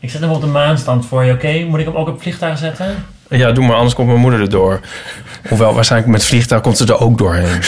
Ik 0.00 0.10
zet 0.10 0.20
hem 0.20 0.30
op 0.30 0.40
de 0.40 0.46
maanstand 0.46 1.06
voor 1.06 1.24
je, 1.24 1.32
oké? 1.32 1.64
Moet 1.64 1.78
ik 1.78 1.84
hem 1.84 1.96
ook 1.96 2.08
op 2.08 2.22
vliegtuig 2.22 2.58
zetten? 2.58 3.04
Ja, 3.28 3.52
doe 3.52 3.66
maar, 3.66 3.76
anders 3.76 3.94
komt 3.94 4.08
mijn 4.08 4.20
moeder 4.20 4.40
erdoor. 4.40 4.80
Hoewel, 5.48 5.74
waarschijnlijk 5.74 6.12
met 6.12 6.24
vliegtuig 6.24 6.62
komt 6.62 6.76
ze 6.76 6.86
er 6.86 7.00
ook 7.00 7.18
doorheen. 7.18 7.62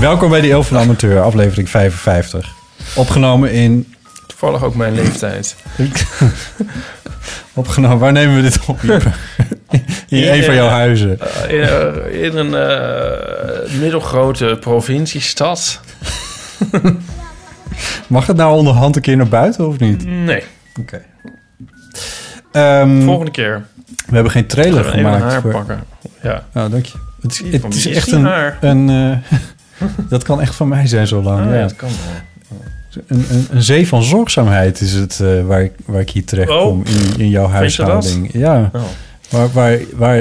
Welkom 0.00 0.30
bij 0.30 0.40
de 0.40 0.50
Eeuw 0.50 0.62
van 0.62 0.76
de 0.76 0.82
Amateur, 0.82 1.22
aflevering 1.22 1.70
55. 1.70 2.52
Opgenomen 2.94 3.52
in... 3.52 3.94
Toevallig 4.26 4.64
ook 4.64 4.74
mijn 4.74 4.94
leeftijd. 4.94 5.56
Opgenomen, 7.54 7.98
waar 7.98 8.12
nemen 8.12 8.36
we 8.36 8.42
dit 8.42 8.60
op? 8.66 8.80
In 10.08 10.28
een 10.28 10.44
van 10.44 10.54
jouw 10.54 10.68
huizen. 10.68 11.18
In, 11.48 12.12
in 12.12 12.36
een 12.36 12.52
uh, 13.70 13.80
middelgrote 13.80 14.56
provinciestad. 14.60 15.80
Mag 18.06 18.26
het 18.26 18.36
nou 18.36 18.56
onderhand 18.56 18.96
een 18.96 19.02
keer 19.02 19.16
naar 19.16 19.28
buiten 19.28 19.66
of 19.68 19.78
niet? 19.78 20.06
Nee. 20.06 20.42
Oké. 20.80 21.02
Okay. 22.50 22.80
Um, 22.82 23.02
Volgende 23.02 23.30
keer. 23.30 23.64
We 23.86 24.14
hebben 24.14 24.32
geen 24.32 24.46
trailer 24.46 24.80
Even 24.80 24.92
gemaakt. 24.92 25.22
haar 25.22 25.40
voor... 25.40 25.50
pakken. 25.50 25.84
Ja. 26.22 26.44
Oh, 26.54 26.70
dank 26.70 26.86
je. 26.86 26.98
Het 27.20 27.42
is, 27.74 27.84
het 27.84 27.94
echt 27.94 28.12
een... 28.12 28.24
haar? 28.24 28.58
een 28.60 28.88
uh, 28.88 29.16
dat 30.08 30.22
kan 30.22 30.40
echt 30.40 30.54
van 30.54 30.68
mij 30.68 30.86
zijn 30.86 31.06
zo 31.06 31.22
lang. 31.22 31.40
Oh, 31.40 31.46
ja. 31.46 31.54
ja, 31.54 31.62
dat 31.62 31.76
kan 31.76 31.88
wel. 31.88 32.20
Een, 33.06 33.24
een, 33.30 33.46
een 33.50 33.62
zee 33.62 33.88
van 33.88 34.02
zorgzaamheid 34.02 34.80
is 34.80 34.92
het 34.92 35.18
uh, 35.22 35.46
waar, 35.46 35.62
ik, 35.62 35.72
waar 35.84 36.00
ik 36.00 36.10
hier 36.10 36.24
terecht 36.24 36.50
Oh. 36.50 36.62
kom 36.62 36.82
in, 36.84 37.20
in 37.20 37.28
jouw 37.28 37.46
huishouding. 37.48 38.32
Ja. 38.32 38.70
Oh. 38.72 38.82
Waar, 39.30 39.52
waar, 39.52 39.78
waar 39.94 40.16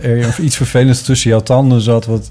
er 0.00 0.40
iets 0.40 0.56
vervelends 0.56 1.02
tussen 1.02 1.30
jouw 1.30 1.40
tanden 1.40 1.80
zat, 1.80 2.06
wat, 2.06 2.30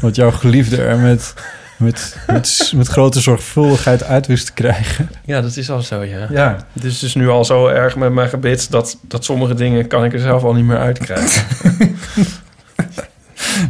wat 0.00 0.16
jouw 0.16 0.30
geliefde 0.30 0.82
er 0.82 0.98
met, 0.98 1.34
met, 1.76 2.16
met, 2.26 2.72
met 2.76 2.86
grote 2.86 3.20
zorgvuldigheid 3.20 4.04
uit 4.04 4.26
wist 4.26 4.46
te 4.46 4.52
krijgen. 4.52 5.10
Ja, 5.24 5.40
dat 5.40 5.56
is 5.56 5.70
al 5.70 5.80
zo, 5.82 6.04
ja. 6.04 6.26
Ja. 6.30 6.66
Het 6.72 6.84
is 6.84 6.98
dus 6.98 7.14
nu 7.14 7.28
al 7.28 7.44
zo 7.44 7.66
erg 7.66 7.96
met 7.96 8.12
mijn 8.12 8.28
gebit 8.28 8.70
dat, 8.70 8.96
dat 9.02 9.24
sommige 9.24 9.54
dingen 9.54 9.86
kan 9.86 10.04
ik 10.04 10.12
er 10.12 10.20
zelf 10.20 10.42
al 10.42 10.54
niet 10.54 10.64
meer 10.64 10.78
uitkrijgen. 10.78 11.42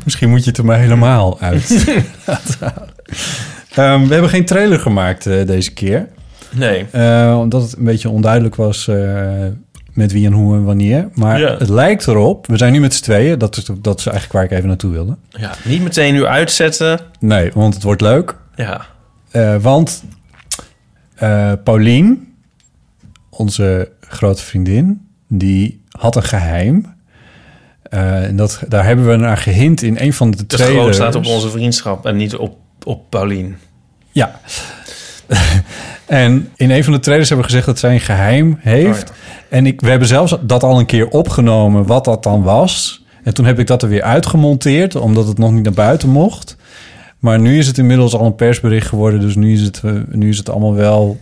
Misschien 0.04 0.30
moet 0.30 0.44
je 0.44 0.48
het 0.50 0.58
er 0.58 0.64
maar 0.64 0.78
helemaal 0.78 1.40
uit 1.40 1.86
laten 2.24 2.56
halen. 2.74 2.88
Um, 3.78 4.06
we 4.06 4.12
hebben 4.12 4.30
geen 4.30 4.44
trailer 4.44 4.78
gemaakt 4.78 5.26
uh, 5.26 5.46
deze 5.46 5.72
keer. 5.72 6.08
Nee. 6.50 6.86
Uh, 6.94 7.36
omdat 7.40 7.62
het 7.62 7.76
een 7.76 7.84
beetje 7.84 8.08
onduidelijk 8.10 8.54
was 8.54 8.86
uh, 8.86 9.46
met 9.92 10.12
wie 10.12 10.26
en 10.26 10.32
hoe 10.32 10.54
en 10.54 10.64
wanneer. 10.64 11.08
Maar 11.14 11.40
Ja. 11.40 11.56
het 11.58 11.68
lijkt 11.68 12.06
erop, 12.06 12.46
we 12.46 12.56
zijn 12.56 12.72
nu 12.72 12.80
met 12.80 12.94
z'n 12.94 13.02
tweeën, 13.02 13.38
dat 13.38 13.56
is, 13.56 13.64
dat 13.80 13.98
is 13.98 14.06
eigenlijk 14.06 14.32
waar 14.34 14.44
ik 14.44 14.50
even 14.50 14.68
naartoe 14.68 14.90
wilde. 14.92 15.16
Ja, 15.28 15.54
niet 15.64 15.82
meteen 15.82 16.14
nu 16.14 16.24
uitzetten. 16.26 17.00
Nee, 17.20 17.50
want 17.54 17.74
het 17.74 17.82
wordt 17.82 18.00
leuk. 18.00 18.34
Ja. 18.54 18.80
Want 19.60 20.04
Paulien, 21.64 22.34
onze 23.30 23.90
grote 24.00 24.42
vriendin, 24.42 25.06
die 25.28 25.82
had 25.90 26.16
een 26.16 26.22
geheim. 26.22 26.94
En 27.82 28.36
dat, 28.36 28.62
daar 28.68 28.84
hebben 28.84 29.08
we 29.08 29.16
naar 29.16 29.36
gehint 29.36 29.82
in 29.82 29.96
een 29.98 30.12
van 30.12 30.30
de 30.30 30.36
Het 30.36 30.48
trailers. 30.48 30.80
groot 30.80 30.94
staat 30.94 31.14
op 31.14 31.26
onze 31.26 31.50
vriendschap 31.50 32.06
en 32.06 32.16
niet 32.16 32.36
op, 32.36 32.56
op 32.84 33.10
Paulien. 33.10 33.56
Ja. 34.10 34.40
en 36.06 36.48
in 36.56 36.70
een 36.70 36.84
van 36.84 36.92
de 36.92 37.00
trailers 37.00 37.28
hebben 37.28 37.46
we 37.46 37.52
gezegd 37.52 37.70
dat 37.70 37.78
zij 37.78 37.94
een 37.94 38.00
geheim 38.00 38.56
heeft. 38.60 39.10
Oh 39.10 39.16
ja. 39.16 39.22
En 39.48 39.66
ik, 39.66 39.80
we 39.80 39.90
hebben 39.90 40.08
zelfs 40.08 40.36
dat 40.40 40.62
al 40.62 40.78
een 40.78 40.86
keer 40.86 41.08
opgenomen, 41.08 41.86
wat 41.86 42.04
dat 42.04 42.22
dan 42.22 42.42
was. 42.42 43.04
En 43.22 43.34
toen 43.34 43.44
heb 43.44 43.58
ik 43.58 43.66
dat 43.66 43.82
er 43.82 43.88
weer 43.88 44.02
uitgemonteerd, 44.02 44.94
omdat 44.94 45.26
het 45.26 45.38
nog 45.38 45.52
niet 45.52 45.62
naar 45.62 45.72
buiten 45.72 46.08
mocht. 46.08 46.56
Maar 47.18 47.40
nu 47.40 47.58
is 47.58 47.66
het 47.66 47.78
inmiddels 47.78 48.14
al 48.14 48.26
een 48.26 48.34
persbericht 48.34 48.88
geworden, 48.88 49.20
dus 49.20 49.34
nu 49.34 49.52
is 49.52 49.60
het, 49.60 49.82
uh, 49.84 49.92
nu 50.08 50.28
is 50.28 50.38
het 50.38 50.50
allemaal 50.50 50.74
wel... 50.74 51.20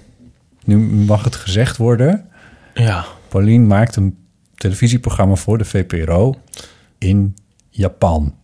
Nu 0.64 0.78
mag 0.78 1.24
het 1.24 1.36
gezegd 1.36 1.76
worden. 1.76 2.24
Ja. 2.74 3.04
Paulien 3.28 3.66
maakt 3.66 3.96
een 3.96 4.16
televisieprogramma 4.54 5.34
voor 5.34 5.58
de 5.58 5.64
VPRO 5.64 6.34
in 6.98 7.36
Japan. 7.70 8.34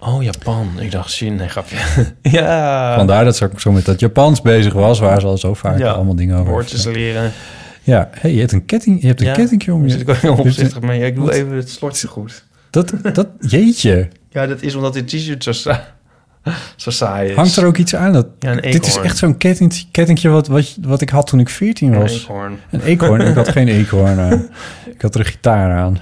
Oh, 0.00 0.22
Japan. 0.22 0.68
Ik 0.78 0.90
dacht 0.90 1.12
China. 1.12 1.34
Nee, 1.36 1.48
grapje. 1.48 1.76
ja. 2.38 2.94
Vandaar 2.96 3.24
dat 3.24 3.36
ze 3.36 3.44
ook 3.44 3.60
zo 3.60 3.72
met 3.72 3.84
dat 3.84 4.00
Japans 4.00 4.42
bezig 4.42 4.72
was, 4.72 4.98
waar 4.98 5.20
ze 5.20 5.26
al 5.26 5.38
zo 5.38 5.54
vaak 5.54 5.78
Ja. 5.78 5.90
allemaal 5.90 6.14
dingen 6.16 6.36
over 6.38 6.52
Woordjes 6.52 6.84
leren. 6.84 7.32
Ja, 7.82 8.08
hey, 8.12 8.32
je 8.32 8.40
hebt 8.40 8.52
een 8.52 8.64
ketting, 8.64 9.00
je 9.00 9.06
hebt 9.06 9.20
een 9.20 9.26
Ja. 9.26 9.32
kettingje 9.32 9.74
om 9.74 9.82
je. 9.84 9.90
zit 9.90 10.00
ik 10.00 10.08
ook 10.08 10.16
heel 10.16 10.34
opzichtig 10.36 10.80
mee. 10.80 11.00
Ik 11.06 11.14
doe 11.14 11.24
Wat? 11.24 11.34
even 11.34 11.52
het 11.56 11.70
slotje 11.70 12.08
goed. 12.08 12.44
Dat, 12.70 12.92
dat, 13.12 13.28
jeetje, 13.40 14.08
Ja, 14.30 14.46
dat 14.46 14.62
is 14.62 14.74
omdat 14.74 14.92
dit 14.92 15.08
t-shirt 15.08 15.44
zo, 15.44 15.52
sa 15.52 15.84
zo 16.76 16.90
saai 16.90 17.28
is. 17.30 17.36
hangt 17.36 17.56
er 17.56 17.66
ook 17.66 17.76
iets 17.76 17.94
aan? 17.94 18.12
Dat, 18.12 18.26
Ja, 18.38 18.50
een 18.50 18.70
dit 18.70 18.86
is 18.86 18.96
echt 18.96 19.16
zo'n 19.16 19.36
kettingje, 19.36 19.84
kettingje 19.90 20.28
wat, 20.28 20.46
wat, 20.46 20.76
wat 20.80 21.00
ik 21.00 21.08
had 21.10 21.26
toen 21.26 21.40
ik 21.40 21.48
14 21.48 21.92
Een 21.92 22.00
was. 22.00 22.12
eekhoorn. 22.12 22.58
Een 22.70 22.80
eekhoorn. 22.80 23.20
ik 23.20 23.34
had 23.34 23.48
geen 23.48 23.68
eekhoorn 23.78 24.18
aan. 24.18 24.48
Ik 24.86 25.02
had 25.02 25.14
er 25.14 25.20
een 25.20 25.26
gitaar 25.26 25.76
aan. 25.76 25.98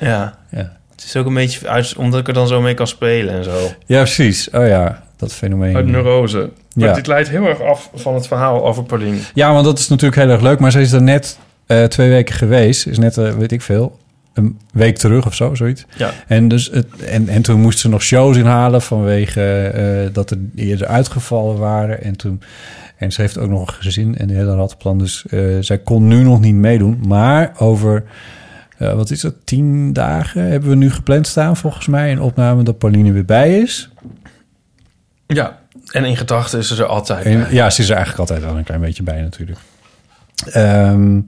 Ja. 0.00 0.38
Ja. 0.50 0.76
Het 0.96 1.04
is 1.04 1.16
ook 1.16 1.26
een 1.26 1.34
beetje 1.34 1.68
uit, 1.68 1.94
omdat 1.96 2.20
ik 2.20 2.28
er 2.28 2.34
dan 2.34 2.46
zo 2.48 2.60
mee 2.60 2.74
kan 2.74 2.86
spelen 2.86 3.34
en 3.34 3.44
zo. 3.44 3.70
Ja, 3.86 4.00
precies. 4.02 4.50
Oh 4.50 4.66
ja, 4.66 5.02
dat 5.16 5.32
fenomeen. 5.32 5.76
Uit 5.76 5.86
neurose. 5.86 6.50
Maar 6.74 6.88
Ja. 6.88 6.94
dit 6.94 7.06
leidt 7.06 7.28
heel 7.28 7.46
erg 7.46 7.60
af 7.62 7.90
van 7.94 8.14
het 8.14 8.26
verhaal 8.26 8.66
over 8.66 8.82
Paulien. 8.84 9.20
Ja, 9.34 9.52
want 9.52 9.64
dat 9.64 9.78
is 9.78 9.88
natuurlijk 9.88 10.20
heel 10.22 10.30
erg 10.30 10.40
leuk. 10.40 10.58
Maar 10.58 10.70
ze 10.70 10.80
is 10.80 10.92
er 10.92 11.02
net 11.02 11.38
eh, 11.66 11.84
twee 11.84 12.08
weken 12.08 12.34
geweest. 12.34 12.86
Is 12.86 12.98
net, 12.98 13.18
eh, 13.18 13.32
weet 13.32 13.52
ik 13.52 13.62
veel, 13.62 13.98
een 14.34 14.58
week 14.72 14.96
terug 14.98 15.26
of 15.26 15.34
zo, 15.34 15.54
zoiets. 15.54 15.84
Ja. 15.96 16.10
En, 16.26 16.48
dus 16.48 16.70
het, 16.72 16.86
en, 17.04 17.28
en 17.28 17.42
toen 17.42 17.60
moest 17.60 17.78
ze 17.78 17.88
nog 17.88 18.02
shows 18.02 18.36
inhalen 18.36 18.82
vanwege 18.82 19.42
eh, 19.66 20.14
dat 20.14 20.30
er 20.30 20.38
eerder 20.54 20.86
uitgevallen 20.86 21.58
waren. 21.58 22.02
En, 22.02 22.16
toen, 22.16 22.42
en 22.96 23.12
ze 23.12 23.20
heeft 23.20 23.38
ook 23.38 23.50
nog 23.50 23.60
een 23.68 23.74
gezin 23.74 24.16
en 24.18 24.26
de 24.26 24.34
hele 24.34 24.54
ratplan. 24.54 24.98
Dus 24.98 25.24
eh, 25.30 25.40
zij 25.60 25.78
kon 25.78 26.08
nu 26.08 26.22
nog 26.22 26.40
niet 26.40 26.54
meedoen. 26.54 27.00
Maar 27.06 27.52
over, 27.58 28.04
eh, 28.78 28.92
wat 28.94 29.10
is 29.10 29.20
dat, 29.20 29.34
tien 29.44 29.92
dagen 29.92 30.42
hebben 30.50 30.68
we 30.68 30.74
nu 30.76 30.90
gepland 30.90 31.26
staan 31.26 31.56
volgens 31.56 31.86
mij. 31.86 32.12
Een 32.12 32.20
opname 32.20 32.62
dat 32.62 32.78
Pauline 32.78 33.12
weer 33.12 33.24
bij 33.24 33.58
is. 33.60 33.88
Ja. 35.26 35.58
En 35.90 36.04
in 36.04 36.16
gedachten 36.16 36.58
is 36.58 36.68
ze 36.68 36.82
er 36.82 36.88
altijd 36.88 37.24
En, 37.24 37.40
bij. 37.42 37.52
ja, 37.52 37.70
ze 37.70 37.80
is 37.82 37.88
er 37.88 37.96
eigenlijk 37.96 38.30
altijd 38.30 38.48
wel 38.48 38.58
een 38.58 38.64
klein 38.64 38.80
beetje 38.80 39.02
bij 39.02 39.20
natuurlijk. 39.22 39.58
Ehm, 40.46 41.20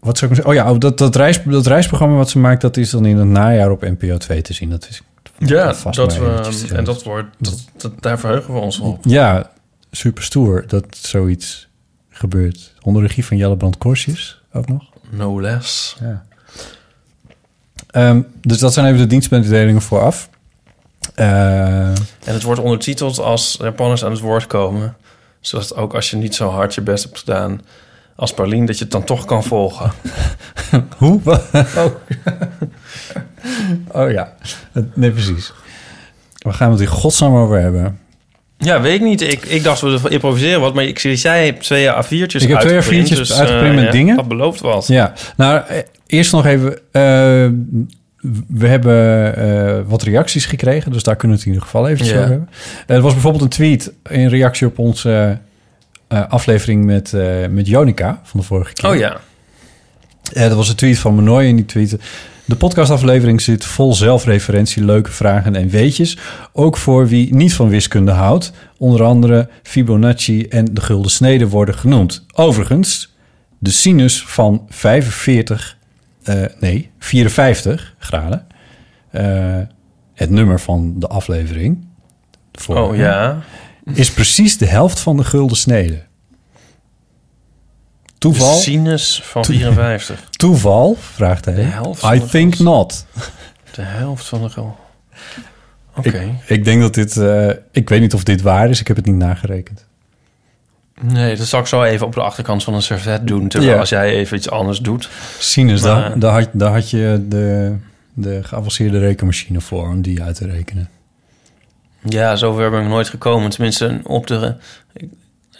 wat 0.00 0.18
zou 0.18 0.30
ik 0.30 0.36
zeggen? 0.36 0.46
Oh 0.46 0.54
ja, 0.72 0.78
dat, 0.78 0.98
dat, 0.98 1.16
reis, 1.16 1.42
dat 1.42 1.66
reisprogramma 1.66 2.16
wat 2.16 2.30
ze 2.30 2.38
maakt... 2.38 2.60
dat 2.60 2.76
is 2.76 2.90
dan 2.90 3.04
in 3.06 3.16
het 3.16 3.28
najaar 3.28 3.70
op 3.70 3.80
NPO 3.82 4.16
2 4.16 4.42
te 4.42 4.52
zien. 4.52 4.70
Dat 4.70 4.86
is 4.90 5.02
Ja, 5.38 5.74
vast 5.74 5.96
dat 5.96 6.16
we, 6.18 6.66
en 6.74 6.84
dat 6.84 7.02
wordt, 7.02 7.28
dat, 7.38 7.64
dat- 7.76 8.02
daar 8.02 8.18
verheugen 8.18 8.54
we 8.54 8.60
ons 8.60 8.78
op. 8.78 9.04
Ja, 9.04 9.50
super 9.90 10.22
stoer 10.22 10.64
dat 10.66 10.96
zoiets 10.96 11.68
gebeurt. 12.10 12.74
Onder 12.82 13.02
regie 13.02 13.24
van 13.24 13.36
Jelle 13.36 13.56
Brand 13.56 13.78
Korsjes 13.78 14.42
ook 14.52 14.68
nog. 14.68 14.92
No 15.16 15.40
less. 15.40 15.96
Ja. 16.00 16.24
Ehm, 17.90 18.20
dus 18.40 18.58
dat 18.58 18.72
zijn 18.72 18.86
even 18.86 18.98
de 18.98 19.06
dienstmededelingen 19.06 19.82
vooraf. 19.82 20.28
Eh, 21.14 21.88
En 21.88 21.94
het 22.24 22.42
wordt 22.42 22.60
ondertiteld 22.60 23.18
als 23.18 23.56
Japanners 23.60 24.04
aan 24.04 24.10
het 24.10 24.20
woord 24.20 24.46
komen. 24.46 24.96
Zodat 25.40 25.76
ook 25.76 25.94
als 25.94 26.10
je 26.10 26.16
niet 26.16 26.34
zo 26.34 26.48
hard 26.50 26.74
je 26.74 26.80
best 26.80 27.04
hebt 27.04 27.18
gedaan 27.18 27.60
als 28.16 28.34
Paulien... 28.34 28.66
dat 28.66 28.76
je 28.78 28.82
het 28.82 28.92
dan 28.92 29.04
toch 29.04 29.24
kan 29.24 29.44
volgen. 29.44 29.92
hoe? 30.98 31.20
Oh. 31.76 31.86
Oh 33.92 34.10
ja, 34.10 34.32
nee 34.94 35.10
precies. 35.10 35.52
Waar 36.38 36.54
gaan 36.54 36.66
we 36.66 36.72
het 36.72 36.82
in 36.82 36.96
godsnaam 36.96 37.34
over 37.36 37.60
hebben? 37.60 37.98
Ja, 38.64 38.80
weet 38.80 38.94
ik 38.94 39.00
niet. 39.00 39.20
Ik, 39.20 39.44
ik 39.44 39.62
dacht, 39.62 39.80
we 39.80 40.00
improviseren 40.08 40.60
wat. 40.60 40.74
Maar 40.74 40.84
ik 40.84 40.98
zie 40.98 41.10
dat 41.10 41.20
jij 41.20 41.44
hebt 41.46 41.62
twee 41.62 41.86
A4'tjes 41.88 42.08
Ik 42.08 42.48
heb 42.48 42.60
twee 42.60 42.74
uitgeprint, 42.74 43.08
A4'tjes 43.08 43.16
dus, 43.16 43.38
uitgeprint 43.38 43.68
eh, 43.70 43.74
met 43.74 43.84
ja, 43.84 43.90
dingen. 43.90 44.16
Dat 44.16 44.28
belooft 44.28 44.60
wat. 44.60 44.86
Ja, 44.86 45.12
nou, 45.36 45.62
eh, 45.68 45.78
eerst 46.06 46.32
nog 46.32 46.46
even... 46.46 46.72
eh, 46.92 47.48
we 48.48 48.66
hebben 48.66 49.36
eh, 49.36 49.80
wat 49.86 50.02
reacties 50.02 50.46
gekregen, 50.46 50.92
dus 50.92 51.02
daar 51.02 51.16
kunnen 51.16 51.36
we 51.36 51.42
het 51.42 51.52
in 51.52 51.52
ieder 51.54 51.68
geval 51.70 51.88
eventjes 51.88 52.08
Ja. 52.10 52.16
over 52.16 52.30
hebben. 52.30 52.48
Eh, 52.86 52.96
er 52.96 53.02
was 53.02 53.12
bijvoorbeeld 53.12 53.42
een 53.42 53.48
tweet 53.48 53.92
in 54.10 54.28
reactie 54.28 54.66
op 54.66 54.78
onze 54.78 55.38
eh, 56.08 56.28
aflevering 56.28 56.84
met, 56.84 57.12
eh, 57.12 57.26
met 57.50 57.66
Jonica 57.66 58.20
van 58.22 58.40
de 58.40 58.46
vorige 58.46 58.72
keer. 58.72 58.90
Oh 58.90 58.96
ja. 58.96 59.16
Eh, 60.32 60.42
dat 60.48 60.56
was 60.56 60.68
een 60.68 60.74
tweet 60.74 60.98
van 60.98 61.14
Manoy 61.14 61.44
en 61.44 61.56
die 61.56 61.64
tweette... 61.66 61.98
De 62.44 62.56
podcastaflevering 62.56 63.40
zit 63.40 63.64
vol 63.64 63.94
zelfreferentie, 63.94 64.84
leuke 64.84 65.10
vragen 65.10 65.54
en 65.56 65.68
weetjes. 65.68 66.18
Ook 66.52 66.76
voor 66.76 67.08
wie 67.08 67.34
niet 67.34 67.54
van 67.54 67.68
wiskunde 67.68 68.12
houdt. 68.12 68.52
Onder 68.78 69.02
andere 69.02 69.48
Fibonacci 69.62 70.42
en 70.46 70.64
de 70.74 70.80
gulden 70.80 71.10
snede 71.10 71.48
worden 71.48 71.74
genoemd. 71.74 72.24
Overigens, 72.34 73.14
de 73.58 73.70
sinus 73.70 74.24
van 74.26 74.66
45, 74.68 75.76
eh, 76.22 76.42
nee, 76.60 76.90
54 76.98 77.94
graden. 77.98 78.46
eh, 79.10 79.58
het 80.14 80.30
nummer 80.30 80.60
van 80.60 80.94
de 80.98 81.06
aflevering. 81.06 81.86
Oh 82.68 82.96
ja. 82.96 83.42
Is 83.94 84.10
precies 84.12 84.58
de 84.58 84.66
helft 84.66 85.00
van 85.00 85.16
de 85.16 85.24
gulden 85.24 85.56
snede. 85.56 86.02
Toeval? 88.24 88.54
De 88.54 88.60
sinus 88.60 89.20
van 89.24 89.44
54. 89.44 90.24
Toeval? 90.30 90.96
Vraagt 91.00 91.44
hij. 91.44 91.54
De 91.54 91.60
helft 91.62 92.00
van 92.00 92.14
I 92.14 92.20
think 92.24 92.58
not. 92.58 93.06
De 93.74 93.82
helft 93.82 94.26
van 94.26 94.42
de 94.42 94.48
gul. 94.48 94.76
Oké. 95.96 96.08
Ik, 96.18 96.30
ik 96.46 96.64
denk 96.64 96.80
dat 96.80 96.94
dit... 96.94 97.16
eh, 97.16 97.48
ik 97.70 97.88
weet 97.88 98.00
niet 98.00 98.14
of 98.14 98.24
dit 98.24 98.42
waar 98.42 98.68
is. 98.70 98.80
Ik 98.80 98.86
heb 98.86 98.96
het 98.96 99.06
niet 99.06 99.14
nagerekend. 99.14 99.84
Nee, 101.00 101.36
dat 101.36 101.46
zal 101.46 101.60
ik 101.60 101.66
zo 101.66 101.82
even 101.82 102.06
op 102.06 102.14
de 102.14 102.20
achterkant 102.20 102.64
van 102.64 102.74
een 102.74 102.82
servet 102.82 103.26
doen. 103.26 103.48
Terwijl 103.48 103.72
Ja. 103.72 103.78
als 103.80 103.88
jij 103.88 104.10
even 104.14 104.36
iets 104.36 104.50
anders 104.50 104.78
doet. 104.78 105.08
Sinus, 105.38 105.80
Maar- 105.82 105.94
daar, 106.10 106.18
daar, 106.18 106.32
had, 106.40 106.48
daar 106.52 106.72
had 106.72 106.90
je 106.90 107.24
de, 107.28 107.76
de 108.14 108.40
geavanceerde 108.42 108.98
rekenmachine 108.98 109.60
voor 109.60 109.88
om 109.88 110.02
die 110.02 110.22
uit 110.22 110.36
te 110.36 110.46
rekenen. 110.46 110.88
Ja, 112.08 112.36
zover 112.36 112.70
ben 112.70 112.82
ik 112.82 112.88
nooit 112.88 113.08
gekomen. 113.08 113.50
Tenminste, 113.50 114.00
op 114.02 114.26
de... 114.26 114.56
Ik, 114.92 115.08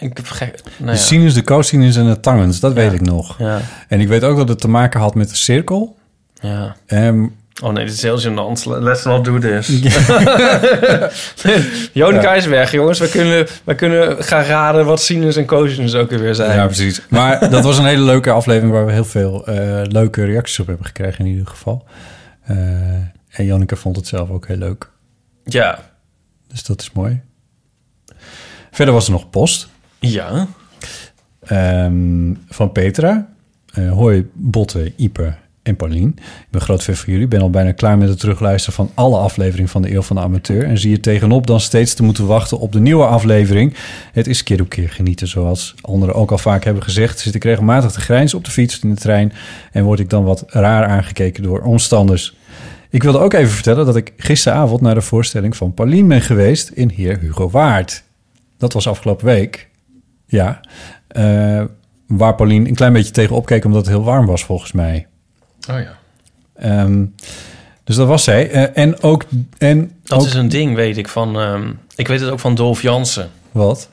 ik 0.04 0.16
heb 0.16 0.26
gek... 0.26 0.60
Nou 0.64 0.90
de 0.90 0.96
ja. 0.96 0.96
sinus, 0.96 1.34
de 1.34 1.42
cosinus 1.44 1.96
en 1.96 2.06
de 2.06 2.20
tangens, 2.20 2.60
dat 2.60 2.72
weet 2.72 2.88
Ja. 2.90 2.94
ik 2.94 3.00
nog. 3.00 3.38
Ja, 3.38 3.60
En 3.88 4.00
ik 4.00 4.08
weet 4.08 4.24
ook 4.24 4.36
dat 4.36 4.48
het 4.48 4.60
te 4.60 4.68
maken 4.68 5.00
had 5.00 5.14
met 5.14 5.28
de 5.28 5.36
cirkel. 5.36 5.96
ja. 6.40 6.76
En 6.86 7.34
Oh 7.62 7.72
nee, 7.72 7.84
dit 7.84 7.94
is 7.94 8.02
heel 8.02 8.20
gênant. 8.20 8.64
Let's 8.66 9.04
not 9.04 9.24
do 9.24 9.38
this. 9.38 9.68
Jonica 11.92 12.34
is 12.34 12.46
weg, 12.46 12.72
jongens. 12.72 12.98
We 12.98 13.08
kunnen, 13.08 13.46
we 13.64 13.74
kunnen 13.74 14.24
gaan 14.24 14.42
raden 14.44 14.84
wat 14.86 15.00
sinus 15.02 15.36
en 15.36 15.44
cosinus 15.46 15.94
ook 15.94 16.10
weer 16.10 16.34
zijn. 16.34 16.56
Ja, 16.58 16.64
precies. 16.66 17.02
Maar 17.08 17.50
dat 17.50 17.64
was 17.64 17.78
een 17.78 17.84
hele 17.84 18.02
leuke 18.02 18.30
aflevering 18.30 18.72
waar 18.72 18.86
we 18.86 18.92
heel 18.92 19.04
veel 19.04 19.46
eh, 19.46 19.80
leuke 19.82 20.24
reacties 20.24 20.58
op 20.60 20.66
hebben 20.66 20.86
gekregen 20.86 21.24
in 21.24 21.30
ieder 21.30 21.46
geval. 21.46 21.84
Eh, 22.44 22.56
en 23.30 23.44
Janneke 23.44 23.76
vond 23.76 23.96
het 23.96 24.06
zelf 24.06 24.30
ook 24.30 24.46
heel 24.46 24.56
leuk. 24.56 24.90
Ja. 25.44 25.78
Dus 26.48 26.62
dat 26.64 26.80
is 26.80 26.92
mooi. 26.92 27.20
Verder 28.70 28.94
was 28.94 29.06
er 29.06 29.12
nog 29.12 29.30
post 29.30 29.68
Ja. 30.08 30.46
ehm, 31.44 32.34
van 32.48 32.72
Petra. 32.72 33.28
Eh, 33.72 33.92
hoi 33.92 34.30
Botte, 34.32 34.92
Ipe 34.96 35.34
en 35.62 35.76
Paulien. 35.76 36.08
Ik 36.18 36.46
ben 36.50 36.60
groot 36.60 36.82
fan 36.82 36.94
van 36.94 37.12
jullie. 37.12 37.28
Ben 37.28 37.40
al 37.40 37.50
bijna 37.50 37.72
klaar 37.72 37.98
met 37.98 38.08
het 38.08 38.18
terugluisteren 38.20 38.74
van 38.74 38.90
alle 38.94 39.18
afleveringen 39.18 39.70
van 39.70 39.82
de 39.82 39.92
Eeuw 39.92 40.02
van 40.02 40.16
de 40.16 40.22
Amateur. 40.22 40.64
En 40.64 40.78
zie 40.78 40.90
je 40.90 41.00
tegenop 41.00 41.46
dan 41.46 41.60
steeds 41.60 41.94
te 41.94 42.02
moeten 42.02 42.26
wachten 42.26 42.58
op 42.58 42.72
de 42.72 42.80
nieuwe 42.80 43.06
aflevering. 43.06 43.74
Het 44.12 44.26
is 44.26 44.42
keer 44.42 44.60
op 44.60 44.68
keer 44.68 44.88
genieten. 44.88 45.28
Zoals 45.28 45.74
anderen 45.80 46.14
ook 46.14 46.30
al 46.30 46.38
vaak 46.38 46.64
hebben 46.64 46.82
gezegd, 46.82 47.18
zit 47.18 47.34
ik 47.34 47.44
regelmatig 47.44 47.92
te 47.92 48.00
grijnzen 48.00 48.38
op 48.38 48.44
de 48.44 48.50
fiets, 48.50 48.80
in 48.80 48.90
de 48.90 49.00
trein. 49.00 49.32
En 49.72 49.84
word 49.84 50.00
ik 50.00 50.10
dan 50.10 50.24
wat 50.24 50.44
raar 50.48 50.86
aangekeken 50.86 51.42
door 51.42 51.60
omstanders. 51.60 52.36
Ik 52.90 53.02
wilde 53.02 53.18
ook 53.18 53.32
even 53.32 53.52
vertellen 53.52 53.86
dat 53.86 53.96
ik 53.96 54.12
gisteravond 54.16 54.80
naar 54.80 54.94
de 54.94 55.00
voorstelling 55.00 55.56
van 55.56 55.74
Paulien 55.74 56.08
ben 56.08 56.22
geweest 56.22 56.68
in 56.68 56.88
Heer 56.94 57.18
Hugo 57.18 57.50
Waard. 57.50 58.02
Dat 58.58 58.72
was 58.72 58.88
afgelopen 58.88 59.26
week. 59.26 59.68
Ja. 60.26 60.60
Eh, 61.08 61.64
waar 62.06 62.34
Paulien 62.34 62.66
een 62.66 62.74
klein 62.74 62.92
beetje 62.92 63.12
tegen 63.12 63.36
opkeek 63.36 63.64
omdat 63.64 63.80
het 63.80 63.94
heel 63.94 64.04
warm 64.04 64.26
was 64.26 64.44
volgens 64.44 64.72
mij. 64.72 65.06
Oh 65.70 65.80
ja. 65.80 65.98
Ehm, 66.54 67.04
dus 67.84 67.96
dat 67.96 68.08
was 68.08 68.24
zij. 68.24 68.50
Eh, 68.50 68.82
en 68.84 69.02
ook... 69.02 69.24
En 69.58 69.92
Dat 70.02 70.18
ook, 70.18 70.26
is 70.26 70.34
een 70.34 70.48
ding, 70.48 70.74
weet 70.74 70.96
ik, 70.96 71.08
van... 71.08 71.40
ehm, 71.40 71.72
ik 71.96 72.08
weet 72.08 72.20
het 72.20 72.30
ook 72.30 72.40
van 72.40 72.54
Dolf 72.54 72.82
Jansen. 72.82 73.30
Wat? 73.52 73.88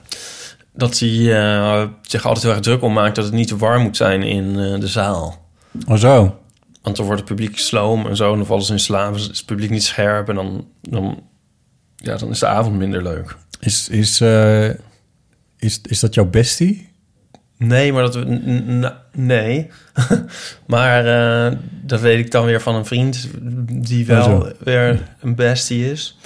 Dat 0.74 1.00
hij 1.00 1.10
eh, 1.10 1.88
zich 2.01 2.25
altijd 2.25 2.44
heel 2.44 2.54
erg 2.54 2.62
druk 2.62 2.81
om 2.81 2.94
maakt... 2.94 3.16
dat 3.16 3.25
het 3.25 3.33
niet 3.33 3.48
te 3.48 3.57
warm 3.57 3.81
moet 3.81 3.98
zijn 3.98 4.24
in 4.24 4.54
de 4.80 4.88
zaal. 4.88 5.45
Oh 5.88 5.98
zo. 5.98 6.39
Want 6.81 6.95
dan 6.95 7.06
wordt 7.06 7.22
het 7.22 7.30
publiek 7.30 7.57
sloom 7.57 8.07
en 8.07 8.16
zo... 8.16 8.31
en 8.31 8.38
dan 8.38 8.45
vallen 8.45 8.63
ze 8.63 8.72
in 8.72 8.80
slaap, 8.80 9.16
is 9.16 9.24
het 9.24 9.45
publiek 9.45 9.69
niet 9.69 9.83
scherp... 9.83 10.30
en 10.30 10.36
dan, 10.36 10.68
dan, 10.81 11.24
ja, 11.95 12.18
dan 12.18 12.30
is 12.30 12.39
de 12.39 12.48
avond 12.48 12.78
minder 12.78 13.04
leuk. 13.04 13.36
Is, 13.60 13.89
is, 13.89 14.22
is, 15.62 15.80
is 15.84 16.00
dat 16.00 16.13
jouw 16.13 16.25
bestie? 16.25 16.90
Nee, 17.58 17.94
maar 17.94 18.04
dat... 18.12 18.25
Nee. 19.13 19.69
maar 20.68 21.06
eh, 21.06 21.58
dat 21.84 22.00
weet 22.02 22.19
ik 22.25 22.31
dan 22.31 22.46
weer 22.46 22.62
van 22.62 22.75
een 22.75 22.86
vriend... 22.86 23.28
die 23.72 24.06
wel 24.06 24.52
weer 24.60 25.02
een 25.19 25.36
bestie 25.36 25.92
is. 25.92 26.18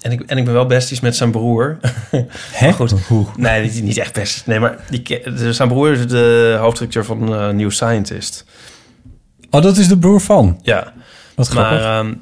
En 0.00 0.12
ik, 0.12 0.20
en 0.20 0.38
ik 0.38 0.44
ben 0.44 0.54
wel 0.54 0.66
besties 0.66 1.00
met 1.00 1.16
zijn 1.16 1.30
broer. 1.30 1.78
Hè? 2.52 2.72
Goed. 2.72 2.90
Hoe? 2.90 3.26
Nee, 3.36 3.70
die- 3.70 3.82
niet 3.82 3.98
echt 3.98 4.12
best. 4.12 4.46
Nee, 4.46 4.58
maar 4.60 4.78
die, 4.90 5.22
zijn 5.50 5.68
broer 5.68 5.92
is 5.92 6.06
de 6.06 6.56
hoofdredacteur 6.60 7.04
van 7.04 7.34
eh, 7.34 7.48
New 7.48 7.70
Scientist. 7.70 8.44
Oh, 9.50 9.62
dat 9.62 9.76
is 9.76 9.88
de 9.88 9.98
broer 9.98 10.20
van. 10.20 10.60
Ja, 10.62 10.92
Wat 11.34 11.48
grappig. 11.48 11.80
maar, 11.80 11.98
ehm, 11.98 12.14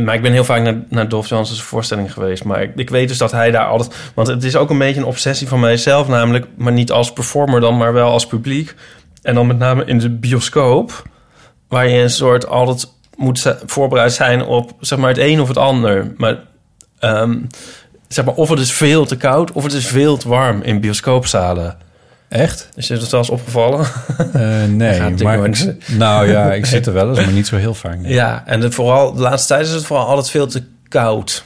maar 0.00 0.14
ik 0.14 0.22
ben 0.22 0.32
heel 0.32 0.44
vaak 0.44 0.62
naar, 0.62 0.84
naar 0.88 1.08
Dolph 1.08 1.28
voorstelling 1.46 2.12
geweest. 2.12 2.44
Maar 2.44 2.62
ik, 2.76 2.90
weet 2.90 3.08
dus 3.08 3.18
dat 3.18 3.30
hij 3.32 3.50
daar 3.50 3.66
altijd... 3.66 3.94
Want 4.14 4.28
het 4.28 4.44
is 4.44 4.56
ook 4.56 4.70
een 4.70 4.78
beetje 4.78 5.00
een 5.00 5.06
obsessie 5.06 5.48
van 5.48 5.60
mijzelf 5.60 6.08
namelijk. 6.08 6.46
Maar 6.56 6.72
niet 6.72 6.90
als 6.90 7.12
performer 7.12 7.60
dan, 7.60 7.76
maar 7.76 7.92
wel 7.92 8.10
als 8.10 8.26
publiek. 8.26 8.74
En 9.22 9.34
dan 9.34 9.46
met 9.46 9.58
name 9.58 9.84
in 9.84 9.98
de 9.98 10.10
bioscoop. 10.10 11.02
Waar 11.68 11.88
je 11.88 12.02
een 12.02 12.10
soort 12.10 12.46
altijd 12.46 12.92
moet 13.16 13.56
voorbereid 13.66 14.12
zijn 14.12 14.44
op 14.44 14.72
zeg 14.80 14.98
maar 14.98 15.08
het 15.08 15.18
een 15.18 15.40
of 15.40 15.48
het 15.48 15.58
ander. 15.58 16.12
Maar... 16.16 16.38
ehm, 16.98 17.36
Zeg 18.12 18.24
maar, 18.24 18.34
of 18.34 18.48
het 18.48 18.58
is 18.58 18.72
veel 18.72 19.06
te 19.06 19.16
koud 19.16 19.52
of 19.52 19.62
het 19.62 19.72
is 19.72 19.86
veel 19.86 20.16
te 20.16 20.28
warm 20.28 20.62
in 20.62 20.80
bioscoopzalen. 20.80 21.76
Echt? 22.32 22.68
Is 22.74 22.86
je 22.88 22.96
dat 22.98 23.10
wel 23.10 23.20
eens 23.20 23.30
opgevallen? 23.30 23.86
Eh, 24.32 24.64
nee, 24.68 25.00
maar... 25.22 25.50
nou 25.98 26.28
ja, 26.28 26.52
ik 26.52 26.66
zit 26.66 26.86
er 26.86 26.92
wel 26.92 27.08
eens, 27.08 27.18
maar 27.24 27.32
niet 27.32 27.46
zo 27.46 27.56
heel 27.56 27.74
vaak. 27.74 27.98
nee. 27.98 28.12
Ja, 28.12 28.42
en 28.46 28.60
het 28.60 28.74
vooral, 28.74 29.12
de 29.12 29.20
laatste 29.20 29.48
tijd 29.54 29.66
is 29.66 29.72
het 29.72 29.84
vooral 29.86 30.06
altijd 30.06 30.30
veel 30.30 30.46
te 30.46 30.62
koud. 30.88 31.44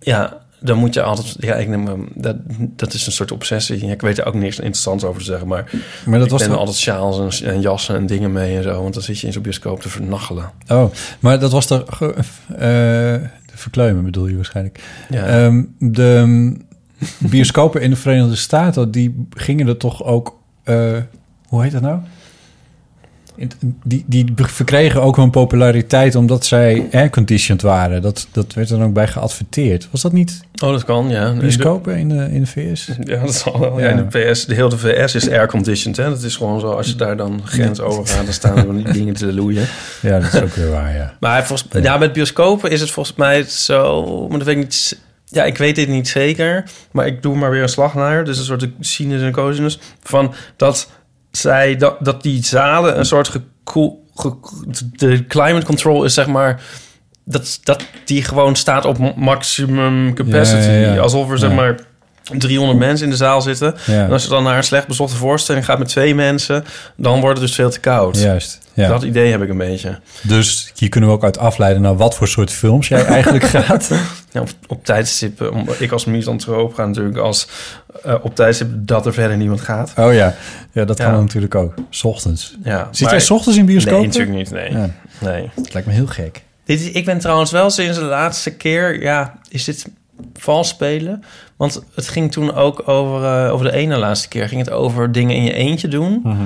Ja, 0.00 0.36
dan 0.60 0.78
moet 0.78 0.94
je 0.94 1.02
altijd... 1.02 1.34
Ja, 1.38 1.54
ik 1.54 1.68
neem, 1.68 1.86
hem- 1.86 2.08
dat, 2.14 2.36
dat 2.58 2.92
is 2.92 3.06
een 3.06 3.12
soort 3.12 3.32
obsessie. 3.32 3.86
Ja, 3.86 3.92
ik 3.92 4.00
weet 4.00 4.18
er 4.18 4.26
ook 4.26 4.34
niks 4.34 4.56
interessants 4.58 5.04
over 5.04 5.20
te 5.20 5.26
zeggen, 5.26 5.48
maar... 5.48 5.70
Maar 6.06 6.18
dat 6.18 6.26
ik 6.26 6.32
was 6.32 6.40
neem 6.40 6.50
toch... 6.50 6.58
altijd 6.58 6.76
sjaals 6.76 7.40
en, 7.40 7.48
en 7.52 7.60
jassen 7.60 7.96
en 7.96 8.06
dingen 8.06 8.32
mee 8.32 8.56
en 8.56 8.62
zo. 8.62 8.82
Want 8.82 8.94
dan 8.94 9.02
zit 9.02 9.18
je 9.20 9.26
in 9.26 9.32
zo'n 9.32 9.42
bioscoop 9.42 9.80
te 9.80 9.88
vernachelen. 9.88 10.50
Oh, 10.68 10.92
maar 11.20 11.38
dat 11.38 11.52
was 11.52 11.66
toch... 11.66 11.82
ge- 11.86 12.14
eh, 12.48 12.58
de 13.46 13.62
verkleumen 13.62 14.04
bedoel 14.04 14.26
je 14.26 14.34
waarschijnlijk. 14.36 14.80
Ja. 15.08 15.24
Ehm, 15.26 15.62
de 15.78 16.22
mm, 16.26 16.65
bioscopen 17.30 17.80
in 17.80 17.90
de 17.90 17.96
Verenigde 17.96 18.36
Staten, 18.36 18.90
die 18.90 19.26
gingen 19.30 19.68
er 19.68 19.76
toch 19.76 20.04
ook... 20.04 20.38
eh, 20.64 20.96
hoe 21.48 21.62
heet 21.62 21.72
dat 21.72 21.82
nou? 21.82 21.98
Die, 23.84 24.04
die 24.06 24.32
verkregen 24.36 25.02
ook 25.02 25.16
hun 25.16 25.30
populariteit 25.30 26.14
omdat 26.14 26.44
zij 26.44 26.88
airconditioned 26.92 27.62
waren. 27.62 28.02
Dat, 28.02 28.28
dat 28.32 28.54
werd 28.54 28.68
dan 28.68 28.82
ook 28.82 28.92
bij 28.92 29.08
geadverteerd. 29.08 29.88
Was 29.90 30.02
dat 30.02 30.12
niet 30.12 30.40
oh, 30.62 30.70
dat 30.70 30.84
kan, 30.84 31.08
ja. 31.08 31.32
bioscopen 31.32 31.96
in 31.98 32.08
de, 32.08 32.28
in 32.30 32.40
de 32.40 32.46
VS? 32.46 32.90
Ja, 33.04 33.20
dat 33.20 33.34
zal 33.34 33.60
wel. 33.60 33.80
Ja. 33.80 33.88
In 33.88 33.96
de 33.96 34.30
PS, 34.30 34.46
de 34.46 34.54
hele 34.54 34.76
VS 34.76 35.14
is 35.14 35.30
airconditioned. 35.30 35.96
Hè? 35.96 36.08
Dat 36.08 36.22
is 36.22 36.36
gewoon 36.36 36.60
zo, 36.60 36.70
als 36.70 36.86
je 36.86 36.94
daar 36.94 37.16
dan 37.16 37.40
grens 37.44 37.80
over 37.80 38.06
gaat... 38.06 38.24
dan 38.24 38.34
staan 38.34 38.56
er 38.56 38.74
die 38.74 38.92
dingen 38.92 39.14
te 39.14 39.32
loeien. 39.32 39.66
Ja, 40.02 40.18
dat 40.18 40.32
is 40.32 40.42
ook 40.42 40.54
weer 40.54 40.70
waar, 40.70 40.94
ja. 40.94 41.16
Maar 41.20 41.46
volgens, 41.46 41.68
ja. 41.82 41.98
met 41.98 42.12
bioscopen 42.12 42.70
is 42.70 42.80
het 42.80 42.90
volgens 42.90 43.16
mij 43.16 43.42
zo... 43.42 44.04
Maar 44.28 44.38
dat 44.38 44.46
weet 44.46 44.56
ik 44.56 44.62
niet... 44.62 44.98
Ja, 45.30 45.44
ik 45.44 45.58
weet 45.58 45.74
dit 45.74 45.88
niet 45.88 46.08
zeker. 46.08 46.64
Maar 46.90 47.06
ik 47.06 47.22
doe 47.22 47.36
maar 47.36 47.50
weer 47.50 47.62
een 47.62 47.68
slag 47.68 47.94
naar. 47.94 48.24
Dus 48.24 48.38
een 48.38 48.44
soort 48.44 48.68
sinus 48.80 49.22
en 49.22 49.32
cosinus. 49.32 49.78
Van 50.02 50.34
dat 50.56 50.90
zij... 51.30 51.76
Dat, 51.76 51.96
dat 52.00 52.22
die 52.22 52.44
zalen 52.44 52.98
een 52.98 53.04
soort 53.04 53.28
gekoel... 53.28 54.04
Ge, 54.14 54.32
de 54.92 55.26
climate 55.26 55.66
control 55.66 56.04
is 56.04 56.14
zeg 56.14 56.26
maar... 56.26 56.62
Dat, 57.24 57.60
dat 57.62 57.84
die 58.04 58.22
gewoon 58.22 58.56
staat 58.56 58.84
op 58.84 59.16
maximum 59.16 60.14
capacity. 60.14 60.68
Ja, 60.68 60.72
ja, 60.72 60.94
ja. 60.94 61.00
Alsof 61.00 61.30
er 61.30 61.38
zeg 61.38 61.52
maar... 61.52 61.78
300 62.38 62.78
mensen 62.78 63.04
in 63.04 63.10
de 63.10 63.16
zaal 63.16 63.42
zitten. 63.42 63.74
Ja. 63.86 64.04
En 64.04 64.12
als 64.12 64.22
je 64.22 64.28
dan 64.28 64.42
naar 64.42 64.56
een 64.56 64.64
slecht 64.64 64.86
bezochte 64.86 65.16
voorstelling 65.16 65.64
gaat 65.64 65.78
met 65.78 65.88
twee 65.88 66.14
mensen... 66.14 66.64
dan 66.96 67.20
wordt 67.20 67.38
het 67.38 67.46
dus 67.46 67.56
veel 67.56 67.70
te 67.70 67.80
koud. 67.80 68.18
Juist. 68.18 68.58
Ja. 68.74 68.88
Dat 68.88 69.02
idee 69.02 69.30
heb 69.30 69.42
ik 69.42 69.48
een 69.48 69.58
beetje. 69.58 69.98
Dus 70.22 70.72
hier 70.76 70.88
kunnen 70.88 71.10
we 71.10 71.16
ook 71.16 71.24
uit 71.24 71.38
afleiden 71.38 71.82
naar 71.82 71.96
wat 71.96 72.14
voor 72.14 72.28
soort 72.28 72.50
films 72.52 72.88
jij 72.88 73.04
eigenlijk 73.04 73.44
gaat. 73.56 73.90
Ja, 74.32 74.40
op, 74.40 74.48
op 74.66 74.84
tijdstippen, 74.84 75.52
om, 75.52 75.68
ik 75.78 75.92
als 75.92 76.04
misantroop 76.04 76.74
ga 76.74 76.86
natuurlijk 76.86 77.16
als 77.16 77.48
eh, 78.02 78.14
op 78.22 78.34
tijdstippen 78.34 78.86
dat 78.86 79.06
er 79.06 79.12
verder 79.12 79.36
niemand 79.36 79.60
gaat. 79.60 79.92
Oh 79.96 80.14
ja, 80.14 80.34
ja 80.72 80.84
dat 80.84 80.98
Ja. 80.98 81.04
kan 81.10 81.20
natuurlijk 81.20 81.54
ook. 81.54 81.74
's 81.90 82.04
ochtends. 82.04 82.56
Ja, 82.64 82.88
Zit 82.90 83.10
jij 83.10 83.20
's 83.20 83.30
ochtends 83.30 83.58
in 83.58 83.66
bioscoop? 83.66 83.92
Nee, 83.92 84.06
natuurlijk 84.06 84.36
niet. 84.36 84.50
Nee. 84.50 84.72
Nee. 85.20 85.50
Het 85.54 85.72
lijkt 85.72 85.88
me 85.88 85.94
heel 85.94 86.06
gek. 86.06 86.42
Dit 86.64 86.80
is, 86.80 86.90
ik 86.90 87.04
ben 87.04 87.18
trouwens 87.18 87.50
wel 87.50 87.70
sinds 87.70 87.98
de 87.98 88.04
laatste 88.04 88.50
keer, 88.50 89.02
ja, 89.02 89.34
is 89.48 89.64
dit 89.64 89.86
vals 90.34 90.68
spelen? 90.68 91.22
Want 91.56 91.82
het 91.94 92.08
ging 92.08 92.32
toen 92.32 92.54
ook 92.54 92.88
over, 92.88 93.24
eh, 93.24 93.52
over 93.52 93.66
de 93.66 93.72
ene 93.72 93.96
laatste 93.96 94.28
keer, 94.28 94.48
ging 94.48 94.60
het 94.60 94.70
over 94.70 95.12
dingen 95.12 95.36
in 95.36 95.42
je 95.42 95.52
eentje 95.52 95.88
doen. 95.88 96.20
Mhm. 96.22 96.36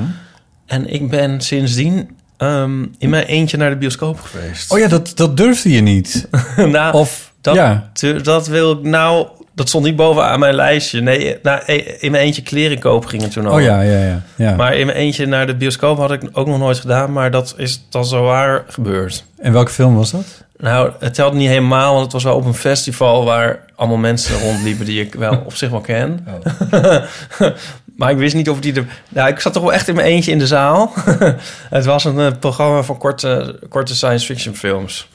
En 0.66 0.92
ik 0.92 1.10
ben 1.10 1.40
sindsdien 1.40 2.10
ehm, 2.36 2.86
in 2.98 3.10
mijn 3.10 3.24
eentje 3.24 3.56
naar 3.56 3.70
de 3.70 3.76
bioscoop 3.76 4.20
geweest. 4.20 4.72
Oh 4.72 4.78
ja, 4.78 4.88
dat, 4.88 5.12
dat 5.14 5.36
durfde 5.36 5.70
je 5.70 5.80
niet. 5.80 6.28
nou, 6.56 6.94
Of, 6.94 7.32
dat, 7.40 7.54
ja. 7.54 7.90
dat 8.22 8.46
wil 8.46 8.72
ik 8.72 8.82
nou, 8.82 9.26
dat 9.54 9.68
stond 9.68 9.84
niet 9.84 9.96
bovenaan 9.96 10.38
mijn 10.38 10.54
lijstje. 10.54 11.00
Nee, 11.00 11.38
nou, 11.42 11.72
in 11.98 12.10
mijn 12.10 12.24
eentje 12.24 12.42
kleren 12.42 12.78
kopen 12.78 13.08
ging 13.08 13.22
het 13.22 13.32
toen 13.32 13.46
al. 13.46 13.54
Oh 13.54 13.60
ja, 13.60 13.80
ja, 13.80 14.04
ja. 14.04 14.22
ja. 14.36 14.54
Maar 14.54 14.76
in 14.76 14.86
mijn 14.86 14.98
eentje 14.98 15.26
naar 15.26 15.46
de 15.46 15.56
bioscoop 15.56 15.98
had 15.98 16.12
ik 16.12 16.22
ook 16.32 16.46
nog 16.46 16.58
nooit 16.58 16.78
gedaan, 16.78 17.12
maar 17.12 17.30
dat 17.30 17.54
is 17.56 17.86
dan 17.88 18.04
zo 18.04 18.22
waar 18.22 18.64
gebeurd. 18.68 19.24
En 19.38 19.52
welke 19.52 19.70
film 19.70 19.94
was 19.94 20.10
dat? 20.10 20.44
Nou, 20.60 20.92
het 20.98 21.14
telt 21.14 21.32
niet 21.34 21.48
helemaal, 21.48 21.90
want 21.92 22.02
het 22.04 22.12
was 22.12 22.24
wel 22.24 22.36
op 22.36 22.44
een 22.44 22.54
festival 22.54 23.24
waar 23.24 23.64
allemaal 23.74 23.96
mensen 23.96 24.40
rondliepen 24.40 24.84
die 24.84 25.00
ik 25.00 25.14
wel 25.14 25.42
op 25.46 25.54
zich 25.54 25.70
wel 25.70 25.80
ken. 25.80 26.26
maar 27.96 28.10
ik 28.10 28.16
wist 28.16 28.34
niet 28.34 28.50
of 28.50 28.60
die 28.60 28.74
er. 28.74 28.84
Nou, 29.08 29.28
ik 29.28 29.40
zat 29.40 29.52
toch 29.52 29.62
wel 29.62 29.72
echt 29.72 29.88
in 29.88 29.94
mijn 29.94 30.06
eentje 30.06 30.30
in 30.32 30.38
de 30.38 30.46
zaal. 30.46 30.92
het 31.70 31.84
was 31.84 32.04
een 32.04 32.18
eh, 32.18 32.30
programma 32.40 32.82
van 32.82 32.98
korte, 32.98 33.58
korte 33.68 33.94
science 33.94 34.26
fiction 34.26 34.54
films. 34.54 35.08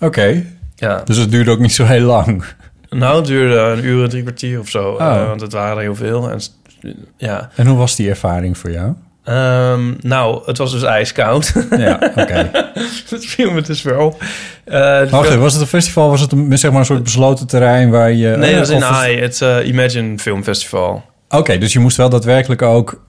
Oké, 0.00 0.44
Ja, 0.76 1.02
dus 1.04 1.16
het 1.16 1.30
duurde 1.30 1.50
ook 1.50 1.58
niet 1.58 1.72
zo 1.74 1.84
heel 1.84 2.04
lang. 2.06 2.44
nou, 2.90 3.16
het 3.16 3.26
duurde 3.26 3.56
een 3.58 3.84
uur 3.84 4.02
en 4.02 4.08
drie 4.08 4.22
kwartier 4.22 4.58
of 4.60 4.68
zo, 4.68 4.90
Oh. 4.92 5.00
eh, 5.00 5.26
want 5.26 5.40
het 5.40 5.52
waren 5.52 5.76
er 5.76 5.82
heel 5.82 5.94
veel. 5.94 6.30
En, 6.30 6.40
ja, 7.16 7.50
En 7.54 7.66
hoe 7.66 7.78
was 7.78 7.96
die 7.96 8.08
ervaring 8.08 8.58
voor 8.58 8.70
jou? 8.70 8.92
Ehm, 9.28 9.92
nou, 10.00 10.42
het 10.46 10.58
was 10.58 10.72
dus 10.72 10.82
ijskoud. 10.82 11.52
Ja, 11.76 12.12
oké. 12.16 12.50
dat 13.10 13.24
viel 13.24 13.50
me 13.50 13.60
dus 13.60 13.82
wel. 13.82 14.16
Eh, 14.64 15.10
Wacht 15.10 15.26
even, 15.28 15.40
was 15.40 15.52
het 15.52 15.62
een 15.62 15.68
festival? 15.68 16.10
Was 16.10 16.20
het 16.20 16.32
een, 16.32 16.58
zeg 16.58 16.70
maar 16.70 16.80
een 16.80 16.86
soort 16.86 17.02
besloten 17.02 17.46
terrein 17.46 17.90
waar 17.90 18.12
je... 18.12 18.28
Nee, 18.36 18.50
dat 18.50 18.58
was 18.58 18.68
in 18.68 18.76
of 18.76 18.88
was- 18.88 18.98
AI, 18.98 19.20
het 19.20 19.42
eh, 19.42 19.66
Imagine 19.66 20.18
Film 20.18 20.42
Festival. 20.44 21.02
Oké, 21.28 21.58
dus 21.58 21.72
je 21.72 21.78
moest 21.78 21.96
wel 21.96 22.08
daadwerkelijk 22.08 22.62
ook 22.62 23.00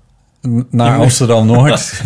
naar 0.69 0.97
Amsterdam-Noord. 0.99 1.91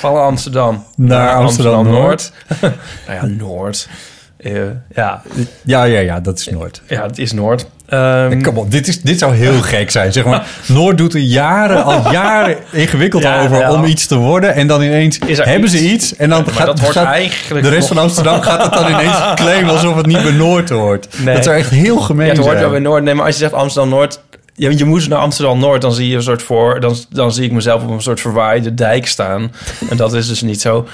Van 0.00 0.16
Amsterdam 0.22 0.84
Naar 0.96 1.34
Amsterdam-Noord. 1.34 2.32
nou 2.60 2.72
ja, 3.08 3.24
Noord. 3.26 3.88
Eh, 4.36 4.52
ja, 4.94 5.22
ja, 5.64 5.84
ja, 5.84 5.98
ja, 6.00 6.20
dat 6.20 6.38
is 6.38 6.48
Noord. 6.48 6.82
ja, 6.88 7.02
het 7.02 7.18
is 7.18 7.32
Noord. 7.32 7.66
Ehm, 7.88 8.42
Kom 8.42 8.56
op, 8.56 8.70
dit, 8.70 8.88
is, 8.88 9.00
dit 9.00 9.18
zou 9.18 9.34
heel 9.34 9.60
gek 9.72 9.90
zijn. 9.90 10.12
Zeg 10.12 10.24
maar, 10.24 10.46
Noord 10.66 10.98
doet 10.98 11.14
er 11.14 11.20
jaren, 11.20 11.84
al 11.84 12.10
jaren 12.12 12.56
ingewikkeld 12.72 13.22
Ja, 13.22 13.42
over 13.42 13.68
om 13.68 13.84
iets 13.84 14.06
te 14.06 14.16
worden. 14.16 14.54
En 14.54 14.66
dan 14.66 14.82
ineens 14.82 15.18
hebben 15.26 15.64
iets? 15.64 15.72
ze 15.72 15.90
iets. 15.90 16.16
En 16.16 16.28
dan 16.28 16.48
gaat, 16.48 16.66
dat 16.66 16.80
wordt 16.80 16.96
gaat 16.96 17.06
eigenlijk 17.06 17.64
de 17.64 17.70
rest 17.70 17.88
van 17.88 17.98
Amsterdam 17.98 18.40
gaat 18.40 18.62
het 18.62 18.72
dan 18.72 18.90
ineens 18.90 19.16
claimen 19.34 19.72
alsof 19.72 19.96
het 19.96 20.06
niet 20.06 20.22
bij 20.22 20.32
Noord 20.32 20.68
hoort. 20.68 21.08
Nee. 21.24 21.34
Dat 21.34 21.44
zou 21.44 21.56
echt 21.56 21.70
heel 21.70 21.98
gemeen 21.98 22.26
ja, 22.26 22.32
het 22.32 22.40
hoort 22.40 22.50
zijn. 22.50 22.62
wel 22.62 22.70
bij 22.70 22.80
Noord. 22.80 23.02
Nee, 23.02 23.14
maar 23.14 23.24
als 23.24 23.34
je 23.34 23.40
zegt 23.40 23.52
Amsterdam-Noord... 23.52 24.20
Ja, 24.54 24.70
je 24.70 24.84
moet 24.84 25.08
naar 25.08 25.18
Amsterdam-Noord, 25.18 25.80
dan 25.80 25.92
zie 25.92 26.08
je 26.08 26.16
een 26.16 26.22
soort 26.22 26.42
voor... 26.42 26.80
Dan, 26.80 26.96
dan 27.10 27.32
zie 27.32 27.44
ik 27.44 27.52
mezelf 27.52 27.82
op 27.82 27.90
een 27.90 28.02
soort 28.02 28.20
verwaaide 28.20 28.74
dijk 28.74 29.06
staan. 29.06 29.52
En 29.90 29.96
dat 29.96 30.14
is 30.14 30.28
dus 30.28 30.42
niet 30.42 30.60
zo. 30.60 30.86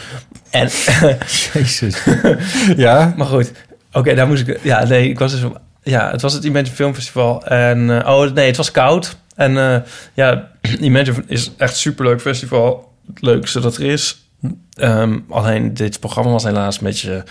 En, 0.50 0.68
Jezus. 1.52 2.02
ja, 2.76 3.14
maar 3.16 3.26
goed, 3.26 3.52
oké, 3.92 4.14
daar 4.14 4.26
moest 4.26 4.48
ik... 4.48 4.58
Ja, 4.62 4.84
nee, 4.84 5.08
ik 5.08 5.18
was 5.18 5.32
dus... 5.32 5.40
Ja, 5.82 6.10
het 6.10 6.22
was 6.22 6.32
het 6.32 6.44
Imagine 6.44 6.74
Film 6.74 6.94
Festival. 6.94 7.46
En, 7.46 8.02
eh, 8.02 8.08
oh, 8.08 8.30
nee, 8.32 8.46
het 8.46 8.56
was 8.56 8.70
koud. 8.70 9.16
En 9.34 9.56
eh, 9.58 9.80
ja, 10.14 10.50
Imagine 10.80 11.24
is 11.26 11.50
echt 11.56 11.76
superleuk 11.76 12.20
festival. 12.20 12.92
Het 13.06 13.22
leukste 13.22 13.60
dat 13.60 13.76
er 13.76 13.84
is. 13.84 14.28
Ehm, 14.74 15.18
alleen 15.28 15.74
dit 15.74 16.00
programma 16.00 16.30
was 16.30 16.44
helaas 16.44 16.76
een 16.76 16.84
beetje 16.84 17.24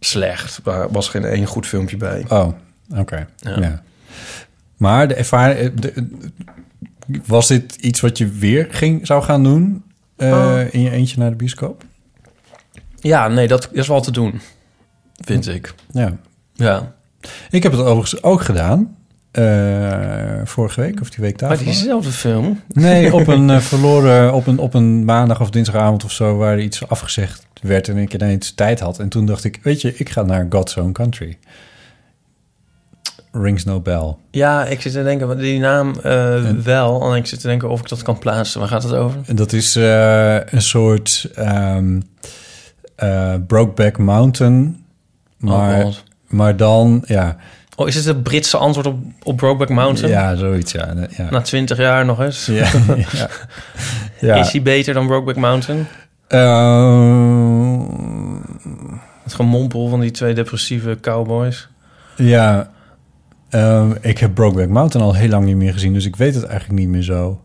slecht. 0.00 0.60
Er 0.64 0.92
was 0.92 1.08
geen 1.08 1.24
één 1.24 1.46
goed 1.46 1.66
filmpje 1.66 1.96
bij. 1.96 2.24
Oh, 2.28 2.48
oké. 2.96 3.26
Ja. 3.36 3.60
Ja. 3.60 3.82
Maar 4.76 5.08
de 5.08 5.14
ervaring... 5.14 5.84
eh, 5.84 6.02
was 7.26 7.48
dit 7.48 7.74
iets 7.74 8.00
wat 8.00 8.18
je 8.18 8.28
weer 8.28 8.66
ging, 8.70 9.06
zou 9.06 9.22
gaan 9.22 9.42
doen? 9.42 9.84
Oh. 10.16 10.60
In 10.70 10.80
je 10.80 10.90
eentje 10.90 11.18
naar 11.18 11.30
de 11.30 11.36
bioscoop? 11.36 11.84
Ja, 13.00 13.28
nee, 13.28 13.48
dat 13.48 13.68
is 13.72 13.88
wel 13.88 14.00
te 14.00 14.10
doen. 14.10 14.40
Vind 15.24 15.48
ik. 15.48 15.74
Ja. 15.90 16.16
Ja. 16.54 16.96
Ik 17.50 17.62
heb 17.62 17.72
het 17.72 17.80
overigens 17.80 18.22
ook 18.22 18.40
gedaan. 18.42 18.96
eh, 19.30 20.40
vorige 20.44 20.80
week 20.80 21.00
of 21.00 21.10
die 21.10 21.18
week 21.24 21.40
Maar 21.40 21.48
daarvoor. 21.48 21.66
die 21.66 21.74
is 21.74 21.80
dezelfde 21.80 22.10
film. 22.10 22.60
Nee, 22.68 23.14
op 23.14 23.26
een 23.36 23.50
eh, 23.50 23.58
verloren, 23.58 24.32
op 24.34 24.46
een, 24.46 24.58
op 24.58 24.74
een 24.74 25.04
maandag 25.04 25.40
of 25.40 25.50
dinsdagavond 25.50 26.04
of 26.04 26.12
zo, 26.12 26.36
waar 26.36 26.60
iets 26.60 26.88
afgezegd 26.88 27.46
werd 27.62 27.88
en 27.88 27.96
ik 27.96 28.14
ineens 28.14 28.52
tijd 28.54 28.80
had. 28.80 28.98
En 28.98 29.08
toen 29.08 29.26
dacht 29.26 29.44
ik, 29.44 29.58
weet 29.62 29.80
je, 29.80 29.94
ik 29.96 30.08
ga 30.08 30.22
naar 30.22 30.46
God's 30.50 30.76
Own 30.76 30.92
Country. 30.92 31.38
Rings 33.32 33.64
no 33.64 33.80
bell. 33.80 34.14
Ja, 34.30 34.64
ik 34.66 34.80
zit 34.80 34.92
te 34.92 35.02
denken, 35.02 35.26
want 35.26 35.40
die 35.40 35.58
naam 35.58 35.94
eh, 36.02 36.34
En- 36.48 36.62
wel. 36.64 37.10
En 37.10 37.16
ik 37.16 37.26
zit 37.26 37.40
te 37.40 37.46
denken 37.46 37.68
of 37.68 37.80
ik 37.80 37.88
dat 37.88 38.02
kan 38.02 38.18
plaatsen. 38.18 38.60
Waar 38.60 38.68
gaat 38.68 38.82
het 38.82 38.92
over? 38.92 39.20
En 39.26 39.36
dat 39.36 39.52
is 39.52 39.74
een 39.74 40.62
soort 40.62 41.30
ehm 41.34 42.00
eh, 42.96 43.34
Brokeback 43.46 43.98
Mountain. 43.98 44.84
Maar, 45.38 45.78
Oh, 45.78 45.84
God. 45.84 46.02
Maar 46.28 46.56
dan, 46.56 47.02
ja, 47.06 47.36
oh, 47.76 47.88
is 47.88 47.94
het 47.94 48.04
het 48.04 48.22
Britse 48.22 48.56
antwoord 48.56 48.86
op, 48.86 48.98
op 49.22 49.36
Brokeback 49.36 49.68
Mountain? 49.68 50.14
ja 50.14 50.34
zoiets, 50.36 50.72
ja. 50.72 50.94
ja. 51.16 51.30
Na 51.30 51.40
twintig 51.40 51.78
jaar 51.78 52.04
nog 52.04 52.20
eens. 52.20 52.46
ja, 52.46 52.68
ja. 53.12 53.28
ja. 54.20 54.34
Is 54.34 54.52
hij 54.52 54.62
beter 54.62 54.94
dan 54.94 55.06
Brokeback 55.06 55.36
Mountain? 55.36 55.86
Ehm, 56.28 57.80
Het 59.22 59.34
gemompel 59.34 59.88
van 59.88 60.00
die 60.00 60.10
twee 60.10 60.34
depressieve 60.34 60.98
cowboys. 61.00 61.68
Ja, 62.16 62.70
ehm, 63.50 63.90
ik 64.00 64.18
heb 64.18 64.34
Brokeback 64.34 64.68
Mountain 64.68 65.06
al 65.06 65.14
heel 65.14 65.28
lang 65.28 65.44
niet 65.44 65.56
meer 65.56 65.72
gezien, 65.72 65.92
dus 65.92 66.06
ik 66.06 66.16
weet 66.16 66.34
het 66.34 66.44
eigenlijk 66.44 66.78
niet 66.80 66.88
meer 66.88 67.02
zo. 67.02 67.40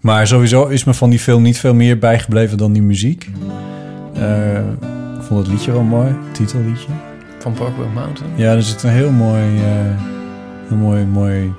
Maar 0.00 0.26
sowieso 0.26 0.66
is 0.66 0.84
me 0.84 0.94
van 0.94 1.10
die 1.10 1.18
film 1.18 1.42
niet 1.42 1.58
veel 1.58 1.74
meer 1.74 1.98
bijgebleven 1.98 2.58
dan 2.58 2.72
die 2.72 2.82
muziek. 2.82 3.30
Eh, 4.14 4.56
ik 5.16 5.22
vond 5.22 5.40
het 5.40 5.48
liedje 5.48 5.72
wel 5.72 5.82
mooi, 5.82 6.06
het 6.08 6.34
titelliedje. 6.34 6.88
Van 7.42 7.52
Brokeback 7.52 7.92
Mountain? 7.94 8.32
Ja, 8.34 8.52
er 8.52 8.62
zit 8.62 8.82
een 8.82 8.90
heel 8.90 9.10
mooi, 9.10 9.56
eh, 9.56 10.70
een 10.70 10.76
mooi, 10.78 11.04
mooi 11.04 11.52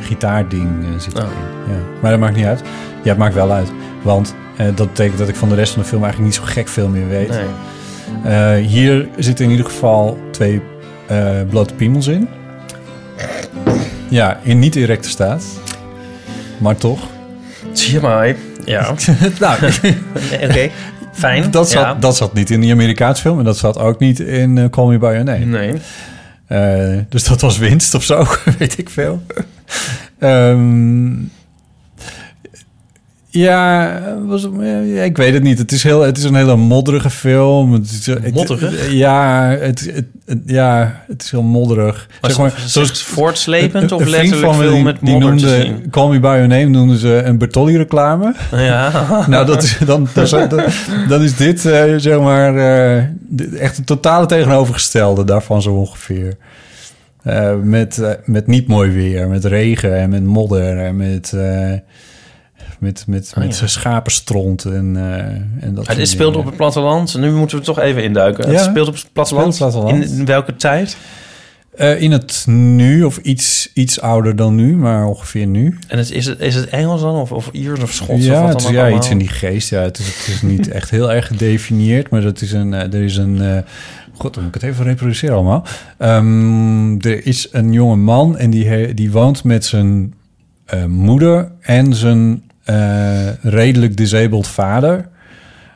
gitaarding 0.00 0.68
eh, 0.84 1.00
zit 1.00 1.14
Oh. 1.14 1.20
erin. 1.22 1.74
Ja. 1.76 1.82
Maar 2.00 2.10
dat 2.10 2.20
maakt 2.20 2.36
niet 2.36 2.44
uit. 2.44 2.60
Ja, 3.02 3.08
het 3.08 3.18
maakt 3.18 3.34
wel 3.34 3.52
uit. 3.52 3.72
Want 4.02 4.34
eh, 4.56 4.66
dat 4.74 4.86
betekent 4.88 5.18
dat 5.18 5.28
ik 5.28 5.36
van 5.36 5.48
de 5.48 5.54
rest 5.54 5.72
van 5.72 5.82
de 5.82 5.88
film 5.88 6.02
eigenlijk 6.02 6.32
niet 6.32 6.42
zo 6.42 6.52
gek 6.52 6.68
veel 6.68 6.88
meer 6.88 7.08
weet. 7.08 7.30
Nee. 8.22 8.62
Hier 8.62 9.08
zitten 9.16 9.44
in 9.44 9.50
ieder 9.50 9.66
geval 9.66 10.18
twee 10.30 10.62
eh 11.06 11.40
blote 11.50 11.74
piemels 11.74 12.06
in. 12.06 12.28
Ja, 14.08 14.38
in 14.42 14.58
niet 14.58 14.76
erecte 14.76 15.08
staat. 15.08 15.44
Maar 16.58 16.76
toch. 16.76 17.00
Zie 17.72 17.92
je 17.92 18.00
maar. 18.00 18.34
Ja. 18.64 18.94
nou, 19.40 19.58
Oké, 20.44 20.70
fijn. 21.20 21.50
dat, 21.50 21.70
zat, 21.70 21.82
Ja. 21.82 21.94
dat 21.94 22.16
zat 22.16 22.34
niet 22.34 22.50
in 22.50 22.60
die 22.60 22.72
Amerikaanse 22.72 23.22
film. 23.22 23.38
En 23.38 23.44
dat 23.44 23.58
zat 23.58 23.78
ook 23.78 23.98
niet 23.98 24.20
in 24.20 24.58
eh, 24.58 24.64
Call 24.70 24.86
Me 24.86 24.98
By 24.98 25.04
Your 25.04 25.24
Name. 25.24 25.44
Nee. 25.44 25.72
Eh, 26.46 26.98
dus 27.08 27.24
dat 27.24 27.40
was 27.40 27.58
winst 27.58 27.94
of 27.94 28.04
zo, 28.04 28.26
weet 28.58 28.78
ik 28.78 28.90
veel. 28.90 29.22
Ehm, 30.18 31.10
ja, 33.30 34.00
was, 34.26 34.48
ik 35.04 35.16
weet 35.16 35.34
het 35.34 35.42
niet. 35.42 35.58
Het 35.58 35.72
is, 35.72 35.82
heel, 35.82 36.00
het 36.00 36.16
is 36.18 36.24
een 36.24 36.34
hele 36.34 36.56
modderige 36.56 37.10
film. 37.10 37.72
Het 37.72 37.90
is, 37.90 38.06
het- 38.06 38.34
Modderig? 38.34 38.90
ja, 38.92 39.48
het, 39.60 39.80
het, 39.94 40.04
het- 40.26 40.42
ja, 40.46 41.00
het 41.06 41.22
is 41.22 41.30
heel 41.30 41.42
modderig. 41.42 42.08
Maar 42.20 42.30
zeg 42.30 42.40
maar, 42.40 42.62
zoals 42.66 43.02
voortslepend 43.02 43.92
of 43.92 44.04
letterlijk 44.06 44.54
veel 44.54 44.72
die- 44.72 44.82
met 44.82 44.96
die 45.00 45.10
modder 45.12 45.36
te 45.36 45.44
noemde, 45.44 45.60
zien? 45.60 45.90
Call 45.90 46.08
Me 46.10 46.20
By 46.20 46.26
Your 46.26 46.48
Name 46.48 46.64
noemden 46.66 46.98
ze 46.98 47.22
een 47.24 47.38
Bertolli-reclame. 47.38 48.34
Ja. 48.52 49.06
nou, 49.28 49.46
dat 49.46 49.62
is, 49.62 49.78
dan, 49.86 50.08
dan, 51.08 51.22
is- 51.22 51.36
dit, 51.36 51.64
eh, 51.66 51.82
zeg 51.96 52.20
maar, 52.20 52.56
eh, 52.56 53.04
echt 53.60 53.78
een 53.78 53.84
totale 53.84 54.26
tegenovergestelde 54.26 55.24
daarvan 55.24 55.62
zo 55.62 55.70
ongeveer. 55.74 56.36
Eh, 57.22 57.54
met, 57.62 58.02
met 58.24 58.46
niet 58.46 58.66
mooi 58.68 58.90
weer, 58.90 59.28
met 59.28 59.44
regen 59.44 59.96
en 59.96 60.10
met 60.10 60.24
modder 60.24 60.78
en 60.78 60.96
met, 60.96 61.32
met, 62.80 63.04
met, 63.06 63.32
Oh, 63.36 63.44
met 63.44 63.58
ja. 63.58 63.66
schapenstront 63.66 64.64
en, 64.64 64.96
eh, 64.96 65.64
en 65.64 65.74
dat 65.74 65.86
Het 65.88 66.08
speelt 66.08 66.36
op 66.36 66.44
het 66.44 66.56
platteland. 66.56 67.18
Nu 67.18 67.32
moeten 67.32 67.58
we 67.58 67.64
toch 67.64 67.78
even 67.78 68.02
induiken. 68.02 68.46
Ja, 68.50 68.52
Het 68.52 68.64
speelt 68.64 68.88
op 68.88 68.94
het 68.94 69.06
platteland. 69.12 69.54
speelt 69.54 69.74
op 69.74 69.80
het 69.80 69.84
platteland. 69.88 70.12
In, 70.12 70.18
in 70.18 70.24
welke 70.26 70.56
tijd? 70.56 70.96
Eh, 71.76 72.02
in 72.02 72.10
het 72.12 72.44
nu, 72.46 73.02
of 73.02 73.16
iets, 73.16 73.70
iets 73.74 74.00
ouder 74.00 74.36
dan 74.36 74.54
nu, 74.54 74.76
maar 74.76 75.06
ongeveer 75.06 75.46
nu. 75.46 75.78
En 75.88 75.98
het, 75.98 76.10
is, 76.10 76.26
het, 76.26 76.40
is 76.40 76.54
het 76.54 76.68
Engels 76.68 77.00
dan? 77.00 77.14
Of, 77.14 77.32
of 77.32 77.48
Iers 77.52 77.80
of 77.82 77.92
Schots? 77.92 78.24
ja, 78.24 78.32
of 78.34 78.40
wat 78.40 78.48
het 78.52 78.62
dan 78.62 78.70
is, 78.72 78.76
ja 78.90 78.96
iets 78.96 79.10
in 79.10 79.18
die 79.18 79.28
geest. 79.28 79.70
Ja, 79.70 79.80
het 79.82 79.98
is, 79.98 80.06
het 80.06 80.26
is 80.34 80.42
niet 80.42 80.68
echt 80.78 80.90
heel 80.90 81.12
erg 81.12 81.26
gedefinieerd, 81.26 82.10
maar 82.10 82.20
dat 82.20 82.40
is 82.40 82.52
een, 82.52 82.74
eh, 82.74 82.92
er 82.94 83.02
is 83.02 83.16
een... 83.16 83.40
eh, 83.42 83.58
God, 84.16 84.34
dan 84.34 84.44
moet 84.44 84.54
ik 84.54 84.60
het 84.60 84.70
even 84.70 84.84
reproduceren 84.84 85.34
allemaal. 85.34 85.64
Ehm, 85.98 86.92
er 87.00 87.26
is 87.26 87.48
een 87.52 87.72
jonge 87.72 87.96
man 87.96 88.38
en 88.38 88.50
die, 88.50 88.66
he- 88.68 88.94
die 88.94 89.10
woont 89.10 89.44
met 89.44 89.64
zijn 89.64 90.14
moeder 90.88 91.52
en 91.60 91.94
zijn 91.94 92.42
redelijk 93.42 93.96
disabled 93.96 94.46
vader. 94.46 95.08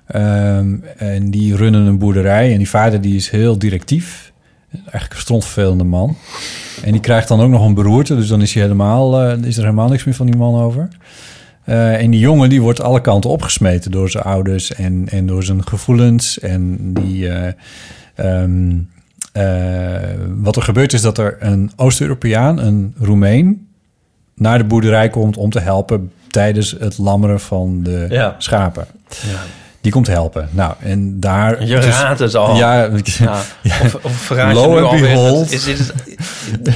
Ehm, 0.07 0.75
en 0.97 1.31
die 1.31 1.57
runnen 1.57 1.87
een 1.87 1.99
boerderij 1.99 2.53
en 2.53 2.59
die 2.59 2.69
vader 2.69 3.01
die 3.01 3.17
is 3.17 3.31
heel 3.31 3.59
directief. 3.59 4.33
Eigenlijk 4.73 5.13
een 5.13 5.21
strontvervelende 5.21 5.85
man. 5.85 6.17
En 6.85 6.93
die 6.93 7.01
krijgt 7.01 7.29
dan 7.29 7.41
ook 7.41 7.51
nog 7.51 7.67
een 7.67 7.75
beroerte, 7.75 8.17
dus 8.17 8.29
dan 8.29 8.43
is, 8.43 8.55
hij 8.55 8.63
helemaal, 8.63 9.21
eh, 9.21 9.43
is 9.43 9.57
er 9.57 9.63
helemaal 9.63 9.89
niks 9.89 10.05
meer 10.05 10.15
van 10.15 10.27
die 10.27 10.37
man 10.37 10.61
over. 10.61 10.89
Eh, 11.65 12.03
en 12.03 12.11
die 12.11 12.21
jongen 12.21 12.49
die 12.49 12.63
wordt 12.63 12.81
alle 12.81 13.01
kanten 13.01 13.31
opgesmeten 13.31 13.91
door 13.91 14.11
zijn 14.11 14.25
ouders 14.25 14.75
en, 14.75 15.09
en 15.09 15.27
door 15.27 15.43
zijn 15.43 15.67
gevoelens. 15.67 16.39
En 16.39 16.93
die, 16.95 17.29
eh, 17.29 17.53
ehm, 18.15 18.77
eh, 19.33 20.11
wat 20.37 20.57
er 20.57 20.63
gebeurt 20.63 20.93
is 20.93 21.03
dat 21.03 21.19
er 21.19 21.37
een 21.41 21.71
Oost-Europeaan, 21.77 22.59
een 22.59 22.95
Roemeen, 22.99 23.67
naar 24.35 24.59
de 24.59 24.65
boerderij 24.65 25.09
komt 25.09 25.37
om 25.37 25.51
te 25.51 25.61
helpen 25.61 26.13
tijdens 26.35 26.75
het 26.79 26.99
lammeren 26.99 27.41
van 27.41 27.81
de 27.83 28.07
Ja. 28.11 28.35
schapen. 28.39 28.87
Ja. 29.09 29.39
Die 29.81 29.93
komt 29.93 30.07
helpen. 30.07 30.49
Nou, 30.51 30.73
en 30.81 31.21
daar... 31.21 31.65
Je 31.65 31.75
dus- 31.77 31.85
raadt 32.01 32.19
het 32.19 32.35
al. 32.35 32.57
Ja, 32.57 32.89
Ja. 33.19 33.41
Of, 33.85 33.95
of 34.03 34.13
verraad 34.13 34.57
je 34.61 34.67
nu 34.69 34.83
alweer 34.83 35.53
Is, 35.53 35.67
het- 35.67 35.93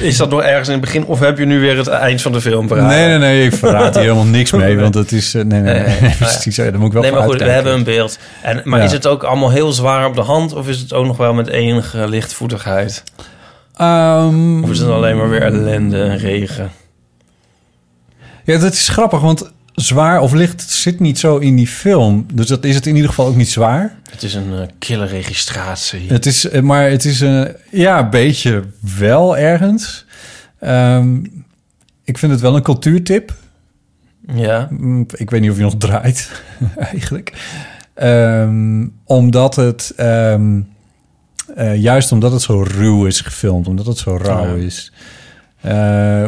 is 0.01 0.17
dat 0.17 0.29
nog 0.29 0.41
ergens 0.41 0.67
in 0.67 0.73
het 0.73 0.81
begin? 0.81 1.05
Of 1.05 1.19
heb 1.19 1.37
je 1.37 1.45
nu 1.45 1.59
weer 1.59 1.77
het 1.77 1.87
eind 1.87 2.21
van 2.21 2.31
de 2.31 2.41
film 2.41 2.67
paraat? 2.67 2.87
Nee, 2.87 3.07
nee, 3.07 3.17
nee, 3.17 3.45
ik 3.45 3.53
verraad 3.55 3.93
hier 3.93 4.03
helemaal 4.03 4.23
niks 4.25 4.51
mee, 4.51 4.77
want 4.79 4.93
het 4.95 5.11
is... 5.11 5.33
eh, 5.33 5.43
Nee, 5.43 5.61
nee, 5.61 5.73
nee, 5.73 5.83
Nee, 5.89 5.99
nee. 6.01 6.15
precies, 6.19 6.55
daar 6.55 6.77
moet 6.77 6.87
ik 6.87 6.93
wel 6.93 7.01
Nee, 7.01 7.11
maar 7.11 7.23
goed, 7.23 7.37
we 7.41 7.49
hebben 7.49 7.73
een 7.73 7.83
beeld. 7.83 8.17
En, 8.41 8.61
maar 8.63 8.79
Ja. 8.79 8.85
is 8.85 8.91
het 8.91 9.07
ook 9.07 9.23
allemaal 9.23 9.51
heel 9.51 9.71
zwaar 9.71 10.05
op 10.07 10.15
de 10.15 10.21
hand? 10.21 10.53
Of 10.53 10.67
is 10.67 10.79
het 10.79 10.93
ook 10.93 11.05
nog 11.05 11.17
wel 11.17 11.33
met 11.33 11.47
enige 11.47 12.07
lichtvoetigheid? 12.07 13.03
Ehm, 13.75 14.63
Of 14.63 14.69
is 14.69 14.79
het 14.79 14.89
alleen 14.89 15.17
maar 15.17 15.29
weer 15.29 15.41
ellende 15.41 16.03
en 16.03 16.17
regen? 16.17 16.71
Ja, 18.49 18.57
dat 18.59 18.73
is 18.73 18.87
grappig, 18.87 19.19
want 19.21 19.51
zwaar 19.73 20.21
of 20.21 20.33
licht 20.33 20.69
zit 20.69 20.99
niet 20.99 21.19
zo 21.19 21.37
in 21.37 21.55
die 21.55 21.67
film. 21.67 22.25
Dus 22.33 22.47
dat 22.47 22.63
is 22.63 22.75
het 22.75 22.85
in 22.85 22.93
ieder 22.95 23.09
geval 23.09 23.27
ook 23.27 23.35
niet 23.35 23.49
zwaar. 23.49 23.95
Het 24.11 24.23
is 24.23 24.33
een 24.33 24.53
eh, 24.53 24.67
kille 24.79 25.05
registratie. 25.05 26.05
Het 26.09 26.25
is, 26.25 26.49
eh, 26.49 26.61
maar 26.61 26.89
het 26.89 27.05
is 27.05 27.19
een, 27.19 27.55
ja, 27.71 27.99
een 27.99 28.09
beetje 28.09 28.63
wel 28.97 29.37
ergens. 29.37 30.05
Ehm, 30.59 31.15
ik 32.03 32.17
vind 32.17 32.31
het 32.31 32.41
wel 32.41 32.55
een 32.55 32.61
cultuurtip. 32.61 33.33
Ja. 34.33 34.67
Mm, 34.71 35.05
Ik 35.15 35.29
weet 35.29 35.41
niet 35.41 35.51
of 35.51 35.57
je 35.57 35.63
nog 35.63 35.77
draait, 35.77 36.31
eigenlijk. 36.91 37.33
Ehm, 37.93 38.87
omdat 39.03 39.55
het, 39.55 39.93
ehm, 39.95 40.61
eh, 41.55 41.75
juist 41.81 42.11
omdat 42.11 42.31
het 42.31 42.41
zo 42.41 42.61
ruw 42.67 43.05
is 43.05 43.21
gefilmd, 43.21 43.67
omdat 43.67 43.85
het 43.85 43.97
zo 43.97 44.17
rauw 44.21 44.55
Ja. 44.57 44.63
is. 44.65 44.91
Eh, 45.61 46.27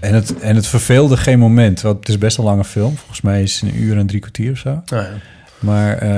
en, 0.00 0.14
het, 0.14 0.38
en 0.38 0.56
het 0.56 0.66
verveelde 0.66 1.16
geen 1.16 1.38
moment. 1.38 1.80
Want 1.80 1.98
het 1.98 2.08
is 2.08 2.18
best 2.18 2.38
een 2.38 2.44
lange 2.44 2.64
film. 2.64 2.96
Volgens 2.96 3.20
mij 3.20 3.42
is 3.42 3.60
het 3.60 3.70
een 3.70 3.78
uur 3.82 3.98
en 3.98 4.06
drie 4.06 4.20
kwartier 4.20 4.50
of 4.52 4.58
zo. 4.58 4.82
Nou 4.86 5.02
ja. 5.02 5.10
Maar 5.58 5.98
eh, 5.98 6.08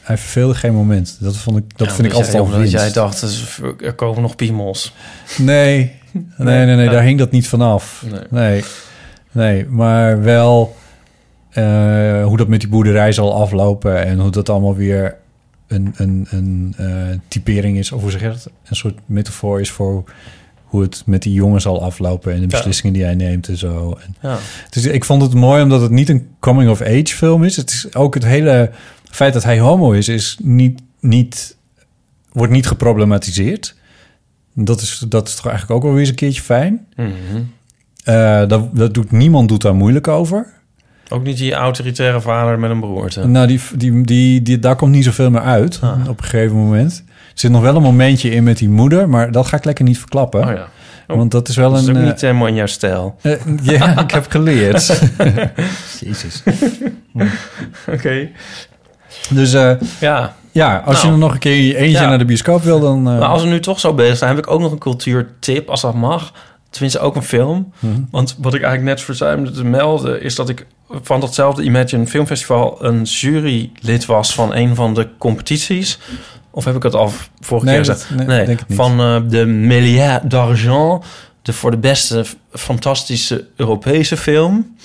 hij 0.00 0.16
verveelde 0.18 0.54
geen 0.54 0.74
moment. 0.74 1.16
Dat, 1.20 1.36
vond 1.36 1.56
ik, 1.56 1.78
dat 1.78 1.88
Ja, 1.88 1.94
vind 1.94 2.06
ik 2.06 2.12
altijd 2.14 2.34
al 2.34 2.50
winst. 2.50 2.72
jij 2.72 2.92
dacht, 2.92 3.22
er 3.80 3.92
komen 3.92 4.22
nog 4.22 4.36
piemels. 4.36 4.94
Nee, 5.38 5.92
nee, 6.36 6.64
nee, 6.66 6.76
nee, 6.76 6.84
Ja. 6.84 6.90
daar 6.90 7.02
hing 7.02 7.18
dat 7.18 7.30
niet 7.30 7.48
vanaf. 7.48 8.04
Nee. 8.10 8.22
Nee, 8.30 8.64
nee, 9.32 9.66
maar 9.66 10.22
wel 10.22 10.76
eh, 11.50 12.24
hoe 12.24 12.36
dat 12.36 12.48
met 12.48 12.60
die 12.60 12.68
boerderij 12.68 13.12
zal 13.12 13.34
aflopen 13.34 14.04
en 14.06 14.18
hoe 14.18 14.30
dat 14.30 14.48
allemaal 14.48 14.74
weer 14.76 15.16
een, 15.66 15.94
een, 15.96 16.26
een 16.30 16.74
eh, 16.76 17.18
typering 17.28 17.78
is, 17.78 17.92
of 17.92 18.00
hoe 18.02 18.10
zeg 18.10 18.20
je 18.20 18.28
dat? 18.28 18.50
Een 18.64 18.76
soort 18.76 18.98
metafoor 19.06 19.60
is 19.60 19.70
voor 19.70 20.04
hoe 20.70 20.82
het 20.82 21.02
met 21.06 21.22
die 21.22 21.32
jongen 21.32 21.60
zal 21.60 21.82
aflopen 21.82 22.32
en 22.32 22.40
de 22.40 22.46
beslissingen 22.46 22.92
die 22.92 23.04
hij 23.04 23.14
neemt 23.14 23.48
en 23.48 23.56
zo. 23.56 23.98
En 24.20 24.36
dus 24.70 24.84
ik 24.86 25.04
vond 25.04 25.22
het 25.22 25.34
mooi 25.34 25.62
omdat 25.62 25.80
het 25.80 25.90
niet 25.90 26.08
een 26.08 26.28
coming-of-age 26.40 27.06
film 27.16 27.44
is. 27.44 27.56
Het 27.56 27.70
is 27.70 27.94
ook 27.94 28.14
het 28.14 28.24
hele 28.24 28.70
feit 29.10 29.32
dat 29.32 29.44
hij 29.44 29.58
homo 29.58 29.92
is, 29.92 30.08
is 30.08 30.36
niet, 30.42 30.80
niet, 31.00 31.56
wordt 32.32 32.52
niet 32.52 32.66
geproblematiseerd. 32.66 33.74
Dat 34.54 34.80
is, 34.80 35.04
dat 35.08 35.28
is 35.28 35.34
toch 35.34 35.46
eigenlijk 35.46 35.76
ook 35.76 35.82
wel 35.82 35.90
weer 35.92 36.00
eens 36.00 36.08
een 36.10 36.14
keertje 36.14 36.42
fijn. 36.42 36.86
Eh, 38.04 38.46
dat, 38.48 38.76
dat 38.76 38.94
doet, 38.94 39.10
niemand 39.10 39.48
doet 39.48 39.62
daar 39.62 39.74
moeilijk 39.74 40.08
over. 40.08 40.46
Ook 41.08 41.22
niet 41.22 41.36
die 41.38 41.52
autoritaire 41.52 42.20
vader 42.20 42.58
met 42.58 42.70
een 42.70 42.80
beroerte. 42.80 43.26
Nou, 43.26 43.46
die, 43.46 43.60
die, 43.76 44.02
die, 44.04 44.42
die, 44.42 44.58
daar 44.58 44.76
komt 44.76 44.92
niet 44.92 45.04
zoveel 45.04 45.30
meer 45.30 45.40
uit 45.40 45.78
Ah. 45.82 46.08
op 46.08 46.18
een 46.18 46.24
gegeven 46.24 46.56
moment. 46.56 47.04
Er 47.40 47.46
zit 47.46 47.54
nog 47.54 47.64
wel 47.64 47.76
een 47.76 47.82
momentje 47.82 48.30
in 48.30 48.42
met 48.44 48.58
die 48.58 48.68
moeder, 48.68 49.08
maar 49.08 49.30
dat 49.32 49.46
ga 49.46 49.56
ik 49.56 49.64
lekker 49.64 49.84
niet 49.84 49.98
verklappen. 49.98 50.44
Oh 50.48 50.52
ja. 50.54 50.68
Oh, 51.08 51.16
Want 51.16 51.30
dat 51.30 51.48
is 51.48 51.56
wel 51.56 51.70
Dat 51.70 51.80
is 51.80 51.86
een... 51.86 51.96
ook 51.96 52.02
eh, 52.02 52.08
niet 52.08 52.20
helemaal 52.20 52.46
in 52.46 52.54
jouw 52.54 52.66
stijl. 52.66 53.16
eh, 53.22 53.32
ja, 53.62 53.98
ik 53.98 54.10
heb 54.10 54.26
geleerd. 54.28 55.00
Jezus. 56.00 56.42
Oké. 57.94 58.28
Dus 59.30 59.52
eh, 59.52 59.72
Ja. 60.00 60.34
ja, 60.52 60.76
als 60.86 60.96
je 60.96 61.06
Nou. 61.06 61.10
dan 61.18 61.18
nog 61.28 61.32
een 61.32 61.38
keer 61.38 61.54
je 61.56 61.76
eentje 61.76 62.00
Ja. 62.00 62.08
naar 62.08 62.18
de 62.18 62.24
bioscoop 62.24 62.62
wil, 62.62 62.80
dan... 62.80 62.96
eh, 63.08 63.18
Maar 63.18 63.28
als 63.28 63.42
we 63.42 63.48
nu 63.48 63.60
toch 63.60 63.80
zo 63.80 63.94
bezig 63.94 64.16
zijn, 64.16 64.30
heb 64.36 64.44
ik 64.44 64.50
ook 64.50 64.60
nog 64.60 64.72
een 64.72 64.78
cultuurtip, 64.78 65.68
als 65.68 65.80
dat 65.80 65.94
mag. 65.94 66.32
Tenminste, 66.70 66.98
ook 67.00 67.16
een 67.16 67.22
film. 67.22 67.72
Mhm. 67.78 68.00
Want 68.10 68.36
wat 68.38 68.54
ik 68.54 68.62
eigenlijk 68.62 68.94
net 68.96 69.04
verzuimde 69.04 69.50
te 69.50 69.64
melden... 69.64 70.22
is 70.22 70.34
dat 70.34 70.48
ik 70.48 70.66
van 71.02 71.20
datzelfde 71.20 71.62
Imagine 71.62 72.06
Filmfestival... 72.06 72.84
een 72.84 73.02
jurylid 73.02 74.06
was 74.06 74.34
van 74.34 74.54
een 74.54 74.74
van 74.74 74.94
de 74.94 75.08
competities. 75.18 75.98
Of 76.60 76.66
heb 76.66 76.76
ik 76.76 76.82
het 76.82 76.94
al 76.94 77.12
vorige 77.40 77.66
Nee, 77.66 77.74
keer 77.74 77.84
gezegd? 77.84 78.26
nee, 78.26 78.56
van 78.68 79.00
eh, 79.00 79.20
de 79.28 79.46
Méliès 79.46 80.20
d'Argent. 80.22 81.04
De 81.42 81.52
voor 81.52 81.70
de 81.70 81.76
beste 81.76 82.24
fantastische 82.52 83.46
Europese 83.56 84.16
film. 84.16 84.76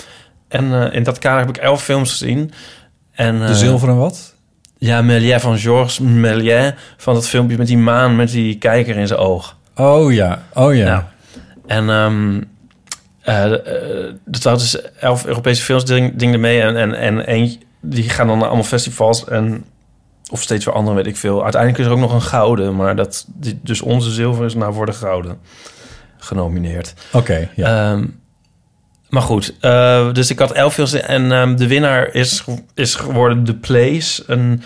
En 0.47 0.73
eh, 0.73 0.95
in 0.95 1.03
dat 1.03 1.19
kader 1.19 1.39
heb 1.39 1.49
ik 1.49 1.57
elf 1.57 1.83
films 1.83 2.09
gezien. 2.11 2.51
En, 3.11 3.39
de 3.39 3.45
eh, 3.45 3.53
zilveren 3.53 3.97
wat? 3.97 4.35
Ja, 4.77 5.01
Méliès 5.01 5.41
van 5.41 5.57
Georges 5.57 5.99
Méliès. 5.99 6.73
Van 6.97 7.13
dat 7.13 7.27
filmpje 7.27 7.57
met 7.57 7.67
die 7.67 7.77
maan 7.77 8.15
met 8.15 8.29
die 8.31 8.57
kijker 8.57 8.97
in 8.97 9.07
zijn 9.07 9.19
oog. 9.19 9.57
Oh 9.75 10.13
ja, 10.13 10.43
oh 10.53 10.75
ja. 10.75 10.85
Ja. 10.85 11.11
En 11.67 11.89
eh, 13.21 13.51
dat 14.25 14.43
waren 14.43 14.59
dus 14.59 14.81
elf 14.99 15.25
Europese 15.25 15.63
films 15.63 15.85
ding, 15.85 16.15
ding 16.15 16.33
ermee. 16.33 16.61
En, 16.61 16.75
en, 16.77 16.93
en 16.93 17.19
eentje, 17.19 17.59
die 17.81 18.09
gaan 18.09 18.27
dan 18.27 18.38
naar 18.38 18.47
allemaal 18.47 18.65
festivals. 18.65 19.27
En, 19.27 19.65
of 20.31 20.41
steeds 20.41 20.65
weer 20.65 20.73
andere, 20.73 20.95
weet 20.95 21.07
ik 21.07 21.17
veel. 21.17 21.43
Uiteindelijk 21.43 21.81
is 21.81 21.88
er 21.88 21.93
ook 21.93 21.99
nog 21.99 22.13
een 22.13 22.21
gouden. 22.21 22.75
Maar 22.75 22.95
dat, 22.95 23.27
dus 23.61 23.81
onze 23.81 24.11
zilver 24.11 24.45
is 24.45 24.55
nou 24.55 24.73
voor 24.73 24.85
de 24.85 24.93
gouden 24.93 25.38
genomineerd. 26.17 26.93
Oké, 27.11 27.49
ja. 27.55 27.91
Ehm, 27.91 28.05
maar 29.09 29.21
goed, 29.21 29.55
eh, 29.59 30.13
dus 30.13 30.29
ik 30.29 30.39
had 30.39 30.51
elf 30.51 30.73
films. 30.73 30.93
En 30.93 31.31
ehm, 31.31 31.55
de 31.55 31.67
winnaar 31.67 32.13
is, 32.13 32.43
is 32.73 32.95
geworden 32.95 33.43
The 33.43 33.55
Place. 33.55 34.23
Een 34.27 34.63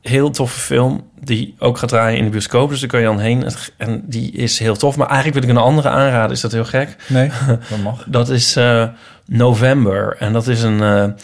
heel 0.00 0.30
toffe 0.30 0.60
film 0.60 1.10
die 1.20 1.54
ook 1.58 1.78
gaat 1.78 1.88
draaien 1.88 2.18
in 2.18 2.24
de 2.24 2.30
bioscoop. 2.30 2.70
Dus 2.70 2.80
daar 2.80 2.88
kan 2.88 3.00
je 3.00 3.06
dan 3.06 3.18
heen. 3.18 3.46
En 3.76 4.02
die 4.06 4.32
is 4.32 4.58
heel 4.58 4.76
tof. 4.76 4.96
Maar 4.96 5.08
eigenlijk 5.08 5.38
wil 5.38 5.50
ik 5.50 5.56
een 5.56 5.62
andere 5.62 5.88
aanraden. 5.88 6.30
Is 6.30 6.40
dat 6.40 6.52
heel 6.52 6.64
gek? 6.64 6.96
nee, 7.08 7.30
dat 7.70 7.78
mag. 7.82 8.04
Dat 8.06 8.28
is 8.28 8.56
eh, 8.56 8.88
November. 9.26 10.16
En 10.18 10.32
dat 10.32 10.46
is 10.46 10.62
een, 10.62 11.14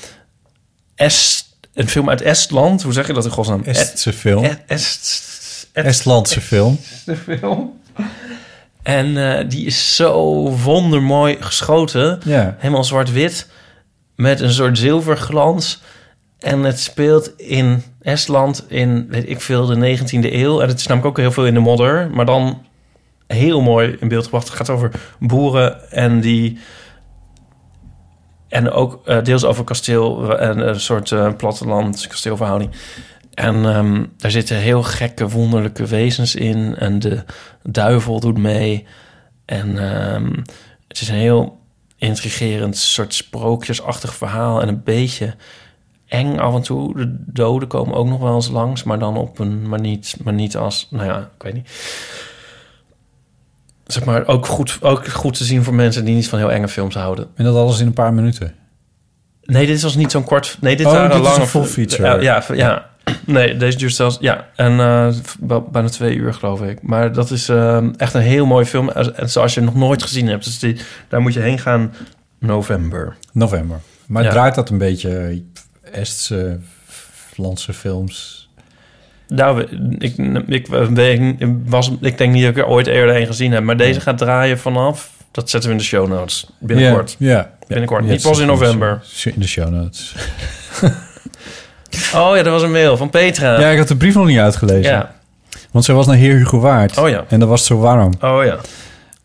Est, 0.95 1.48
een 1.79 1.89
film 1.89 2.09
uit 2.09 2.23
Estland. 2.23 2.83
Hoe 2.83 2.93
zeg 2.93 3.07
je 3.07 3.13
dat 3.13 3.25
in 3.25 3.31
godsnaam? 3.31 3.63
Estse 3.65 4.13
film. 4.13 4.45
Est, 4.45 4.59
Est, 4.67 5.23
Est- 5.73 5.87
Estlandse 5.87 6.41
film. 6.41 6.79
de 7.05 7.17
film. 7.17 7.81
En 8.83 9.39
eh, 9.39 9.49
die 9.49 9.67
is 9.67 9.97
zo 9.97 10.15
wondermooi 10.51 11.37
geschoten. 11.41 12.21
Ja. 12.25 12.57
Helemaal 12.59 12.85
zwart-wit. 12.85 13.47
Met 14.17 14.41
een 14.41 14.53
soort 14.53 14.79
zilverglans. 14.79 15.83
En 16.39 16.63
het 16.63 16.81
speelt 16.81 17.33
in 17.37 17.83
Estland 18.03 18.65
in, 18.69 19.07
weet 19.09 19.29
ik 19.29 19.41
veel, 19.41 19.67
de 19.67 19.99
19e 19.99 20.33
eeuw. 20.33 20.61
En 20.61 20.69
het 20.69 20.79
is 20.81 20.87
namelijk 20.87 21.11
ook 21.19 21.23
heel 21.25 21.33
veel 21.33 21.47
in 21.47 21.55
de 21.55 21.61
modder. 21.61 22.11
Maar 22.11 22.27
dan 22.27 22.63
heel 23.27 23.61
mooi 23.61 23.97
in 24.01 24.09
beeld 24.09 24.25
gebracht. 24.25 24.49
Het 24.49 24.57
gaat 24.57 24.71
over 24.71 24.91
boeren 25.19 25.91
en 25.91 26.21
die... 26.21 26.59
En 28.49 28.71
ook 28.71 29.01
eh, 29.07 29.23
deels 29.23 29.45
over 29.45 29.65
kasteel 29.65 30.39
en 30.39 30.69
een 30.69 30.81
soort 30.81 31.13
eh, 31.13 31.35
platteland 31.37 32.07
kasteelverhouding. 32.07 32.71
En 33.35 33.65
ehm, 33.65 34.05
daar 34.17 34.31
zitten 34.31 34.57
heel 34.57 34.83
gekke, 34.83 35.29
wonderlijke 35.29 35.87
wezens 35.87 36.35
in. 36.35 36.77
En 36.77 36.99
de 36.99 37.25
duivel 37.63 38.21
doet 38.21 38.39
mee. 38.39 38.87
En 39.45 39.79
ehm, 39.79 40.33
het 40.89 41.01
is 41.01 41.09
een 41.09 41.15
heel 41.15 41.61
intrigerend 41.97 42.77
soort 42.77 43.15
sprookjesachtig 43.15 44.15
verhaal. 44.15 44.63
En 44.63 44.69
een 44.69 44.83
beetje 44.83 45.35
eng 46.07 46.39
af 46.39 46.55
en 46.55 46.63
toe. 46.63 46.97
De 46.97 47.17
doden 47.27 47.69
komen 47.69 47.95
ook 47.95 48.09
nog 48.09 48.21
wel 48.21 48.35
eens 48.35 48.49
langs. 48.49 48.83
Maar 48.83 48.99
dan 48.99 49.17
op 49.17 49.39
een... 49.39 49.69
Maar 49.69 49.81
niet, 49.81 50.17
maar 50.25 50.33
niet 50.33 50.57
als... 50.57 50.87
Nou 50.91 51.05
ja, 51.07 51.19
ik 51.19 51.43
weet 51.43 51.55
niet. 51.55 51.71
Zeg 53.93 54.05
maar, 54.05 54.27
ook 54.27 54.47
goed, 54.47 54.79
ook 54.81 55.07
goed 55.09 55.37
te 55.37 55.45
zien 55.45 55.65
voor 55.65 55.75
mensen 55.75 56.05
die 56.05 56.15
niet 56.15 56.29
van 56.29 56.39
heel 56.39 56.51
enge 56.53 56.69
films 56.69 56.95
houden. 56.95 57.27
En 57.35 57.45
dat 57.45 57.55
alles 57.57 57.81
in 57.81 57.87
een 57.87 57.93
paar 57.93 58.15
minuten. 58.15 58.55
Nee, 59.43 59.67
dit 59.67 59.83
was 59.83 59.95
niet 59.95 60.11
zo'n 60.11 60.25
kort... 60.25 60.57
Nee, 60.61 60.77
dit 60.77 60.87
Oh, 60.87 60.93
waren 60.93 61.09
dit 61.11 61.19
is 61.19 61.25
lange... 61.25 61.41
een 61.41 61.47
full 61.47 61.65
feature. 61.65 62.23
Ja, 62.23 62.43
ja, 62.49 62.55
ja. 62.55 62.91
Nee, 63.25 63.57
deze 63.57 63.79
duurt 63.79 63.95
zelfs... 63.95 64.17
Ja, 64.21 64.47
en 64.57 64.81
eh, 64.81 65.09
wel 65.41 65.63
bijna 65.63 65.89
twee 65.89 66.15
uur, 66.17 66.35
geloof 66.35 66.63
ik. 66.63 66.83
Maar 66.83 67.13
dat 67.13 67.31
is 67.31 67.49
eh, 67.49 67.83
echt 67.97 68.15
een 68.15 68.21
heel 68.21 68.47
mooie 68.47 68.67
film. 68.67 68.91
En 68.91 69.31
zoals 69.31 69.55
je 69.55 69.61
nog 69.61 69.75
nooit 69.75 70.03
gezien 70.03 70.29
hebt. 70.29 70.45
Dus 70.45 70.59
die, 70.59 70.77
daar 71.09 71.21
moet 71.21 71.33
je 71.33 71.41
heen 71.41 71.59
gaan 71.59 71.93
november. 72.39 73.17
November. 73.33 73.81
Maar 74.07 74.23
Ja. 74.23 74.31
draait 74.31 74.55
dat 74.55 74.69
een 74.71 74.79
beetje 74.79 75.43
Estse, 75.93 76.59
Franse 77.33 77.73
films? 77.73 78.38
Nou, 79.29 79.61
ik, 79.99 80.17
ik, 80.47 80.67
weet- 80.67 81.37
was, 81.67 81.91
ik 82.01 82.19
denk 82.19 82.33
niet 82.33 82.43
dat 82.43 82.51
ik 82.51 82.59
er 82.59 82.67
ooit 82.67 82.87
eerder 82.87 83.17
een 83.21 83.27
gezien 83.27 83.53
heb. 83.53 83.63
Maar 83.63 83.77
deze 83.77 84.01
gaat 84.01 84.19
draaien 84.19 84.59
vanaf... 84.59 85.11
Dat 85.31 85.51
zetten 85.51 85.71
we 85.71 85.77
in 85.77 85.83
de 85.83 85.87
show 85.89 86.09
notes. 86.09 86.47
Binnenkort. 86.59 87.17
Ja, 87.19 87.29
ja. 87.31 87.51
Binnenkort. 87.67 88.05
Niet 88.05 88.23
pas 88.23 88.39
in 88.39 88.47
november. 88.47 89.03
In 89.25 89.33
de 89.37 89.47
show 89.49 89.69
notes. 89.69 90.15
Oh 92.15 92.37
ja, 92.37 92.43
dat 92.43 92.53
was 92.53 92.63
een 92.63 92.71
mail 92.73 92.97
van 92.97 93.11
Petra. 93.11 93.61
Ja, 93.61 93.69
ik 93.69 93.79
had 93.79 93.89
de 93.89 93.97
brief 93.97 94.15
nog 94.15 94.27
niet 94.27 94.39
uitgelezen. 94.39 94.93
Ja. 94.93 95.15
Want 95.71 95.85
zij 95.85 95.95
was 95.95 96.07
naar 96.07 96.17
Heer 96.17 96.37
Hugo 96.37 96.59
Waard. 96.61 96.99
Oh 96.99 97.09
ja. 97.09 97.25
En 97.29 97.39
dan 97.39 97.49
was 97.49 97.59
het 97.59 97.69
zo 97.69 97.79
warm. 97.79 98.13
Oh 98.21 98.45
ja. 98.45 98.57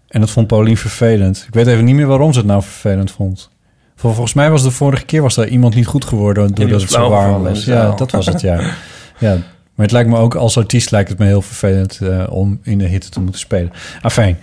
En 0.08 0.20
dat 0.20 0.30
vond 0.30 0.48
Paulien 0.48 0.78
vervelend. 0.78 1.44
Ik 1.48 1.54
weet 1.54 1.68
even 1.68 1.86
niet 1.86 1.96
meer 1.96 2.06
waarom 2.08 2.32
ze 2.34 2.40
het 2.40 2.48
nou 2.48 2.62
vervelend 2.62 3.12
vond. 3.12 3.50
Vol- 3.96 4.12
Volgens 4.12 4.34
mij 4.34 4.50
was 4.50 4.64
de 4.64 4.72
vorige 4.72 5.06
keer 5.06 5.22
was 5.22 5.38
er 5.38 5.48
iemand 5.48 5.76
niet 5.76 5.86
goed 5.86 6.06
geworden 6.06 6.54
doordat 6.54 6.82
het 6.82 6.92
zo 6.92 7.10
warm 7.10 7.44
was. 7.44 7.66
Ja, 7.66 7.92
dat 7.92 8.12
was 8.12 8.26
het, 8.26 8.42
ja. 8.42 8.62
ja. 9.20 9.38
Maar 9.76 9.86
het 9.86 9.92
lijkt 9.92 10.10
me 10.10 10.18
ook 10.18 10.36
als 10.36 10.58
artiest 10.58 10.92
lijkt 10.92 11.10
het 11.10 11.20
me 11.20 11.26
heel 11.26 11.42
vervelend 11.42 12.00
eh, 12.02 12.24
om 12.30 12.60
in 12.64 12.78
de 12.78 12.86
hitte 12.86 13.10
te 13.10 13.20
moeten 13.20 13.40
spelen. 13.40 13.72
Afijn. 14.02 14.38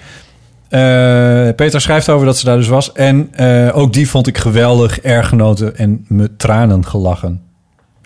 Eh 0.69 1.49
Peter 1.57 1.81
schrijft 1.81 2.09
over 2.09 2.27
dat 2.27 2.39
ze 2.39 2.45
daar 2.45 2.57
dus 2.57 2.69
was. 2.69 2.93
En 2.93 3.29
eh, 3.33 3.77
ook 3.77 3.93
die 3.93 4.09
vond 4.09 4.27
ik 4.27 4.39
geweldig, 4.39 5.01
erg 5.01 5.29
genoten 5.29 5.77
en 5.77 6.05
met 6.09 6.39
tranen 6.39 6.87
gelachen. 6.87 7.43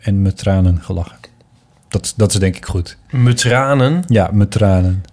En 0.00 0.22
met 0.22 0.36
tranen 0.38 0.78
gelachen. 0.82 1.16
Dat, 1.88 2.14
dat 2.16 2.32
is 2.32 2.38
denk 2.38 2.56
ik 2.56 2.64
goed. 2.64 2.96
Met 3.10 3.36
tranen. 3.36 4.04
Ja, 4.06 4.30
met 4.32 4.50
tranen. 4.50 5.04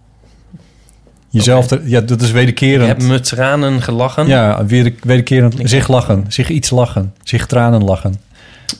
Jezelf, 1.29 1.67
ja, 1.83 2.01
dat 2.01 2.21
is 2.21 2.31
wederkerend. 2.31 2.87
heb 2.87 3.01
met 3.01 3.23
tranen 3.23 3.81
gelachen. 3.81 4.27
Ja, 4.27 4.65
weer, 4.65 4.93
wederkerend 5.01 5.55
zich 5.63 5.87
lachen. 5.87 6.25
Zich 6.27 6.49
iets 6.49 6.69
lachen. 6.69 7.13
Zich 7.23 7.45
tranen 7.45 7.83
lachen. 7.83 8.15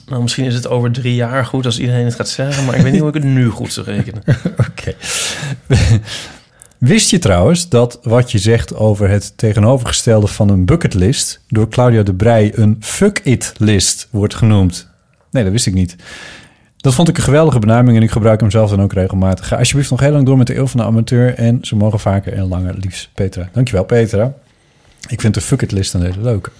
Nou, 0.06 0.22
misschien 0.22 0.44
is 0.44 0.54
het 0.54 0.68
over 0.68 0.92
drie 0.92 1.14
jaar 1.14 1.46
goed 1.46 1.66
als 1.66 1.78
iedereen 1.78 2.04
het 2.04 2.14
gaat 2.14 2.28
zeggen. 2.28 2.64
Maar 2.64 2.74
ik 2.74 2.82
weet 2.82 2.92
niet 2.92 3.00
hoe 3.00 3.08
ik 3.08 3.14
het 3.14 3.24
nu 3.24 3.48
goed 3.48 3.72
zou 3.72 3.86
rekenen. 3.86 4.22
Oké. 4.68 4.94
Wist 6.78 7.10
je 7.10 7.18
trouwens 7.18 7.68
dat 7.68 7.98
wat 8.02 8.32
je 8.32 8.38
zegt 8.38 8.74
over 8.74 9.08
het 9.08 9.32
tegenovergestelde 9.36 10.26
van 10.26 10.48
een 10.48 10.64
bucketlist... 10.64 11.40
door 11.48 11.68
Claudia 11.68 12.02
de 12.02 12.14
Brij 12.14 12.52
een 12.54 12.76
fuck-it-list 12.80 14.08
wordt 14.10 14.34
genoemd? 14.34 14.88
Nee, 15.30 15.42
dat 15.42 15.52
wist 15.52 15.66
ik 15.66 15.74
niet. 15.74 15.96
Dat 16.76 16.94
vond 16.94 17.08
ik 17.08 17.16
een 17.16 17.22
geweldige 17.22 17.58
benaming 17.58 17.96
en 17.96 18.02
ik 18.02 18.10
gebruik 18.10 18.40
hem 18.40 18.50
zelf 18.50 18.70
dan 18.70 18.82
ook 18.82 18.92
regelmatig. 18.92 19.48
Ga 19.48 19.56
alsjeblieft 19.56 19.90
nog 19.90 20.00
heel 20.00 20.12
lang 20.12 20.26
door 20.26 20.36
met 20.36 20.46
de 20.46 20.56
eeuw 20.56 20.66
van 20.66 20.80
de 20.80 20.86
amateur... 20.86 21.34
en 21.34 21.58
ze 21.62 21.76
mogen 21.76 21.98
vaker 21.98 22.32
en 22.32 22.48
langer, 22.48 22.74
liefst 22.78 23.08
Petra. 23.14 23.48
Dankjewel, 23.52 23.84
Petra. 23.84 24.32
Ik 25.08 25.20
vind 25.20 25.34
de 25.34 25.40
fuck-it-list 25.40 25.92
dan 25.92 26.02
hele 26.02 26.22
leuk. 26.22 26.50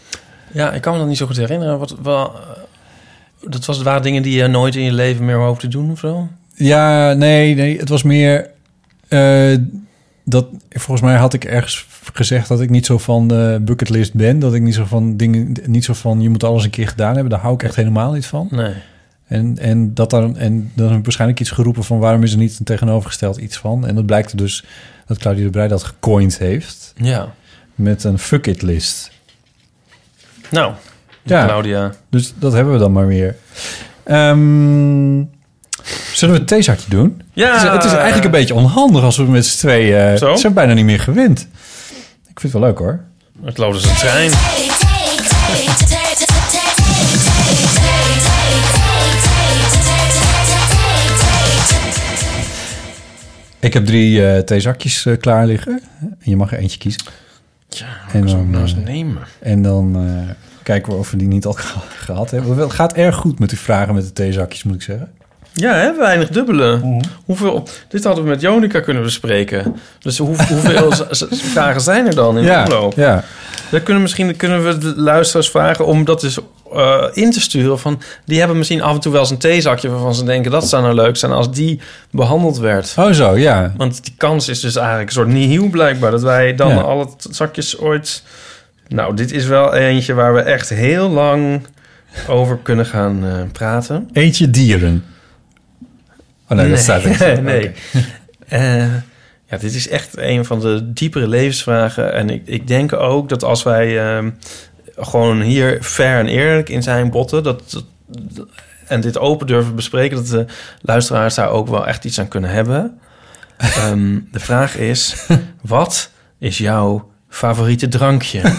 Ja, 0.52 0.72
ik 0.72 0.80
kan 0.80 0.92
me 0.92 0.98
dat 0.98 1.08
niet 1.08 1.16
zo 1.16 1.26
goed 1.26 1.36
herinneren. 1.36 1.78
Wat, 1.78 1.96
wel, 2.02 2.32
dat 3.48 3.64
was, 3.64 3.82
waren 3.82 4.02
dingen 4.02 4.22
die 4.22 4.36
je 4.36 4.46
nooit 4.46 4.76
in 4.76 4.82
je 4.82 4.92
leven 4.92 5.24
meer 5.24 5.36
hoopte 5.36 5.68
te 5.68 5.76
doen 5.76 5.90
of 5.90 5.98
zo? 5.98 6.28
Ja, 6.54 7.12
nee, 7.12 7.54
nee. 7.54 7.78
Het 7.78 7.88
was 7.88 8.02
meer 8.02 8.50
eh, 9.08 9.56
dat 10.24 10.46
volgens 10.70 11.00
mij 11.00 11.16
had 11.16 11.34
ik 11.34 11.44
ergens 11.44 11.86
gezegd 12.12 12.48
dat 12.48 12.60
ik 12.60 12.70
niet 12.70 12.86
zo 12.86 12.98
van 12.98 13.28
de 13.28 13.58
bucketlist 13.62 14.14
ben. 14.14 14.38
Dat 14.38 14.54
ik 14.54 14.62
niet 14.62 14.74
zo 14.74 14.84
van 14.84 15.16
dingen, 15.16 15.56
niet 15.66 15.84
zo 15.84 15.92
van 15.92 16.20
je 16.20 16.28
moet 16.30 16.44
alles 16.44 16.64
een 16.64 16.70
keer 16.70 16.88
gedaan 16.88 17.12
hebben. 17.14 17.30
Daar 17.30 17.40
hou 17.40 17.54
ik 17.54 17.62
echt 17.62 17.76
helemaal 17.76 18.12
niet 18.12 18.26
van. 18.26 18.48
Nee. 18.50 18.74
En, 19.26 19.58
en 19.58 19.94
dat 19.94 20.10
dan, 20.10 20.36
en 20.38 20.70
dan 20.74 20.88
heb 20.88 20.98
ik 20.98 21.04
waarschijnlijk 21.04 21.40
iets 21.40 21.50
geroepen 21.50 21.84
van 21.84 21.98
waarom 21.98 22.22
is 22.22 22.32
er 22.32 22.38
niet 22.38 22.58
een 22.58 22.64
tegenovergesteld 22.64 23.36
iets 23.36 23.56
van. 23.56 23.86
En 23.86 23.94
dat 23.94 24.06
blijkt 24.06 24.38
dus 24.38 24.64
dat 25.06 25.18
Claudia 25.18 25.44
de 25.44 25.50
Breij 25.50 25.68
dat 25.68 25.82
gecoind 25.82 26.38
heeft 26.38 26.92
Ja. 26.96 27.34
met 27.74 28.04
een 28.04 28.18
fuck 28.18 28.46
it 28.46 28.62
list. 28.62 29.10
Nou, 30.50 30.72
Ja. 31.22 31.44
Claudia. 31.46 31.92
Dus 32.10 32.32
dat 32.36 32.52
hebben 32.52 32.72
we 32.72 32.78
dan 32.78 32.92
maar 32.92 33.06
weer. 33.06 33.36
Ehm, 34.04 35.22
zullen 36.12 36.34
we 36.34 36.40
het 36.40 36.46
theezakje 36.48 36.90
doen? 36.90 37.22
Ja. 37.32 37.52
Het 37.52 37.62
is, 37.62 37.68
het 37.68 37.84
is 37.84 37.92
eigenlijk 37.92 38.24
een 38.24 38.30
beetje 38.30 38.54
onhandig 38.54 39.02
als 39.02 39.16
we 39.16 39.22
met 39.22 39.46
z'n 39.46 39.58
tweeën... 39.58 40.18
Zo? 40.18 40.34
Ze 40.34 40.40
zijn 40.40 40.52
bijna 40.52 40.72
niet 40.72 40.84
meer 40.84 41.00
gewend. 41.00 41.40
Ik 42.28 42.40
vind 42.40 42.52
het 42.52 42.52
wel 42.52 42.62
leuk 42.62 42.78
hoor. 42.78 43.00
Het 43.44 43.58
loopt 43.58 43.74
als 43.74 43.84
een 43.84 43.96
trein. 43.96 44.30
Ik 53.60 53.72
heb 53.72 53.86
drie 53.86 54.26
eh 54.26 54.38
theezakjes 54.42 55.06
eh, 55.06 55.16
klaar 55.18 55.46
liggen. 55.46 55.80
En 56.00 56.16
je 56.30 56.36
mag 56.36 56.52
er 56.52 56.58
eentje 56.58 56.78
kiezen. 56.78 57.02
Ja, 57.68 57.86
En 58.12 58.22
ik 58.22 58.28
zou 58.28 58.40
dan, 58.40 58.50
nou 58.50 58.62
eens 58.62 58.74
eh, 58.74 58.84
nemen. 58.84 59.22
En 59.40 59.62
dan 59.62 59.96
eh, 59.96 60.34
kijken 60.62 60.92
we 60.92 60.98
of 60.98 61.10
we 61.10 61.16
die 61.16 61.28
niet 61.28 61.46
al 61.46 61.52
ge- 61.52 61.78
gehad 62.04 62.30
hebben. 62.30 62.58
Het 62.58 62.72
gaat 62.72 62.92
erg 62.92 63.16
goed 63.16 63.38
met 63.38 63.48
die 63.48 63.58
vragen 63.58 63.94
met 63.94 64.04
de 64.04 64.12
theezakjes, 64.12 64.62
moet 64.62 64.74
ik 64.74 64.82
zeggen. 64.82 65.10
Ja, 65.54 65.74
hè? 65.74 65.96
weinig 65.96 66.28
dubbele. 66.28 66.76
Mhm. 66.76 67.00
Hoeveel, 67.24 67.68
dit 67.88 68.04
hadden 68.04 68.24
we 68.24 68.30
met 68.30 68.40
Jonica 68.40 68.80
kunnen 68.80 69.02
bespreken. 69.02 69.76
Dus 69.98 70.18
hoe, 70.18 70.36
hoeveel 70.48 70.92
vragen 71.54 71.80
zijn 71.80 72.06
er 72.06 72.14
dan 72.14 72.38
in 72.38 72.44
ja, 72.44 72.62
omloop? 72.62 72.92
ja. 72.96 73.24
Dan 73.70 73.82
kunnen, 73.82 74.02
misschien 74.02 74.36
kunnen 74.36 74.64
we 74.64 74.78
de 74.78 74.92
luisteraars 74.96 75.50
vragen 75.50 75.86
om 75.86 76.04
dat 76.04 76.20
dus 76.20 76.38
eh, 76.74 77.04
in 77.12 77.30
te 77.30 77.40
sturen. 77.40 77.78
Van, 77.78 78.00
die 78.24 78.38
hebben 78.38 78.56
misschien 78.58 78.82
af 78.82 78.94
en 78.94 79.00
toe 79.00 79.12
wel 79.12 79.20
eens 79.20 79.30
een 79.30 79.38
theezakje 79.38 79.88
waarvan 79.90 80.14
ze 80.14 80.24
denken... 80.24 80.50
dat 80.50 80.68
zou 80.68 80.82
nou 80.82 80.94
leuk 80.94 81.16
zijn 81.16 81.32
als 81.32 81.50
die 81.50 81.80
behandeld 82.10 82.58
werd. 82.58 82.94
Oh 82.98 83.10
zo, 83.10 83.36
ja. 83.36 83.72
Want 83.76 84.04
die 84.04 84.14
kans 84.16 84.48
is 84.48 84.60
dus 84.60 84.76
eigenlijk 84.76 85.06
een 85.08 85.14
soort 85.14 85.28
nihil 85.28 85.68
blijkbaar... 85.68 86.10
dat 86.10 86.22
wij 86.22 86.54
dan 86.54 86.68
Ja. 86.68 86.80
alle 86.80 87.04
t- 87.16 87.26
zakjes 87.30 87.78
ooit... 87.78 88.22
Nou, 88.88 89.16
dit 89.16 89.32
is 89.32 89.46
wel 89.46 89.74
eentje 89.74 90.14
waar 90.14 90.34
we 90.34 90.40
echt 90.40 90.68
heel 90.68 91.08
lang 91.08 91.62
over 92.28 92.58
kunnen 92.58 92.86
gaan 92.86 93.24
eh, 93.26 93.42
praten. 93.52 94.08
Eentje 94.12 94.50
dieren. 94.50 95.04
Oh 96.48 96.56
nee, 96.58 96.68
dat 96.68 96.78
staat 96.78 97.04
er. 97.04 97.42
nee. 97.42 97.72
Eh, 98.48 98.94
ja, 99.46 99.56
dit 99.58 99.74
is 99.74 99.88
echt 99.88 100.16
een 100.18 100.44
van 100.44 100.60
de 100.60 100.92
diepere 100.92 101.28
levensvragen. 101.28 102.12
En 102.12 102.30
ik, 102.30 102.42
ik 102.46 102.66
denk 102.66 102.92
ook 102.92 103.28
dat 103.28 103.44
als 103.44 103.62
wij 103.62 103.98
ehm, 104.16 104.30
gewoon 104.96 105.40
hier 105.40 105.82
fair 105.82 106.18
en 106.18 106.26
eerlijk 106.26 106.68
in 106.68 106.82
zijn 106.82 107.10
botten... 107.10 107.42
Dat, 107.42 107.70
dat- 107.70 107.84
en 108.86 109.00
dit 109.00 109.18
open 109.18 109.46
durven 109.46 109.74
bespreken... 109.74 110.16
dat 110.16 110.26
de 110.26 110.46
luisteraars 110.80 111.34
daar 111.34 111.48
ook 111.50 111.68
wel 111.68 111.86
echt 111.86 112.04
iets 112.04 112.18
aan 112.20 112.28
kunnen 112.28 112.50
hebben. 112.50 112.98
Ehm, 113.56 114.18
de 114.32 114.40
vraag 114.40 114.76
is, 114.76 115.26
wat 115.62 116.10
is 116.38 116.58
jouw 116.58 117.11
favoriete 117.32 117.88
drankje? 117.88 118.40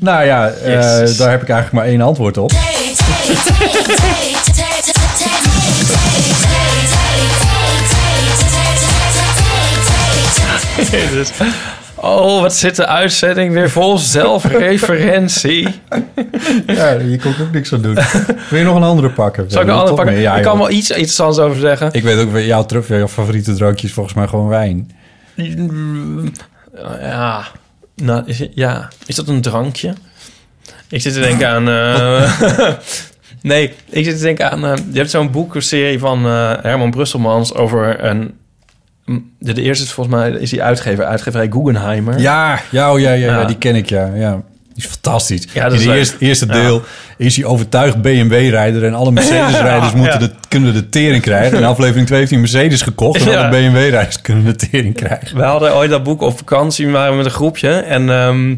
Nou 0.00 0.24
ja, 0.24 0.48
eh, 0.48 0.72
Jezus. 1.00 1.16
daar 1.16 1.30
heb 1.30 1.42
ik 1.42 1.48
eigenlijk 1.48 1.72
maar 1.72 1.92
één 1.92 2.00
antwoord 2.00 2.36
op. 2.36 2.52
Dus- 11.12 11.30
oh, 12.00 12.40
wat 12.40 12.54
zit 12.54 12.76
de 12.76 12.86
uitzending 12.86 13.52
weer 13.52 13.70
vol 13.70 13.98
zelfreferentie. 13.98 15.68
Ja, 16.66 16.90
je 16.90 17.18
kon 17.22 17.34
ook 17.40 17.52
niks 17.52 17.72
aan 17.72 17.82
doen. 17.82 17.94
Wil 18.50 18.58
je 18.58 18.64
nog 18.64 18.76
een 18.76 18.82
andere 18.82 19.10
pakken? 19.10 19.50
Zal 19.50 19.62
ik 19.62 19.66
een 19.68 19.72
Ja, 19.74 19.78
ander 19.80 19.94
toch 19.94 20.04
pakken? 20.04 20.22
Ja, 20.22 20.36
ik 20.36 20.42
kan 20.42 20.58
wel 20.58 20.70
iets 20.70 20.90
interessants 20.90 21.38
over 21.38 21.60
zeggen. 21.60 21.88
Ik 21.92 22.02
weet 22.02 22.18
ook 22.18 22.32
weer 22.32 22.46
jouw, 22.46 22.64
terug, 22.64 22.88
jouw 22.88 23.08
favoriete 23.08 23.54
drankje 23.54 23.86
is 23.86 23.92
volgens 23.92 24.14
mij 24.14 24.26
gewoon 24.26 24.48
wijn. 24.48 24.90
Ja, 27.00 27.46
nou, 27.94 28.22
is, 28.26 28.42
ja. 28.54 28.88
is 29.06 29.14
dat 29.16 29.28
een 29.28 29.40
drankje? 29.40 29.94
Ik 30.88 31.00
zit 31.00 31.12
te 31.12 31.20
denken 31.20 31.48
aan... 31.48 31.68
eh, 31.68 32.72
nee, 33.42 33.74
ik 33.90 34.04
zit 34.04 34.16
te 34.16 34.22
denken 34.22 34.50
aan... 34.50 34.64
eh, 34.66 34.76
je 34.92 34.98
hebt 34.98 35.10
zo'n 35.10 35.30
boekenserie 35.30 35.98
van 35.98 36.26
eh, 36.26 36.52
Herman 36.62 36.90
Brusselmans 36.90 37.54
over 37.54 38.04
een... 38.04 38.34
De, 39.38 39.52
de 39.52 39.62
eerste 39.62 39.84
is 39.84 39.92
volgens 39.92 40.16
mij 40.16 40.30
is 40.30 40.50
die 40.50 40.62
uitgever, 40.62 41.04
uitgeverij 41.04 41.48
Guggenheimer. 41.50 42.18
Ja, 42.20 42.60
ja, 42.70 42.92
oh, 42.92 43.00
ja, 43.00 43.10
ja, 43.12 43.26
ja, 43.26 43.40
Ja. 43.40 43.44
die 43.44 43.58
ken 43.58 43.74
ik, 43.74 43.88
ja. 43.88 44.10
ja. 44.14 44.32
Die 44.74 44.86
is 44.86 44.92
fantastisch. 44.92 45.46
Ja, 45.52 45.68
dat 45.68 45.80
In 45.80 45.86
leuk. 45.86 45.96
eerste, 45.96 46.16
eerste 46.18 46.46
Ja. 46.46 46.52
deel 46.52 46.82
is 47.16 47.36
hij 47.36 47.44
overtuigd 47.44 48.02
BMW-rijder... 48.02 48.84
en 48.84 48.94
alle 48.94 49.10
Mercedes-rijders 49.12 49.92
Ja, 49.92 49.98
moeten 49.98 50.20
de, 50.20 50.30
kunnen 50.48 50.72
de 50.74 50.88
tering 50.88 51.22
krijgen. 51.22 51.58
In 51.58 51.64
aflevering 51.64 52.06
2 52.06 52.18
heeft 52.18 52.30
hij 52.30 52.40
een 52.40 52.48
Mercedes 52.50 52.82
gekocht... 52.82 53.26
en 53.26 53.38
alle 53.38 53.48
BMW-rijders 53.48 54.20
kunnen 54.20 54.44
de 54.44 54.56
tering 54.56 54.94
krijgen. 54.94 55.36
We 55.36 55.42
hadden 55.42 55.74
ooit 55.76 55.90
dat 55.90 56.02
boek 56.02 56.20
op 56.20 56.38
vakantie, 56.38 56.86
we 56.86 56.92
waren 56.92 57.16
met 57.16 57.24
een 57.24 57.30
groepje. 57.30 57.70
En 57.70 58.10
ehm, 58.10 58.56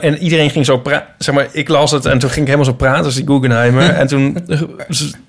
en 0.00 0.18
iedereen 0.18 0.50
ging 0.50 0.64
zo 0.64 0.78
praten. 0.78 1.06
Zeg 1.18 1.34
maar, 1.34 1.46
ik 1.52 1.68
las 1.68 1.90
het 1.90 2.04
en 2.06 2.18
toen 2.18 2.30
ging 2.30 2.40
ik 2.40 2.52
helemaal 2.52 2.70
zo 2.72 2.76
praten 2.76 3.04
als 3.04 3.14
die 3.14 3.26
Guggenheimer. 3.26 3.90
en 4.00 4.06
toen 4.06 4.38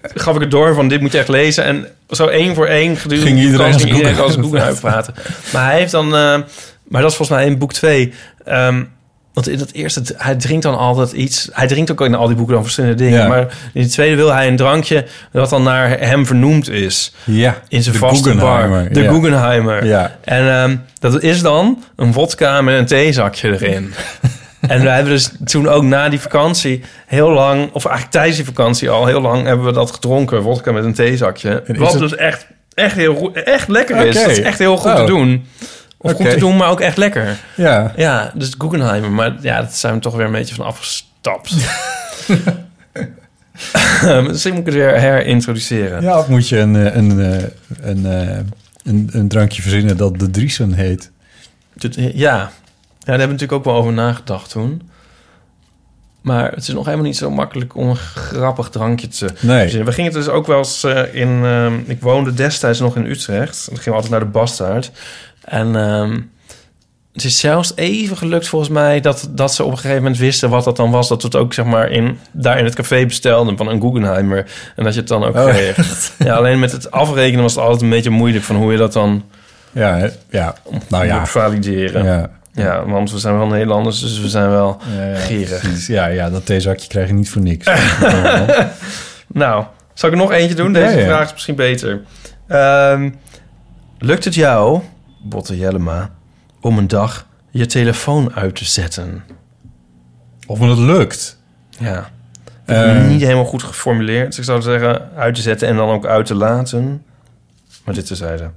gaf 0.01 0.35
ik 0.35 0.41
het 0.41 0.51
door 0.51 0.73
van 0.73 0.87
dit 0.87 1.01
moet 1.01 1.11
je 1.11 1.17
echt 1.17 1.27
lezen. 1.27 1.63
En 1.63 1.87
zo 2.09 2.27
één 2.27 2.55
voor 2.55 2.65
één 2.65 2.97
gedurende 2.97 3.29
Ging 3.29 3.39
de 3.39 3.45
iedereen 3.45 3.73
als 3.73 3.81
ging 3.81 3.95
iedereen 3.95 4.19
als 4.19 4.35
Guggenheimer 4.35 4.43
Guggenheim 4.43 4.79
praten. 4.79 5.13
Maar 5.53 5.65
hij 5.65 5.79
heeft 5.79 5.91
dan... 5.91 6.05
eh, 6.05 6.37
maar 6.83 7.01
dat 7.01 7.11
is 7.11 7.17
volgens 7.17 7.37
mij 7.37 7.45
in 7.45 7.57
boek 7.57 7.73
2. 7.73 8.13
Want 9.33 9.49
in 9.49 9.59
het 9.59 9.73
eerste, 9.73 10.01
hij 10.17 10.35
drinkt 10.35 10.63
dan 10.63 10.77
altijd 10.77 11.11
iets. 11.11 11.49
Hij 11.51 11.67
drinkt 11.67 11.91
ook 11.91 12.01
in 12.01 12.15
al 12.15 12.27
die 12.27 12.35
boeken 12.35 12.53
dan 12.53 12.63
verschillende 12.63 12.95
dingen. 12.95 13.19
Ja. 13.19 13.27
Maar 13.27 13.57
in 13.73 13.81
het 13.81 13.91
tweede 13.91 14.15
wil 14.15 14.33
hij 14.33 14.47
een 14.47 14.55
drankje 14.55 15.05
dat 15.31 15.49
dan 15.49 15.63
naar 15.63 15.89
hem 15.99 16.25
vernoemd 16.25 16.69
is. 16.69 17.13
Ja, 17.23 17.57
In 17.67 17.83
zijn 17.83 17.95
vaste 17.95 18.35
bar. 18.35 18.89
De 18.91 19.01
ja. 19.01 19.11
Guggenheimer. 19.11 19.85
Ja. 19.85 20.15
En 20.23 20.49
ehm, 20.49 20.75
dat 20.99 21.21
is 21.23 21.41
dan 21.41 21.83
een 21.95 22.13
vodka 22.13 22.61
met 22.61 22.75
een 22.75 22.85
theezakje 22.85 23.51
erin. 23.51 23.93
en 24.61 24.81
we 24.81 24.89
hebben 24.89 25.13
dus 25.13 25.31
toen 25.45 25.67
ook 25.69 25.83
na 25.83 26.09
die 26.09 26.19
vakantie 26.19 26.83
heel 27.07 27.29
lang... 27.29 27.69
of 27.71 27.85
eigenlijk 27.85 28.15
tijdens 28.15 28.35
die 28.35 28.45
vakantie 28.45 28.89
al 28.89 29.05
heel 29.05 29.21
lang... 29.21 29.45
hebben 29.45 29.65
we 29.65 29.71
dat 29.71 29.91
gedronken, 29.91 30.43
vodka 30.43 30.71
met 30.71 30.83
een 30.85 30.93
theezakje. 30.93 31.63
Wat 31.67 31.91
het- 31.91 32.01
dus 32.01 32.15
echt, 32.15 32.47
echt, 32.73 32.95
heel, 32.95 33.33
echt 33.33 33.67
lekker 33.67 34.05
is. 34.05 34.15
Dat 34.15 34.29
is 34.29 34.39
echt 34.41 34.59
heel 34.59 34.77
goed 34.77 34.91
Oh. 34.91 34.97
te 34.97 35.05
doen. 35.05 35.45
Of 36.03 36.11
Oké. 36.11 36.21
goed 36.23 36.31
te 36.31 36.39
doen, 36.39 36.57
maar 36.57 36.69
ook 36.69 36.79
echt 36.81 36.97
lekker. 36.97 37.37
Ja. 37.55 37.93
Ja, 37.95 38.31
dus 38.35 38.55
Guggenheimer. 38.57 39.11
Maar 39.11 39.35
ja, 39.41 39.61
dat 39.61 39.73
zijn 39.73 39.93
we 39.93 39.99
toch 39.99 40.15
weer 40.15 40.25
een 40.25 40.31
beetje 40.31 40.55
van 40.55 40.65
afgestapt. 40.65 41.53
Misschien 44.27 44.51
moet 44.53 44.59
ik 44.59 44.65
het 44.65 44.73
weer 44.73 44.99
herintroduceren. 44.99 46.01
ja, 46.01 46.19
of 46.19 46.27
moet 46.27 46.49
je 46.49 46.57
een, 46.57 46.75
eh, 46.75 46.95
een, 46.95 47.19
eh, 47.21 47.43
een, 47.89 48.05
eh, 48.05 48.37
een, 48.83 49.09
een 49.11 49.27
drankje 49.27 49.61
verzinnen 49.61 49.97
dat 49.97 50.19
de 50.19 50.29
Driesen 50.31 50.73
heet? 50.73 51.11
Ja. 51.75 51.89
ja, 52.13 52.37
daar 52.39 52.49
hebben 53.19 53.27
we 53.27 53.33
natuurlijk 53.33 53.51
ook 53.51 53.63
wel 53.65 53.75
over 53.75 53.93
nagedacht 53.93 54.49
toen. 54.49 54.89
Maar 56.21 56.51
het 56.51 56.67
is 56.67 56.73
nog 56.73 56.85
helemaal 56.85 57.05
niet 57.05 57.17
zo 57.17 57.31
makkelijk 57.31 57.75
om 57.75 57.89
een 57.89 57.95
grappig 57.95 58.69
drankje 58.69 59.07
te 59.07 59.27
Nee. 59.39 59.59
verzinnen. 59.61 59.87
We 59.87 59.93
gingen 59.93 60.11
dus 60.11 60.27
ook 60.27 60.47
wel 60.47 60.57
eens 60.57 60.83
in... 61.11 61.41
ehm, 61.43 61.73
ik 61.85 62.01
woonde 62.01 62.33
destijds 62.33 62.79
nog 62.79 62.95
in 62.95 63.05
Utrecht. 63.05 63.65
Dan 63.65 63.75
gingen 63.77 63.89
we 63.89 63.95
altijd 63.95 64.11
naar 64.11 64.19
de 64.19 64.25
Bastaard. 64.39 64.91
En 65.45 65.75
ehm, 65.75 66.19
het 67.13 67.23
is 67.23 67.39
zelfs 67.39 67.71
even 67.75 68.17
gelukt 68.17 68.47
volgens 68.47 68.71
mij... 68.71 68.99
Dat, 68.99 69.29
dat 69.31 69.53
ze 69.53 69.63
op 69.63 69.71
een 69.71 69.77
gegeven 69.77 70.01
moment 70.03 70.17
wisten 70.17 70.49
wat 70.49 70.63
dat 70.63 70.75
dan 70.75 70.91
was. 70.91 71.07
Dat 71.07 71.21
we 71.21 71.27
het 71.27 71.35
ook 71.37 71.53
zeg 71.53 71.65
maar 71.65 71.91
in, 71.91 72.19
daar 72.31 72.57
in 72.57 72.65
het 72.65 72.75
café 72.75 73.05
bestelden 73.05 73.57
van 73.57 73.67
een 73.67 73.81
Guggenheimer. 73.81 74.45
En 74.75 74.83
dat 74.83 74.93
je 74.93 74.99
het 74.99 75.09
dan 75.09 75.23
ook 75.23 75.35
Oh, 75.35 75.45
kreeg. 75.45 76.11
Ja, 76.17 76.35
alleen 76.35 76.59
met 76.59 76.71
het 76.71 76.91
afrekenen 76.91 77.41
was 77.41 77.55
het 77.55 77.63
altijd 77.63 77.81
een 77.81 77.89
beetje 77.89 78.09
moeilijk... 78.09 78.43
van 78.43 78.55
hoe 78.55 78.71
je 78.71 78.77
dat 78.77 78.93
dan 78.93 79.23
Ja, 79.71 80.09
ja. 80.29 80.55
Nou 80.87 81.05
ja. 81.05 81.19
moet 81.19 81.29
valideren. 81.29 82.03
Ja. 82.03 82.29
Ja, 82.55 82.85
want 82.85 83.11
we 83.11 83.19
zijn 83.19 83.37
wel 83.37 83.47
Nederlanders, 83.47 83.99
dus 83.99 84.19
we 84.19 84.29
zijn 84.29 84.49
wel 84.49 84.81
Ja, 84.97 85.05
ja, 85.05 85.15
gierig. 85.15 85.87
Ja, 85.87 86.07
ja, 86.07 86.29
dat 86.29 86.45
theezakje 86.45 86.87
krijg 86.87 87.07
je 87.07 87.13
niet 87.13 87.29
voor 87.29 87.41
niks. 87.41 87.67
Nou, 89.27 89.63
zal 89.93 90.09
ik 90.09 90.15
er 90.15 90.21
nog 90.21 90.31
eentje 90.31 90.55
doen? 90.55 90.73
Deze 90.73 90.99
vraag 90.99 91.25
is 91.25 91.33
misschien 91.33 91.55
beter. 91.55 92.01
Ehm, 92.47 93.09
lukt 93.99 94.23
het 94.23 94.35
jou, 94.35 94.81
Botte 95.23 95.57
Jellema, 95.57 96.09
om 96.61 96.77
een 96.77 96.87
dag 96.87 97.25
je 97.49 97.65
telefoon 97.65 98.33
uit 98.35 98.55
te 98.55 98.65
zetten? 98.65 99.23
of 100.47 100.59
me 100.59 100.67
dat 100.67 100.77
lukt. 100.77 101.37
Ja. 101.69 102.09
Eh, 102.65 103.05
Niet 103.07 103.21
helemaal 103.21 103.45
goed 103.45 103.63
geformuleerd. 103.63 104.27
Dus 104.27 104.37
ik 104.37 104.43
zou 104.43 104.61
zeggen 104.61 105.09
uit 105.15 105.35
te 105.35 105.41
zetten 105.41 105.67
en 105.67 105.75
dan 105.75 105.89
ook 105.89 106.05
uit 106.05 106.25
te 106.25 106.35
laten. 106.35 107.03
Maar 107.85 107.93
dit 107.93 108.05
tezijde. 108.05 108.49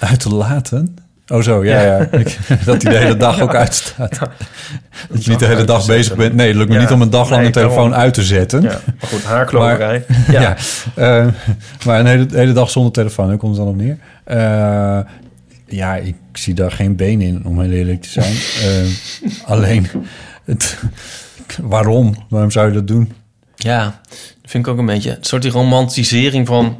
Uit 0.00 0.20
te 0.20 0.28
laten? 0.34 0.96
Oh 1.28 1.42
zo, 1.42 1.64
ja, 1.64 1.80
ja. 1.80 1.98
Dat 2.64 2.82
hij 2.82 2.92
de 2.92 2.98
hele 2.98 3.16
dag 3.16 3.40
ook 3.40 3.54
uitstaat. 3.54 4.18
Dat 5.08 5.24
je 5.24 5.30
niet 5.30 5.38
de 5.38 5.46
hele 5.46 5.64
dag 5.64 5.86
bezig 5.86 6.16
bent. 6.16 6.34
Nee, 6.34 6.46
het 6.48 6.56
lukt 6.56 6.68
me 6.68 6.74
Ja. 6.74 6.80
niet 6.80 6.90
om 6.90 7.02
een 7.02 7.10
dag 7.10 7.28
lang 7.28 7.36
Nee, 7.36 7.46
een 7.46 7.52
telefoon 7.52 7.94
uit 7.94 8.14
te 8.14 8.22
zetten. 8.22 8.62
Ja, 8.62 8.80
maar 9.00 9.08
goed, 9.10 9.24
haarkloverij. 9.24 10.04
Ja, 10.30 10.40
Ja. 10.40 10.56
eh, 10.94 11.26
maar 11.86 12.00
een 12.00 12.06
hele, 12.06 12.26
hele 12.30 12.52
dag 12.52 12.70
zonder 12.70 12.92
telefoon, 12.92 13.28
daar 13.28 13.36
komt 13.36 13.56
het 13.56 13.64
dan 13.64 13.74
op 13.74 13.80
neer. 13.80 13.98
Eh, 14.24 14.98
ja, 15.66 15.96
ik 15.96 16.14
zie 16.32 16.54
daar 16.54 16.72
geen 16.72 16.96
been 16.96 17.20
in, 17.20 17.44
om 17.44 17.60
heel 17.60 17.70
eerlijk 17.70 18.02
te 18.02 18.08
zijn. 18.08 18.34
Eh, 18.64 19.50
alleen, 19.50 19.86
het, 20.44 20.78
waarom? 21.62 22.14
Waarom 22.28 22.50
zou 22.50 22.68
je 22.68 22.74
dat 22.74 22.86
doen? 22.88 23.12
Ja, 23.56 24.00
dat 24.08 24.50
vind 24.50 24.66
ik 24.66 24.72
ook 24.72 24.78
een 24.78 24.86
beetje 24.86 25.10
een 25.10 25.16
soort 25.24 25.42
die 25.42 25.50
romantisering 25.50 26.46
van 26.46 26.78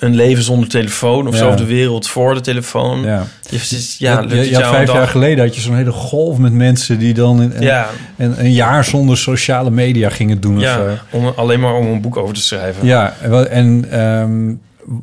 een 0.00 0.14
leven 0.14 0.42
zonder 0.42 0.68
telefoon 0.68 1.26
of 1.26 1.32
Ja. 1.34 1.38
zo, 1.38 1.48
of 1.48 1.54
de 1.54 1.64
wereld 1.64 2.08
voor 2.08 2.34
de 2.34 2.40
telefoon. 2.40 3.02
Ja, 3.02 3.26
Je, 3.50 3.94
ja, 3.98 4.24
ja, 4.28 4.70
vijf 4.70 4.92
jaar 4.92 5.08
geleden 5.08 5.44
had 5.44 5.54
je 5.54 5.60
zo'n 5.60 5.76
hele 5.76 5.90
golf 5.92 6.38
met 6.38 6.52
mensen 6.52 6.98
die 6.98 7.14
dan 7.14 7.40
een, 7.40 7.56
een, 7.56 7.62
Ja, 7.62 7.88
een, 8.16 8.40
een 8.44 8.52
jaar 8.52 8.84
zonder 8.84 9.18
sociale 9.18 9.70
media 9.70 10.08
gingen 10.10 10.40
doen. 10.40 10.56
Of 10.56 10.62
ja 10.62 11.02
om, 11.10 11.26
alleen 11.36 11.60
maar 11.60 11.74
om 11.74 11.86
een 11.86 12.00
boek 12.00 12.16
over 12.16 12.34
te 12.34 12.40
schrijven. 12.40 12.86
Ja, 12.86 13.14
en 13.50 13.90
ehm, 13.90 14.54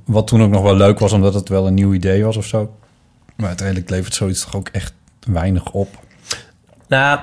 wat 0.06 0.28
toen 0.28 0.44
ook 0.44 0.52
nog 0.52 0.62
wel 0.62 0.76
leuk 0.76 1.00
was, 1.00 1.12
omdat 1.12 1.34
het 1.34 1.50
wel 1.50 1.68
een 1.68 1.74
nieuw 1.74 1.94
idee 1.94 2.24
was 2.24 2.38
of 2.38 2.46
zo. 2.46 2.74
Maar 3.40 3.48
uiteindelijk 3.48 3.90
levert 3.90 4.14
zoiets 4.14 4.44
toch 4.44 4.56
ook 4.56 4.70
echt 4.72 4.94
weinig 5.28 5.72
op. 5.72 5.90
Nou, 6.88 7.20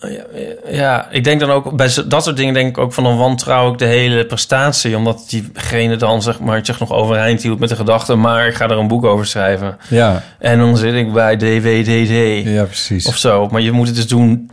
ja, 0.00 0.24
ja, 0.70 1.10
ik 1.10 1.24
denk 1.24 1.40
dan 1.40 1.50
ook 1.50 1.76
bij 1.76 1.90
dat 2.06 2.24
soort 2.24 2.36
dingen 2.36 2.54
denk 2.54 2.68
ik 2.68 2.78
ook 2.78 2.92
van 2.92 3.04
dan 3.04 3.16
wantrouw 3.16 3.72
ik 3.72 3.78
de 3.78 3.84
hele 3.84 4.26
prestatie, 4.26 4.96
omdat 4.96 5.26
diegene 5.28 5.96
dan 5.96 6.22
zeg 6.22 6.40
maar 6.40 6.66
zich 6.66 6.78
nog 6.78 6.92
overeind 6.92 7.42
hield 7.42 7.58
met 7.58 7.68
de 7.68 7.76
gedachte, 7.76 8.14
maar 8.14 8.46
ik 8.46 8.54
ga 8.54 8.64
er 8.64 8.78
een 8.78 8.88
boek 8.88 9.04
over 9.04 9.26
schrijven. 9.26 9.78
Ja, 9.88 10.22
En 10.38 10.58
dan 10.58 10.76
zit 10.76 10.94
ik 10.94 11.12
bij 11.12 11.36
DWDD 11.36 12.46
ja 12.48 12.64
precies. 12.64 13.06
of 13.06 13.16
zo. 13.16 13.48
Maar 13.48 13.60
je 13.60 13.72
moet 13.72 13.86
het 13.86 13.96
dus 13.96 14.08
doen 14.08 14.50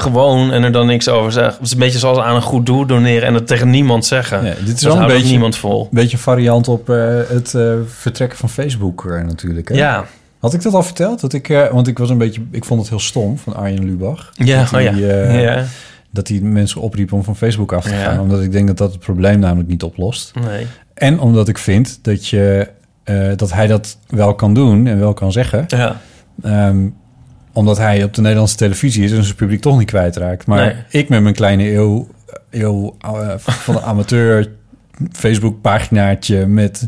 gewoon 0.00 0.52
en 0.52 0.62
er 0.62 0.72
dan 0.72 0.86
niks 0.86 1.08
over 1.08 1.32
zeggen. 1.32 1.52
Het 1.52 1.62
is 1.62 1.72
een 1.72 1.78
beetje 1.78 1.98
zoals 1.98 2.18
aan 2.18 2.34
een 2.36 2.42
goed 2.42 2.66
doel 2.66 2.86
doneren 2.86 3.28
en 3.28 3.34
het 3.34 3.46
tegen 3.46 3.70
niemand 3.70 4.06
zeggen. 4.06 4.44
Ja, 4.44 4.54
dit 4.64 4.76
is 4.76 4.82
wel 4.82 4.96
een 5.00 5.06
beetje, 5.06 5.30
niemand 5.30 5.56
vol. 5.56 5.88
beetje 5.90 6.18
variant 6.18 6.68
op 6.68 6.90
eh, 6.90 7.18
het 7.28 7.54
eh, 7.54 7.72
vertrekken 7.86 8.38
van 8.38 8.48
Facebook 8.48 9.04
eh, 9.10 9.22
natuurlijk. 9.24 9.68
Hè? 9.68 9.74
Ja, 9.74 10.04
Had 10.38 10.54
ik 10.54 10.62
dat 10.62 10.74
al 10.74 10.82
verteld? 10.82 11.20
Dat 11.20 11.32
ik, 11.32 11.68
want 11.72 11.86
ik 11.86 11.98
was 11.98 12.10
een 12.10 12.18
beetje, 12.18 12.40
ik 12.50 12.64
vond 12.64 12.80
het 12.80 12.88
heel 12.88 13.00
stom 13.00 13.38
van 13.38 13.54
Arjen 13.56 13.84
Lubach. 13.84 14.30
ja, 14.34 14.58
dat 14.70 14.72
oh 14.74 14.80
ja. 15.40 15.64
Dat 16.10 16.28
hij 16.28 16.40
mensen 16.40 16.80
opriep 16.80 17.12
om 17.12 17.24
van 17.24 17.36
Facebook 17.36 17.72
af 17.72 17.84
te 17.84 17.94
Ja. 17.94 18.02
gaan. 18.02 18.20
Omdat 18.20 18.42
ik 18.42 18.52
denk 18.52 18.66
dat 18.66 18.76
dat 18.78 18.90
het 18.92 19.00
probleem 19.00 19.38
namelijk 19.38 19.68
niet 19.68 19.82
oplost. 19.82 20.32
Nee. 20.46 20.66
En 20.94 21.20
omdat 21.20 21.48
ik 21.48 21.58
vind 21.58 21.98
dat, 22.02 22.26
je, 22.26 22.68
dat 23.36 23.52
hij 23.52 23.66
dat 23.66 23.98
wel 24.08 24.34
kan 24.34 24.54
doen 24.54 24.86
en 24.86 24.98
wel 24.98 25.12
kan 25.14 25.32
zeggen. 25.32 25.64
Ja. 25.68 26.00
Ehm, 26.42 26.88
omdat 27.52 27.78
hij 27.78 28.04
op 28.04 28.14
de 28.14 28.20
Nederlandse 28.20 28.56
televisie 28.56 29.04
is 29.04 29.12
en 29.12 29.22
zijn 29.24 29.36
publiek 29.36 29.60
toch 29.60 29.78
niet 29.78 29.88
kwijtraakt. 29.88 30.46
Maar 30.46 30.58
Nee. 30.64 30.74
ik 31.02 31.08
met 31.08 31.22
mijn 31.22 31.34
kleine 31.34 31.72
eeuw, 31.74 32.08
eeuw 32.50 32.96
eh, 33.00 33.28
van 33.36 33.74
de 33.74 33.82
amateur 33.82 34.50
Facebook 35.12 35.60
paginaatje 35.60 36.46
met 36.46 36.86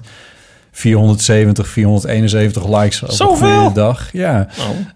470, 0.71 1.69
471 1.69 2.67
likes 2.81 3.03
op 3.03 3.11
Zoveel? 3.11 3.73
dag. 3.73 4.09
Ja. 4.13 4.47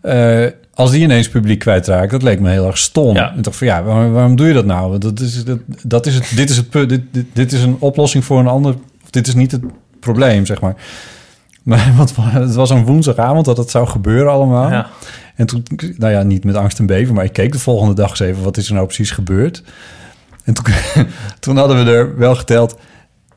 Oh. 0.03 0.13
Eh, 0.45 0.51
als 0.75 0.91
die 0.91 1.03
ineens 1.03 1.29
publiek 1.29 1.59
kwijtraakt, 1.59 2.11
dat 2.11 2.23
leek 2.23 2.41
me 2.41 2.51
heel 2.51 2.67
erg 2.67 2.79
stom. 2.79 3.15
Ja. 3.15 3.33
En 3.37 3.43
toch 3.43 3.57
van 3.57 3.67
ja, 3.67 3.83
waarom, 3.83 4.13
waarom 4.13 4.37
doe 4.37 4.47
je 4.47 4.53
dat 4.55 4.65
nou? 4.65 4.91
Want 4.91 5.03
Dat 5.03 5.21
is, 5.21 5.45
dat, 5.45 5.59
dat 5.83 6.07
is 6.07 6.15
het, 6.15 6.33
dit 6.37 6.51
is 6.51 6.57
het 6.57 6.71
punt. 6.71 6.89
Dit, 6.89 7.01
dit, 7.11 7.27
dit 7.33 7.53
is 7.53 7.63
een 7.63 7.77
oplossing 7.79 8.25
voor 8.25 8.39
een 8.39 8.47
ander. 8.47 8.75
of 9.05 9.11
Dit 9.11 9.27
is 9.27 9.35
niet 9.35 9.53
het 9.53 9.63
probleem, 10.01 10.47
zeg 10.47 10.61
maar. 10.61 10.75
Maar 11.63 11.93
wat, 11.97 12.13
het 12.17 12.55
was 12.55 12.71
een 12.71 12.85
woensdagavond 12.85 13.45
dat 13.45 13.57
het 13.57 13.71
zou 13.71 13.87
gebeuren 13.87 14.33
allemaal. 14.33 14.71
Ja. 14.71 14.87
En 15.37 15.47
toen, 15.47 15.63
nou 15.97 16.13
ja, 16.13 16.23
niet 16.23 16.45
met 16.45 16.55
angst 16.55 16.79
en 16.79 16.87
beven, 16.87 17.15
maar 17.15 17.25
ik 17.25 17.33
keek 17.33 17.53
de 17.53 17.59
volgende 17.59 17.95
dag 17.95 18.11
eens 18.11 18.21
even 18.21 18.43
wat 18.43 18.57
is 18.57 18.69
er 18.69 18.75
nou 18.75 18.87
precies 18.87 19.11
gebeurd. 19.11 19.63
En 20.45 20.55
toen, 20.55 20.65
toen 21.41 21.57
hadden 21.57 21.85
we 21.85 21.91
er 21.91 22.19
wel 22.19 22.35
geteld 22.35 22.79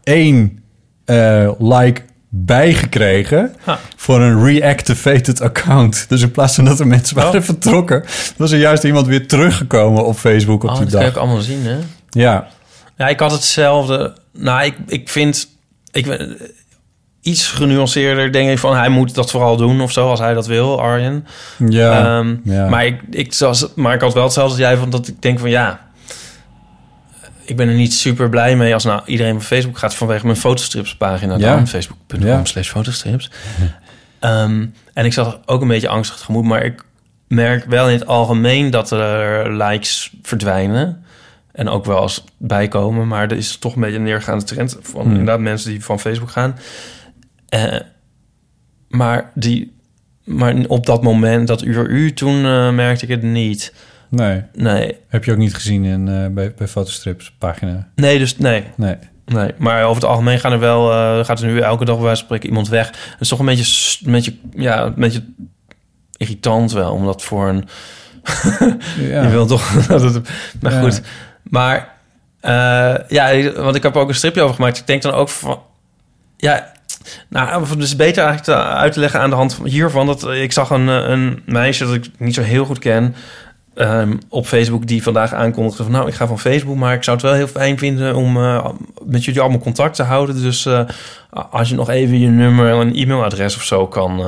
één 0.03 0.63
eh, 1.05 1.51
like 1.59 2.01
bijgekregen 2.31 3.55
Ha. 3.63 3.79
voor 3.95 4.21
een 4.21 4.43
reactivated 4.43 5.41
account. 5.41 6.05
Dus 6.09 6.21
in 6.21 6.31
plaats 6.31 6.55
van 6.55 6.65
dat 6.65 6.79
er 6.79 6.88
mensen 6.88 7.17
Oh. 7.17 7.23
waren 7.23 7.43
vertrokken, 7.43 8.03
was 8.38 8.51
er 8.51 8.59
juist 8.59 8.83
iemand 8.83 9.07
weer 9.07 9.27
teruggekomen 9.27 10.05
op 10.05 10.15
Facebook 10.17 10.63
op 10.63 10.69
Oh, 10.69 10.75
die 10.75 10.85
dat 10.85 10.91
kan 10.93 11.01
dag. 11.01 11.09
ik 11.12 11.17
allemaal 11.17 11.41
zien, 11.41 11.65
hè? 11.65 11.77
Ja, 12.09 12.47
Ja, 12.97 13.07
ik 13.07 13.19
had 13.19 13.31
hetzelfde. 13.31 14.13
Nou, 14.33 14.65
ik, 14.65 14.75
ik 14.88 15.09
vind... 15.09 15.47
Ik, 15.91 16.05
ben 16.05 16.38
iets 17.21 17.47
genuanceerder 17.47 18.32
denk 18.32 18.49
ik 18.49 18.60
van... 18.60 18.75
hij 18.75 18.89
moet 18.89 19.15
dat 19.15 19.32
vooral 19.32 19.58
doen 19.58 19.82
of 19.82 19.91
zo, 19.91 20.10
als 20.10 20.19
hij 20.19 20.34
dat 20.34 20.47
wil, 20.47 20.82
Arjen. 20.82 21.27
ja, 21.69 22.17
Ehm, 22.19 22.36
ja. 22.43 22.69
maar, 22.69 22.86
ik, 22.86 23.01
ik, 23.10 23.34
zoals, 23.34 23.67
maar 23.75 23.93
ik 23.93 24.01
had 24.01 24.13
wel 24.13 24.23
hetzelfde 24.23 24.51
als 24.51 24.62
jij, 24.62 24.77
van 24.77 24.89
dat 24.89 25.08
ik 25.08 25.21
denk 25.21 25.39
van 25.39 25.49
ja... 25.49 25.88
Ik 27.45 27.55
ben 27.55 27.67
er 27.67 27.73
niet 27.75 27.93
super 27.93 28.29
blij 28.29 28.55
mee 28.55 28.73
als 28.73 28.84
nou 28.84 29.01
iedereen 29.05 29.36
op 29.36 29.41
Facebook 29.41 29.77
gaat 29.77 29.95
vanwege 29.95 30.25
mijn 30.25 30.38
fotostripspagina 30.38 31.38
Ja. 31.38 31.55
dan. 31.55 31.67
Facebook.com 31.67 32.27
Ja. 32.27 32.45
slash 32.45 32.69
fotostrips. 32.69 33.32
Ehm, 34.19 34.65
en 34.93 35.05
ik 35.05 35.13
zat 35.13 35.39
ook 35.45 35.62
een 35.62 35.67
beetje 35.67 35.88
angstig 35.88 36.17
tegemoet, 36.17 36.43
maar 36.43 36.63
ik 36.65 36.84
merk 37.27 37.65
wel 37.65 37.88
in 37.88 37.93
het 37.93 38.08
algemeen 38.08 38.69
dat 38.69 38.91
er 38.91 39.53
likes 39.55 40.12
verdwijnen. 40.21 41.03
En 41.51 41.69
ook 41.69 41.86
wel 41.86 42.01
eens 42.01 42.23
bijkomen, 42.38 43.08
maar 43.08 43.23
er 43.32 43.38
is 43.38 43.58
toch 43.58 43.75
een 43.75 43.82
beetje 43.82 43.95
een 43.97 44.03
neergaande 44.03 44.43
trend 44.45 44.77
van 44.82 45.01
Hmm. 45.01 45.10
inderdaad 45.12 45.39
mensen 45.39 45.69
die 45.69 45.84
van 45.84 45.99
Facebook 45.99 46.32
gaan. 46.32 46.58
Eh, 47.49 47.79
maar, 48.88 49.31
die, 49.35 49.75
maar 50.23 50.55
op 50.67 50.85
dat 50.85 51.03
moment, 51.03 51.47
dat 51.47 51.63
uur 51.63 51.89
uur, 51.89 52.13
toen 52.13 52.45
eh, 52.45 52.69
merkte 52.71 53.03
ik 53.03 53.12
het 53.12 53.21
niet. 53.21 53.73
Nee. 54.09 54.43
Nee. 54.53 54.97
Heb 55.07 55.23
je 55.23 55.31
ook 55.31 55.38
niet 55.38 55.53
gezien 55.53 55.83
in, 55.83 56.07
eh, 56.07 56.27
bij, 56.27 56.53
bij 56.53 56.67
Fotostrips 56.67 57.35
pagina? 57.38 57.88
Nee, 57.95 58.17
dus 58.19 58.38
nee. 58.38 58.63
Nee. 58.75 58.95
Nee, 59.25 59.51
maar 59.57 59.83
over 59.83 59.95
het 60.01 60.12
algemeen 60.12 60.39
gaan 60.39 60.51
er 60.51 60.59
wel, 60.59 60.85
gaat 61.23 61.39
er 61.39 61.47
nu 61.47 61.59
elke 61.59 61.85
dag 61.85 61.95
bij 61.95 62.05
wijze 62.05 62.17
van 62.19 62.25
spreken 62.25 62.49
iemand 62.49 62.69
weg. 62.69 62.88
Het 62.88 63.19
is 63.19 63.27
toch 63.27 63.39
een 63.39 63.45
beetje, 63.45 63.99
een 64.05 64.12
beetje, 64.12 64.35
ja, 64.55 64.85
een 64.85 64.93
beetje 64.95 65.23
irritant 66.17 66.71
wel, 66.71 66.91
omdat 66.91 67.23
voor 67.23 67.47
een... 67.47 67.67
Ja. 69.09 69.21
Je 69.23 69.29
wil 69.29 69.45
toch... 69.45 69.88
maar 70.62 70.71
Ja. 70.73 70.81
goed. 70.81 71.01
Maar, 71.43 71.93
ja, 73.07 73.51
want 73.51 73.75
ik 73.75 73.83
heb 73.83 73.95
ook 73.95 74.09
een 74.09 74.15
stripje 74.15 74.41
over 74.41 74.55
gemaakt. 74.55 74.77
Ik 74.77 74.88
denk 74.88 75.01
dan 75.01 75.13
ook 75.13 75.29
van... 75.29 75.62
Ja, 76.38 76.71
nou, 77.30 77.65
het 77.69 77.80
is 77.80 77.95
beter 77.95 78.24
eigenlijk 78.24 78.62
uit 78.62 78.93
te 78.93 79.00
leggen 79.00 79.19
aan 79.19 79.30
de 79.30 79.36
hand 79.36 79.54
van 79.54 79.65
hiervan. 79.65 80.06
Dat 80.06 80.24
eh, 80.28 80.41
ik 80.41 80.52
zag 80.52 80.69
een, 80.69 80.89
eh, 80.89 81.10
een 81.10 81.41
meisje 81.45 81.86
dat 81.86 81.93
ik 81.93 82.06
niet 82.17 82.34
zo 82.34 82.41
heel 82.41 82.65
goed 82.65 82.80
ken... 82.80 83.15
ehm, 83.76 84.13
op 84.30 84.45
Facebook 84.48 84.88
die 84.88 85.04
vandaag 85.04 85.34
aankondigde 85.34 85.84
van... 85.84 85.91
nou, 85.91 86.08
ik 86.08 86.13
ga 86.13 86.28
van 86.28 86.39
Facebook, 86.39 86.76
maar 86.76 86.93
ik 86.93 87.04
zou 87.04 87.17
het 87.17 87.26
wel 87.26 87.36
heel 87.36 87.48
fijn 87.48 87.78
vinden... 87.78 88.15
om 88.15 88.38
eh, 88.38 88.65
met 89.06 89.26
jullie 89.26 89.41
allemaal 89.41 89.60
contact 89.60 89.95
te 89.95 90.04
houden. 90.04 90.41
Dus 90.41 90.67
als 91.52 91.69
je 91.69 91.76
nog 91.76 91.89
even 91.89 92.19
je 92.19 92.28
nummer 92.28 92.80
en 92.80 92.93
e-mailadres 92.95 93.56
of 93.56 93.63
zo 93.63 93.88
kan 93.88 94.22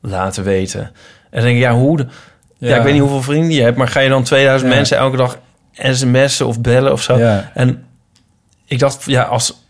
laten 0.00 0.44
weten. 0.44 0.80
En 0.80 0.90
dan 1.30 1.42
denk 1.42 1.56
ik, 1.56 1.62
ja, 1.62 1.72
hoe... 1.74 1.96
de- 1.96 2.06
ja. 2.58 2.76
ik 2.76 2.82
weet 2.82 2.92
niet 2.92 3.00
hoeveel 3.02 3.22
vrienden 3.22 3.52
je 3.52 3.62
hebt... 3.62 3.76
maar 3.76 3.88
ga 3.88 4.00
je 4.00 4.08
dan 4.08 4.22
2000 4.22 4.70
Ja. 4.70 4.76
mensen 4.76 4.96
elke 4.96 5.16
dag 5.16 5.38
sms'en 5.72 6.46
of 6.46 6.60
bellen 6.60 6.92
of 6.92 7.02
zo? 7.02 7.18
Ja. 7.18 7.50
En 7.54 7.84
ik 8.66 8.78
dacht, 8.78 9.04
ja, 9.06 9.22
als... 9.22 9.61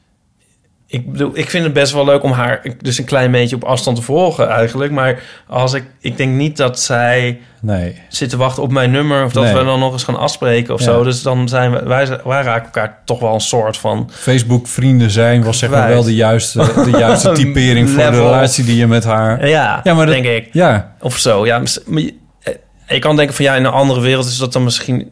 Ik 0.92 1.12
bedoel, 1.12 1.30
ik 1.34 1.50
vind 1.50 1.64
het 1.64 1.72
best 1.72 1.92
wel 1.92 2.04
leuk 2.04 2.22
om 2.22 2.30
haar 2.30 2.60
dus 2.80 2.98
een 2.98 3.04
klein 3.04 3.30
beetje 3.30 3.56
op 3.56 3.64
afstand 3.64 3.96
te 3.96 4.02
volgen 4.02 4.48
eigenlijk. 4.48 4.92
Maar 4.92 5.22
als 5.46 5.72
ik, 5.72 5.84
ik 6.00 6.16
denk 6.16 6.34
niet 6.34 6.56
dat 6.56 6.80
zij 6.80 7.40
Nee. 7.60 8.00
zit 8.08 8.30
te 8.30 8.36
wachten 8.36 8.62
op 8.62 8.72
mijn 8.72 8.90
nummer 8.90 9.24
of 9.24 9.32
dat 9.32 9.42
Nee. 9.44 9.54
we 9.54 9.64
dan 9.64 9.78
nog 9.78 9.92
eens 9.92 10.04
gaan 10.04 10.18
afspreken 10.18 10.74
of 10.74 10.80
Ja. 10.80 10.86
zo. 10.86 11.02
Dus 11.02 11.22
dan 11.22 11.48
zijn 11.48 11.70
we, 11.72 11.82
wij, 11.84 12.08
wij 12.24 12.42
raken 12.42 12.64
elkaar 12.64 12.98
toch 13.04 13.20
wel 13.20 13.34
een 13.34 13.40
soort 13.40 13.76
van 13.76 14.10
Facebook 14.12 14.66
vrienden 14.66 15.10
zijn 15.10 15.44
was 15.44 15.58
zeg 15.58 15.70
maar 15.70 15.88
wel 15.88 16.02
de 16.02 16.14
juiste, 16.14 16.58
de 16.58 16.96
juiste 17.06 17.32
typering 17.32 17.90
voor 17.90 18.02
de 18.02 18.10
relatie 18.10 18.64
die 18.64 18.76
je 18.76 18.86
met 18.86 19.04
haar... 19.04 19.48
ja, 19.48 19.80
Ja, 19.84 19.94
maar 19.94 20.06
dat- 20.06 20.14
denk 20.14 20.26
ik. 20.26 20.48
Ja, 20.52 20.94
Of 21.00 21.18
zo, 21.18 21.46
ja. 21.46 21.62
eh, 21.94 22.54
je 22.86 22.98
kan 22.98 23.16
denken 23.16 23.34
van 23.34 23.44
ja, 23.44 23.54
in 23.54 23.64
een 23.64 23.72
andere 23.72 24.00
wereld 24.00 24.26
is 24.26 24.36
dat 24.38 24.52
dan 24.52 24.64
misschien... 24.64 25.11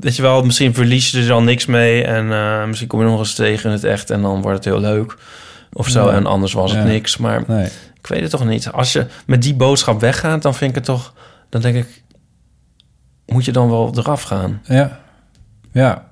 Weet 0.00 0.16
je 0.16 0.22
wel, 0.22 0.42
misschien 0.42 0.74
verlies 0.74 1.10
je 1.10 1.20
er 1.20 1.26
dan 1.26 1.44
niks 1.44 1.66
mee... 1.66 2.04
en 2.04 2.32
eh, 2.32 2.66
misschien 2.66 2.88
kom 2.88 3.00
je 3.00 3.06
nog 3.06 3.18
eens 3.18 3.34
tegen 3.34 3.64
in 3.70 3.76
het 3.76 3.84
echt... 3.84 4.10
en 4.10 4.22
dan 4.22 4.42
wordt 4.42 4.56
het 4.56 4.74
heel 4.74 4.80
leuk 4.80 5.16
of 5.72 5.88
zo. 5.88 6.08
En 6.08 6.26
anders 6.26 6.52
was 6.52 6.70
het 6.70 6.80
Ja. 6.80 6.86
niks. 6.86 7.16
Maar 7.16 7.44
nee. 7.46 7.68
ik 7.98 8.06
weet 8.06 8.20
het 8.20 8.30
toch 8.30 8.44
niet. 8.44 8.72
Als 8.72 8.92
je 8.92 9.06
met 9.26 9.42
die 9.42 9.54
boodschap 9.54 10.00
weggaat, 10.00 10.42
dan 10.42 10.54
vind 10.54 10.70
ik 10.70 10.76
het 10.76 10.84
toch... 10.84 11.14
dan 11.48 11.60
denk 11.60 11.76
ik, 11.76 12.02
moet 13.26 13.44
je 13.44 13.52
dan 13.52 13.70
wel 13.70 13.92
eraf 13.96 14.22
gaan? 14.22 14.60
Ja. 14.64 15.00
Ja. 15.72 16.08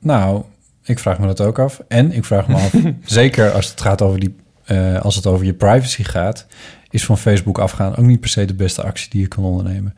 Nou, 0.00 0.44
ik 0.84 0.98
vraag 0.98 1.18
me 1.18 1.26
dat 1.26 1.40
ook 1.40 1.58
af. 1.58 1.80
En 1.88 2.12
ik 2.12 2.24
vraag 2.24 2.48
me 2.48 2.54
af, 2.54 2.74
zeker 3.04 3.50
als 3.50 3.70
het 3.70 3.80
gaat 3.80 4.02
over 4.02 4.20
die, 4.20 4.36
eh, 4.64 5.00
als 5.00 5.16
het 5.16 5.26
over 5.26 5.46
je 5.46 5.54
privacy 5.54 6.02
gaat, 6.04 6.46
is 6.90 7.04
van 7.04 7.18
Facebook 7.18 7.58
afgaan 7.58 7.96
ook 7.96 8.04
niet 8.04 8.20
per 8.20 8.28
se 8.28 8.44
de 8.44 8.54
beste 8.54 8.82
actie 8.82 9.10
die 9.10 9.20
je 9.20 9.28
kan 9.28 9.44
ondernemen. 9.44 9.94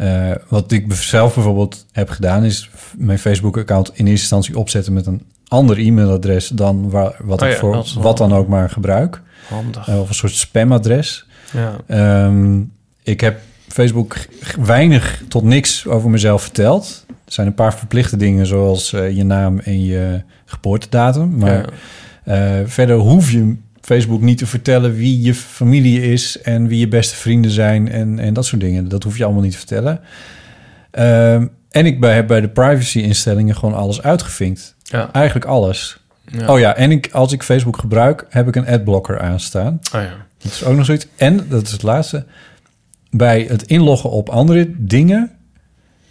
Eh, 0.00 0.30
wat 0.48 0.72
ik 0.72 0.92
zelf 0.92 1.34
bijvoorbeeld 1.34 1.86
heb 1.92 2.08
gedaan, 2.08 2.44
is 2.44 2.70
mijn 2.96 3.18
Facebook-account 3.18 3.88
in 3.88 3.94
eerste 4.06 4.10
instantie 4.10 4.58
opzetten 4.58 4.92
met 4.92 5.06
een 5.06 5.22
ander 5.48 5.78
e-mailadres 5.78 6.48
dan 6.48 6.90
waar, 6.90 7.14
wat 7.22 7.42
Oh 7.42 7.48
ik 7.48 7.54
ja, 7.54 7.60
voor 7.60 7.86
wat 7.98 8.16
dan 8.16 8.32
ook 8.32 8.48
maar 8.48 8.70
gebruik. 8.70 9.22
Handig. 9.48 9.88
Eh, 9.88 10.00
of 10.00 10.08
een 10.08 10.14
soort 10.14 10.32
spamadres. 10.32 11.26
ja. 11.52 11.76
Ehm, 11.86 12.60
ik 13.02 13.20
heb 13.20 13.40
Facebook 13.68 14.16
weinig 14.60 15.22
tot 15.28 15.42
niks 15.42 15.86
over 15.86 16.10
mezelf 16.10 16.42
verteld. 16.42 17.04
Er 17.08 17.32
zijn 17.32 17.46
een 17.46 17.54
paar 17.54 17.74
verplichte 17.74 18.16
dingen, 18.16 18.46
zoals 18.46 18.92
eh, 18.92 19.16
je 19.16 19.24
naam 19.24 19.58
en 19.58 19.84
je 19.84 20.22
geboortedatum. 20.44 21.36
Maar 21.36 21.68
Ja. 22.24 22.66
verder 22.66 22.96
hoef 22.96 23.30
je 23.30 23.56
Facebook 23.90 24.20
niet 24.20 24.38
te 24.38 24.46
vertellen 24.46 24.94
wie 24.94 25.22
je 25.22 25.34
familie 25.34 26.12
is 26.12 26.40
en 26.40 26.66
wie 26.66 26.78
je 26.78 26.88
beste 26.88 27.14
vrienden 27.16 27.50
zijn 27.50 27.90
en, 27.90 28.18
en 28.18 28.34
dat 28.34 28.46
soort 28.46 28.60
dingen. 28.60 28.88
Dat 28.88 29.02
hoef 29.02 29.16
je 29.16 29.24
allemaal 29.24 29.42
niet 29.42 29.52
te 29.52 29.58
vertellen. 29.58 30.00
Ehm, 30.90 31.46
en 31.70 31.86
ik 31.86 32.00
bij- 32.00 32.14
heb 32.14 32.26
bij 32.26 32.40
de 32.40 32.48
privacy-instellingen 32.48 33.56
gewoon 33.56 33.74
alles 33.74 34.02
uitgevinkt. 34.02 34.74
Ja. 34.82 35.12
Eigenlijk 35.12 35.46
alles. 35.46 35.98
Ja. 36.24 36.52
Oh 36.52 36.58
ja, 36.58 36.76
en 36.76 36.90
ik, 36.90 37.08
als 37.12 37.32
ik 37.32 37.42
Facebook 37.42 37.78
gebruik, 37.78 38.26
heb 38.28 38.48
ik 38.48 38.56
een 38.56 38.66
adblocker 38.66 39.20
aanstaan. 39.20 39.80
Oh 39.94 40.00
ja. 40.00 40.26
Dat 40.38 40.52
is 40.52 40.64
ook 40.64 40.76
nog 40.76 40.84
zoiets. 40.84 41.06
En, 41.16 41.46
dat 41.48 41.62
is 41.62 41.72
het 41.72 41.82
laatste, 41.82 42.24
bij 43.10 43.46
het 43.48 43.62
inloggen 43.62 44.10
op 44.10 44.28
andere 44.28 44.70
dingen 44.76 45.30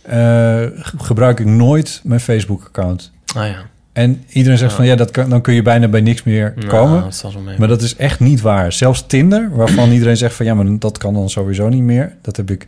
eh, 0.01 0.63
gebruik 0.97 1.39
ik 1.39 1.45
nooit 1.45 2.01
mijn 2.03 2.19
Facebook-account. 2.19 3.11
Ah 3.35 3.47
ja. 3.47 3.69
En 3.99 4.23
iedereen 4.29 4.57
zegt 4.57 4.71
Ja. 4.71 4.77
van 4.77 4.85
ja, 4.85 4.95
dat 4.95 5.11
kan, 5.11 5.29
dan 5.29 5.41
kun 5.41 5.53
je 5.53 5.61
bijna 5.61 5.87
bij 5.87 6.01
niks 6.01 6.23
meer 6.23 6.53
komen. 6.67 7.03
dat. 7.21 7.57
Maar 7.57 7.67
dat 7.67 7.81
is 7.81 7.95
echt 7.95 8.19
niet 8.19 8.41
waar. 8.41 8.71
Zelfs 8.73 9.03
Tinder, 9.07 9.49
waarvan 9.53 9.91
iedereen 9.91 10.17
zegt 10.17 10.35
van 10.35 10.45
ja, 10.45 10.53
maar 10.53 10.65
dat 10.79 10.97
kan 10.97 11.13
dan 11.13 11.29
sowieso 11.29 11.69
niet 11.69 11.83
meer. 11.83 12.15
Dat 12.21 12.35
heb 12.35 12.51
ik 12.51 12.67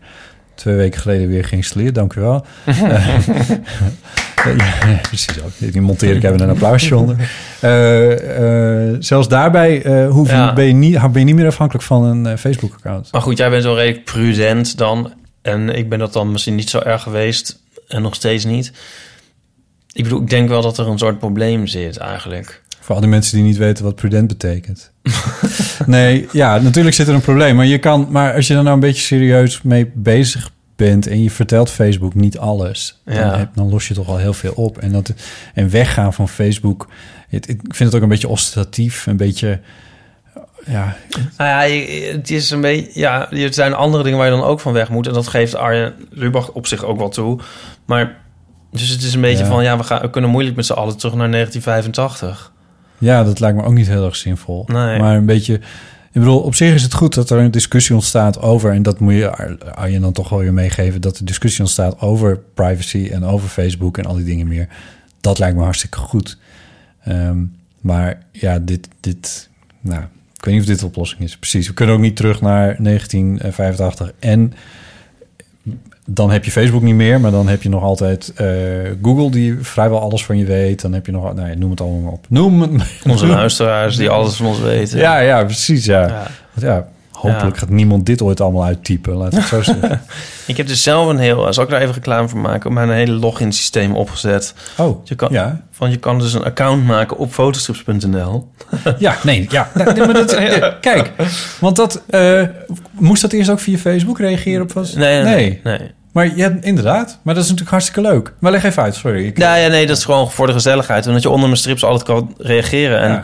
twee 0.56 0.76
weken 0.76 1.00
geleden 1.02 1.28
weer 1.28 1.46
geïnstalleerd, 1.46 1.96
dank 1.96 2.14
u 2.14 2.22
wel. 2.22 2.46
Ja, 4.58 5.00
precies 5.02 5.42
ook. 5.44 5.72
Die 5.72 5.82
monteer 5.82 6.16
ik 6.16 6.24
even 6.24 6.40
een 6.42 6.50
applausje 6.50 6.98
onder. 6.98 7.16
Eh, 7.60 8.90
eh, 8.90 8.96
zelfs 9.00 9.28
daarbij 9.28 9.84
eh, 9.84 10.10
hoef 10.10 10.30
je, 10.30 10.36
Ja. 10.36 10.54
ben, 10.54 10.66
je 10.66 10.74
niet, 10.74 11.00
ben 11.00 11.20
je 11.20 11.26
niet 11.26 11.36
meer 11.36 11.48
afhankelijk 11.48 11.86
van 11.86 12.04
een 12.04 12.38
Facebook-account. 12.38 13.12
Maar 13.12 13.22
goed, 13.22 13.38
jij 13.38 13.50
bent 13.50 13.64
wel 13.64 13.76
redelijk 13.76 14.06
prudent 14.06 14.78
dan. 14.78 15.14
En 15.42 15.70
ik 15.70 15.90
ben 15.90 16.00
dat 16.00 16.14
dan 16.14 16.32
misschien 16.32 16.56
niet 16.56 16.70
zo 16.70 16.80
erg 16.80 17.04
geweest. 17.04 17.60
En 17.88 18.02
nog 18.02 18.16
steeds 18.16 18.46
niet. 18.46 18.72
Ik 19.94 20.04
bedoel, 20.04 20.22
ik 20.22 20.30
denk 20.30 20.50
wel 20.50 20.62
dat 20.62 20.78
er 20.78 20.88
een 20.88 20.98
soort 20.98 21.20
probleem 21.20 21.68
zit 21.68 21.98
eigenlijk. 21.98 22.62
Voor 22.80 22.96
al 22.96 23.02
die 23.02 23.10
mensen 23.10 23.36
die 23.36 23.46
niet 23.46 23.58
weten 23.58 23.84
wat 23.84 23.96
prudent 23.96 24.28
betekent. 24.28 24.92
nee, 25.86 26.28
ja, 26.32 26.58
natuurlijk 26.58 26.96
zit 26.96 27.08
er 27.08 27.14
een 27.14 27.22
probleem. 27.22 27.56
Maar, 27.56 27.66
je 27.66 27.78
kan, 27.78 28.08
maar 28.10 28.34
als 28.34 28.48
je 28.48 28.56
er 28.56 28.64
nou 28.64 28.74
een 28.74 28.80
beetje 28.80 29.02
serieus 29.02 29.62
mee 29.62 29.92
bezig 29.94 30.52
bent... 30.76 31.08
en 31.08 31.24
je 31.24 31.32
vertelt 31.32 31.70
Facebook 31.70 32.14
niet 32.14 32.38
alles... 32.38 33.02
Ja. 33.06 33.30
Dan, 33.30 33.40
heb, 33.40 33.50
dan 33.56 33.70
los 33.70 33.88
je 33.88 33.94
toch 33.94 34.08
al 34.08 34.18
heel 34.18 34.34
veel 34.34 34.54
op. 34.56 34.78
En, 34.78 34.92
dat, 34.92 35.14
en 35.54 35.70
weggaan 35.70 36.14
van 36.14 36.30
Facebook... 36.30 36.88
Het, 37.30 37.50
ik 37.50 37.60
vind 37.62 37.80
het 37.80 37.96
ook 37.96 38.02
een 38.02 38.10
beetje 38.10 38.28
ostentatief. 38.28 39.06
Een 39.06 39.18
beetje... 39.18 39.60
Ja, 40.66 40.96
Nou 41.38 41.70
ja, 41.70 41.78
het 42.12 42.32
is 42.32 42.50
een 42.50 42.62
beetje... 42.62 43.00
Ja, 43.00 43.32
er 43.32 43.54
zijn 43.54 43.74
andere 43.74 44.04
dingen 44.04 44.18
waar 44.18 44.28
je 44.28 44.38
dan 44.38 44.44
ook 44.44 44.60
van 44.60 44.74
weg 44.74 44.90
moet. 44.90 45.08
En 45.08 45.14
dat 45.14 45.28
geeft 45.28 45.56
Arjen 45.56 45.94
Lubach 46.10 46.52
op 46.52 46.68
zich 46.68 46.84
ook 46.84 46.98
wel 46.98 47.10
toe. 47.10 47.40
Maar... 47.86 48.20
Dus 48.72 48.90
het 48.90 49.02
is 49.04 49.14
een 49.14 49.22
beetje 49.22 49.44
Ja. 49.44 49.50
van... 49.50 49.64
Ja, 49.64 49.78
we, 49.78 49.84
gaan, 49.84 50.02
we 50.02 50.10
kunnen 50.10 50.30
moeilijk 50.30 50.56
met 50.56 50.66
z'n 50.66 50.74
allen 50.74 50.98
terug 50.98 51.14
naar 51.16 51.32
1985. 51.32 52.52
ja, 52.98 53.24
dat 53.24 53.40
lijkt 53.40 53.58
me 53.58 53.64
ook 53.64 53.74
niet 53.74 53.88
heel 53.88 54.06
erg 54.06 54.16
zinvol. 54.16 54.64
Nee. 54.68 55.00
Maar 55.00 55.16
een 55.16 55.26
beetje... 55.26 55.54
Ik 56.14 56.20
bedoel, 56.20 56.40
op 56.40 56.56
zich 56.56 56.74
is 56.74 56.84
het 56.84 56.94
goed 56.94 57.14
dat 57.14 57.30
er 57.30 57.40
een 57.40 57.52
discussie 57.52 57.96
ontstaat 57.96 58.42
over... 58.42 58.72
en 58.72 58.84
dat 58.84 59.00
moet 59.00 59.14
je 59.14 59.56
Arjen 59.76 60.02
dan 60.02 60.12
toch 60.12 60.30
wel 60.30 60.40
weer 60.40 60.54
meegeven... 60.54 61.02
dat 61.02 61.18
er 61.18 61.26
discussie 61.26 61.62
ontstaat 61.62 62.00
over 62.00 62.40
privacy 62.54 63.10
en 63.12 63.26
over 63.26 63.50
Facebook 63.50 63.98
en 63.98 64.06
al 64.06 64.16
die 64.16 64.26
dingen 64.26 64.48
meer. 64.48 64.68
Dat 65.22 65.40
lijkt 65.40 65.58
me 65.58 65.64
hartstikke 65.64 65.98
goed. 65.98 66.38
Ehm, 67.04 67.38
maar 67.82 68.22
ja, 68.32 68.60
dit, 68.60 68.88
dit... 69.00 69.50
Nou, 69.82 70.02
ik 70.38 70.46
weet 70.46 70.54
niet 70.54 70.64
of 70.64 70.70
dit 70.70 70.80
de 70.80 70.86
oplossing 70.86 71.22
is. 71.22 71.38
Precies, 71.38 71.68
we 71.68 71.74
kunnen 71.74 71.96
ook 71.96 72.02
niet 72.02 72.16
terug 72.16 72.42
naar 72.42 72.76
1985. 72.84 74.12
En 74.20 74.54
dan 76.14 76.32
heb 76.32 76.46
je 76.46 76.52
Facebook 76.52 76.82
niet 76.82 76.96
meer... 76.96 77.20
maar 77.20 77.32
dan 77.32 77.48
heb 77.48 77.64
je 77.64 77.70
nog 77.70 77.84
altijd 77.84 78.34
eh, 78.36 78.48
Google... 79.02 79.32
die 79.32 79.58
vrijwel 79.62 80.02
alles 80.02 80.26
van 80.26 80.38
je 80.38 80.46
weet. 80.46 80.82
Dan 80.82 80.94
heb 80.94 81.06
je 81.06 81.12
nog... 81.12 81.34
Nou 81.34 81.50
ja, 81.50 81.56
noem 81.56 81.70
het 81.70 81.82
allemaal 81.82 82.12
op. 82.12 82.26
Noem 82.30 82.62
het... 82.62 82.72
Onze 83.10 83.26
luisteraars 83.28 83.96
die 83.96 84.10
alles 84.10 84.36
van 84.36 84.46
ons 84.46 84.60
weten. 84.60 84.98
Ja, 85.00 85.20
ja, 85.20 85.44
precies, 85.44 85.86
ja. 85.86 86.02
Ja. 86.08 86.28
Want 86.54 86.66
ja, 86.68 86.88
hopelijk 87.12 87.54
Ja. 87.56 87.60
gaat 87.60 87.70
niemand 87.70 88.06
dit 88.06 88.22
ooit 88.22 88.42
allemaal 88.42 88.64
uittypen. 88.64 89.14
Laat 89.14 89.34
het 89.34 89.44
zo 89.46 89.62
zeggen. 89.72 90.02
Ik 90.48 90.58
heb 90.58 90.68
dus 90.68 90.84
zelf 90.84 91.08
een 91.10 91.18
heel... 91.18 91.54
Zal 91.54 91.64
ik 91.64 91.70
daar 91.70 91.82
even 91.82 91.94
reclame 91.94 92.28
voor 92.28 92.40
maken? 92.40 92.74
Mijn 92.74 92.90
hele 92.90 93.14
login 93.14 93.52
systeem 93.52 93.96
opgezet. 93.96 94.54
Oh, 94.78 95.06
Je 95.06 95.16
kan, 95.16 95.30
ja. 95.32 95.62
van, 95.72 95.90
je 95.92 95.98
kan 95.98 96.20
dus 96.20 96.34
een 96.34 96.44
account 96.44 96.86
maken 96.86 97.18
op 97.18 97.32
fotostrips.nl. 97.34 98.48
Ja, 98.98 99.16
nee, 99.24 99.46
ja. 99.50 99.70
Nee, 99.74 99.86
nee, 99.86 99.98
maar 100.06 100.14
dat, 100.14 100.32
ja, 100.60 100.78
Kijk, 100.82 101.12
want 101.60 101.76
dat... 101.76 102.02
eh, 102.10 102.44
moest 102.92 103.22
dat 103.22 103.32
eerst 103.32 103.50
ook 103.50 103.60
via 103.60 103.78
Facebook 103.78 104.20
reageren 104.20 104.62
op 104.62 104.74
was? 104.74 104.94
Nee, 104.94 105.24
nee, 105.24 105.36
nee. 105.64 105.78
nee. 105.78 105.92
Maar 106.12 106.26
hebt 106.36 106.66
inderdaad. 106.66 107.20
Maar 107.22 107.34
dat 107.34 107.44
is 107.44 107.50
natuurlijk 107.50 107.70
hartstikke 107.70 108.02
leuk. 108.12 108.34
Maar 108.40 108.52
leg 108.52 108.64
even 108.64 108.84
uit, 108.84 108.96
sorry. 108.96 109.26
Ik, 109.26 109.38
Ja, 109.38 109.56
ja, 109.56 109.68
nee, 109.68 109.88
dat 109.88 109.98
is 109.98 110.06
gewoon 110.06 110.32
voor 110.32 110.48
de 110.48 110.54
gezelligheid. 110.54 111.06
En 111.06 111.14
dat 111.14 111.22
je 111.22 111.30
onder 111.30 111.48
mijn 111.48 111.60
strips 111.60 111.84
altijd 111.84 112.04
kan 112.04 112.36
reageren. 112.38 113.00
En 113.00 113.12
Ja. 113.12 113.24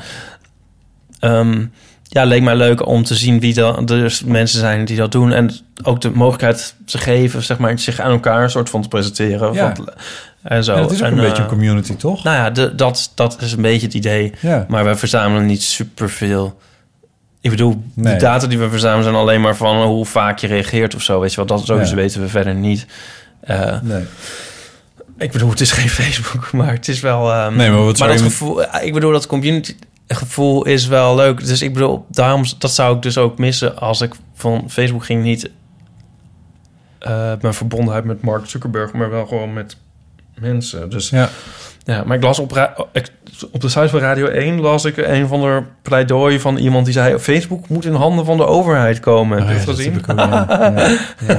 ehm, 1.19 1.65
ja, 2.03 2.23
leek 2.23 2.41
mij 2.41 2.55
leuk 2.55 2.85
om 2.87 3.03
te 3.03 3.15
zien 3.15 3.39
wie 3.39 3.53
dan 3.53 3.85
dus 3.85 4.23
mensen 4.23 4.59
zijn 4.59 4.85
die 4.85 4.97
dat 4.97 5.11
doen. 5.11 5.31
En 5.31 5.51
ook 5.83 6.01
de 6.01 6.09
mogelijkheid 6.09 6.75
te 6.85 6.97
geven, 6.97 7.43
zeg 7.43 7.57
maar, 7.57 7.79
zich 7.79 7.99
aan 7.99 8.11
elkaar 8.11 8.43
een 8.43 8.49
soort 8.49 8.69
van 8.69 8.81
te 8.81 8.87
presenteren. 8.87 9.53
Ja. 9.53 9.75
Van- 9.75 9.89
en 10.43 10.63
zo. 10.63 10.73
Ja, 10.75 10.81
dat 10.81 10.91
is 10.91 10.97
ook 11.01 11.05
En, 11.07 11.11
een 11.13 11.19
beetje 11.19 11.35
eh, 11.35 11.41
een 11.41 11.47
community, 11.47 11.95
toch? 11.95 12.23
Nou 12.23 12.35
ja, 12.37 12.49
de, 12.49 12.75
dat, 12.75 13.11
dat 13.15 13.41
is 13.41 13.51
een 13.51 13.61
beetje 13.61 13.85
het 13.85 13.95
idee. 13.95 14.33
Ja. 14.41 14.65
Maar 14.67 14.83
wij 14.83 14.95
verzamelen 14.95 15.45
niet 15.45 15.63
superveel. 15.63 16.59
Ik 17.49 17.53
bedoel, 17.57 17.83
Nee. 17.93 18.13
de 18.13 18.19
data 18.19 18.47
die 18.47 18.57
we 18.59 18.69
verzamelen 18.69 19.03
zijn 19.03 19.15
alleen 19.15 19.41
maar 19.41 19.55
van 19.55 19.81
hoe 19.83 20.05
vaak 20.05 20.39
je 20.39 20.47
reageert 20.47 20.95
of 20.95 21.01
zo. 21.01 21.19
Weet 21.19 21.29
je 21.29 21.35
wel, 21.35 21.45
dat 21.45 21.65
sowieso 21.65 21.89
Ja. 21.95 21.95
weten 22.01 22.21
we 22.21 22.27
verder 22.27 22.55
niet. 22.55 22.85
Eh, 23.39 23.81
Nee. 23.81 24.03
ik 25.17 25.31
bedoel, 25.31 25.49
het 25.49 25.61
is 25.61 25.71
geen 25.71 25.89
Facebook, 26.03 26.51
maar 26.51 26.71
het 26.71 26.87
is 26.87 26.99
wel... 26.99 27.31
ehm, 27.33 27.55
Nee, 27.55 27.69
maar 27.69 27.83
wat 27.83 27.97
dat 27.97 28.07
met- 28.07 28.21
gevoel, 28.21 28.63
eh, 28.63 28.85
ik 28.85 28.93
bedoel, 28.93 29.11
dat 29.11 29.27
community 29.27 29.75
gevoel 30.07 30.65
is 30.65 30.87
wel 30.87 31.15
leuk. 31.15 31.45
Dus 31.45 31.61
ik 31.61 31.73
bedoel, 31.73 32.05
daarom, 32.09 32.43
dat 32.57 32.71
zou 32.71 32.95
ik 32.95 33.01
dus 33.01 33.17
ook 33.17 33.37
missen 33.37 33.77
als 33.79 34.01
ik 34.01 34.13
van 34.33 34.65
Facebook 34.69 35.05
ging 35.05 35.23
niet 35.23 35.49
eh, 36.99 37.33
mijn 37.41 37.53
verbondenheid 37.53 38.03
met 38.03 38.21
Mark 38.21 38.45
Zuckerberg, 38.45 38.93
maar 38.93 39.09
wel 39.09 39.25
gewoon 39.25 39.53
met 39.53 39.77
mensen. 40.39 40.89
Dus 40.89 41.09
Ja. 41.09 41.29
ja, 41.83 42.03
maar 42.03 42.17
ik 42.17 42.23
las 42.23 42.39
op, 42.39 42.69
ik- 42.91 43.11
op 43.51 43.61
de 43.61 43.69
site 43.69 43.89
van 43.89 43.99
Radio 43.99 44.27
1 44.27 44.59
las 44.61 44.85
ik 44.85 44.97
een 44.97 45.27
van 45.27 45.41
de 45.41 45.61
pleidooi 45.81 46.39
van 46.39 46.57
iemand 46.57 46.85
die 46.85 46.93
zei: 46.93 47.17
Facebook 47.19 47.69
moet 47.69 47.85
in 47.85 47.93
handen 47.93 48.25
van 48.25 48.37
de 48.37 48.45
overheid 48.45 48.99
komen. 48.99 49.39
Dat 49.39 49.47
ja, 49.49 49.73
gezien? 49.73 50.01
ook, 50.09 50.17
ja. 50.19 50.45
Ja. 51.27 51.37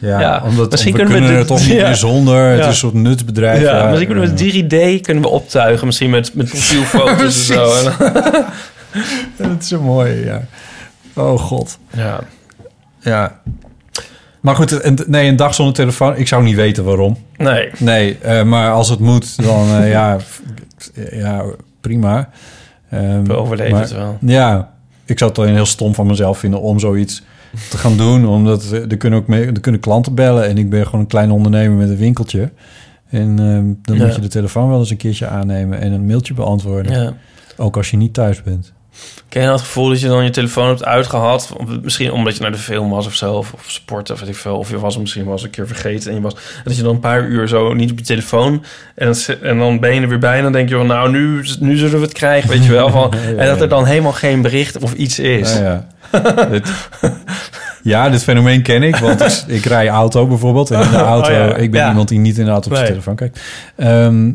Ja, 0.00 0.20
Ja, 0.20 0.42
omdat 0.44 0.70
misschien 0.70 0.92
we 0.96 1.02
kunnen 1.04 1.28
we 1.30 1.36
dit- 1.36 1.46
toch 1.46 1.58
niet 1.66 1.68
meer 1.76 1.94
zonder. 1.94 2.44
Het 2.50 2.60
is 2.60 2.66
een 2.66 2.74
soort 2.74 2.94
nutsbedrijf. 2.94 3.62
Ja, 3.62 3.86
misschien 3.86 4.06
kunnen 4.08 4.36
we 4.36 4.98
3D 4.98 5.00
kunnen 5.00 5.22
we 5.22 5.28
optuigen, 5.28 5.86
misschien 5.86 6.10
met, 6.10 6.34
met 6.34 6.48
profielfoto's 6.48 7.48
en 7.48 7.54
zo. 7.54 7.72
Dat 9.36 9.48
is 9.60 9.68
zo 9.68 9.80
mooi, 9.82 10.24
ja. 10.24 10.42
Oh 11.14 11.38
god. 11.40 11.78
ja. 11.96 12.20
Ja. 13.00 13.40
Maar 14.40 14.54
goed, 14.56 14.84
een, 14.84 14.98
nee, 15.06 15.28
een 15.28 15.36
dag 15.36 15.54
zonder 15.54 15.74
telefoon. 15.74 16.16
Ik 16.16 16.28
zou 16.28 16.42
niet 16.42 16.56
weten 16.56 16.84
waarom. 16.84 17.16
Nee. 17.36 17.70
Nee, 17.78 18.18
eh, 18.22 18.42
maar 18.42 18.70
als 18.72 18.88
het 18.88 18.98
moet, 18.98 19.42
dan 19.44 19.68
eh, 19.82 19.90
ja, 19.90 20.16
ja, 21.10 21.44
prima. 21.80 22.28
Ehm, 22.90 23.24
We 23.24 23.34
overleven 23.36 23.72
maar- 23.72 23.80
het 23.82 23.92
wel. 23.92 24.16
Ja, 24.20 24.72
ik 25.04 25.18
zou 25.18 25.30
het 25.30 25.38
alleen 25.40 25.54
heel 25.54 25.66
stom 25.66 25.94
van 25.94 26.06
mezelf 26.06 26.38
vinden 26.38 26.60
om 26.60 26.78
zoiets 26.78 27.22
te 27.70 27.78
gaan 27.78 27.96
doen. 27.96 28.26
Omdat 28.26 28.70
er 28.70 28.96
kunnen 28.96 29.18
ook 29.18 29.26
mee, 29.26 29.46
er 29.46 29.60
kunnen 29.60 29.80
klanten 29.80 30.14
bellen. 30.14 30.48
En 30.48 30.58
ik 30.58 30.70
ben 30.70 30.84
gewoon 30.84 31.00
een 31.00 31.06
klein 31.06 31.30
ondernemer 31.30 31.76
met 31.76 31.88
een 31.88 31.96
winkeltje. 31.96 32.50
En 33.08 33.38
ehm, 33.38 33.64
dan 33.82 33.96
Ja. 33.96 34.04
moet 34.04 34.14
je 34.14 34.20
de 34.20 34.28
telefoon 34.28 34.68
wel 34.68 34.78
eens 34.78 34.90
een 34.90 34.96
keertje 34.96 35.26
aannemen 35.26 35.80
en 35.80 35.92
een 35.92 36.06
mailtje 36.06 36.34
beantwoorden. 36.34 37.02
Ja. 37.02 37.14
Ook 37.56 37.76
als 37.76 37.90
je 37.90 37.96
niet 37.96 38.14
thuis 38.14 38.42
bent. 38.42 38.72
Ken 39.30 39.42
je 39.42 39.48
dat 39.48 39.60
gevoel 39.60 39.88
dat 39.88 40.00
je 40.00 40.08
dan 40.08 40.24
je 40.24 40.30
telefoon 40.30 40.68
hebt 40.68 40.84
uitgehad? 40.84 41.52
Misschien 41.82 42.12
omdat 42.12 42.36
je 42.36 42.42
naar 42.42 42.52
de 42.52 42.58
film 42.58 42.90
was 42.90 43.06
of 43.06 43.14
zo, 43.14 43.32
of, 43.32 43.52
of 43.52 43.64
sporten, 43.66 44.14
of 44.14 44.20
weet 44.20 44.28
ik 44.28 44.36
veel. 44.36 44.58
Of 44.58 44.70
je 44.70 44.78
was 44.78 44.98
misschien 44.98 45.24
wel 45.24 45.32
eens 45.32 45.42
een 45.42 45.50
keer 45.50 45.66
vergeten 45.66 46.10
en 46.10 46.16
je 46.16 46.22
was... 46.22 46.36
Dat 46.64 46.76
je 46.76 46.82
dan 46.82 46.94
een 46.94 47.00
paar 47.00 47.24
uur 47.24 47.48
zo 47.48 47.74
niet 47.74 47.90
op 47.90 47.98
je 47.98 48.04
telefoon... 48.04 48.64
en 48.94 49.14
en 49.42 49.58
dan 49.58 49.80
ben 49.80 49.94
je 49.94 50.00
er 50.00 50.08
weer 50.08 50.18
bij 50.18 50.36
en 50.36 50.42
dan 50.42 50.52
denk 50.52 50.68
je 50.68 50.74
van... 50.74 50.86
nou, 50.86 51.10
nu, 51.10 51.44
nu 51.60 51.76
zullen 51.76 51.96
we 51.96 52.04
het 52.04 52.12
krijgen, 52.12 52.50
weet 52.50 52.64
je 52.64 52.72
wel. 52.72 52.90
Van, 52.90 53.14
en 53.38 53.46
dat 53.46 53.60
er 53.60 53.68
dan 53.68 53.84
helemaal 53.84 54.12
geen 54.12 54.42
bericht 54.42 54.78
of 54.78 54.92
iets 54.92 55.18
is. 55.18 55.54
Ja, 55.54 55.86
ja. 56.12 56.46
dit, 56.50 56.70
ja, 57.82 58.08
dit 58.08 58.22
fenomeen 58.22 58.62
ken 58.62 58.82
ik. 58.82 58.96
Want 58.96 59.20
ik, 59.20 59.42
ik 59.46 59.64
rij 59.64 59.88
auto 59.88 60.26
bijvoorbeeld. 60.26 60.70
En 60.70 60.82
in 60.82 60.90
de 60.90 60.96
auto... 61.16 61.30
Oh 61.30 61.36
ja. 61.36 61.54
Ik 61.54 61.70
ben 61.70 61.88
iemand 61.88 62.08
die 62.08 62.18
niet 62.18 62.38
in 62.38 62.44
de 62.44 62.50
auto 62.50 62.70
op 62.70 62.76
zijn 62.76 62.88
telefoon 62.88 63.16
kijkt. 63.16 63.40
Ehm, 63.76 64.32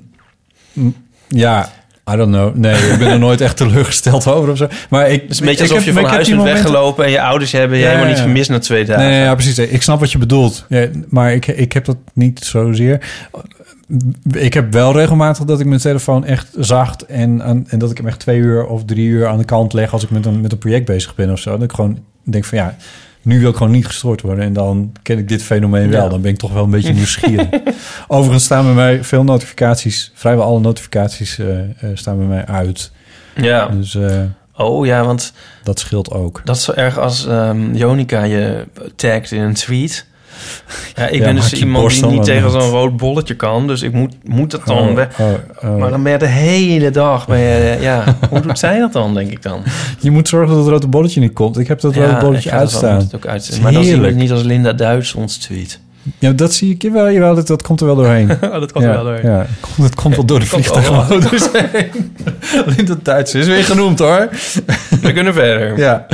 ja, 1.27 1.69
I 2.11 2.15
don't 2.15 2.31
know. 2.31 2.55
Nee, 2.55 2.91
ik 2.91 2.97
ben 2.99 3.07
er 3.07 3.19
nooit 3.19 3.41
echt 3.41 3.57
teleurgesteld 3.57 4.27
over 4.27 4.51
of 4.51 4.57
zo. 4.57 4.67
Maar 4.89 5.09
ik, 5.09 5.21
Het 5.21 5.31
is 5.31 5.39
een 5.39 5.45
beetje 5.45 5.61
alsof 5.61 5.77
heb- 5.77 5.85
je 5.85 5.93
van 5.93 6.03
huis 6.05 6.27
bent 6.27 6.37
momenten- 6.39 6.63
weggelopen... 6.63 7.05
en 7.05 7.11
je 7.11 7.21
ouders 7.21 7.51
hebben 7.51 7.77
je 7.77 7.83
Ja, 7.83 7.89
helemaal 7.89 8.09
niet 8.11 8.19
gemist 8.19 8.49
na 8.49 8.59
twee 8.59 8.85
dagen. 8.85 9.03
Nee, 9.03 9.21
ja, 9.21 9.33
precies. 9.33 9.57
Ik 9.59 9.81
snap 9.81 9.99
wat 9.99 10.11
je 10.11 10.17
bedoelt. 10.17 10.65
Ja, 10.69 10.87
maar 11.09 11.33
ik, 11.33 11.47
ik 11.47 11.73
heb 11.73 11.85
dat 11.85 11.97
niet 12.13 12.39
zozeer. 12.39 12.99
Ik 14.31 14.53
heb 14.53 14.73
wel 14.73 14.93
regelmatig 14.93 15.45
dat 15.45 15.59
ik 15.59 15.65
mijn 15.65 15.79
telefoon 15.79 16.25
echt 16.25 16.47
zacht... 16.59 17.05
en, 17.05 17.41
en 17.67 17.79
dat 17.79 17.91
ik 17.91 17.97
hem 17.97 18.07
echt 18.07 18.19
twee 18.19 18.37
uur 18.39 18.65
of 18.65 18.85
drie 18.85 19.07
uur 19.07 19.27
aan 19.27 19.37
de 19.37 19.45
kant 19.45 19.73
leg... 19.73 19.93
als 19.93 20.03
ik 20.03 20.09
met 20.09 20.25
een, 20.25 20.41
met 20.41 20.51
een 20.51 20.57
project 20.57 20.85
bezig 20.85 21.15
ben 21.15 21.31
of 21.31 21.39
zo. 21.39 21.51
Dat 21.51 21.63
ik 21.63 21.71
gewoon 21.71 21.99
denk 22.23 22.45
van 22.45 22.57
ja, 22.57 22.75
nu 23.25 23.39
wil 23.39 23.49
ik 23.49 23.55
gewoon 23.55 23.71
niet 23.71 23.85
gestoord 23.85 24.21
worden. 24.21 24.43
En 24.43 24.53
dan 24.53 24.91
ken 25.01 25.17
ik 25.17 25.27
dit 25.27 25.43
fenomeen 25.43 25.89
wel. 25.89 26.03
Ja. 26.03 26.09
Dan 26.09 26.21
ben 26.21 26.31
ik 26.31 26.37
toch 26.37 26.53
wel 26.53 26.63
een 26.63 26.69
beetje 26.69 26.93
nieuwsgierig. 26.93 27.47
Overigens 28.07 28.43
staan 28.43 28.65
bij 28.65 28.73
mij 28.73 29.03
veel 29.03 29.23
notificaties... 29.23 30.11
vrijwel 30.13 30.45
alle 30.45 30.59
notificaties 30.59 31.39
eh, 31.39 31.59
eh, 31.59 31.65
staan 31.93 32.17
bij 32.17 32.25
mij 32.25 32.45
uit. 32.45 32.91
Ja. 33.35 33.67
Dus 33.67 33.95
eh, 33.95 34.21
Oh 34.57 34.85
ja, 34.85 35.05
want 35.05 35.33
dat 35.63 35.79
scheelt 35.79 36.11
ook. 36.11 36.41
dat 36.43 36.55
is 36.55 36.63
zo 36.63 36.71
erg 36.71 36.97
als 36.97 37.25
ehm, 37.25 37.75
Jonica 37.75 38.23
je 38.23 38.67
tagt 38.95 39.31
in 39.31 39.41
een 39.41 39.53
tweet. 39.53 40.05
Ja, 40.95 41.07
ik 41.07 41.19
Ja, 41.19 41.25
ben 41.25 41.35
dus 41.35 41.53
iemand 41.53 41.91
die 41.91 42.05
niet 42.05 42.23
tegen 42.23 42.51
zo'n 42.51 42.69
rood 42.69 42.97
bolletje 42.97 43.35
kan. 43.35 43.67
Dus 43.67 43.81
ik 43.81 43.93
moet, 43.93 44.13
moet 44.23 44.51
het 44.51 44.65
dan 44.65 44.77
Oh, 44.77 44.99
oh, 45.19 45.33
oh. 45.63 45.77
Maar 45.77 45.89
dan 45.89 46.03
ben 46.03 46.11
je 46.11 46.17
de 46.17 46.25
hele 46.25 46.89
dag... 46.89 47.27
Ben 47.27 47.39
je, 47.39 47.77
ja, 47.81 48.03
hoe 48.29 48.39
doet 48.39 48.59
zij 48.59 48.79
dat 48.79 48.93
dan, 48.93 49.13
denk 49.13 49.31
ik 49.31 49.41
dan? 49.41 49.63
Je 49.99 50.11
moet 50.11 50.27
zorgen 50.27 50.55
dat 50.55 50.57
het 50.63 50.67
rode 50.73 50.87
bolletje 50.87 51.19
niet 51.19 51.33
komt. 51.33 51.57
Ik 51.57 51.67
heb 51.67 51.79
dat 51.79 51.95
rode 51.95 52.17
bolletje 52.19 52.49
dat 52.49 52.59
uitstaan. 52.59 53.09
ook 53.15 53.25
uitstaan. 53.25 53.61
Maar 53.61 53.71
dan 53.71 53.81
zie 53.81 53.91
je 53.91 53.97
Heerlijk. 53.97 54.13
het 54.13 54.23
niet 54.23 54.31
als 54.31 54.43
Linda 54.43 54.73
Duits 54.73 55.13
ons 55.13 55.37
tweet. 55.37 55.79
Ja, 56.19 56.31
dat 56.31 56.53
zie 56.53 56.77
ik 56.77 56.91
wel. 56.91 57.11
Jawel, 57.11 57.35
dat, 57.35 57.47
dat 57.47 57.61
komt 57.61 57.79
er 57.79 57.85
wel 57.85 57.95
doorheen. 57.95 58.29
Oh, 58.41 58.59
dat 58.59 58.71
komt 58.71 58.83
ja, 58.83 58.89
er 58.89 58.95
wel 58.95 59.03
doorheen. 59.03 59.31
Ja, 59.31 59.45
dat 59.77 59.95
komt 59.95 60.15
wel 60.15 60.25
door 60.25 60.39
de 60.39 60.45
vliegtuigmodus 60.55 61.47
heen. 61.53 62.15
Linda 62.65 62.95
Duits 63.03 63.33
is 63.33 63.47
weer 63.47 63.63
genoemd 63.63 63.99
hoor. 63.99 64.29
We 65.01 65.13
kunnen 65.13 65.33
verder. 65.33 65.77
Ja. 65.77 66.05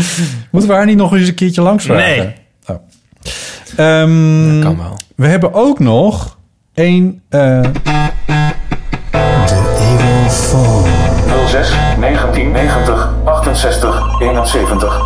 Moeten 0.50 0.70
we 0.70 0.76
haar 0.76 0.86
niet 0.86 0.98
nog 0.98 1.14
eens 1.14 1.28
een 1.28 1.34
keertje 1.34 1.62
langs 1.62 1.86
vragen? 1.86 2.18
Nee. 2.18 2.34
Oh. 2.66 2.76
Ehm, 3.78 4.54
Dat 4.54 4.64
kan 4.64 4.78
wel. 4.78 4.98
We 5.16 5.28
hebben 5.28 5.54
ook 5.54 5.80
nog 5.80 6.38
een... 6.74 7.22
eh, 7.30 7.62
06 11.48 11.70
1990 12.00 13.14
68 13.26 14.22
71. 14.22 15.00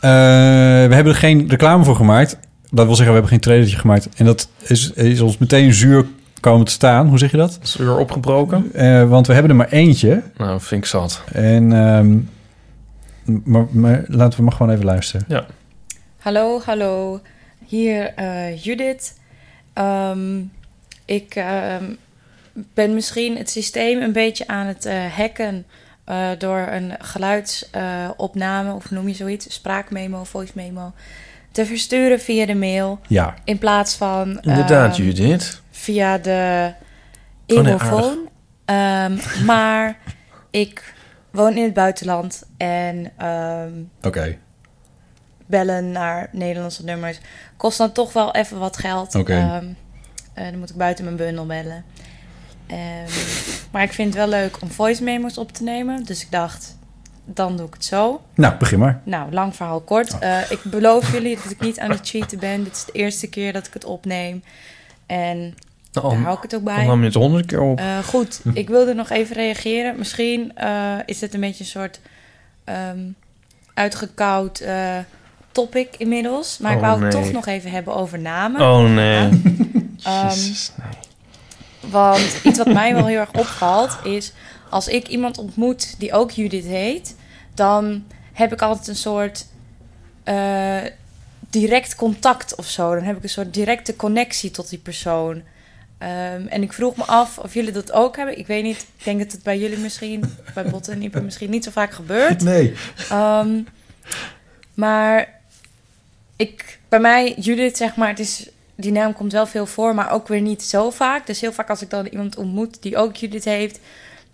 eh, 0.00 0.10
we 0.88 0.94
hebben 0.94 1.12
er 1.12 1.18
geen 1.18 1.48
reclame 1.48 1.84
voor 1.84 1.96
gemaakt. 1.96 2.38
Dat 2.70 2.86
wil 2.86 2.94
zeggen, 2.94 3.06
we 3.06 3.12
hebben 3.20 3.28
geen 3.30 3.40
trailertje 3.40 3.78
gemaakt. 3.78 4.08
En 4.16 4.24
dat 4.24 4.48
is, 4.66 4.90
is 4.92 5.20
ons 5.20 5.38
meteen 5.38 5.74
zuur 5.74 6.04
komen 6.40 6.66
te 6.66 6.72
staan. 6.72 7.08
Hoe 7.08 7.18
zeg 7.18 7.30
je 7.30 7.36
dat? 7.36 7.58
Is 7.62 7.78
er 7.78 7.96
opgebroken? 7.98 8.70
Eh, 8.74 9.08
want 9.08 9.26
we 9.26 9.32
hebben 9.32 9.50
er 9.50 9.56
maar 9.56 9.68
eentje. 9.68 10.22
Nou, 10.36 10.60
vind 10.60 10.82
ik 10.82 10.88
zat. 10.90 11.22
En, 11.32 11.72
ehm, 11.72 12.16
maar, 13.44 13.66
maar 13.70 14.04
laten 14.06 14.38
we 14.38 14.44
maar 14.44 14.52
gewoon 14.54 14.72
even 14.72 14.84
luisteren. 14.84 15.24
Ja. 15.28 15.44
Hallo, 16.20 16.60
hallo. 16.64 17.20
Hier 17.66 18.14
eh, 18.14 18.64
Judith. 18.64 19.14
Ehm, 19.72 20.42
ik 21.04 21.34
ehm, 21.34 21.84
ben 22.52 22.94
misschien 22.94 23.36
het 23.36 23.50
systeem 23.50 24.02
een 24.02 24.12
beetje 24.12 24.46
aan 24.46 24.66
het 24.66 24.84
eh, 24.86 25.04
hacken 25.16 25.66
eh, 26.04 26.28
door 26.38 26.58
een 26.58 26.92
geluidsopname, 26.98 28.72
of 28.72 28.90
noem 28.90 29.08
je 29.08 29.14
zoiets, 29.14 29.54
spraakmemo, 29.54 30.24
voice 30.24 30.52
memo, 30.54 30.92
te 31.52 31.66
versturen 31.66 32.20
via 32.20 32.46
de 32.46 32.54
mail. 32.54 33.00
Ja. 33.08 33.34
In 33.44 33.58
plaats 33.58 33.96
van 33.96 34.38
Inderdaad, 34.40 34.98
ehm, 34.98 35.02
Judith. 35.02 35.62
via 35.70 36.18
de 36.18 36.72
Oh, 37.46 37.58
e-mailfoon. 37.58 38.28
Ehm, 38.64 39.16
maar 39.44 39.98
ik 40.50 40.94
woon 41.30 41.56
in 41.56 41.62
het 41.62 41.74
buitenland 41.74 42.42
en 42.56 43.12
Oké. 44.02 44.38
Bellen 45.50 45.90
naar 45.92 46.28
Nederlandse 46.32 46.84
nummers 46.84 47.18
kost 47.56 47.78
dan 47.78 47.92
toch 47.92 48.12
wel 48.12 48.34
even 48.34 48.58
wat 48.58 48.76
geld. 48.76 49.14
Oké. 49.14 49.32
Ehm, 49.32 49.66
eh, 50.34 50.44
dan 50.50 50.58
moet 50.58 50.70
ik 50.70 50.76
buiten 50.76 51.04
mijn 51.04 51.16
bundel 51.16 51.46
bellen. 51.46 51.84
Ehm, 52.66 53.10
maar 53.72 53.82
ik 53.82 53.92
vind 53.92 54.08
het 54.14 54.16
wel 54.16 54.40
leuk 54.40 54.56
om 54.62 54.70
voice 54.70 55.02
memos 55.02 55.38
op 55.38 55.52
te 55.52 55.62
nemen. 55.62 56.04
Dus 56.04 56.22
ik 56.22 56.30
dacht, 56.30 56.76
dan 57.24 57.56
doe 57.56 57.66
ik 57.66 57.74
het 57.74 57.84
zo. 57.84 58.20
Nou, 58.34 58.56
begin 58.56 58.78
maar. 58.78 59.00
Nou, 59.04 59.32
lang 59.32 59.56
verhaal 59.56 59.80
kort. 59.80 60.18
Eh, 60.18 60.50
ik 60.50 60.60
beloof 60.62 61.12
jullie 61.14 61.36
dat 61.36 61.50
ik 61.50 61.60
niet 61.60 61.78
aan 61.78 61.90
het 61.90 62.08
cheaten 62.08 62.38
ben. 62.38 62.64
Dit 62.64 62.76
is 62.76 62.84
de 62.84 62.92
eerste 62.92 63.26
keer 63.28 63.52
dat 63.52 63.66
ik 63.66 63.72
het 63.72 63.84
opneem. 63.84 64.42
En 65.06 65.54
Nou, 65.92 66.08
daar 66.14 66.22
hou 66.22 66.36
ik 66.36 66.42
het 66.42 66.54
ook 66.54 66.64
Dan 66.64 66.74
bij. 66.74 66.86
nam 66.86 66.98
je 67.00 67.04
het 67.04 67.14
honderd 67.14 67.46
keer 67.46 67.60
op. 67.60 67.78
Eh, 67.78 67.98
goed, 67.98 68.40
ik 68.52 68.68
wilde 68.68 68.94
nog 68.94 69.10
even 69.10 69.36
reageren. 69.36 69.98
Misschien 69.98 70.56
eh, 70.56 70.94
is 71.06 71.18
dit 71.18 71.34
een 71.34 71.40
beetje 71.40 71.64
een 71.64 71.70
soort 71.70 72.00
ehm, 72.64 72.98
uitgekoud 73.74 74.60
eh, 74.60 74.98
topic 75.52 75.88
inmiddels. 75.98 76.58
Maar 76.58 76.72
ik 76.72 76.78
Oh, 76.78 76.82
wou 76.82 77.02
het 77.02 77.10
toch 77.10 77.32
nog 77.32 77.46
even 77.46 77.70
hebben 77.70 77.94
over 77.94 78.18
namen. 78.18 78.60
oh 78.60 78.92
nee. 78.94 79.28
Ehm, 80.04 80.26
Jezus, 80.28 80.72
nee. 80.76 81.90
want 81.92 82.38
iets 82.42 82.58
wat 82.58 82.72
mij 82.72 82.94
wel 82.94 83.06
heel 83.06 83.18
erg 83.18 83.32
opvalt 83.32 83.98
is... 84.04 84.32
als 84.70 84.88
ik 84.88 85.08
iemand 85.08 85.38
ontmoet 85.38 85.94
die 85.98 86.12
ook 86.12 86.30
Judith 86.30 86.64
heet... 86.64 87.16
dan 87.54 88.04
heb 88.32 88.52
ik 88.52 88.62
altijd 88.62 88.88
een 88.88 88.96
soort 88.96 89.46
eh, 90.24 90.78
direct 91.50 91.94
contact 91.94 92.54
of 92.54 92.66
zo. 92.66 92.94
Dan 92.94 93.04
heb 93.04 93.16
ik 93.16 93.22
een 93.22 93.28
soort 93.28 93.54
directe 93.54 93.96
connectie 93.96 94.50
tot 94.50 94.68
die 94.68 94.78
persoon. 94.78 95.42
Ehm, 95.98 96.46
en 96.48 96.62
ik 96.62 96.72
vroeg 96.72 96.96
me 96.96 97.04
af 97.04 97.38
of 97.38 97.54
jullie 97.54 97.72
dat 97.72 97.92
ook 97.92 98.16
hebben. 98.16 98.38
Ik 98.38 98.46
weet 98.46 98.62
niet, 98.62 98.86
ik 98.98 99.04
denk 99.04 99.18
dat 99.18 99.32
het 99.32 99.42
bij 99.42 99.58
jullie 99.58 99.78
misschien... 99.78 100.36
bij 100.54 100.64
Botten 100.64 100.92
en 100.92 101.02
Ieper 101.02 101.22
misschien 101.24 101.50
niet 101.50 101.64
zo 101.64 101.70
vaak 101.70 101.92
gebeurt. 101.92 102.42
Nee. 102.50 102.74
Ehm, 103.10 103.60
maar 104.74 105.39
ik, 106.40 106.78
bij 106.88 107.00
mij, 107.00 107.34
Judith, 107.38 107.76
zeg 107.76 107.96
maar, 107.96 108.08
het 108.08 108.18
is, 108.18 108.48
die 108.74 108.92
naam 108.92 109.12
komt 109.14 109.32
wel 109.32 109.46
veel 109.46 109.66
voor, 109.66 109.94
maar 109.94 110.10
ook 110.10 110.28
weer 110.28 110.40
niet 110.40 110.62
zo 110.62 110.90
vaak. 110.90 111.26
Dus 111.26 111.40
heel 111.40 111.52
vaak 111.52 111.70
als 111.70 111.82
ik 111.82 111.90
dan 111.90 112.06
iemand 112.06 112.36
ontmoet 112.36 112.82
die 112.82 112.96
ook 112.96 113.16
Judith 113.16 113.44
heeft, 113.44 113.78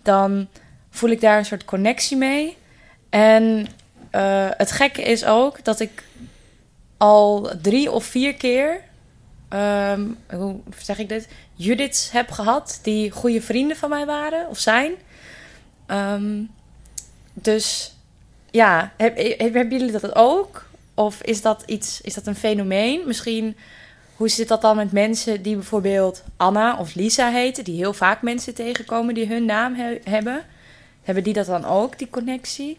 dan 0.01 0.47
voel 0.89 1.09
ik 1.09 1.21
daar 1.21 1.37
een 1.37 1.45
soort 1.45 1.65
connectie 1.65 2.17
mee. 2.17 2.57
En 3.09 3.67
eh, 4.09 4.47
het 4.49 4.71
gekke 4.71 5.01
is 5.01 5.25
ook 5.25 5.63
dat 5.63 5.79
ik 5.79 6.03
al 6.97 7.49
drie 7.61 7.91
of 7.91 8.05
vier 8.05 8.33
keer 8.35 8.81
ehm, 9.49 10.01
hoe 10.29 10.59
zeg 10.77 10.99
ik 10.99 11.09
dit? 11.09 11.27
Judiths 11.53 12.11
heb 12.11 12.31
gehad 12.31 12.79
die 12.81 13.11
goede 13.11 13.41
vrienden 13.41 13.77
van 13.77 13.89
mij 13.89 14.05
waren 14.05 14.47
of 14.49 14.59
zijn. 14.59 14.91
Ehm, 15.85 16.41
dus 17.33 17.95
ja, 18.51 18.91
heb, 18.97 19.17
heb- 19.17 19.39
hebben 19.39 19.69
jullie 19.79 19.91
dat 19.99 20.15
ook? 20.15 20.66
Of 20.97 21.21
is 21.21 21.41
dat 21.41 21.63
iets, 21.65 22.01
is 22.01 22.13
dat 22.13 22.27
een 22.27 22.35
fenomeen? 22.35 23.01
Misschien, 23.05 23.55
hoe 24.15 24.29
zit 24.29 24.47
dat 24.47 24.61
dan 24.61 24.75
met 24.75 24.91
mensen 24.91 25.41
die 25.41 25.55
bijvoorbeeld 25.55 26.23
Anna 26.37 26.77
of 26.77 26.95
Lisa 26.95 27.29
heten, 27.31 27.63
die 27.63 27.75
heel 27.75 27.93
vaak 27.93 28.21
mensen 28.21 28.53
tegenkomen 28.53 29.13
die 29.13 29.27
hun 29.27 29.45
naam 29.45 29.75
he- 29.75 29.99
hebben? 30.03 30.45
Hebben 31.03 31.23
die 31.23 31.33
dat 31.33 31.45
dan 31.45 31.65
ook, 31.65 31.97
die 31.97 32.09
connectie? 32.09 32.77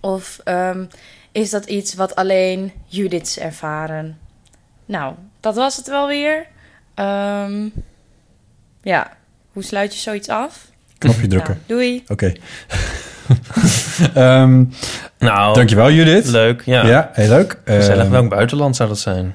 Of 0.00 0.40
ehm, 0.44 0.84
is 1.32 1.50
dat 1.50 1.64
iets 1.66 1.94
wat 1.94 2.14
alleen 2.14 2.72
Judiths 2.86 3.38
ervaren? 3.38 4.18
Nou, 4.86 5.14
dat 5.40 5.54
was 5.56 5.76
het 5.76 5.86
wel 5.86 6.06
weer. 6.06 6.46
Ehm, 6.94 7.68
ja, 8.82 9.16
hoe 9.52 9.62
sluit 9.64 9.94
je 9.94 10.00
zoiets 10.00 10.28
af? 10.28 10.70
Knopje 10.98 11.26
drukken. 11.26 11.54
Nou, 11.54 11.66
doei. 11.66 12.04
Oké. 12.08 12.32
Ehm, 14.14 14.64
Nou, 15.18 15.54
dankjewel 15.54 15.90
Judith. 15.92 16.26
leuk. 16.26 16.62
Ja. 16.64 16.86
Ja, 16.86 17.10
heel 17.12 17.28
leuk. 17.28 17.60
Gezellig. 17.64 18.02
Ehm, 18.02 18.10
Welk 18.10 18.28
buitenland 18.28 18.76
zou 18.76 18.88
dat 18.88 18.98
zijn? 18.98 19.34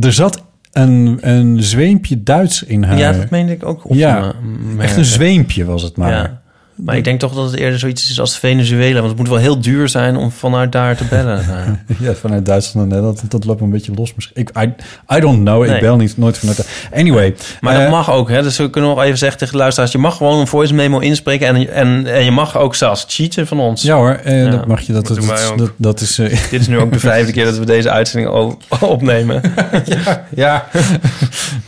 Er 0.00 0.12
zat 0.12 0.42
een, 0.72 1.18
een 1.20 1.62
zweempje 1.62 2.22
Duits 2.22 2.62
in 2.62 2.82
haar. 2.82 2.98
Ja, 2.98 3.12
dat 3.12 3.30
meende 3.30 3.52
ik 3.52 3.64
ook 3.66 3.84
op 3.84 3.94
Ja, 3.94 4.32
Echt 4.78 4.96
een 4.96 5.04
zweempje 5.04 5.64
was 5.64 5.82
het 5.82 5.96
maar. 5.96 6.10
Ja. 6.10 6.40
Maar 6.76 6.96
ik 6.96 7.04
denk 7.04 7.20
toch 7.20 7.34
dat 7.34 7.44
het 7.50 7.60
eerder 7.60 7.78
zoiets 7.78 8.10
is 8.10 8.20
als 8.20 8.38
Venezuela. 8.38 8.94
Want 8.98 9.08
het 9.08 9.16
moet 9.18 9.28
wel 9.28 9.38
heel 9.38 9.60
duur 9.60 9.88
zijn 9.88 10.16
om 10.16 10.30
vanuit 10.30 10.72
daar 10.72 10.96
te 10.96 11.04
bellen. 11.04 11.44
Ja, 11.98 12.14
vanuit 12.14 12.46
Duitsland 12.46 12.86
en 12.86 12.92
Nederland. 12.92 13.30
Dat 13.30 13.44
loopt 13.44 13.60
een 13.60 13.70
beetje 13.70 13.92
los 13.94 14.14
misschien. 14.14 14.36
Ik, 14.36 14.50
I, 14.58 14.74
I 15.16 15.20
don't 15.20 15.40
know. 15.44 15.64
Nee. 15.66 15.74
Ik 15.74 15.80
bel 15.80 15.96
niet, 15.96 16.16
nooit 16.16 16.38
vanuit... 16.38 16.68
Anyway. 16.94 17.34
Maar 17.60 17.74
eh, 17.74 17.80
dat 17.80 17.90
mag 17.90 18.10
ook, 18.10 18.28
hè? 18.28 18.42
Dus 18.42 18.56
we 18.56 18.70
kunnen 18.70 18.90
nog 18.90 19.02
even 19.02 19.18
zeggen 19.18 19.38
tegen 19.38 19.52
de 19.54 19.60
luisteraars... 19.60 19.92
je 19.92 19.98
mag 19.98 20.16
gewoon 20.16 20.38
een 20.40 20.46
voice 20.46 20.74
memo 20.74 20.98
inspreken... 20.98 21.46
en, 21.46 21.68
en, 21.72 22.06
en 22.06 22.24
je 22.24 22.30
mag 22.30 22.56
ook 22.58 22.74
zelfs 22.74 23.04
cheaten 23.08 23.46
van 23.46 23.60
ons. 23.60 23.82
Ja 23.82 23.94
hoor, 23.96 24.20
eh, 24.24 24.44
Ja, 24.44 24.50
dat 24.50 24.66
mag 24.66 24.80
je. 24.80 24.92
Dat, 24.92 25.06
dat 25.76 26.00
is... 26.00 26.18
eh, 26.18 26.28
Dit 26.50 26.60
is 26.60 26.66
nu 26.68 26.78
ook 26.78 26.92
de 26.92 26.98
vijfde 27.10 27.32
keer 27.32 27.44
dat 27.44 27.58
we 27.58 27.64
deze 27.64 27.90
uitzending 27.90 28.54
opnemen. 28.80 29.40
ja, 30.34 30.66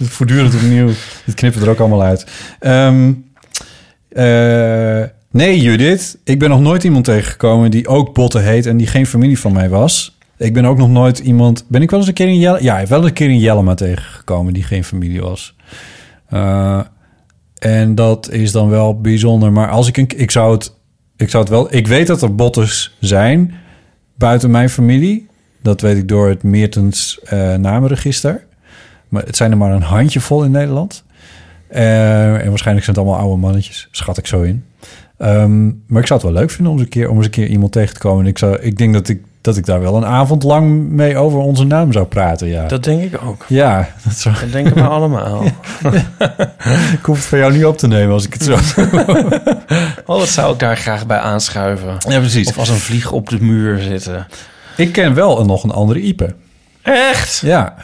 voortdurend 0.03 0.55
opnieuw. 0.55 0.91
Dit 1.25 1.35
knippen 1.35 1.61
we 1.61 1.67
er 1.67 1.73
ook 1.73 1.81
allemaal 1.81 2.03
uit. 2.03 2.27
Ehm, 2.61 3.13
eh, 4.09 5.03
nee, 5.31 5.61
Judith. 5.61 6.19
Ik 6.25 6.39
ben 6.39 6.49
nog 6.49 6.61
nooit 6.61 6.85
iemand 6.85 7.05
tegengekomen 7.05 7.71
die 7.71 7.89
ook 7.89 8.15
Botte 8.15 8.39
heet... 8.39 8.67
en 8.67 8.77
die 8.77 8.87
geen 8.87 9.07
familie 9.07 9.39
van 9.39 9.53
mij 9.53 9.69
was. 9.69 10.19
Ik 10.37 10.55
ben 10.55 10.65
ook 10.65 10.79
nog 10.79 10.89
nooit 10.89 11.19
iemand... 11.19 11.65
Ben 11.69 11.83
ik 11.83 11.91
wel 11.91 11.99
eens 11.99 12.09
een 12.09 12.15
keer 12.15 12.29
in 12.29 12.39
Jelle... 12.39 12.63
Ja, 12.63 12.87
wel 12.87 13.07
een 13.07 13.13
keer 13.13 13.31
in 13.31 13.39
Jellema 13.39 13.75
tegengekomen 13.75 14.53
die 14.53 14.63
geen 14.63 14.85
familie 14.85 15.21
was. 15.21 15.57
Eh, 16.29 16.81
en 17.59 17.95
dat 17.95 18.31
is 18.31 18.53
dan 18.53 18.69
wel 18.69 19.01
bijzonder. 19.01 19.53
Maar 19.53 19.71
als 19.71 19.89
ik 19.89 19.97
een... 19.97 20.11
Ik 20.17 20.31
zou 20.31 20.53
het... 20.53 20.77
Ik 21.17 21.31
zou 21.31 21.43
het 21.43 21.53
wel... 21.53 21.75
Ik 21.75 21.87
weet 21.87 22.07
dat 22.07 22.23
er 22.23 22.35
bottes 22.35 22.97
zijn 23.01 23.55
buiten 24.15 24.51
mijn 24.51 24.71
familie. 24.71 25.29
Dat 25.63 25.81
weet 25.81 25.97
ik 25.97 26.09
door 26.09 26.29
het 26.29 26.43
Meertens 26.43 27.21
eh, 27.25 27.55
namenregister. 27.55 28.47
Maar 29.09 29.25
het 29.25 29.37
zijn 29.37 29.51
er 29.51 29.57
maar 29.57 29.73
een 29.73 29.83
handjevol 29.83 30.45
in 30.45 30.51
Nederland. 30.51 31.05
Eh, 31.69 32.43
en 32.45 32.49
waarschijnlijk 32.49 32.87
zijn 32.87 32.97
het 32.97 33.05
allemaal 33.07 33.25
oude 33.25 33.41
mannetjes. 33.41 33.89
Schat 33.91 34.19
ik 34.19 34.27
zo 34.27 34.43
in. 34.43 34.64
Ehm, 35.19 35.66
maar 35.66 36.01
ik 36.01 36.07
zou 36.07 36.21
het 36.21 36.23
wel 36.23 36.33
leuk 36.41 36.51
vinden 36.51 36.73
om 36.73 36.79
eens 36.79 36.87
een 36.87 36.93
keer, 36.93 37.09
om 37.11 37.16
eens 37.16 37.25
een 37.25 37.31
keer 37.31 37.47
iemand 37.47 37.73
tegen 37.73 37.95
te 37.95 38.01
komen. 38.01 38.25
En 38.25 38.31
ik, 38.31 38.39
zou, 38.39 38.59
ik 38.59 38.79
denk 38.79 38.93
dat 38.93 39.09
ik, 39.09 39.21
dat 39.41 39.57
ik 39.57 39.66
daar 39.66 39.81
wel 39.81 39.97
een 39.97 40.05
avond 40.05 40.43
lang 40.43 40.89
mee 40.89 41.16
over 41.16 41.39
onze 41.39 41.64
naam 41.64 41.93
zou 41.93 42.07
praten. 42.07 42.49
Ja, 42.49 42.66
Dat 42.66 42.85
denk 42.85 43.03
ik 43.03 43.23
ook. 43.25 43.45
ja 43.49 43.89
dat 44.05 44.12
zou, 44.14 44.35
Dat 44.41 44.53
denken 44.53 44.75
we 44.75 44.83
allemaal. 44.83 45.43
ik 46.99 47.03
hoef 47.03 47.16
het 47.16 47.25
van 47.27 47.39
jou 47.39 47.53
niet 47.53 47.64
op 47.64 47.79
te 47.79 47.87
nemen 47.87 48.12
als 48.12 48.27
ik 48.27 48.33
het 48.33 48.43
zo... 48.43 48.53
Oh, 50.07 50.19
wat 50.19 50.29
zou 50.29 50.53
ik 50.53 50.59
daar 50.59 50.77
graag 50.77 51.07
bij 51.07 51.19
aanschuiven? 51.19 51.97
ja, 52.09 52.19
precies. 52.19 52.49
Of 52.49 52.59
als 52.59 52.69
een 52.69 52.77
vlieg 52.77 53.12
op 53.12 53.29
de 53.29 53.41
muur 53.41 53.79
zitten. 53.79 54.27
Ik 54.77 54.93
ken 54.93 55.14
wel 55.14 55.41
een, 55.41 55.47
nog 55.47 55.64
een 55.64 55.71
andere 55.71 56.01
Ipe. 56.01 56.35
Echt? 56.83 57.39
Ja. 57.45 57.75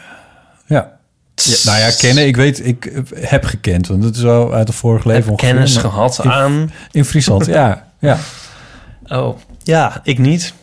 Ja. 1.34 1.52
Ja, 1.52 1.70
nou 1.70 1.78
ja, 1.78 1.90
kennen. 1.98 2.26
Ik 2.26 2.36
weet, 2.36 2.66
ik 2.66 3.02
heb 3.14 3.44
gekend. 3.44 3.86
Want 3.86 4.04
het 4.04 4.16
is 4.16 4.22
wel 4.22 4.52
uit 4.52 4.68
een 4.68 4.74
vorig 4.74 5.04
leven 5.04 5.28
Heb 5.28 5.38
kennis 5.38 5.76
gehad 5.76 6.24
in, 6.24 6.30
aan... 6.30 6.72
In 6.90 7.04
Friesland, 7.04 7.46
ja. 7.46 7.92
ja. 7.98 8.18
Oh, 9.06 9.38
ja, 9.62 10.00
ik 10.02 10.18
niet. 10.18 10.54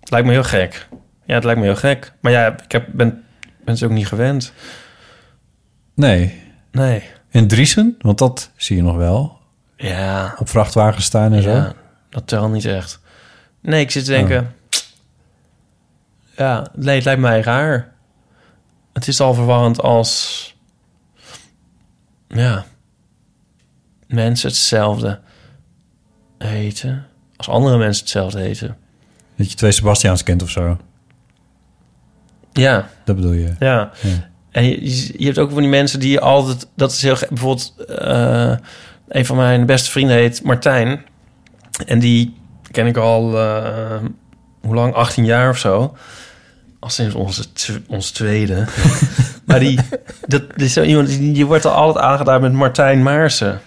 Het 0.00 0.10
lijkt 0.10 0.26
me 0.26 0.32
heel 0.32 0.42
gek. 0.44 0.88
Ja, 1.24 1.34
het 1.34 1.44
lijkt 1.44 1.60
me 1.60 1.66
heel 1.66 1.76
gek. 1.76 2.12
Maar 2.20 2.32
ja, 2.32 2.58
ik 2.64 2.72
heb, 2.72 2.86
ben, 2.92 3.24
ben 3.64 3.76
ze 3.76 3.84
ook 3.84 3.90
niet 3.90 4.06
gewend. 4.06 4.52
Nee. 5.94 6.40
Nee. 6.70 7.02
In 7.30 7.48
Driesen, 7.48 7.96
want 7.98 8.18
dat 8.18 8.50
zie 8.56 8.76
je 8.76 8.82
nog 8.82 8.96
wel. 8.96 9.38
Ja, 9.76 10.34
Op 10.38 10.48
vrachtwagens 10.48 11.04
staan 11.04 11.32
en 11.32 11.42
zo. 11.42 11.50
ja 11.50 11.72
dat 12.10 12.26
telt 12.26 12.52
niet 12.52 12.64
echt. 12.64 13.00
Nee, 13.60 13.80
ik 13.80 13.90
zit 13.90 14.04
te 14.04 14.10
denken... 14.10 14.54
Ja, 16.36 16.66
nee, 16.74 16.94
het 16.94 17.04
lijkt 17.04 17.20
mij 17.20 17.40
raar. 17.40 17.91
Het 18.92 19.08
is 19.08 19.20
al 19.20 19.34
verwarrend 19.34 19.80
als... 19.82 20.40
Ja. 22.28 22.64
Mensen 24.06 24.48
hetzelfde 24.48 25.20
heten. 26.38 27.06
Als 27.36 27.48
andere 27.48 27.78
mensen 27.78 28.02
hetzelfde 28.02 28.40
heten. 28.40 28.76
Dat 29.36 29.50
je 29.50 29.56
twee 29.56 29.72
Sebastiaans 29.72 30.22
kent 30.22 30.42
of 30.42 30.50
zo. 30.50 30.78
Ja, 32.52 32.88
Dat 33.04 33.16
bedoel 33.16 33.32
je. 33.32 33.54
ja. 33.58 33.90
Ja. 34.02 34.30
En 34.50 34.64
je, 34.64 35.18
je 35.18 35.24
hebt 35.24 35.38
ook 35.38 35.50
van 35.50 35.60
die 35.60 35.70
mensen 35.70 36.00
die 36.00 36.20
altijd... 36.20 36.68
Dat 36.76 36.92
is 36.92 37.02
heel... 37.02 37.16
Bijvoorbeeld, 37.28 37.74
eh, 37.88 38.56
een 39.08 39.26
van 39.26 39.36
mijn 39.36 39.66
beste 39.66 39.90
vrienden 39.90 40.16
heet 40.16 40.42
Martijn. 40.42 41.04
En 41.86 41.98
die 41.98 42.36
ken 42.70 42.86
ik 42.86 42.96
al... 42.96 43.38
eh, 43.38 43.96
hoe 44.60 44.74
lang? 44.74 44.94
18 44.94 45.24
jaar 45.24 45.50
of 45.50 45.58
zo. 45.58 45.96
Als 46.82 46.94
sinds 46.94 47.14
onze, 47.14 47.52
tw- 47.52 47.70
ons 47.88 48.10
tweede. 48.10 48.64
maar 49.46 49.60
die... 49.60 49.78
Dat, 50.26 50.42
is 50.56 50.72
zo 50.72 50.82
iemand 50.82 51.08
die, 51.08 51.32
die 51.32 51.46
wordt 51.46 51.64
er 51.64 51.70
altijd 51.70 52.04
aangeduid 52.04 52.40
met 52.40 52.52
Martijn 52.52 53.02
Maarsen. 53.02 53.60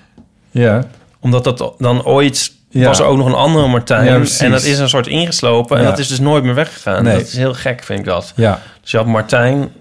Ja. 0.52 0.84
Omdat 1.20 1.44
dat 1.44 1.74
dan 1.78 2.06
ooit... 2.06 2.54
Ja. 2.70 2.88
Was 2.88 3.00
er 3.00 3.06
ook 3.06 3.18
nog 3.18 3.28
een 3.28 3.34
andere 3.34 3.68
Martijn. 3.68 4.06
Ja, 4.06 4.22
en 4.40 4.52
dat 4.52 4.64
is 4.64 4.80
een 4.80 4.90
soort 4.90 5.08
ingeslopen. 5.08 5.78
En 5.78 5.84
Ja. 5.84 5.90
dat 5.90 6.00
is 6.00 6.08
dus 6.08 6.20
nooit 6.20 6.44
meer 6.44 6.54
weggegaan. 6.54 7.04
Nee. 7.04 7.18
Dat 7.18 7.28
is 7.28 7.36
heel 7.36 7.54
gek, 7.54 7.84
vind 7.84 8.00
ik 8.00 8.06
dat. 8.06 8.34
Ja. 8.36 8.62
Dus 8.82 8.92
je 8.92 8.98
had 8.98 9.06
Martijn, 9.06 9.72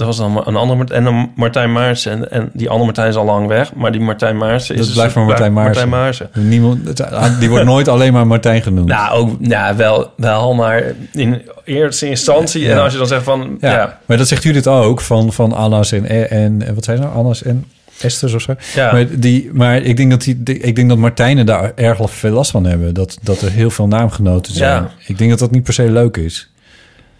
dat 0.00 0.08
was 0.08 0.16
dan 0.16 0.46
een 0.46 0.56
andere 0.56 0.76
Martijn, 0.78 0.98
en 0.98 1.04
dan 1.04 1.32
Martijn 1.36 1.72
Maarsen. 1.72 2.12
En, 2.12 2.30
en 2.30 2.50
die 2.52 2.66
andere 2.68 2.84
Martijn 2.84 3.08
is 3.08 3.14
al 3.16 3.24
lang 3.24 3.46
weg, 3.46 3.74
maar 3.74 3.92
die 3.92 4.00
Martijn 4.00 4.36
Maarsen 4.36 4.74
is 4.74 4.78
Dat 4.80 4.86
dus 4.86 4.96
blijft 4.96 5.14
maar 5.14 5.24
Martijn 5.24 5.52
Maarsen. 5.52 5.88
Maarsen. 5.88 6.30
Niemand, 6.34 6.88
het- 6.88 7.40
die 7.40 7.48
wordt 7.48 7.64
nooit 7.64 7.88
alleen 7.88 8.12
maar 8.12 8.26
Martijn 8.26 8.62
genoemd. 8.62 8.88
Nou, 8.88 9.18
ook, 9.18 9.36
ja, 9.40 9.76
wel, 9.76 10.12
wel, 10.16 10.54
maar 10.54 10.82
in 11.12 11.42
eerste 11.64 12.08
instantie. 12.08 12.62
Ja. 12.62 12.70
En 12.70 12.78
als 12.82 12.92
je 12.92 12.98
dan 12.98 13.06
zegt 13.06 13.22
van, 13.24 13.56
ja. 13.60 13.70
ja, 13.72 13.98
Maar 14.06 14.16
dat 14.16 14.28
zegt 14.28 14.42
Judith 14.42 14.66
ook, 14.66 15.00
van, 15.00 15.32
van 15.32 15.52
Anna's 15.52 15.92
en, 15.92 16.08
en, 16.30 16.62
en 16.66 16.74
wat 16.74 16.84
zijn 16.84 16.96
ze 16.96 17.02
nou? 17.02 17.14
Anna's 17.16 17.42
en 17.42 17.64
Esther's 18.00 18.34
of 18.34 18.42
zo. 18.42 18.54
ja, 18.74 18.92
Maar, 18.92 19.06
die, 19.18 19.50
maar 19.52 19.76
ik, 19.76 19.96
denk 19.96 20.10
dat 20.10 20.22
die, 20.22 20.42
die- 20.42 20.58
ik 20.58 20.76
denk 20.76 20.88
dat 20.88 20.98
Martijnen 20.98 21.46
daar 21.46 21.72
erg 21.74 21.98
veel 22.10 22.32
last 22.32 22.50
van 22.50 22.64
hebben. 22.64 22.94
Dat, 22.94 23.18
dat 23.22 23.40
er 23.42 23.50
heel 23.50 23.70
veel 23.70 23.86
naamgenoten 23.86 24.54
zijn. 24.54 24.82
Ja. 24.82 24.90
Ik 25.06 25.18
denk 25.18 25.30
dat 25.30 25.38
dat 25.38 25.50
niet 25.50 25.62
per 25.62 25.72
se 25.72 25.90
leuk 25.90 26.16
is. 26.16 26.50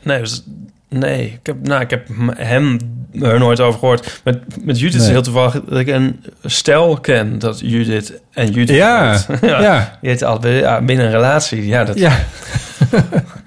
nee, 0.03 0.21
dus, 0.21 0.45
nee, 0.91 1.27
ik 1.27 1.47
heb, 1.47 1.57
nou, 1.67 1.81
ik 1.81 1.91
heb 1.91 2.09
hem 2.37 2.79
er 3.23 3.39
nooit 3.39 3.61
over 3.61 3.79
gehoord. 3.79 4.21
Met, 4.25 4.65
met 4.65 4.79
Judith 4.81 4.95
is 4.97 5.03
Nee. 5.03 5.11
heel 5.11 5.23
toevallig 5.23 5.53
dat 5.69 5.79
ik 5.79 5.87
een 5.87 6.25
stel 6.45 7.01
ken, 7.01 7.39
dat 7.39 7.61
Judith 7.61 8.21
en 8.33 8.47
Judith. 8.51 8.77
Ja, 8.77 9.13
ja. 9.43 9.61
ja. 9.63 9.99
Heet 10.01 10.23
al 10.23 10.39
binnen 10.39 11.05
een 11.07 11.11
relatie. 11.11 11.67
Ja, 11.67 11.85
dat, 11.85 11.99
ja. 11.99 12.19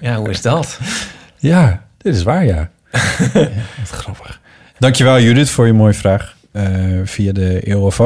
Ja, 0.00 0.16
hoe 0.16 0.30
is 0.30 0.42
dat? 0.42 0.78
ja, 1.36 1.82
dit 1.98 2.14
is 2.14 2.22
waar, 2.22 2.44
ja. 2.44 2.70
ja 2.92 3.30
wat 3.80 3.90
grappig. 3.90 4.40
Dankjewel 4.78 5.20
Judith 5.20 5.50
voor 5.50 5.66
je 5.66 5.72
mooie 5.72 5.92
vraag 5.92 6.34
eh, 6.52 6.64
via 7.04 7.32
de. 7.32 7.60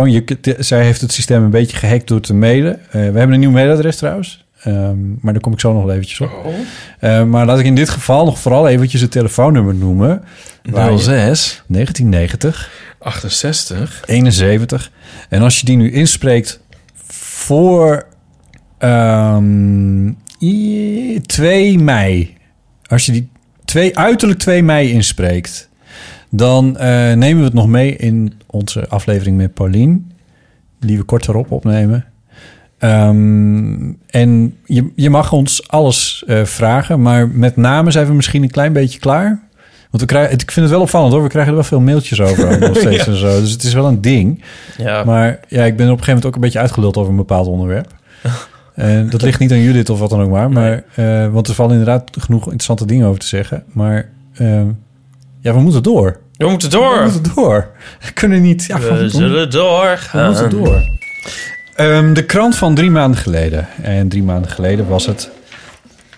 Je, 0.06 0.20
kunt- 0.20 0.54
zij 0.58 0.84
heeft 0.84 1.00
het 1.00 1.12
systeem 1.12 1.42
een 1.44 1.50
beetje 1.50 1.76
gehackt 1.76 2.08
door 2.08 2.20
te 2.20 2.34
mailen. 2.34 2.74
Eh, 2.86 2.90
we 2.90 2.98
hebben 2.98 3.32
een 3.32 3.40
nieuw 3.40 3.50
mailadres 3.50 3.96
trouwens. 3.96 4.44
Ehm, 4.62 4.96
maar 5.20 5.32
daar 5.32 5.42
kom 5.42 5.52
ik 5.52 5.60
zo 5.60 5.72
nog 5.72 5.90
eventjes 5.90 6.20
op. 6.20 6.30
Eh, 6.98 7.24
maar 7.24 7.46
laat 7.46 7.58
ik 7.58 7.64
in 7.64 7.74
dit 7.74 7.88
geval 7.88 8.24
nog 8.24 8.38
vooral 8.38 8.68
eventjes 8.68 9.00
het 9.00 9.10
telefoonnummer 9.10 9.74
noemen. 9.74 10.22
Waar 10.70 10.92
je- 10.92 10.98
06 10.98 11.62
1990 11.66 12.70
68 12.98 14.02
71. 14.06 14.90
En 15.28 15.42
als 15.42 15.60
je 15.60 15.66
die 15.66 15.76
nu 15.76 15.92
inspreekt 15.92 16.60
voor 17.06 18.06
ehm, 18.78 20.08
i- 20.40 21.20
2 21.26 21.78
mei. 21.78 22.36
Als 22.86 23.06
je 23.06 23.12
die 23.12 23.28
twee, 23.64 23.98
uiterlijk 23.98 24.38
2 24.38 24.62
mei 24.62 24.90
inspreekt, 24.92 25.68
dan 26.30 26.76
eh, 26.76 26.88
nemen 27.12 27.38
we 27.38 27.44
het 27.44 27.54
nog 27.54 27.66
mee 27.66 27.96
in 27.96 28.40
onze 28.46 28.88
aflevering 28.88 29.36
met 29.36 29.54
Paulien, 29.54 30.12
die 30.80 30.96
we 30.98 31.02
kort 31.02 31.28
erop 31.28 31.50
opnemen. 31.50 32.04
Ehm, 32.78 33.92
en 34.06 34.56
je, 34.64 34.90
je 34.94 35.10
mag 35.10 35.32
ons 35.32 35.68
alles 35.68 36.24
eh, 36.26 36.44
vragen, 36.44 37.02
maar 37.02 37.28
met 37.28 37.56
name 37.56 37.90
zijn 37.90 38.06
we 38.06 38.12
misschien 38.12 38.42
een 38.42 38.50
klein 38.50 38.72
beetje 38.72 38.98
klaar. 38.98 39.46
Want 39.90 40.02
we 40.02 40.04
krijgen, 40.08 40.32
ik 40.38 40.50
vind 40.50 40.66
het 40.66 40.74
wel 40.74 40.84
opvallend 40.84 41.12
hoor. 41.12 41.22
We 41.22 41.28
krijgen 41.28 41.50
er 41.50 41.58
wel 41.58 41.66
veel 41.68 41.80
mailtjes 41.80 42.20
over 42.20 42.58
nog 42.60 42.76
steeds 42.76 43.04
Ja. 43.04 43.12
en 43.12 43.18
zo. 43.18 43.40
Dus 43.40 43.50
het 43.50 43.62
is 43.62 43.72
wel 43.72 43.86
een 43.86 44.00
ding. 44.00 44.42
Ja. 44.78 45.04
Maar 45.04 45.40
ja, 45.48 45.64
ik 45.64 45.76
ben 45.76 45.86
op 45.86 45.98
een 45.98 46.04
gegeven 46.04 46.06
moment 46.06 46.26
ook 46.26 46.34
een 46.34 46.40
beetje 46.40 46.58
uitgeluld 46.58 46.96
over 46.96 47.10
een 47.10 47.16
bepaald 47.16 47.46
onderwerp. 47.46 47.94
En 48.74 49.10
dat 49.10 49.22
ligt 49.22 49.38
niet 49.40 49.52
aan 49.52 49.60
Judith 49.62 49.90
of 49.90 49.98
wat 49.98 50.10
dan 50.10 50.20
ook 50.22 50.30
maar. 50.30 50.50
maar 50.50 50.82
eh, 50.94 51.28
want 51.32 51.48
er 51.48 51.54
vallen 51.54 51.72
inderdaad 51.72 52.10
genoeg 52.18 52.42
interessante 52.42 52.86
dingen 52.86 53.06
over 53.06 53.20
te 53.20 53.26
zeggen. 53.26 53.64
Maar 53.72 54.08
eh, 54.34 54.62
ja, 55.40 55.52
we 55.54 55.60
moeten 55.60 55.82
door. 55.82 56.18
We 56.36 56.48
moeten 56.48 56.70
door. 56.70 56.96
We 57.04 57.10
moeten 57.12 57.32
door. 57.34 57.70
We 58.06 58.12
kunnen 58.12 58.42
niet... 58.42 58.64
Ja, 58.64 58.78
We 58.78 58.86
van- 58.86 59.10
zullen 59.10 59.40
we 59.40 59.46
doorgaan. 59.48 60.26
moeten 60.26 60.50
door. 60.50 60.82
Ehm, 61.78 62.12
de 62.12 62.24
krant 62.24 62.56
van 62.56 62.74
drie 62.74 62.90
maanden 62.90 63.20
geleden. 63.20 63.68
En 63.82 64.08
drie 64.08 64.22
maanden 64.22 64.50
geleden 64.50 64.88
was 64.88 65.06
het... 65.06 65.30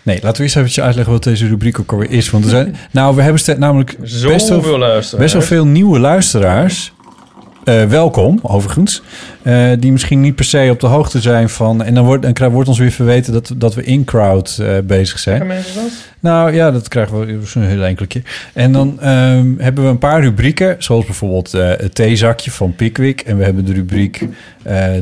Nee, 0.03 0.19
laten 0.23 0.37
we 0.37 0.43
eerst 0.43 0.57
even 0.57 0.83
uitleggen 0.83 1.13
wat 1.13 1.25
deze 1.25 1.47
rubriek 1.47 1.81
ook 1.81 1.93
alweer 1.93 2.11
is. 2.11 2.31
Want 2.31 2.45
er 2.45 2.51
zijn, 2.51 2.77
nou, 2.91 3.17
we 3.17 3.23
hebben 3.23 3.59
namelijk 3.59 3.97
best 4.01 4.23
wel, 4.23 4.33
best 5.19 5.33
wel 5.33 5.43
veel 5.43 5.67
nieuwe 5.67 5.99
luisteraars. 5.99 6.93
Eh, 7.71 7.85
welkom, 7.85 8.39
overigens. 8.43 9.03
Eh, 9.43 9.71
die 9.79 9.93
misschien 9.93 10.21
niet 10.21 10.35
per 10.35 10.45
se 10.45 10.69
op 10.71 10.81
de 10.81 10.87
hoogte 10.87 11.21
zijn 11.21 11.49
van... 11.49 11.83
En 11.83 11.95
dan 11.95 12.05
wordt, 12.05 12.37
dan 12.37 12.51
wordt 12.51 12.69
ons 12.69 12.79
weer 12.79 12.91
verweten 12.91 13.33
dat, 13.33 13.53
dat 13.57 13.75
we 13.75 13.83
in-crowd 13.83 14.59
eh, 14.61 14.79
bezig 14.85 15.19
zijn. 15.19 15.47
mensen 15.47 15.75
dat? 15.75 15.91
Nou 16.21 16.55
ja, 16.55 16.71
dat 16.71 16.89
krijgen 16.89 17.27
we 17.27 17.47
zo'n 17.47 17.63
heel 17.63 17.83
enkele 17.83 18.07
keer. 18.07 18.23
En 18.53 18.73
dan 18.73 19.01
ehm, 19.01 19.53
hebben 19.59 19.85
we 19.85 19.91
een 19.91 19.99
paar 19.99 20.23
rubrieken, 20.23 20.77
zoals 20.79 21.05
bijvoorbeeld 21.05 21.53
het 21.53 21.95
theezakje 21.95 22.51
van 22.51 22.75
Pickwick. 22.75 23.21
En 23.21 23.39
we 23.39 23.45
hebben 23.45 23.65
de 23.65 23.73
rubriek 23.73 24.27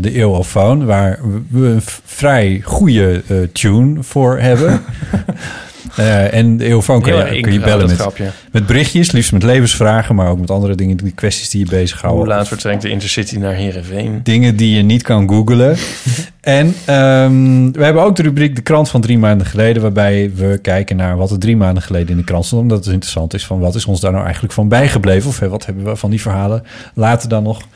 de 0.01 0.13
Eeuwofoon, 0.13 0.85
waar 0.85 1.19
we 1.49 1.67
een 1.67 1.83
vrij 2.05 2.61
goede 2.65 3.23
tune 3.53 4.03
voor 4.03 4.39
hebben. 4.39 4.81
Eh, 5.99 6.35
en 6.35 6.57
de 6.57 6.79
kun 6.87 7.15
Ja, 7.15 7.27
je, 7.27 7.37
ik 7.37 7.43
kun 7.43 7.53
je 7.53 7.61
bellen 7.61 7.87
met, 7.87 7.99
grapje. 7.99 8.31
met 8.53 8.67
berichtjes, 8.67 9.13
liefst 9.13 9.33
met 9.33 9.43
levensvragen, 9.43 10.15
maar 10.15 10.31
ook 10.31 10.39
met 10.39 10.51
andere 10.51 10.75
dingen, 10.75 10.97
die 10.97 11.13
kwesties 11.13 11.51
die 11.51 11.65
je 11.65 11.71
bezighouden. 11.71 12.25
Hoe 12.25 12.35
laat 12.35 12.49
vertrekt 12.49 12.83
de 12.83 12.89
Intercity 12.89 13.37
naar 13.37 13.55
Heerenveen? 13.55 14.21
Dingen 14.23 14.57
die 14.57 14.77
je 14.77 14.83
niet 14.83 15.03
kan 15.03 15.29
googlen. 15.29 15.77
en 16.41 16.75
ehm, 16.85 17.71
we 17.73 17.85
hebben 17.85 18.03
ook 18.03 18.17
de 18.17 18.23
rubriek 18.23 18.57
De 18.57 18.63
Krant 18.63 18.89
van 18.89 19.01
drie 19.01 19.19
maanden 19.19 19.47
geleden... 19.47 19.83
waarbij 19.83 20.31
we 20.35 20.59
kijken 20.63 20.97
naar 20.97 21.17
wat 21.17 21.31
er 21.31 21.39
drie 21.39 21.57
maanden 21.57 21.83
geleden 21.83 22.09
in 22.09 22.17
de 22.17 22.25
krant 22.25 22.45
stond. 22.45 22.63
Omdat 22.63 22.85
het 22.85 22.93
interessant 22.93 23.35
is 23.35 23.47
van 23.47 23.59
wat 23.59 23.75
is 23.75 23.87
ons 23.87 24.01
daar 24.01 24.13
nou 24.13 24.25
eigenlijk 24.25 24.55
van 24.55 24.69
bijgebleven... 24.69 25.29
of 25.29 25.39
wat 25.39 25.67
hebben 25.67 25.85
we 25.85 25.97
van 25.97 26.11
die 26.11 26.21
verhalen 26.21 26.63
later 26.95 27.29
dan 27.29 27.43
nog 27.43 27.59
eh, 27.59 27.67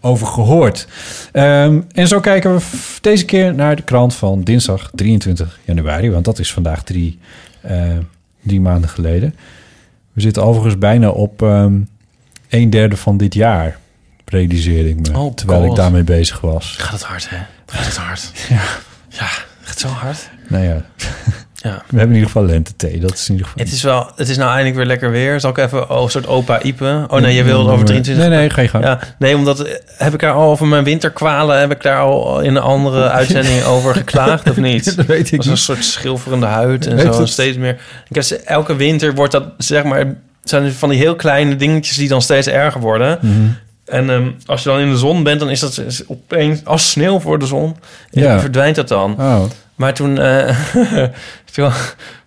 over 0.00 0.26
gehoord. 0.26 0.88
Ehm, 1.32 1.80
en 1.92 2.08
zo 2.08 2.20
kijken 2.20 2.54
we 2.54 2.62
deze 3.00 3.24
keer 3.24 3.54
naar 3.54 3.76
de 3.76 3.82
krant 3.82 4.14
van 4.14 4.42
dinsdag 4.42 4.90
23 4.94 5.58
januari... 5.64 6.10
want 6.10 6.24
dat 6.24 6.38
is 6.38 6.52
vandaag 6.52 6.82
drie, 6.82 7.18
eh, 7.60 7.98
drie 8.42 8.60
maanden 8.60 8.90
geleden. 8.90 9.34
We 10.12 10.20
zitten 10.20 10.42
overigens 10.44 10.78
bijna 10.78 11.08
op 11.08 11.42
ehm 11.42 11.74
een 12.48 12.70
derde 12.70 12.96
van 12.96 13.16
dit 13.16 13.34
jaar 13.34 13.78
realiseerde 14.24 14.88
ik 14.88 15.08
me. 15.08 15.18
Oh, 15.18 15.34
terwijl 15.34 15.64
ik 15.64 15.74
daarmee 15.74 16.02
bezig 16.02 16.40
was. 16.40 16.76
Gaat 16.78 16.92
het 16.92 17.02
hard, 17.02 17.30
hè? 17.30 17.38
Gaat 17.66 17.86
het 17.86 17.96
hard? 17.96 18.32
Ja. 18.48 18.62
Ja, 19.08 19.28
gaat 19.60 19.78
zo 19.78 19.88
hard. 19.88 20.30
Nou 20.48 20.64
ja, 20.64 20.84
Ja. 21.64 21.70
we 21.70 21.98
hebben 21.98 22.08
in 22.16 22.22
ieder 22.22 22.26
geval 22.26 22.44
lente-thee. 22.44 23.00
Dat 23.00 23.12
is 23.12 23.28
in 23.28 23.34
ieder 23.34 23.46
geval... 23.48 23.64
Het 23.64 23.72
is 23.74 23.82
wel, 23.82 24.10
het 24.16 24.28
is 24.28 24.36
nou 24.36 24.48
eindelijk 24.48 24.76
weer 24.76 24.86
lekker 24.86 25.10
weer. 25.10 25.40
Zal 25.40 25.50
ik 25.50 25.56
even 25.58 25.90
oh, 25.90 26.02
een 26.02 26.10
soort 26.10 26.26
opa 26.26 26.62
Ipe? 26.62 27.04
Oh 27.08 27.20
nee, 27.20 27.34
je 27.34 27.42
wilde 27.44 27.70
over 27.70 27.84
23. 27.84 28.28
Nee, 28.28 28.38
nee, 28.38 28.50
ga 28.50 28.60
je 28.60 28.68
gang. 28.68 28.84
Ja, 28.84 28.98
nee, 29.18 29.36
omdat 29.36 29.60
eh, 29.60 29.72
heb 29.96 30.14
ik 30.14 30.20
daar 30.20 30.32
al 30.32 30.50
over 30.50 30.66
mijn 30.66 30.84
winterkwalen, 30.84 31.58
heb 31.60 31.70
ik 31.70 31.82
daar 31.82 31.98
al 31.98 32.40
in 32.40 32.54
een 32.56 32.62
andere 32.62 33.08
uitzending 33.20 33.64
over 33.64 33.94
geklaagd 33.94 34.50
of 34.50 34.56
niet? 34.56 34.96
Dat 34.96 35.06
weet 35.06 35.30
ik 35.32 35.36
was 35.36 35.46
een 35.46 35.52
niet. 35.52 35.60
soort 35.60 35.84
schilferende 35.84 36.46
huid 36.46 36.86
en 36.86 36.96
Weet 36.96 37.14
zo. 37.14 37.20
het. 37.20 37.28
Steeds 37.28 37.56
meer. 37.56 37.76
Ik 38.08 38.14
heb, 38.14 38.24
ze- 38.24 38.36
elke 38.40 38.76
winter 38.76 39.14
wordt 39.14 39.32
dat, 39.32 39.44
zeg 39.58 39.84
maar, 39.84 40.14
zijn 40.42 40.64
er 40.64 40.72
van 40.72 40.88
die 40.88 40.98
heel 40.98 41.14
kleine 41.16 41.56
dingetjes 41.56 41.96
die 41.96 42.08
dan 42.08 42.22
steeds 42.22 42.46
erger 42.46 42.80
worden. 42.80 43.18
Mhm. 43.20 43.32
En 43.84 44.10
ehm, 44.10 44.30
als 44.46 44.62
je 44.62 44.68
dan 44.68 44.78
in 44.78 44.90
de 44.90 44.96
zon 44.96 45.22
bent, 45.22 45.40
dan 45.40 45.50
is 45.50 45.60
dat 45.60 45.82
opeens 46.08 46.60
als 46.64 46.90
sneeuw 46.90 47.20
voor 47.20 47.38
de 47.38 47.46
zon. 47.46 47.76
En 48.10 48.22
Ja. 48.22 48.40
verdwijnt 48.40 48.76
dat 48.76 48.88
dan. 48.88 49.14
Oh, 49.18 49.44
Maar 49.74 49.94
toen, 49.94 50.18
eh, 50.18 50.56
toen 51.52 51.70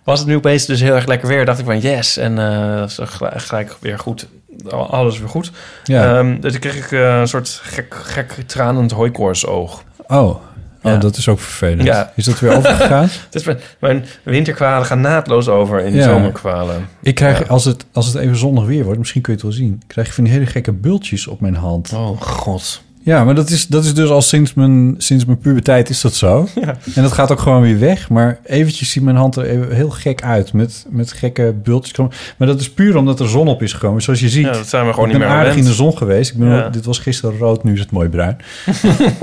was 0.04 0.18
het 0.18 0.28
nu 0.28 0.36
opeens 0.36 0.66
dus 0.66 0.80
heel 0.80 0.94
erg 0.94 1.06
lekker 1.06 1.28
weer. 1.28 1.44
Dacht 1.44 1.58
ik 1.58 1.64
van 1.64 1.80
yes. 1.80 2.16
En 2.16 2.38
eh 2.38 2.76
dat 2.76 2.88
is 2.90 2.98
gelijk, 3.46 3.76
weer 3.80 3.98
goed. 3.98 4.26
Alles 4.70 5.18
weer 5.18 5.28
goed. 5.28 5.50
ja. 5.84 6.18
Ehm, 6.18 6.40
dus 6.40 6.58
kreeg 6.58 6.76
ik 6.76 6.92
eh, 6.92 7.18
een 7.18 7.28
soort 7.28 7.60
gek, 7.62 7.94
gek 8.02 8.32
tranend 8.46 8.90
hooikoortsoog. 8.90 9.82
oh. 10.06 10.36
ja. 10.82 10.94
oh, 10.94 11.00
dat 11.00 11.16
is 11.16 11.28
ook 11.28 11.40
vervelend. 11.40 11.82
Ja. 11.82 12.12
Is 12.14 12.24
dat 12.24 12.40
weer 12.40 12.56
overgegaan? 12.56 13.08
Dus 13.30 13.44
mijn, 13.44 13.58
mijn 13.78 14.04
winterkwalen 14.22 14.86
gaan 14.86 15.00
naadloos 15.00 15.48
over 15.48 15.80
in 15.80 15.92
de 15.92 15.98
Ja. 15.98 16.04
zomerkwalen. 16.04 16.88
ik 17.02 17.14
krijg, 17.14 17.48
als, 17.48 17.64
het, 17.64 17.84
als 17.92 18.06
het 18.06 18.14
even 18.16 18.36
zonnig 18.36 18.64
weer 18.64 18.84
wordt, 18.84 18.98
misschien 18.98 19.22
kun 19.22 19.32
je 19.32 19.38
het 19.38 19.48
wel 19.48 19.58
zien... 19.58 19.82
krijg 19.86 20.06
je 20.06 20.12
van 20.12 20.24
die 20.24 20.32
hele 20.32 20.46
gekke 20.46 20.72
bultjes 20.72 21.26
op 21.26 21.40
mijn 21.40 21.54
hand. 21.56 21.92
Oh 21.92 22.20
god. 22.20 22.82
Ja, 23.08 23.24
maar 23.24 23.34
dat 23.34 23.50
is, 23.50 23.66
dat 23.66 23.84
is 23.84 23.94
dus 23.94 24.08
al 24.08 24.22
sinds 24.22 24.54
mijn, 24.54 24.94
sinds 24.98 25.24
mijn 25.24 25.38
puberteit 25.38 25.90
is 25.90 26.00
dat 26.00 26.14
zo. 26.14 26.48
En 26.94 27.02
dat 27.02 27.12
gaat 27.12 27.30
ook 27.32 27.40
gewoon 27.40 27.62
weer 27.62 27.78
weg. 27.78 28.08
Maar 28.08 28.38
eventjes 28.44 28.90
ziet 28.90 29.02
mijn 29.02 29.16
hand 29.16 29.36
er 29.36 29.44
even 29.44 29.74
heel 29.74 29.90
gek 29.90 30.22
uit. 30.22 30.52
Met, 30.52 30.86
met 30.88 31.12
gekke 31.12 31.54
bultjes. 31.62 32.06
Maar 32.36 32.48
dat 32.48 32.60
is 32.60 32.70
puur 32.70 32.96
omdat 32.96 33.20
er 33.20 33.28
zon 33.28 33.48
op 33.48 33.62
is 33.62 33.72
gekomen. 33.72 34.02
Zoals 34.02 34.20
je 34.20 34.28
ziet, 34.28 34.44
Ja, 34.44 34.52
dat 34.52 34.68
zijn 34.68 34.86
we 34.86 34.92
gewoon 34.92 35.06
ik 35.08 35.12
niet 35.14 35.20
ben 35.22 35.30
meer 35.30 35.38
aardig 35.40 35.56
in 35.56 35.64
de 35.64 35.72
zon 35.72 35.96
geweest. 35.96 36.30
Ik 36.30 36.38
ben 36.38 36.48
Ja. 36.48 36.64
ook- 36.66 36.72
dit 36.72 36.84
was 36.84 36.98
gisteren 36.98 37.38
rood, 37.38 37.64
nu 37.64 37.72
is 37.72 37.80
het 37.80 37.90
mooi 37.90 38.08
bruin. 38.08 38.36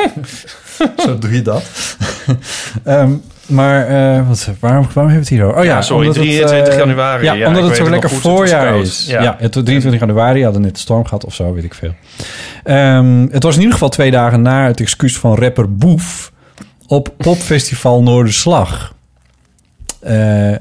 Zo 1.05 1.17
doe 1.17 1.31
je 1.33 1.41
dat. 1.41 1.63
Ehm, 2.83 3.11
maar 3.45 3.87
eh, 3.87 4.27
wat, 4.27 4.49
waarom, 4.59 4.87
waarom 4.93 4.93
hebben 4.93 5.11
we 5.13 5.19
het 5.19 5.29
hier 5.29 5.43
over? 5.43 5.57
Oh 5.57 5.63
ja, 5.63 5.75
Ja, 5.75 5.81
sorry, 5.81 6.07
omdat 6.07 6.23
het, 6.23 6.25
23 6.25 6.73
eh, 6.73 6.79
januari. 6.79 7.23
Ja, 7.23 7.33
Ja, 7.33 7.47
omdat 7.47 7.63
het 7.63 7.75
zo 7.75 7.89
lekker 7.89 8.09
voorjaar 8.09 8.79
is. 8.79 9.05
Ja. 9.07 9.21
Ja, 9.21 9.35
het 9.39 9.51
23 9.51 9.99
januari 9.99 10.43
hadden 10.43 10.61
net 10.61 10.77
storm 10.77 11.05
gehad 11.05 11.25
of 11.25 11.33
zo, 11.33 11.53
weet 11.53 11.63
ik 11.63 11.73
veel. 11.73 11.93
Ehm, 12.63 13.27
het 13.31 13.43
was 13.43 13.53
in 13.53 13.59
ieder 13.59 13.73
geval 13.73 13.89
twee 13.89 14.11
dagen 14.11 14.41
na 14.41 14.65
het 14.65 14.79
excuus 14.79 15.17
van 15.17 15.35
rapper 15.35 15.75
Boef 15.75 16.31
op 16.87 17.13
popfestival 17.17 18.03
Noorderslag. 18.03 18.93
Eh, 19.99 20.13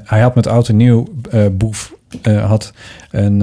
hij 0.03 0.19
had 0.21 0.35
met 0.35 0.47
Oud 0.47 0.69
en 0.69 0.75
Nieuw, 0.75 1.07
Boef, 1.51 1.93
had, 2.23 2.73
een, 3.11 3.41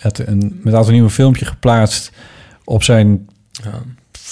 had 0.00 0.18
een, 0.18 0.60
met 0.62 0.74
Oud 0.74 0.86
en 0.86 0.92
Nieuw 0.92 1.04
een 1.04 1.10
filmpje 1.10 1.44
geplaatst 1.44 2.12
op 2.64 2.82
zijn. 2.82 3.28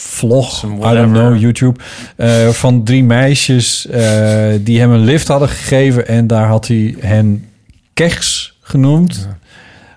Vlog, 0.03 0.64
I 0.64 0.68
don't 0.94 1.12
know, 1.12 1.36
YouTube, 1.38 1.80
eh, 2.16 2.48
van 2.48 2.84
drie 2.84 3.05
meisjes 3.05 3.86
eh, 3.86 4.48
die 4.61 4.80
hem 4.80 4.90
een 4.90 5.05
lift 5.05 5.28
hadden 5.28 5.48
gegeven 5.48 6.07
en 6.09 6.26
daar 6.26 6.46
had 6.46 6.68
hij 6.68 6.94
hen 7.00 7.48
keks 7.94 8.59
genoemd. 8.61 9.28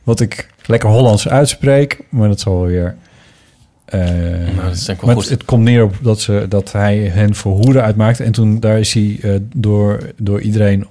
Wat 0.03 0.19
ik 0.19 0.49
lekker 0.65 0.89
Hollands 0.89 1.27
uitspreek, 1.27 1.99
maar 2.09 2.27
dat 2.27 2.39
zal 2.39 2.65
weer... 2.65 2.95
eh, 3.85 3.99
Nou, 3.99 4.69
dat 4.69 4.85
wel 4.85 4.95
maar 5.01 5.15
het, 5.15 5.29
het 5.29 5.45
komt 5.45 5.63
neer 5.63 5.83
op 5.83 5.95
dat, 6.01 6.21
ze, 6.21 6.45
dat 6.49 6.71
hij 6.71 6.97
hen 6.97 7.35
voor 7.35 7.55
hoeren 7.55 7.83
uitmaakte. 7.83 8.23
En 8.23 8.31
toen 8.31 8.59
daar 8.59 8.79
is 8.79 8.93
hij 8.93 9.19
door, 9.55 9.99
door 10.17 10.41
iedereen... 10.41 10.87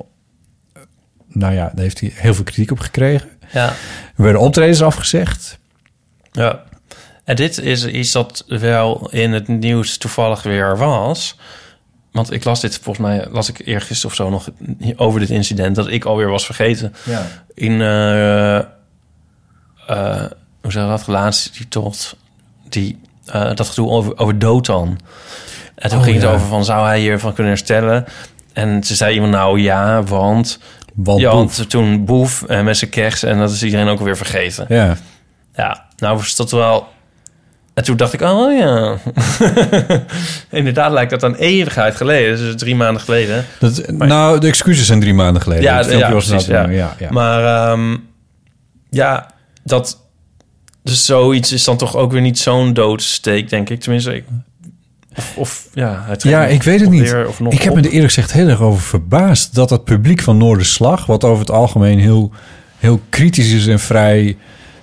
nou 1.28 1.54
ja, 1.54 1.70
daar 1.74 1.84
heeft 1.84 2.00
hij 2.00 2.10
heel 2.14 2.34
veel 2.34 2.44
kritiek 2.44 2.70
op 2.70 2.78
gekregen. 2.78 3.28
Ja. 3.52 3.66
Er 4.16 4.22
werden 4.22 4.40
optredens 4.40 4.82
afgezegd. 4.82 5.58
Ja. 6.32 6.62
En 7.24 7.36
dit 7.36 7.58
is 7.58 7.86
iets 7.86 8.12
dat 8.12 8.44
wel 8.46 9.08
in 9.10 9.32
het 9.32 9.48
nieuws 9.48 9.96
toevallig 9.96 10.42
weer 10.42 10.76
was. 10.76 11.36
Want 12.12 12.32
ik 12.32 12.44
las 12.44 12.60
dit 12.60 12.78
volgens 12.78 13.06
mij, 13.06 13.26
las 13.30 13.48
ik 13.48 13.66
eergisteren 13.66 14.10
of 14.10 14.16
zo 14.16 14.30
nog 14.30 14.48
over 14.96 15.20
dit 15.20 15.30
incident... 15.30 15.76
dat 15.76 15.88
ik 15.88 16.04
alweer 16.04 16.28
was 16.28 16.44
vergeten. 16.44 16.94
Ja. 17.04 17.26
In, 17.54 17.80
eh, 17.80 18.56
eh, 18.56 20.30
hoe 20.62 20.72
zeg 20.72 20.86
dat, 20.86 21.06
relatie 21.06 21.52
die 21.52 21.68
tot... 21.68 22.16
Die, 22.68 23.00
eh, 23.26 23.54
dat 23.54 23.68
gedoe 23.68 23.90
over, 23.90 24.18
over 24.18 24.38
Dotan. 24.38 24.98
En 25.74 25.88
toen 25.88 25.98
Oh, 25.98 26.04
ging 26.04 26.16
ja. 26.16 26.26
het 26.26 26.34
over 26.34 26.46
van, 26.46 26.64
zou 26.64 26.86
hij 26.86 27.00
hiervan 27.00 27.32
kunnen 27.32 27.52
herstellen? 27.52 28.04
En 28.52 28.84
ze 28.84 28.94
zei 28.94 29.14
iemand, 29.14 29.32
nou 29.32 29.60
ja, 29.60 30.02
want... 30.02 30.58
Want 30.94 31.20
ja, 31.20 31.32
want 31.34 31.70
toen 31.70 32.04
Boef 32.04 32.42
eh, 32.42 32.62
met 32.62 32.76
zijn 32.76 32.90
kers... 32.90 33.22
en 33.22 33.38
dat 33.38 33.50
is 33.50 33.62
iedereen 33.62 33.88
ook 33.88 34.00
weer 34.00 34.16
vergeten. 34.16 34.66
Ja. 34.68 34.96
Ja, 35.54 35.84
nou 35.96 36.16
was 36.16 36.36
dat 36.36 36.50
wel... 36.50 36.88
En 37.74 37.84
toen 37.84 37.96
dacht 37.96 38.12
ik, 38.12 38.20
oh 38.20 38.58
ja. 38.58 38.96
Inderdaad 40.58 40.92
lijkt 40.92 41.10
dat 41.10 41.22
een 41.22 41.34
eeuwigheid 41.34 41.96
geleden. 41.96 42.36
Dus 42.36 42.54
drie 42.56 42.76
maanden 42.76 43.02
geleden. 43.02 43.44
Dat, 43.58 43.90
nou, 43.90 44.40
de 44.40 44.46
excuses 44.46 44.86
zijn 44.86 45.00
drie 45.00 45.14
maanden 45.14 45.42
geleden. 45.42 45.64
Ja, 45.64 45.80
ja, 45.90 46.10
precies, 46.10 46.46
ja. 46.46 46.68
ja, 46.68 46.96
ja. 46.98 47.10
Maar 47.10 47.70
ehm, 47.70 47.96
ja, 48.90 49.30
dat... 49.64 50.02
Dus 50.82 51.04
zoiets 51.04 51.52
is 51.52 51.64
dan 51.64 51.76
toch 51.76 51.96
ook 51.96 52.12
weer 52.12 52.20
niet 52.20 52.38
zo'n 52.38 52.72
doodsteek, 52.72 53.48
denk 53.48 53.70
ik. 53.70 53.80
Tenminste, 53.80 54.14
ik, 54.14 54.24
of, 55.16 55.36
of 55.36 55.68
ja... 55.72 56.04
Het 56.06 56.22
Ja, 56.22 56.46
ik 56.46 56.62
weet 56.62 56.80
het 56.80 56.90
niet. 56.90 57.16
Ik 57.48 57.62
heb 57.62 57.72
op. 57.72 57.76
me 57.76 57.82
er 57.82 57.92
eerlijk 57.92 58.12
gezegd 58.12 58.32
heel 58.32 58.48
erg 58.48 58.60
over 58.60 58.82
verbaasd... 58.82 59.54
dat 59.54 59.70
het 59.70 59.84
publiek 59.84 60.20
van 60.20 60.36
Noorderslag... 60.36 61.06
wat 61.06 61.24
over 61.24 61.40
het 61.40 61.50
algemeen 61.50 61.98
heel, 61.98 62.32
heel 62.78 63.00
kritisch 63.08 63.52
is 63.52 63.66
en 63.66 63.80
vrij... 63.80 64.36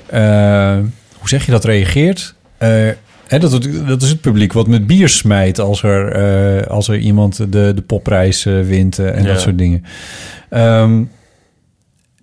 eh, 0.05 0.77
hoe 1.17 1.29
zeg 1.29 1.45
je 1.45 1.51
dat, 1.51 1.65
reageert... 1.65 2.35
Eh, 2.61 2.89
hè, 3.27 3.39
dat, 3.39 3.69
dat 3.87 4.01
is 4.01 4.09
het 4.09 4.21
publiek 4.21 4.53
wat 4.53 4.67
met 4.67 4.87
bier 4.87 5.09
smijt... 5.09 5.59
als 5.59 5.83
er, 5.83 6.11
eh, 6.11 6.67
als 6.67 6.87
er 6.87 6.97
iemand 6.97 7.37
de, 7.37 7.71
de 7.75 7.81
popprijs 7.85 8.45
eh, 8.45 8.61
wint 8.61 8.99
en 8.99 9.23
Ja. 9.23 9.27
dat 9.27 9.41
soort 9.41 9.57
dingen. 9.57 9.83
Ehm, 10.49 11.03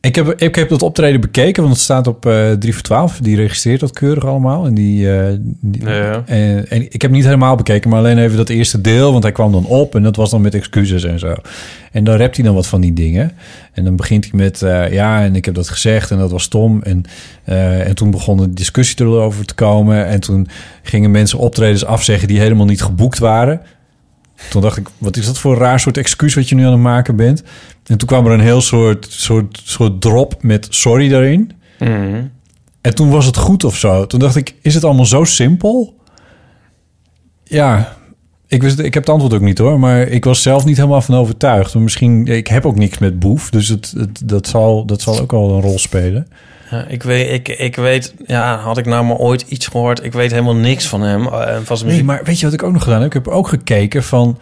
Ik 0.01 0.15
heb, 0.15 0.35
ik 0.41 0.55
heb 0.55 0.69
dat 0.69 0.83
optreden 0.83 1.21
bekeken, 1.21 1.63
want 1.63 1.75
het 1.75 1.85
staat 1.85 2.07
op 2.07 2.27
eh 2.27 2.51
3 2.53 2.73
voor 2.73 2.83
12. 2.83 3.19
Die 3.23 3.37
registreert 3.37 3.81
dat 3.81 3.93
keurig 3.93 4.25
allemaal. 4.27 4.67
En, 4.67 4.75
die, 4.75 5.17
eh, 5.17 5.35
die- 5.61 5.85
Ja. 5.89 6.23
en, 6.27 6.71
en 6.71 6.93
ik 6.93 7.03
heb 7.03 7.11
niet 7.11 7.25
helemaal 7.25 7.57
bekeken, 7.57 7.91
maar 7.91 7.99
alleen 7.99 8.19
even 8.19 8.37
dat 8.37 8.49
eerste 8.49 8.81
deel. 8.81 9.11
Want 9.13 9.23
hij 9.23 9.33
kwam 9.33 9.53
dan 9.53 9.65
op 9.65 9.95
en 9.95 10.03
dat 10.03 10.17
was 10.17 10.31
dan 10.31 10.41
met 10.41 10.55
excuses 10.55 11.05
en 11.05 11.19
zo. 11.19 11.35
En 11.93 12.05
dan 12.05 12.17
rapt 12.17 12.37
hij 12.37 12.45
dan 12.45 12.55
wat 12.55 12.67
van 12.67 12.81
die 12.81 12.93
dingen. 12.93 13.33
En 13.73 13.85
dan 13.85 13.97
begint 13.97 14.25
hij 14.31 14.33
met, 14.41 14.63
eh, 14.63 14.93
ja, 14.93 15.23
en 15.23 15.37
ik 15.37 15.45
heb 15.45 15.55
dat 15.55 15.69
gezegd 15.69 16.11
en 16.11 16.19
dat 16.19 16.31
was 16.31 16.43
stom. 16.43 16.83
En, 16.83 17.03
en 17.45 17.95
toen 17.95 18.11
begon 18.11 18.37
de 18.37 18.53
discussie 18.55 18.97
erover 19.01 19.45
te 19.45 19.55
komen. 19.55 20.07
En 20.07 20.21
toen 20.21 20.49
gingen 20.83 21.11
mensen 21.11 21.39
optredens 21.39 21.85
afzeggen 21.85 22.29
die 22.29 22.41
helemaal 22.41 22.67
niet 22.67 22.83
geboekt 22.83 23.19
waren. 23.19 23.61
Toen 24.51 24.63
dacht 24.63 24.77
ik, 24.77 24.89
wat 24.99 25.17
is 25.17 25.27
dat 25.27 25.39
voor 25.39 25.53
een 25.53 25.59
raar 25.59 25.81
soort 25.81 25.97
excuus 25.97 26.35
wat 26.35 26.49
je 26.49 26.55
nu 26.55 26.65
aan 26.65 26.73
het 26.73 26.81
maken 26.81 27.17
bent? 27.17 27.43
En 27.87 27.99
toen 27.99 28.09
kwam 28.09 28.27
er 28.27 28.33
een 28.33 28.41
heel 28.41 28.61
soort, 28.61 29.07
soort, 29.11 29.61
soort 29.65 30.01
drop 30.01 30.43
met 30.43 30.67
sorry 30.71 31.09
daarin. 31.09 31.53
Mhm. 31.79 32.25
En 32.81 32.95
toen 32.95 33.11
was 33.11 33.27
het 33.27 33.37
goed 33.37 33.65
of 33.65 33.77
zo. 33.77 34.07
Toen 34.07 34.21
dacht 34.21 34.37
ik, 34.37 34.55
is 34.63 34.75
het 34.75 34.85
allemaal 34.85 35.07
zo 35.07 35.25
simpel? 35.25 35.97
Ja, 37.45 37.97
ik, 38.47 38.63
wist, 38.63 38.79
ik 38.79 38.95
heb 38.95 39.03
het 39.03 39.13
antwoord 39.13 39.35
ook 39.35 39.41
niet 39.41 39.59
hoor. 39.59 39.79
Maar 39.79 40.01
ik 40.01 40.25
was 40.25 40.43
zelf 40.43 40.65
niet 40.65 40.77
helemaal 40.77 41.03
van 41.03 41.15
overtuigd. 41.15 41.75
Misschien, 41.75 42.27
ik 42.27 42.47
heb 42.47 42.67
ook 42.67 42.77
niks 42.77 42.99
met 42.99 43.19
Boef. 43.19 43.51
Dus 43.51 43.69
het, 43.69 43.93
het, 43.97 44.29
dat, 44.29 44.47
zal, 44.47 44.85
dat 44.85 45.01
zal 45.01 45.21
ook 45.21 45.33
al 45.33 45.55
een 45.55 45.61
rol 45.61 45.79
spelen. 45.79 46.29
Ja, 46.71 46.85
ik, 46.89 47.03
weet, 47.03 47.31
ik, 47.33 47.49
ik 47.59 47.77
weet, 47.77 48.15
ja, 48.27 48.57
had 48.57 48.79
ik 48.79 48.87
nou 48.87 49.05
maar 49.05 49.17
ooit 49.17 49.45
iets 49.49 49.67
gehoord? 49.67 50.05
Ik 50.05 50.13
weet 50.13 50.31
helemaal 50.31 50.55
niks 50.57 50.87
van 50.89 51.03
hem. 51.03 51.27
eh, 51.27 51.57
van 51.65 51.77
zijn 51.77 51.91
Nee, 51.91 52.05
maar 52.05 52.21
weet 52.25 52.39
je 52.39 52.45
wat 52.45 52.55
ik 52.55 52.63
ook 52.63 52.73
nog 52.73 52.83
gedaan 52.83 52.99
heb? 52.99 53.07
Ik 53.07 53.25
heb 53.25 53.29
ook 53.29 53.49
gekeken 53.49 54.03
van... 54.03 54.39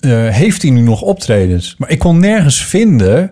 eh, 0.00 0.10
heeft 0.28 0.62
hij 0.62 0.70
nu 0.70 0.80
nog 0.80 1.00
optredens? 1.02 1.74
Maar 1.78 1.90
ik 1.90 1.98
kon 1.98 2.18
nergens 2.20 2.64
vinden... 2.64 3.30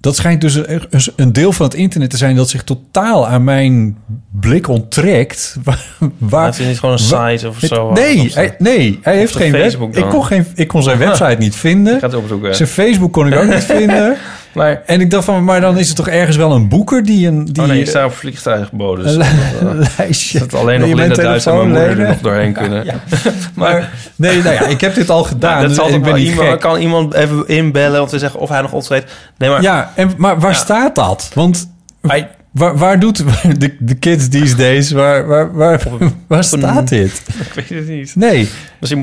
Dat 0.00 0.16
schijnt 0.16 0.40
dus 0.40 0.54
een, 0.54 0.82
een 1.16 1.32
deel 1.32 1.52
van 1.52 1.66
het 1.66 1.74
internet 1.74 2.10
te 2.10 2.16
zijn... 2.16 2.36
dat 2.36 2.48
zich 2.48 2.64
totaal 2.64 3.26
aan 3.28 3.44
mijn 3.44 3.98
blik 4.40 4.68
onttrekt. 4.68 5.56
Waar, 6.18 6.44
Heeft 6.44 6.58
hij 6.58 6.66
niet 6.66 6.78
gewoon 6.78 6.94
een 6.94 6.98
site 7.38 7.48
of 7.48 7.60
Het- 7.60 7.70
zo? 7.70 7.92
Nee, 7.92 8.20
Of 8.20 8.34
hij, 8.34 8.54
nee, 8.58 8.98
hij 9.02 9.16
heeft 9.16 9.36
geen 9.36 9.52
Facebook 9.52 9.94
web. 9.94 10.04
Ik 10.04 10.10
kon, 10.10 10.24
geen, 10.24 10.46
ik 10.54 10.68
kon 10.68 10.82
zijn 10.82 10.98
website 11.06 11.36
niet 11.38 11.54
vinden. 11.56 11.94
Ik 11.94 12.00
ga 12.00 12.06
het 12.06 12.16
opzoeken. 12.16 12.54
Zijn 12.56 12.68
Facebook 12.68 13.12
kon 13.12 13.26
ik 13.26 13.34
ook 13.34 13.48
niet 13.48 13.64
vinden. 13.78 14.16
Maar, 14.54 14.82
En 14.86 15.00
ik 15.00 15.10
dacht 15.10 15.24
van, 15.24 15.44
maar 15.44 15.60
dan 15.60 15.78
is 15.78 15.86
het 15.88 15.96
toch 15.96 16.08
ergens 16.08 16.36
wel 16.36 16.52
een 16.52 16.68
boeker 16.68 17.04
die 17.04 17.26
een... 17.26 17.44
Die, 17.44 17.62
oh 17.62 17.68
nee, 17.68 17.80
ik 17.80 17.86
sta 17.88 18.04
op 18.04 18.12
vliegtuigbodus. 18.14 19.12
een 19.12 19.18
Dus 19.18 19.28
li- 19.28 19.64
dat, 19.64 19.86
eh, 19.86 19.96
lijstje. 19.98 20.38
dat 20.38 20.54
alleen 20.54 20.80
nog 20.80 20.88
je 20.88 20.94
Linda 20.94 21.14
Duits 21.14 21.46
en 21.46 21.54
mijn 21.56 21.68
moeder 21.68 22.00
er 22.00 22.08
nog 22.08 22.18
doorheen 22.20 22.52
kunnen. 22.52 22.84
Ja. 22.84 22.94
Maar 23.54 23.90
nee, 24.16 24.42
nou 24.42 24.54
ja, 24.54 24.66
ik 24.66 24.80
heb 24.80 24.94
dit 24.94 25.10
al 25.10 25.24
gedaan. 25.24 25.58
dat 25.60 25.68
dus 25.68 25.76
zal 25.76 25.88
ik 25.88 26.02
ben 26.02 26.14
niet 26.14 26.28
iemand, 26.28 26.48
gek. 26.48 26.60
kan 26.60 26.80
iemand 26.80 27.14
even 27.14 27.48
inbellen 27.48 28.00
om 28.02 28.06
te 28.08 28.18
zeggen 28.18 28.40
of 28.40 28.48
hij 28.48 28.60
nog 28.60 28.72
optreedt. 28.72 29.12
Nee, 29.38 29.50
maar 29.50 29.62
Ja, 29.62 29.92
en, 29.94 30.10
maar 30.16 30.40
waar 30.40 30.54
staat 30.54 30.94
dat? 30.94 31.30
Want 31.34 31.70
hij, 32.02 32.28
waar, 32.52 32.76
waar 32.78 32.98
doet 33.00 33.16
de, 33.58 33.76
de 33.78 33.94
kids 33.94 34.28
these 34.28 34.56
days, 34.56 34.90
waar, 34.90 35.26
waar, 35.26 35.52
waar, 35.54 35.80
waar 36.28 36.44
staat 36.44 36.88
dit? 36.88 37.22
ik 37.56 37.68
weet 37.68 37.78
het 37.78 37.88
niet. 37.88 38.16
Nee, 38.16 38.48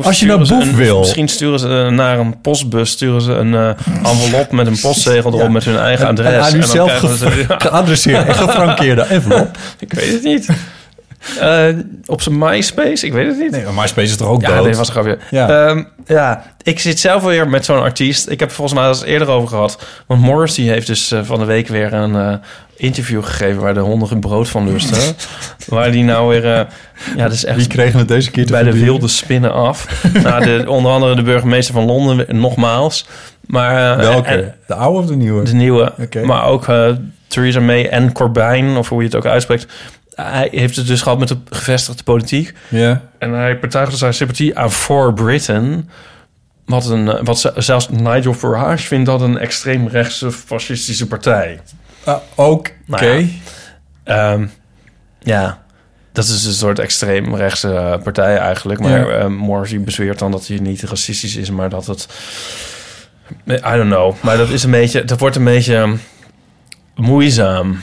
Als 0.04 0.20
je 0.20 0.26
naar 0.26 0.38
Boef 0.38 0.50
een- 0.50 0.76
wil. 0.76 1.00
Misschien 1.00 1.28
sturen 1.28 1.60
ze 1.60 1.90
naar 1.92 2.20
een 2.20 2.42
postbus, 2.42 2.90
sturen 2.90 3.22
ze 3.22 3.32
een 3.32 3.54
eh, 3.54 3.70
envelop 4.04 4.52
met 4.52 4.68
een 4.68 4.80
postzegel 4.82 5.30
erop 5.32 5.42
Ja. 5.42 5.50
met 5.50 5.64
hun 5.64 5.78
eigen 5.78 6.06
En- 6.06 6.12
adres. 6.12 6.34
en 6.34 6.42
aan 6.42 6.56
u 6.56 6.60
dan 6.60 6.70
zelf 6.70 6.88
krijgen 6.98 7.98
ze- 7.98 8.12
en 8.18 8.36
gefrankeerde 8.36 9.02
envelop. 9.02 9.58
ik 9.80 9.94
weet 9.94 10.12
het 10.14 10.24
niet. 10.24 10.48
Eh, 11.40 11.68
op 12.06 12.22
zijn 12.22 12.38
MySpace, 12.38 13.06
ik 13.06 13.14
weet 13.14 13.28
het 13.28 13.38
niet. 13.40 13.52
Nee, 13.52 13.64
maar 13.64 13.74
MySpace 13.74 14.08
is 14.08 14.18
toch 14.18 14.28
ook 14.28 14.42
Ja, 14.42 14.58
dood? 14.62 14.76
was 14.76 14.88
een 14.88 14.94
grapje. 14.94 15.18
Ja. 15.30 15.48
Ja. 15.50 15.86
ja, 16.06 16.44
ik 16.64 16.80
zit 16.80 17.00
zelf 17.00 17.24
weer 17.24 17.50
met 17.50 17.66
zo'n 17.66 17.82
artiest. 17.82 18.30
Ik 18.30 18.40
heb 18.40 18.50
er 18.50 18.56
volgens 18.56 18.78
mij 18.80 18.88
al 18.88 18.94
eens 18.94 19.04
eerder 19.04 19.28
over 19.28 19.48
gehad. 19.50 19.86
Want 20.08 20.22
Morrissey 20.22 20.64
heeft 20.66 20.88
dus 20.88 21.12
eh, 21.12 21.20
van 21.24 21.40
de 21.40 21.46
week 21.46 21.68
weer 21.68 21.94
een 21.94 22.16
eh, 22.16 22.34
interview 22.76 23.24
gegeven... 23.24 23.62
waar 23.62 23.74
de 23.74 23.80
honden 23.80 24.08
geen 24.08 24.20
brood 24.20 24.50
van 24.50 24.72
lusten. 24.72 25.16
waar 25.68 25.92
die 25.92 26.04
nou 26.04 26.30
weer... 26.30 26.44
ja, 26.44 26.68
dat 27.16 27.32
is 27.32 27.46
echt 27.46 27.58
Wie 27.58 27.68
kregen 27.68 28.00
het 28.00 28.08
deze 28.08 28.32
keer 28.32 28.46
te 28.46 28.52
bij 28.52 28.64
de 28.64 28.80
wilde 28.80 29.08
spinnen 29.08 29.54
af. 29.54 30.04
nou, 30.24 30.44
de, 30.44 30.70
onder 30.70 30.92
andere 30.92 31.16
de 31.16 31.22
burgemeester 31.24 31.74
van 31.74 31.86
Londen, 31.86 32.26
nogmaals. 32.40 33.08
Maar, 33.46 33.98
Welke? 33.98 34.28
en- 34.28 34.56
de 34.68 34.74
oude 34.76 35.00
of 35.00 35.06
de 35.06 35.16
nieuwe? 35.16 35.44
de 35.44 35.54
nieuwe. 35.54 35.94
Maar 36.24 36.44
ook 36.46 36.66
Theresa 37.28 37.60
May 37.60 37.86
en 37.86 38.12
Corbyn, 38.12 38.78
of 38.78 38.90
hoe 38.90 39.00
je 39.00 39.06
het 39.06 39.16
ook 39.16 39.26
uitspreekt. 39.26 39.68
Hij 40.22 40.48
heeft 40.52 40.76
het 40.76 40.88
dus 40.88 41.02
gehad 41.02 41.20
met 41.20 41.28
de 41.28 41.38
gevestigde 41.50 42.04
politiek. 42.04 42.54
Ja. 42.70 43.02
En 43.20 43.32
hij 43.34 43.60
betuigde 43.60 43.98
zijn 43.98 44.14
sympathie 44.14 44.58
aan 44.58 44.72
For 44.72 45.14
Britain. 45.14 45.90
Wat, 46.66 46.86
een, 46.90 47.10
eh, 47.10 47.20
wat 47.24 47.40
ze- 47.40 47.54
zelfs 47.56 47.90
Nigel 47.90 48.34
Farage 48.34 48.88
vindt 48.88 49.06
dat 49.06 49.22
een 49.22 49.38
extreemrechtse 49.38 50.32
fascistische 50.32 51.08
partij. 51.08 51.60
Ah, 52.04 52.18
Oké. 52.36 52.72
Nou 52.86 53.06
ja. 53.06 53.26
Ehm, 54.04 54.46
ja, 55.20 55.64
dat 56.12 56.24
is 56.26 56.46
een 56.46 56.54
soort 56.54 56.80
extreemrechtse 56.80 57.74
eh, 57.74 58.04
partij 58.04 58.38
eigenlijk. 58.38 58.80
Maar 58.80 59.00
Ja. 59.00 59.18
eh, 59.18 59.28
Morrissey 59.28 59.82
bezweert 59.82 60.20
dan 60.20 60.32
dat 60.32 60.48
hij 60.48 60.58
niet 60.58 60.82
racistisch 60.84 61.36
is, 61.36 61.50
maar 61.52 61.70
dat 61.70 61.86
het... 61.86 62.08
I 63.48 63.60
don't 63.62 63.90
know. 63.90 64.14
Maar 64.22 64.38
dat 64.38 64.50
is 64.50 64.64
een 64.64 64.72
beetje... 64.72 65.04
Dat 65.06 65.20
wordt 65.20 65.36
een 65.36 65.44
beetje 65.44 65.96
moeizaam. 66.96 67.80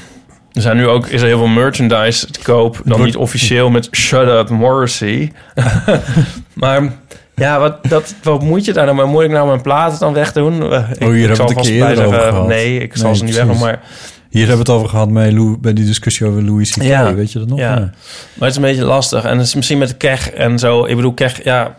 Er 0.56 0.62
zijn 0.62 0.76
nu 0.76 0.88
ook 0.88 1.06
is 1.06 1.20
er 1.20 1.26
heel 1.26 1.38
veel 1.38 1.46
merchandise 1.46 2.26
te 2.30 2.40
koop. 2.42 2.80
Dan 2.84 3.02
niet 3.02 3.16
officieel 3.16 3.70
met 3.70 3.88
Shut 3.92 4.28
Up 4.28 4.48
Morrissey. 4.48 5.32
maar 6.52 6.92
ja, 7.34 7.58
wat, 7.58 7.84
dat, 7.88 8.14
wat 8.22 8.42
moet 8.42 8.64
je 8.64 8.72
daar 8.72 8.84
nou 8.84 8.96
mee? 8.96 9.06
Moet 9.06 9.22
ik 9.22 9.30
nou 9.30 9.46
mijn 9.46 9.60
platen 9.60 9.98
dan 9.98 10.12
wegdoen? 10.12 10.72
Eh, 10.72 10.90
ik, 10.90 11.02
Oh, 11.02 11.08
hier 11.12 11.28
hebben 11.28 11.46
we 11.46 11.54
het 11.54 11.66
een 11.66 11.72
keer 11.94 12.06
over 12.06 12.20
gehad. 12.20 12.46
Nee, 12.46 12.78
ik 12.78 12.96
zal 12.96 13.06
Nee, 13.06 13.16
ze 13.16 13.24
niet 13.24 13.34
precies. 13.34 13.60
maar... 13.60 13.80
Hier 14.28 14.46
hebben 14.46 14.66
we 14.66 14.72
het 14.72 14.80
over 14.80 14.88
gehad 14.88 15.12
bij, 15.12 15.32
Lou, 15.32 15.56
bij 15.58 15.72
die 15.72 15.84
discussie 15.84 16.26
over 16.26 16.42
Louis 16.42 16.70
C.K. 16.70 16.82
Ja. 16.82 17.14
Weet 17.14 17.32
je 17.32 17.38
dat 17.38 17.48
nog? 17.48 17.58
Ja. 17.58 17.74
Maar 17.74 17.90
het 18.38 18.50
is 18.50 18.56
een 18.56 18.62
beetje 18.62 18.84
lastig. 18.84 19.24
En 19.24 19.38
het 19.38 19.46
is 19.46 19.54
misschien 19.54 19.78
met 19.78 19.96
keg 19.96 20.30
en 20.30 20.58
zo. 20.58 20.84
Ik 20.84 20.96
bedoel, 20.96 21.12
keg, 21.14 21.44
ja... 21.44 21.76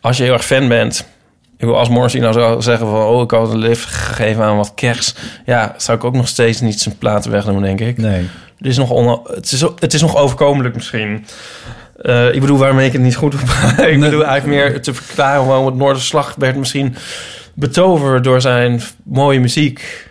Als 0.00 0.16
je 0.16 0.22
heel 0.22 0.32
erg 0.32 0.44
fan 0.44 0.68
bent... 0.68 1.06
Als 1.72 1.88
Morrissey 1.88 2.20
nou 2.20 2.32
zou 2.32 2.62
zeggen 2.62 2.86
van... 2.86 3.02
Oh, 3.02 3.22
ik 3.22 3.30
had 3.30 3.50
een 3.50 3.58
lift 3.58 3.84
gegeven 3.84 4.44
aan 4.44 4.56
wat 4.56 4.72
kegs. 4.74 5.14
Ja, 5.46 5.74
zou 5.76 5.98
ik 5.98 6.04
ook 6.04 6.14
nog 6.14 6.28
steeds 6.28 6.60
niet 6.60 6.80
zijn 6.80 6.98
platen 6.98 7.30
wegdoen, 7.30 7.62
denk 7.62 7.80
ik. 7.80 7.98
Nee. 7.98 8.28
Het 8.58 8.66
is 8.66 8.76
nog, 8.76 8.90
on, 8.90 9.20
het 9.34 9.52
is, 9.52 9.60
het 9.60 9.94
is 9.94 10.00
nog 10.00 10.16
overkomelijk 10.16 10.74
misschien. 10.74 11.26
Eh, 12.02 12.34
ik 12.34 12.40
bedoel, 12.40 12.58
waarmee 12.58 12.86
ik 12.86 12.92
het 12.92 13.02
niet 13.02 13.16
goed 13.16 13.34
op... 13.34 13.40
ik 13.86 14.00
bedoel 14.00 14.24
eigenlijk 14.24 14.44
meer 14.62 14.82
te 14.82 14.94
verklaren... 14.94 15.46
waarom 15.46 15.66
het 15.66 15.74
Noorderslag 15.74 16.34
werd 16.38 16.56
misschien 16.56 16.94
betoverd 17.54 18.24
door 18.24 18.40
zijn 18.40 18.80
mooie 19.02 19.40
muziek. 19.40 20.08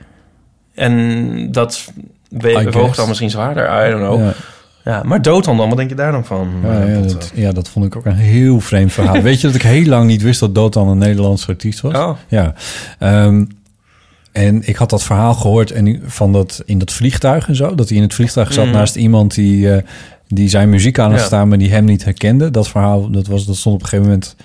En 0.76 1.52
dat 1.52 1.92
we- 2.30 2.72
woog 2.72 2.96
dan 2.96 3.08
misschien 3.08 3.30
zwaarder. 3.30 3.88
I 3.88 3.90
don't 3.92 4.04
know. 4.04 4.20
Ja. 4.20 4.34
Ja, 4.84 5.02
maar 5.06 5.22
dood 5.22 5.44
dan 5.46 5.58
dan, 5.58 5.68
wat 5.70 5.78
denk 5.78 5.90
je 5.90 5.96
daar 5.96 6.12
dan 6.12 6.26
van? 6.26 6.50
Ja, 6.64 6.84
ja, 6.84 7.00
dat, 7.02 7.32
ja, 7.36 7.52
dat 7.52 7.70
vond 7.70 7.86
ik 7.86 7.96
ook 7.96 8.06
een 8.06 8.16
heel 8.16 8.60
vreemd 8.60 8.92
verhaal. 8.94 9.22
Weet 9.22 9.42
je 9.42 9.48
dat 9.48 9.56
ik 9.56 9.62
heel 9.62 9.86
lang 9.86 10.08
niet 10.08 10.22
wist 10.22 10.40
dat 10.40 10.56
Dotan 10.56 10.88
een 10.88 10.98
Nederlandse 10.98 11.48
artiest 11.48 11.82
was? 11.82 11.94
Oh. 11.94 12.18
Ja. 12.28 12.54
Ehm, 13.00 13.46
en 14.32 14.68
ik 14.68 14.76
had 14.76 14.90
dat 14.90 15.04
verhaal 15.04 15.34
gehoord 15.34 15.72
en 15.72 16.02
van 16.06 16.32
dat 16.34 16.62
in 16.66 16.78
dat 16.78 16.92
vliegtuig 16.94 17.48
en 17.48 17.56
zo. 17.56 17.76
Dat 17.76 17.88
hij 17.88 17.98
in 17.98 18.04
het 18.04 18.14
vliegtuig 18.14 18.54
zat 18.54 18.66
Mm. 18.66 18.72
naast 18.72 18.96
iemand 18.96 19.34
die, 19.36 19.72
eh, 19.74 19.84
die 20.28 20.50
zijn 20.50 20.70
muziek 20.70 21.00
aan 21.00 21.12
Ja. 21.12 21.18
staan, 21.18 21.48
maar 21.48 21.58
die 21.58 21.72
hem 21.72 21.86
niet 21.86 22.04
herkende. 22.04 22.52
Dat 22.52 22.68
verhaal, 22.68 23.10
dat, 23.12 23.28
was, 23.28 23.46
dat 23.46 23.56
stond 23.56 23.76
op 23.76 23.82
een 23.82 23.88
gegeven 23.88 24.12
moment, 24.12 24.36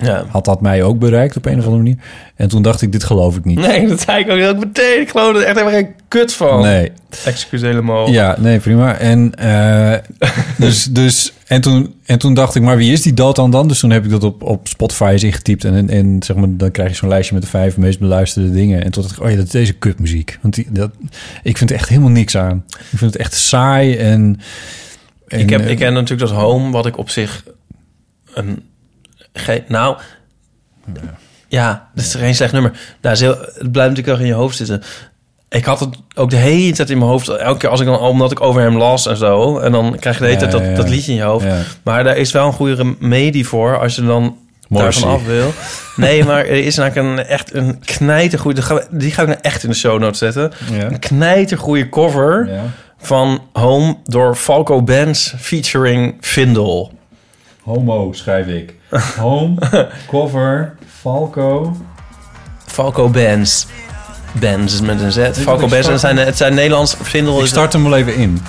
Ja. 0.00 0.24
had 0.28 0.44
dat 0.44 0.60
mij 0.60 0.82
ook 0.82 0.98
bereikt 0.98 1.36
op 1.36 1.44
een 1.46 1.58
of 1.58 1.64
andere 1.64 1.82
manier. 1.82 1.96
En 2.36 2.48
toen 2.48 2.62
dacht 2.62 2.82
ik, 2.82 2.92
dit 2.92 3.04
geloof 3.04 3.36
ik 3.36 3.44
niet. 3.44 3.58
Nee, 3.58 3.86
dat 3.88 4.00
zei 4.00 4.24
ik 4.24 4.30
ook 4.30 4.54
ook 4.56 4.64
meteen. 4.64 5.00
Ik 5.00 5.08
geloof 5.10 5.28
er 5.36 5.42
echt 5.42 5.58
helemaal 5.58 5.78
geen 5.80 5.88
kut 6.18 6.34
van. 6.34 6.62
Nee. 6.62 6.92
Excuus 7.24 7.60
helemaal. 7.60 8.10
Ja, 8.10 8.36
nee, 8.38 8.58
prima. 8.58 8.96
En, 8.96 9.34
eh, 9.34 9.94
dus, 10.58 10.84
dus, 10.84 11.32
en, 11.46 11.60
toen, 11.60 11.94
en 12.04 12.18
toen 12.18 12.34
dacht 12.34 12.54
ik, 12.54 12.62
maar 12.62 12.76
wie 12.76 12.92
is 12.92 13.02
die 13.02 13.14
Dotan 13.14 13.50
dan? 13.50 13.68
Dus 13.68 13.78
toen 13.78 13.90
heb 13.90 14.04
ik 14.04 14.10
dat 14.10 14.24
op, 14.24 14.42
op 14.42 14.68
Spotify 14.68 15.08
eens 15.12 15.22
ingetypt. 15.22 15.64
En, 15.64 15.74
en, 15.74 15.90
en 15.90 16.22
zeg 16.22 16.36
maar, 16.36 16.48
dan 16.50 16.70
krijg 16.70 16.88
je 16.88 16.96
zo'n 16.96 17.08
lijstje 17.08 17.34
met 17.34 17.42
de 17.42 17.48
vijf 17.48 17.76
meest 17.76 17.98
beluisterde 17.98 18.50
dingen. 18.50 18.84
En 18.84 18.90
toen 18.90 19.02
dacht 19.02 19.16
ik, 19.16 19.22
oh 19.22 19.30
ja, 19.30 19.36
dat 19.36 19.44
is 19.44 19.50
deze 19.50 19.72
kutmuziek. 19.72 20.38
Want 20.42 20.54
die, 20.54 20.66
dat, 20.70 20.90
ik 21.42 21.58
vind 21.58 21.70
er 21.70 21.76
echt 21.76 21.88
helemaal 21.88 22.10
niks 22.10 22.36
aan. 22.36 22.64
Ik 22.68 22.98
vind 22.98 23.12
het 23.12 23.16
echt 23.16 23.34
saai 23.34 23.96
en... 23.96 24.40
en 25.28 25.40
ik, 25.40 25.50
heb, 25.50 25.60
eh, 25.60 25.70
ik 25.70 25.76
ken 25.76 25.92
natuurlijk 25.92 26.30
dat 26.30 26.40
Home, 26.40 26.70
wat 26.70 26.86
ik 26.86 26.98
op 26.98 27.10
zich 27.10 27.44
een... 28.34 28.62
Ge, 29.32 29.64
nou, 29.68 29.96
ja, 31.48 31.88
dat 31.94 32.04
is 32.04 32.14
geen 32.14 32.34
slecht 32.34 32.52
nummer. 32.52 32.96
Daar 33.00 33.12
is 33.12 33.20
heel, 33.20 33.38
het 33.38 33.72
blijft 33.72 33.90
natuurlijk 33.90 34.06
wel 34.06 34.18
in 34.18 34.26
je 34.26 34.32
hoofd 34.32 34.56
zitten. 34.56 34.82
Ik 35.54 35.64
had 35.64 35.80
het 35.80 35.88
ook 36.14 36.30
de 36.30 36.36
hele 36.36 36.72
tijd 36.72 36.90
in 36.90 36.98
mijn 36.98 37.10
hoofd. 37.10 37.28
Elke 37.28 37.58
keer 37.58 37.68
als 37.68 37.80
ik 37.80 37.86
dan, 37.86 37.98
omdat 37.98 38.30
ik 38.30 38.40
over 38.40 38.60
hem 38.62 38.76
las 38.76 39.06
en 39.06 39.16
zo. 39.16 39.58
En 39.58 39.72
dan 39.72 39.96
krijg 40.00 40.16
je 40.18 40.22
de 40.22 40.28
hele 40.28 40.40
tijd 40.40 40.52
Ja, 40.52 40.58
dat, 40.58 40.68
ja. 40.68 40.74
dat 40.74 40.88
liedje 40.88 41.10
in 41.12 41.18
je 41.18 41.24
hoofd. 41.24 41.44
Ja. 41.46 41.58
Maar 41.82 42.04
daar 42.04 42.16
is 42.16 42.32
wel 42.32 42.46
een 42.46 42.52
goede 42.52 42.74
remedie 42.74 43.46
voor 43.48 43.78
als 43.78 43.94
je 43.94 44.02
dan 44.02 44.36
Morrissey. 44.68 45.02
daarvan 45.08 45.20
af 45.20 45.26
wil. 45.26 45.52
Nee, 45.96 46.24
maar 46.24 46.38
er 46.38 46.64
is 46.64 46.78
eigenlijk 46.78 47.18
een, 47.18 47.26
echt 47.26 47.54
een 47.54 47.80
knijtergoeie... 47.80 48.54
die 48.54 48.64
ga- 48.64 48.86
Die 48.90 49.10
ga 49.10 49.22
ik 49.22 49.28
nou 49.28 49.40
echt 49.42 49.62
in 49.62 49.70
de 49.70 49.76
show 49.76 50.00
notes 50.00 50.18
zetten. 50.18 50.52
Een 50.72 50.98
knijtergoeie 50.98 51.88
cover 51.88 52.48
van 52.98 53.40
Home 53.52 53.96
door 54.04 54.34
Falco 54.34 54.82
Benz 54.82 55.34
featuring 55.38 56.16
Vindel. 56.20 56.92
Homo, 57.62 58.12
schrijf 58.12 58.46
ik. 58.46 58.74
Home, 59.18 59.54
cover, 60.10 60.76
Falco. 61.00 61.76
Falco 62.66 63.08
Benz. 63.08 63.64
Benz 64.34 64.80
met 64.80 65.00
een 65.00 65.12
Z. 65.12 65.18
Falco 65.32 65.66
Benz. 65.66 65.88
Het 65.88 66.00
zijn, 66.00 66.16
het 66.16 66.36
zijn 66.36 66.54
Nederlands 66.54 66.96
vindel. 67.02 67.40
Ik 67.40 67.46
start 67.46 67.72
hem 67.72 67.82
wel 67.82 67.96
even 67.96 68.16
in. 68.16 68.42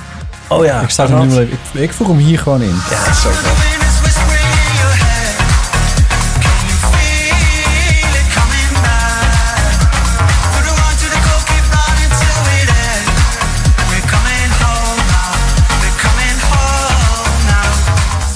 Oh 0.47 0.65
ja. 0.65 0.81
Ik 0.81 0.89
start 0.89 1.09
hem 1.09 1.27
nu 1.27 1.29
wel 1.29 1.41
even. 1.41 1.57
Ik, 1.73 1.81
ik 1.81 1.93
voeg 1.93 2.07
hem 2.07 2.17
hier 2.17 2.39
gewoon 2.39 2.61
in. 2.61 2.75
Ja, 2.89 3.05
dat 3.05 3.13
is 3.13 3.21
zo 3.21 3.29
vet. 3.31 3.83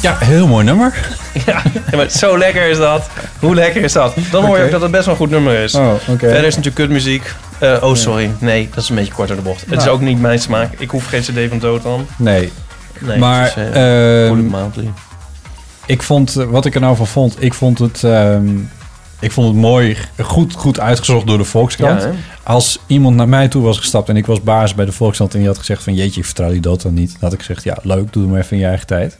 Ja, 0.01 0.17
heel 0.19 0.47
mooi 0.47 0.65
nummer. 0.65 1.18
Ja, 1.45 1.61
maar 1.95 2.09
zo 2.09 2.37
lekker 2.37 2.69
is 2.69 2.77
dat. 2.77 3.09
Hoe 3.39 3.55
lekker 3.55 3.81
is 3.83 3.93
dat? 3.93 4.15
Dan 4.31 4.45
hoor 4.45 4.57
je 4.57 4.63
ook 4.63 4.71
dat 4.71 4.81
het 4.81 4.91
best 4.91 5.05
wel 5.05 5.13
een 5.13 5.19
goed 5.19 5.29
nummer 5.29 5.59
is. 5.63 5.75
Oh, 5.75 5.87
oké. 6.07 6.17
Verder 6.17 6.43
is 6.45 6.55
natuurlijk 6.55 6.75
kutmuziek. 6.75 7.33
Eh, 7.59 7.77
oh, 7.81 7.95
sorry. 7.95 8.31
Nee, 8.39 8.69
dat 8.73 8.83
is 8.83 8.89
een 8.89 8.95
beetje 8.95 9.13
kort 9.13 9.27
door 9.27 9.37
de 9.37 9.43
bocht. 9.43 9.61
Het 9.61 9.69
is 9.79 9.83
Nou. 9.83 9.89
ook 9.89 10.01
niet 10.01 10.19
mijn 10.21 10.39
smaak. 10.39 10.73
Ik 10.77 10.89
hoef 10.89 11.05
geen 11.05 11.21
cd 11.21 11.49
van 11.49 11.59
Dotan. 11.59 12.07
Nee. 12.17 12.51
Nee, 12.99 13.17
maar 13.17 13.41
het 13.43 13.55
is, 13.57 13.73
eh, 13.73 14.27
ehm, 14.27 14.39
ik 15.85 16.03
vond, 16.03 16.35
eh, 16.35 16.45
wat 16.45 16.65
ik 16.65 16.75
er 16.75 16.81
nou 16.81 16.95
van 16.95 17.07
vond, 17.07 17.35
ik 17.43 17.53
vond 17.53 17.79
het, 17.79 18.03
ehm, 18.03 18.47
ik 19.19 19.31
vond 19.31 19.47
het 19.47 19.55
mooi, 19.57 19.97
goed, 20.21 20.53
goed 20.53 20.79
uitgezocht 20.79 21.27
door 21.27 21.37
de 21.37 21.43
Volkskrant. 21.43 22.01
Ja, 22.01 22.07
hè? 22.07 22.13
Als 22.43 22.79
iemand 22.87 23.15
naar 23.15 23.29
mij 23.29 23.47
toe 23.47 23.63
was 23.63 23.77
gestapt 23.77 24.09
en 24.09 24.17
ik 24.17 24.25
was 24.25 24.41
baas 24.41 24.75
bij 24.75 24.85
de 24.85 24.91
Volkskrant 24.91 25.33
en 25.33 25.39
die 25.39 25.47
had 25.47 25.57
gezegd 25.57 25.83
van 25.83 25.95
jeetje, 25.95 26.19
ik 26.19 26.25
vertrouw 26.25 26.49
die 26.51 26.61
dood 26.61 26.81
dan 26.81 26.93
niet. 26.93 27.11
Dan 27.11 27.19
had 27.19 27.33
ik 27.33 27.39
gezegd, 27.39 27.63
ja 27.63 27.77
leuk, 27.81 28.13
doe 28.13 28.27
maar 28.27 28.39
even 28.39 28.51
in 28.51 28.59
je 28.59 28.65
eigen 28.67 28.87
tijd. 28.87 29.17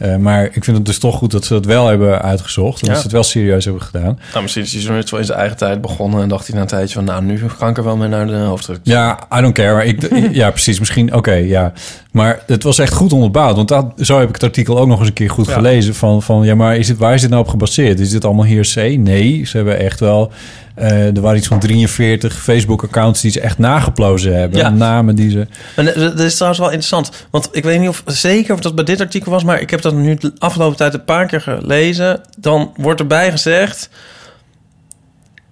Eh, 0.00 0.16
maar 0.16 0.44
ik 0.44 0.64
vind 0.64 0.76
het 0.76 0.86
dus 0.86 0.98
toch 0.98 1.16
goed 1.16 1.30
dat 1.30 1.44
ze 1.44 1.54
het 1.54 1.64
wel 1.66 1.86
hebben 1.88 2.22
uitgezocht. 2.22 2.80
En 2.80 2.86
Ja. 2.86 2.92
dat 2.92 2.96
ze 2.96 3.02
het 3.02 3.12
wel 3.12 3.22
serieus 3.22 3.64
hebben 3.64 3.82
gedaan. 3.82 4.18
Nou, 4.30 4.42
misschien 4.42 4.62
is 4.64 4.72
hij 4.72 5.02
zo 5.06 5.16
in 5.16 5.24
zijn 5.24 5.38
eigen 5.38 5.56
tijd 5.56 5.80
begonnen 5.80 6.22
en 6.22 6.28
dacht 6.28 6.46
hij 6.46 6.54
na 6.56 6.62
een 6.62 6.68
tijdje 6.68 6.94
van, 6.94 7.04
nou, 7.04 7.22
nu 7.24 7.40
ga 7.48 7.68
ik 7.68 7.76
er 7.76 7.84
wel 7.84 7.96
mee 7.96 8.08
naar 8.08 8.26
de 8.26 8.32
hoofddruk. 8.36 8.78
Ja, 8.82 9.18
I 9.38 9.40
don't 9.40 9.54
care. 9.54 9.72
Maar 9.74 9.84
ik, 9.84 10.08
ja, 10.32 10.50
precies. 10.50 10.78
Misschien, 10.78 11.14
oké, 11.14 11.32
ja. 11.32 11.72
Maar 12.12 12.42
het 12.46 12.62
was 12.62 12.78
echt 12.78 12.92
goed 12.92 13.12
onderbouwd. 13.12 13.56
Want 13.56 13.68
dat, 13.68 13.92
zo 13.98 14.18
heb 14.18 14.28
ik 14.28 14.34
het 14.34 14.42
artikel 14.44 14.78
ook 14.78 14.86
nog 14.88 14.98
eens 14.98 15.08
een 15.08 15.14
keer 15.14 15.30
goed 15.30 15.46
Ja. 15.46 15.52
gelezen. 15.52 15.94
Van, 15.94 16.22
van 16.22 16.44
ja, 16.44 16.54
maar 16.54 16.76
is 16.76 16.88
het, 16.88 16.98
waar 16.98 17.14
is 17.14 17.20
dit 17.20 17.30
nou 17.30 17.42
op 17.42 17.48
gebaseerd? 17.48 18.00
Is 18.00 18.10
dit 18.10 18.24
allemaal 18.24 18.46
hearsay? 18.46 18.96
Nee, 18.96 19.44
ze 19.46 19.56
hebben 19.56 19.78
echt 19.78 20.00
wel... 20.00 20.32
eh, 20.80 21.16
er 21.16 21.20
waren 21.20 21.38
iets 21.38 21.46
van 21.46 21.58
43 21.58 22.42
Facebook-accounts 22.42 23.20
die 23.20 23.30
ze 23.30 23.40
echt 23.40 23.58
nageplozen 23.58 24.36
hebben. 24.36 24.58
Ja. 24.58 24.70
Namen 24.70 25.14
die 25.14 25.30
ze... 25.30 25.46
En 25.76 25.94
eh, 25.94 26.00
dat 26.00 26.20
is 26.20 26.34
trouwens 26.34 26.60
wel 26.60 26.70
interessant. 26.70 27.10
Want 27.30 27.48
ik 27.52 27.64
weet 27.64 27.80
niet 27.80 27.88
of 27.88 28.02
zeker 28.06 28.54
of 28.54 28.60
dat 28.60 28.74
bij 28.74 28.84
dit 28.84 29.00
artikel 29.00 29.30
was, 29.30 29.44
maar 29.44 29.60
ik 29.60 29.70
heb 29.70 29.82
dat 29.82 29.94
nu 29.94 30.14
de 30.14 30.32
afgelopen 30.38 30.76
tijd 30.76 30.94
een 30.94 31.04
paar 31.04 31.26
keer 31.26 31.40
gelezen. 31.40 32.20
Dan 32.38 32.72
wordt 32.76 33.00
erbij 33.00 33.30
gezegd. 33.30 33.90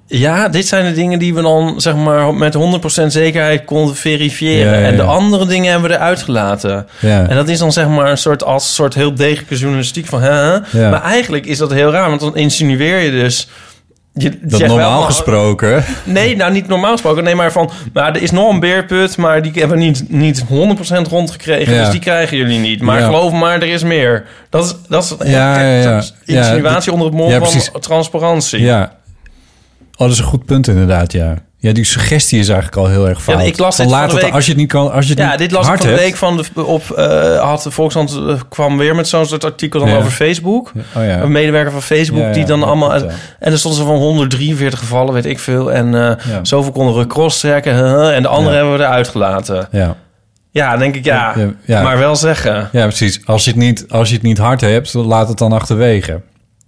Ja, 0.06 0.48
dit 0.48 0.66
zijn 0.66 0.84
de 0.84 0.92
dingen 0.92 1.18
die 1.18 1.34
we 1.34 1.42
dan 1.42 1.80
zeg 1.80 1.96
maar 1.96 2.34
met 2.34 2.56
100% 3.02 3.06
zekerheid 3.06 3.64
konden 3.64 3.96
verifiëren. 3.96 4.72
Ja, 4.72 4.78
ja, 4.78 4.86
En 4.86 4.96
de 4.96 5.02
andere 5.02 5.46
dingen 5.46 5.70
hebben 5.70 5.90
we 5.90 5.96
eruit 5.96 6.22
gelaten. 6.22 6.86
En 7.00 7.36
dat 7.36 7.48
is 7.48 7.58
dan 7.58 7.72
zeg 7.72 7.88
maar 7.88 8.10
een 8.10 8.18
soort 8.18 8.44
als 8.44 8.64
een 8.64 8.74
soort 8.74 8.94
heel 8.94 9.14
degelijke 9.14 9.56
journalistiek 9.56 10.06
van 10.06 10.22
hè. 10.22 10.58
Maar 10.90 11.02
eigenlijk 11.02 11.46
is 11.46 11.58
dat 11.58 11.72
heel 11.72 11.90
raar, 11.90 12.08
want 12.08 12.20
dan 12.20 12.36
insinueer 12.36 12.98
je 12.98 13.10
dus. 13.10 13.48
Je 14.14 14.38
Dat 14.42 14.60
wel, 14.60 14.68
normaal 14.68 15.02
gesproken... 15.02 15.84
Nee, 16.04 16.36
nou 16.36 16.52
niet 16.52 16.68
normaal 16.68 16.92
gesproken. 16.92 17.24
Nee, 17.24 17.34
maar 17.34 17.52
van, 17.52 17.70
maar 17.92 18.14
er 18.14 18.22
is 18.22 18.30
nog 18.30 18.52
een 18.52 18.60
beerput, 18.60 19.16
maar 19.16 19.42
die 19.42 19.52
hebben 19.54 19.78
we 19.78 19.84
niet, 19.84 20.04
niet 20.08 20.44
100% 20.44 20.46
rondgekregen. 21.08 21.74
Ja. 21.74 21.80
Dus 21.80 21.90
die 21.90 22.00
krijgen 22.00 22.36
jullie 22.36 22.58
niet. 22.58 22.82
Maar 22.82 22.98
Ja. 22.98 23.06
geloof 23.06 23.32
maar, 23.32 23.54
er 23.62 23.68
is 23.68 23.82
meer. 23.82 24.26
Dat 24.50 24.64
is, 24.64 24.74
dat 24.88 25.02
is 25.02 25.30
Ja, 25.30 25.60
ja, 25.60 26.02
insinuatie 26.24 26.92
onder 26.92 27.06
het 27.12 27.30
ja, 27.30 27.44
van 27.44 27.80
transparantie. 27.80 28.60
Ja. 28.60 28.92
Oh, 29.92 29.98
dat 29.98 30.10
is 30.10 30.18
een 30.18 30.24
goed 30.24 30.44
punt 30.44 30.68
inderdaad, 30.68 31.12
ja. 31.12 31.34
Ja, 31.60 31.72
die 31.72 31.84
suggestie 31.84 32.38
is 32.38 32.48
eigenlijk 32.48 32.78
al 32.78 32.86
heel 32.88 33.08
erg 33.08 33.22
fout. 33.22 33.40
Ja, 33.40 33.46
ik 33.46 33.58
las 33.58 33.76
dit 33.76 33.86
laat 33.86 33.98
van 34.00 34.08
de 34.08 34.14
het, 34.14 34.24
week. 34.24 34.34
Als 34.34 34.44
je 34.44 34.50
het 34.50 34.60
niet 34.60 34.68
kan, 34.68 34.92
als 34.92 35.04
je 35.04 35.10
het 35.10 35.20
Ja, 35.20 35.30
niet 35.30 35.38
dit 35.38 35.50
las 35.50 35.68
ik 35.68 35.76
van 35.78 35.86
de 35.86 35.94
week 35.94 36.16
van 36.16 36.36
de, 36.54 36.64
op, 36.64 36.90
eh, 36.90 37.40
had 37.40 37.62
de 37.62 37.70
Volkskrant 37.70 38.10
eh, 38.28 38.34
kwam 38.48 38.76
weer 38.78 38.94
met 38.94 39.08
zo'n 39.08 39.26
soort 39.26 39.44
artikel 39.44 39.80
dan 39.80 39.88
Ja. 39.88 39.96
over 39.96 40.10
Facebook. 40.10 40.72
Oh 40.96 41.04
ja. 41.04 41.20
Een 41.20 41.32
medewerker 41.32 41.72
van 41.72 41.82
Facebook 41.82 42.32
die 42.34 42.44
dan 42.44 42.62
allemaal... 42.62 42.94
En 42.94 43.12
er 43.38 43.58
stonden 43.58 43.80
ze 43.80 43.86
van 43.86 43.96
143 43.96 44.78
gevallen, 44.78 45.14
weet 45.14 45.26
ik 45.26 45.38
veel. 45.38 45.72
En 45.72 45.92
Ja. 45.92 46.16
zoveel 46.42 46.72
konden 46.72 46.96
we 46.98 47.06
cross 47.06 47.40
trekken. 47.40 47.74
huh, 47.76 48.14
en 48.16 48.22
de 48.22 48.28
andere 48.28 48.50
Ja. 48.50 48.56
hebben 48.56 48.78
we 48.78 48.84
eruit 48.84 49.08
gelaten. 49.08 49.68
Ja. 49.72 49.96
Ja, 50.50 50.76
denk 50.76 50.94
ik 50.94 51.04
ja. 51.04 51.32
Ja, 51.36 51.50
ja. 51.64 51.82
Maar 51.82 51.98
wel 51.98 52.16
zeggen. 52.16 52.68
Ja, 52.72 52.86
precies. 52.86 53.20
Als 53.26 53.44
je, 53.44 53.50
het 53.50 53.58
niet, 53.58 53.84
als 53.88 54.08
je 54.08 54.14
het 54.14 54.22
niet 54.22 54.38
hard 54.38 54.60
hebt, 54.60 54.94
laat 54.94 55.28
het 55.28 55.38
dan 55.38 55.52
achterwege. 55.52 56.20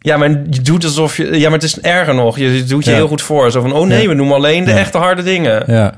Ja, 0.03 0.17
maar 0.17 0.31
je 0.31 0.61
doet 0.63 0.85
alsof 0.85 1.17
je... 1.17 1.39
Ja, 1.39 1.43
maar 1.45 1.59
het 1.59 1.63
is 1.63 1.81
erger 1.81 2.15
nog. 2.15 2.39
Je 2.39 2.65
doet 2.65 2.85
je 2.85 2.91
Ja. 2.91 2.97
heel 2.97 3.09
goed 3.09 3.23
voor. 3.23 3.51
Zo 3.51 3.61
van, 3.61 3.73
oh 3.73 3.87
nee, 3.87 4.09
we 4.09 4.15
noemen 4.15 4.37
alleen 4.37 4.65
de 4.65 4.73
echte 4.73 4.99
harde 4.99 5.23
dingen. 5.23 5.63
Ja, 5.67 5.93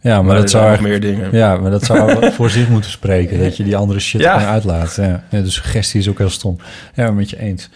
ja 0.00 0.14
maar, 0.16 0.24
Maar 0.24 0.36
dat 0.36 0.50
zijn 0.50 0.62
zou 0.62 0.74
nog 0.76 0.84
meer 0.88 1.00
dingen. 1.00 1.28
Ja, 1.32 1.56
maar 1.56 1.70
dat 1.70 1.84
zou 1.84 2.16
voor 2.36 2.50
zich 2.50 2.68
moeten 2.68 2.90
spreken. 2.90 3.38
Dat 3.42 3.56
je 3.56 3.64
die 3.64 3.76
andere 3.76 4.00
shit 4.00 4.20
Ja. 4.20 4.32
gewoon 4.38 4.52
uitlaat. 4.52 4.94
Ja. 4.96 5.22
Ja, 5.30 5.40
de 5.40 5.50
suggestie 5.50 6.00
is 6.00 6.08
ook 6.08 6.18
heel 6.18 6.30
stom. 6.30 6.56
Ja, 6.94 7.10
met 7.10 7.30
je 7.30 7.38
eens. 7.40 7.68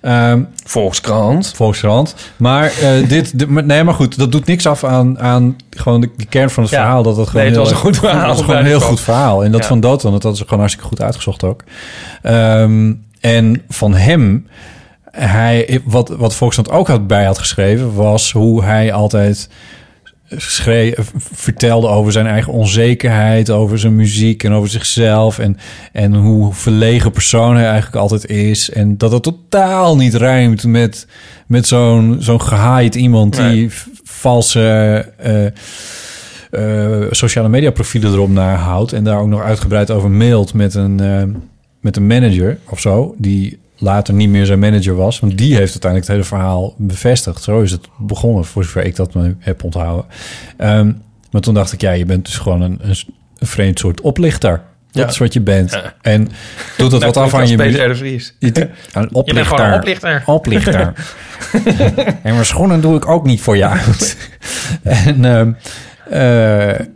Ehm 0.00 0.42
Volkskrant. 0.64 1.52
Volkskrant. 1.54 2.14
Maar 2.36 2.64
eh, 2.82 3.08
dit, 3.08 3.48
maar- 3.48 3.64
nee, 3.64 3.84
maar 3.84 3.94
goed, 3.94 4.18
dat 4.18 4.32
doet 4.32 4.46
niks 4.46 4.66
af 4.66 4.84
aan, 4.84 5.18
aan 5.20 5.56
gewoon 5.70 6.00
de, 6.00 6.08
de 6.16 6.26
kern 6.26 6.50
van 6.50 6.62
het 6.62 6.72
Ja. 6.72 6.78
verhaal. 6.80 7.02
Dat 7.02 7.16
het 7.16 7.28
gewoon 7.28 7.46
Nee, 7.46 7.56
het 7.56 7.62
heel 7.62 7.70
was 7.70 7.82
een 7.82 7.88
erg- 7.90 7.96
goed 7.96 8.08
verhaal, 8.08 8.28
Het 8.28 8.36
was 8.36 8.44
gewoon 8.44 8.60
een 8.60 8.66
heel 8.66 8.80
goed 8.80 9.00
verhaal. 9.00 9.44
En 9.44 9.52
dat 9.52 9.66
van 9.66 9.80
Dotan, 9.80 10.18
dat 10.18 10.34
is 10.34 10.40
gewoon 10.40 10.58
hartstikke 10.58 10.88
goed 10.88 11.02
uitgezocht 11.02 11.44
ook. 11.44 11.62
Ehm, 12.22 12.92
en 13.20 13.62
van 13.68 13.94
hem, 13.94 14.46
hij, 15.16 15.80
wat, 15.84 16.08
wat 16.08 16.34
Volkskrant 16.34 16.70
ook 16.70 16.88
had 16.88 17.06
bij 17.06 17.24
had 17.24 17.38
geschreven, 17.38 17.94
was 17.94 18.32
hoe 18.32 18.64
hij 18.64 18.92
altijd 18.92 19.48
schreef, 20.36 21.12
vertelde 21.32 21.88
over 21.88 22.12
zijn 22.12 22.26
eigen 22.26 22.52
onzekerheid, 22.52 23.50
over 23.50 23.78
zijn 23.78 23.96
muziek 23.96 24.44
en 24.44 24.52
over 24.52 24.68
zichzelf. 24.70 25.38
En, 25.38 25.56
en 25.92 26.14
hoe 26.14 26.54
verlegen 26.54 27.10
persoon 27.10 27.56
hij 27.56 27.66
eigenlijk 27.66 27.96
altijd 27.96 28.26
is. 28.26 28.70
En 28.70 28.98
dat 28.98 29.12
het 29.12 29.22
totaal 29.22 29.96
niet 29.96 30.14
rijmt 30.14 30.64
met, 30.66 31.06
met 31.46 31.66
zo'n 31.66 32.16
zo'n 32.18 32.40
gehaaid 32.40 32.94
iemand 32.94 33.36
die 33.36 33.42
Nee. 33.44 33.70
valse 34.04 34.60
eh, 35.18 35.46
eh, 36.50 37.06
sociale 37.10 37.48
media 37.48 37.70
profielen 37.70 38.12
erop 38.12 38.30
nahoudt. 38.30 38.92
En 38.92 39.04
daar 39.04 39.18
ook 39.18 39.28
nog 39.28 39.42
uitgebreid 39.42 39.90
over 39.90 40.10
mailt 40.10 40.54
met 40.54 40.74
een, 40.74 41.00
eh, 41.00 41.22
met 41.80 41.96
een 41.96 42.06
manager 42.06 42.58
of 42.68 42.80
zo. 42.80 43.14
Die 43.18 43.58
later 43.82 44.14
niet 44.14 44.28
meer 44.28 44.46
zijn 44.46 44.58
manager 44.58 44.94
was. 44.94 45.20
Want 45.20 45.38
die 45.38 45.56
heeft 45.56 45.70
uiteindelijk 45.72 46.00
het 46.10 46.16
hele 46.16 46.28
verhaal 46.28 46.74
bevestigd. 46.78 47.42
Zo 47.42 47.60
is 47.60 47.70
het 47.70 47.88
begonnen, 47.98 48.44
voor 48.44 48.64
zover 48.64 48.84
ik 48.84 48.96
dat 48.96 49.14
me 49.14 49.34
heb 49.38 49.64
onthouden. 49.64 50.04
Ehm, 50.56 50.92
maar 51.30 51.40
toen 51.40 51.54
dacht 51.54 51.72
ik, 51.72 51.80
ja, 51.80 51.90
je 51.90 52.04
bent 52.04 52.24
dus 52.24 52.38
gewoon 52.38 52.60
een, 52.60 52.78
een, 52.82 52.96
vreemd 53.38 53.78
soort 53.78 54.00
oplichter. 54.00 54.62
Dat 54.90 55.02
Ja. 55.02 55.08
is 55.08 55.18
wat 55.18 55.32
je 55.32 55.40
bent. 55.40 55.70
Ja. 55.72 55.94
En 56.02 56.28
doet 56.76 56.92
het 56.92 57.02
wat 57.02 57.16
af 57.16 57.34
aan 57.34 57.48
je... 57.48 57.56
Peter 57.56 57.96
Vries. 57.96 58.34
je, 58.38 58.46
een 58.92 59.02
Je 59.02 59.08
oplichter. 59.12 59.34
bent 59.34 59.46
gewoon 59.46 59.66
een 59.66 59.78
oplichter. 59.78 60.22
Oplichter. 60.26 60.92
en 62.22 62.32
mijn 62.34 62.44
schoenen 62.44 62.80
doe 62.80 62.96
ik 62.96 63.08
ook 63.08 63.24
niet 63.24 63.40
voor 63.40 63.56
je 63.56 63.66
uit. 63.68 64.16
en, 64.82 65.24
ehm, 65.24 65.52
eh, 66.10 66.86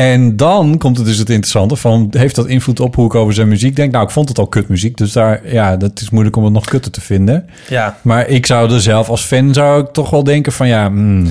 en 0.00 0.36
dan 0.36 0.78
komt 0.78 0.96
het 0.96 1.06
dus 1.06 1.18
het 1.18 1.28
interessante 1.28 1.76
van... 1.76 2.06
heeft 2.10 2.34
dat 2.34 2.46
invloed 2.46 2.80
op 2.80 2.94
hoe 2.94 3.06
ik 3.06 3.14
over 3.14 3.34
zijn 3.34 3.48
muziek 3.48 3.76
denk? 3.76 3.92
Nou, 3.92 4.04
ik 4.04 4.10
vond 4.10 4.28
het 4.28 4.38
al 4.38 4.46
kutmuziek. 4.46 4.96
Dus 4.96 5.12
daar, 5.12 5.52
ja, 5.52 5.76
dat 5.76 6.00
is 6.00 6.10
moeilijk 6.10 6.36
om 6.36 6.44
het 6.44 6.52
nog 6.52 6.64
kutter 6.64 6.92
te 6.92 7.00
vinden. 7.00 7.46
Ja. 7.68 7.96
Maar 8.02 8.28
ik 8.28 8.46
zou 8.46 8.72
er 8.72 8.80
zelf 8.80 9.08
als 9.08 9.22
fan 9.22 9.54
zou 9.54 9.82
ik 9.82 9.88
toch 9.92 10.10
wel 10.10 10.24
denken 10.24 10.52
van... 10.52 10.68
ja, 10.68 10.86
hmm, 10.86 11.24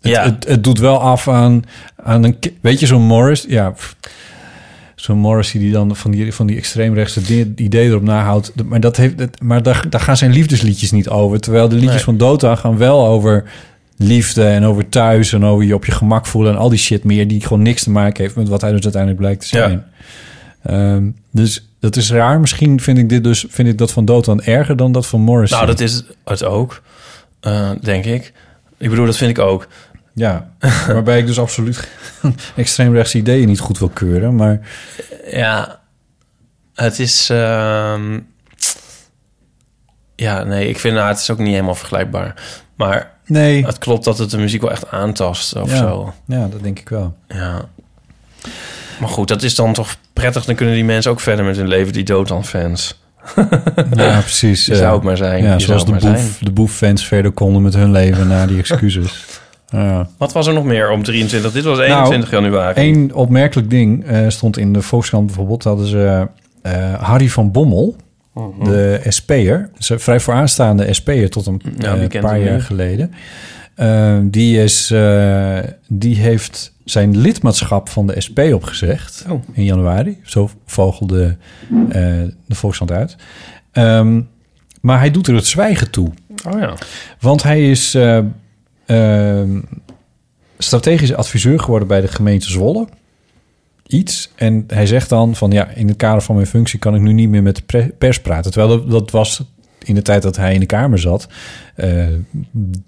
het, 0.00 0.12
Ja. 0.12 0.22
het, 0.24 0.46
het 0.48 0.64
doet 0.64 0.78
wel 0.78 1.00
af 1.00 1.28
aan, 1.28 1.62
aan 2.02 2.24
een... 2.24 2.36
Weet 2.60 2.80
je, 2.80 2.86
zo'n 2.86 3.02
Morris... 3.02 3.44
Ja, 3.48 3.74
zo'n 4.94 5.18
Morrissey 5.18 5.60
die 5.60 5.72
dan 5.72 5.96
van 5.96 6.10
die, 6.10 6.32
van 6.34 6.46
die 6.46 6.56
extreemrechtse 6.56 7.20
ideeën 7.56 7.90
erop 7.90 8.02
nahoudt. 8.02 8.52
Maar, 8.64 8.80
dat 8.80 8.96
heeft, 8.96 9.40
maar 9.42 9.62
daar, 9.62 9.84
daar 9.90 10.00
gaan 10.00 10.16
zijn 10.16 10.32
liefdesliedjes 10.32 10.90
niet 10.90 11.08
over. 11.08 11.40
Terwijl 11.40 11.68
de 11.68 11.74
liedjes 11.74 11.92
Nee. 11.94 12.04
van 12.04 12.16
Dota 12.16 12.54
gaan 12.54 12.76
wel 12.78 13.06
over 13.06 13.44
liefde 13.96 14.44
en 14.44 14.64
over 14.64 14.88
thuis... 14.88 15.32
en 15.32 15.44
over 15.44 15.64
je 15.64 15.74
op 15.74 15.84
je 15.84 15.92
gemak 15.92 16.26
voelen 16.26 16.52
en 16.52 16.58
al 16.58 16.68
die 16.68 16.78
shit 16.78 17.04
meer... 17.04 17.28
die 17.28 17.40
gewoon 17.40 17.62
niks 17.62 17.82
te 17.82 17.90
maken 17.90 18.22
heeft 18.22 18.36
met 18.36 18.48
wat 18.48 18.60
hij 18.60 18.72
dus 18.72 18.82
uiteindelijk 18.82 19.20
blijkt 19.20 19.40
te 19.40 19.46
zijn. 19.46 19.84
Ehm, 20.62 21.10
dus 21.30 21.68
dat 21.80 21.96
is 21.96 22.10
raar. 22.10 22.40
Misschien 22.40 22.80
vind 22.80 22.98
ik, 22.98 23.08
dit 23.08 23.24
dus, 23.24 23.46
vind 23.48 23.68
ik 23.68 23.78
dat 23.78 23.92
van 23.92 24.04
Dota 24.04 24.36
erger 24.36 24.76
dan 24.76 24.92
dat 24.92 25.06
van 25.06 25.20
Morrissey. 25.20 25.58
Nou, 25.58 25.70
dat 25.70 25.80
is 25.80 26.04
het 26.24 26.44
ook, 26.44 26.82
eh, 27.40 27.70
denk 27.80 28.04
ik. 28.04 28.32
Ik 28.78 28.90
bedoel, 28.90 29.06
dat 29.06 29.16
vind 29.16 29.30
ik 29.30 29.38
ook. 29.38 29.66
Ja, 30.14 30.50
waarbij 30.86 31.18
ik 31.18 31.26
dus 31.26 31.38
absoluut 31.38 31.88
extreemrechtse 32.56 33.18
ideeën 33.18 33.46
niet 33.46 33.60
goed 33.60 33.78
wil 33.78 33.88
keuren. 33.88 34.34
Maar 34.34 34.60
Ja, 35.30 35.80
het 36.74 36.98
is... 36.98 37.30
ehm, 37.30 38.20
ja, 40.16 40.44
nee, 40.44 40.68
ik 40.68 40.78
vind 40.78 40.94
nou, 40.94 41.08
het 41.08 41.18
is 41.18 41.30
ook 41.30 41.38
niet 41.38 41.52
helemaal 41.52 41.74
vergelijkbaar. 41.74 42.42
Maar 42.74 43.15
nee, 43.26 43.66
het 43.66 43.78
klopt 43.78 44.04
dat 44.04 44.18
het 44.18 44.30
de 44.30 44.38
muziek 44.38 44.60
wel 44.60 44.70
echt 44.70 44.90
aantast 44.90 45.56
of 45.56 45.70
ja, 45.70 45.76
zo. 45.76 46.12
ja, 46.26 46.48
dat 46.50 46.62
denk 46.62 46.78
ik 46.78 46.88
wel. 46.88 47.14
Ja. 47.28 47.64
Maar 49.00 49.08
goed, 49.08 49.28
dat 49.28 49.42
is 49.42 49.54
dan 49.54 49.72
toch 49.72 49.96
prettig. 50.12 50.44
Dan 50.44 50.54
kunnen 50.54 50.74
die 50.74 50.84
mensen 50.84 51.10
ook 51.10 51.20
verder 51.20 51.44
met 51.44 51.56
hun 51.56 51.68
leven, 51.68 51.92
die 51.92 52.04
Dotan-fans. 52.04 53.00
Ja, 53.94 54.20
precies. 54.28 54.66
Je 54.66 54.72
eh, 54.72 54.78
zou 54.78 54.94
ook 54.94 55.02
maar 55.02 55.16
zijn. 55.16 55.42
Ja, 55.42 55.52
Je 55.52 55.60
zoals 55.60 55.84
de, 55.84 55.92
boef, 55.92 56.38
de 56.38 56.50
boeffans 56.50 57.06
verder 57.06 57.30
konden 57.30 57.62
met 57.62 57.74
hun 57.74 57.90
leven 57.90 58.28
na 58.28 58.46
die 58.46 58.58
excuses. 58.58 59.24
Ja. 59.68 60.08
Wat 60.16 60.32
was 60.32 60.46
er 60.46 60.54
nog 60.54 60.64
meer 60.64 60.90
om 60.90 61.02
23? 61.02 61.52
Dit 61.52 61.64
was 61.64 61.78
21 61.78 62.30
januari. 62.30 62.88
Eén 62.88 63.14
opmerkelijk 63.14 63.70
ding 63.70 64.06
eh, 64.06 64.28
stond 64.28 64.58
in 64.58 64.72
de 64.72 64.82
Volkskrant 64.82 65.26
bijvoorbeeld. 65.26 65.64
Hadden 65.64 65.86
ze 65.86 66.28
eh, 66.62 66.94
Harry 66.94 67.28
van 67.28 67.50
Bommel, 67.50 67.96
Mhm. 68.36 68.64
de 68.64 69.00
SP'er. 69.08 69.70
Ze 69.78 69.98
vrij 69.98 70.20
vooraanstaande 70.20 70.92
SP'er 70.92 71.30
tot 71.30 71.46
een 71.46 71.60
Ja, 71.78 71.96
eh, 71.96 72.20
paar 72.20 72.40
jaar 72.40 72.60
geleden. 72.60 73.12
Eh, 73.74 74.18
die, 74.22 74.62
is, 74.62 74.90
eh, 74.90 75.58
die 75.88 76.16
heeft 76.16 76.74
zijn 76.84 77.16
lidmaatschap 77.18 77.88
van 77.88 78.06
de 78.06 78.20
SP 78.26 78.38
opgezegd 78.38 79.24
Oh. 79.30 79.42
in 79.52 79.64
januari. 79.64 80.18
Zo 80.24 80.50
vogelde 80.66 81.36
eh, 81.88 82.02
de 82.46 82.54
Volkskrant 82.54 82.90
uit. 82.92 83.16
Ehm, 83.72 84.20
maar 84.80 84.98
hij 84.98 85.10
doet 85.10 85.26
er 85.26 85.34
het 85.34 85.46
zwijgen 85.46 85.90
toe. 85.90 86.10
Oh 86.46 86.60
ja. 86.60 86.74
Want 87.20 87.42
hij 87.42 87.70
is 87.70 87.94
eh, 87.94 88.18
ehm, 88.86 89.60
strategisch 90.58 91.14
adviseur 91.14 91.60
geworden 91.60 91.88
bij 91.88 92.00
de 92.00 92.08
gemeente 92.08 92.50
Zwolle. 92.50 92.86
Iets. 93.86 94.30
En 94.34 94.64
hij 94.66 94.86
zegt 94.86 95.08
dan 95.08 95.34
van 95.34 95.50
ja, 95.50 95.68
in 95.68 95.88
het 95.88 95.96
kader 95.96 96.22
van 96.22 96.34
mijn 96.34 96.46
functie 96.46 96.78
kan 96.78 96.94
ik 96.94 97.00
nu 97.00 97.12
niet 97.12 97.28
meer 97.28 97.42
met 97.42 97.62
de 97.66 97.92
pers 97.98 98.20
praten. 98.20 98.52
Terwijl 98.52 98.78
dat, 98.78 98.90
dat 98.90 99.10
was 99.10 99.42
in 99.84 99.94
de 99.94 100.02
tijd 100.02 100.22
dat 100.22 100.36
hij 100.36 100.54
in 100.54 100.60
de 100.60 100.66
Kamer 100.66 100.98
zat, 100.98 101.28
eh, 101.74 102.06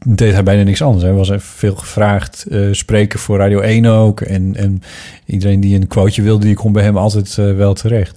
deed 0.06 0.32
hij 0.32 0.42
bijna 0.42 0.62
niks 0.62 0.82
anders. 0.82 1.04
Hij 1.04 1.12
was 1.12 1.30
veel 1.36 1.74
gevraagd, 1.74 2.46
eh, 2.50 2.60
spreken 2.70 3.18
voor 3.18 3.38
Radio 3.38 3.60
1 3.60 3.86
ook. 3.86 4.20
En, 4.20 4.56
en 4.56 4.82
iedereen 5.26 5.60
die 5.60 5.74
een 5.74 5.86
quoteje 5.86 6.22
wilde, 6.22 6.46
die 6.46 6.54
kon 6.54 6.72
bij 6.72 6.82
hem 6.82 6.96
altijd 6.96 7.38
eh, 7.38 7.54
wel 7.54 7.74
terecht. 7.74 8.16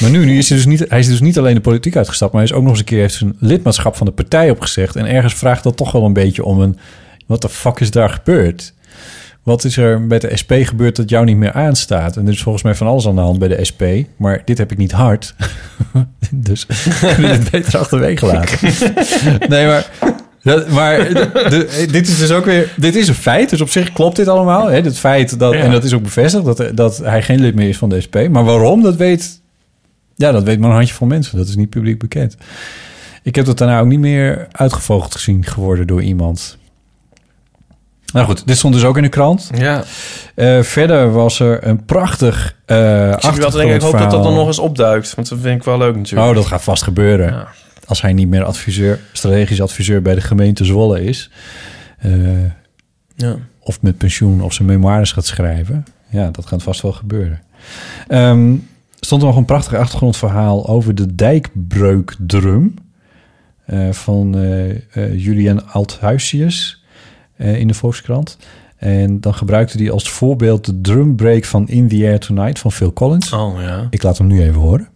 Maar 0.00 0.10
nu, 0.10 0.24
nu 0.24 0.38
is 0.38 0.48
hij 0.48 0.58
dus 0.58 0.66
niet, 0.66 0.84
hij 0.88 0.98
is 0.98 1.06
dus 1.06 1.20
niet 1.20 1.38
alleen 1.38 1.54
de 1.54 1.60
politiek 1.60 1.96
uitgestapt, 1.96 2.32
maar 2.32 2.40
hij 2.40 2.50
is 2.50 2.56
ook 2.56 2.62
nog 2.62 2.70
eens 2.70 2.80
een 2.80 2.86
keer 2.86 3.00
heeft 3.00 3.14
zijn 3.14 3.36
lidmaatschap 3.38 3.96
van 3.96 4.06
de 4.06 4.12
partij 4.12 4.50
opgezegd. 4.50 4.96
En 4.96 5.06
ergens 5.06 5.34
vraagt 5.34 5.62
dat 5.62 5.76
toch 5.76 5.92
wel 5.92 6.04
een 6.04 6.12
beetje 6.12 6.44
om 6.44 6.60
een, 6.60 6.78
wat 7.26 7.42
de 7.42 7.48
fuck 7.48 7.80
is 7.80 7.90
daar 7.90 8.10
gebeurd? 8.10 8.74
Wat 9.46 9.64
is 9.64 9.76
er 9.76 10.00
met 10.00 10.20
de 10.20 10.36
SP 10.40 10.52
gebeurd 10.56 10.96
dat 10.96 11.08
jou 11.10 11.24
niet 11.24 11.36
meer 11.36 11.52
aanstaat? 11.52 12.16
En 12.16 12.26
er 12.26 12.32
is 12.32 12.42
volgens 12.42 12.64
mij 12.64 12.74
van 12.74 12.86
alles 12.86 13.06
aan 13.06 13.14
de 13.14 13.20
hand 13.20 13.38
bij 13.38 13.48
de 13.48 13.64
SP. 13.70 13.82
Maar 14.16 14.42
dit 14.44 14.58
heb 14.58 14.72
ik 14.72 14.78
niet 14.78 14.92
hard. 14.92 15.34
dus 16.30 16.66
kunnen 17.14 17.30
het 17.30 17.50
beter 17.50 17.78
achterwege 17.78 18.26
laten. 18.26 18.58
nee, 19.48 19.66
maar... 19.66 19.90
Dat, 20.42 20.68
maar 20.68 20.98
de- 21.08 21.30
de- 21.48 21.86
dit 21.90 22.08
is 22.08 22.18
dus 22.18 22.30
ook 22.30 22.44
weer... 22.44 22.72
Dit 22.76 22.94
is 22.94 23.08
een 23.08 23.14
feit, 23.14 23.50
dus 23.50 23.60
op 23.60 23.68
zich 23.70 23.92
klopt 23.92 24.16
dit 24.16 24.28
allemaal. 24.28 24.66
Hè? 24.66 24.80
Het 24.80 24.98
feit, 24.98 25.38
dat, 25.38 25.52
Ja. 25.52 25.58
en 25.60 25.70
dat 25.70 25.84
is 25.84 25.92
ook 25.94 26.02
bevestigd, 26.02 26.44
dat, 26.44 26.70
dat 26.74 26.96
hij 26.96 27.22
geen 27.22 27.40
lid 27.40 27.54
meer 27.54 27.68
is 27.68 27.76
van 27.78 27.88
de 27.88 28.00
SP. 28.06 28.16
Maar 28.30 28.44
waarom, 28.44 28.82
dat 28.82 28.96
weet... 28.96 29.40
Ja, 30.16 30.32
dat 30.32 30.42
weet 30.42 30.58
maar 30.58 30.68
een 30.70 30.76
handjevol 30.76 31.06
mensen. 31.06 31.36
Dat 31.38 31.48
is 31.48 31.56
niet 31.56 31.70
publiek 31.70 31.98
bekend. 31.98 32.36
Ik 33.22 33.34
heb 33.34 33.44
dat 33.44 33.58
daarna 33.58 33.80
ook 33.80 33.86
niet 33.86 33.98
meer 34.00 34.46
uitgevogeld 34.52 35.12
gezien 35.14 35.44
geworden 35.44 35.86
door 35.86 36.02
iemand. 36.02 36.58
Nou 38.12 38.26
goed, 38.26 38.46
dit 38.46 38.56
stond 38.56 38.74
dus 38.74 38.84
ook 38.84 38.96
in 38.96 39.02
de 39.02 39.08
krant. 39.08 39.50
Ja. 39.54 39.84
Eh, 40.34 40.62
verder 40.62 41.12
was 41.12 41.40
er 41.40 41.66
een 41.66 41.84
prachtig 41.84 42.56
eh 42.64 43.10
Ik, 43.10 43.20
zit 43.20 43.36
wel 43.38 43.50
te 43.50 43.56
denken, 43.56 43.74
ik 43.76 43.82
hoop 43.82 43.98
dat 43.98 44.10
dat 44.10 44.22
dan 44.22 44.34
nog 44.34 44.46
eens 44.46 44.58
opduikt. 44.58 45.14
Want 45.14 45.28
dat 45.28 45.38
vind 45.40 45.56
ik 45.58 45.64
wel 45.64 45.78
leuk 45.78 45.96
natuurlijk. 45.96 46.28
Oh, 46.30 46.34
dat 46.34 46.46
gaat 46.46 46.62
vast 46.62 46.82
gebeuren. 46.82 47.26
Ja. 47.32 47.48
Als 47.86 48.02
hij 48.02 48.12
niet 48.12 48.28
meer 48.28 48.44
adviseur, 48.44 49.00
strategisch 49.12 49.60
adviseur 49.60 50.02
bij 50.02 50.14
de 50.14 50.20
gemeente 50.20 50.64
Zwolle 50.64 51.04
is. 51.04 51.30
eh, 51.98 52.12
Ja. 53.14 53.36
of 53.60 53.82
met 53.82 53.98
pensioen 53.98 54.40
of 54.42 54.52
zijn 54.52 54.68
memoires 54.68 55.12
gaat 55.12 55.26
schrijven. 55.26 55.84
Ja, 56.10 56.30
dat 56.30 56.46
gaat 56.46 56.62
vast 56.62 56.82
wel 56.82 56.92
gebeuren. 56.92 57.40
Ehm, 58.08 58.54
stond 59.00 59.22
er 59.22 59.28
nog 59.28 59.36
een 59.36 59.44
prachtig 59.44 59.74
achtergrondverhaal 59.78 60.66
over 60.68 60.94
de 60.94 61.14
dijkbreukdrum. 61.14 62.74
van 63.90 64.36
Julian 65.12 65.68
Althuisius 65.72 66.84
eh, 67.36 67.58
in 67.58 67.68
de 67.68 67.74
Volkskrant. 67.74 68.38
En 68.76 69.20
dan 69.20 69.34
gebruikte 69.34 69.78
hij 69.78 69.90
als 69.90 70.10
voorbeeld 70.10 70.64
de 70.64 70.80
drumbreak 70.80 71.44
van 71.44 71.68
In 71.68 71.88
the 71.88 72.04
Air 72.04 72.18
Tonight 72.18 72.58
van 72.58 72.72
Phil 72.72 72.92
Collins. 72.92 73.32
Oh 73.32 73.60
ja. 73.60 73.86
Ik 73.90 74.02
laat 74.02 74.18
hem 74.18 74.26
nu 74.26 74.42
even 74.42 74.60
horen. 74.60 74.88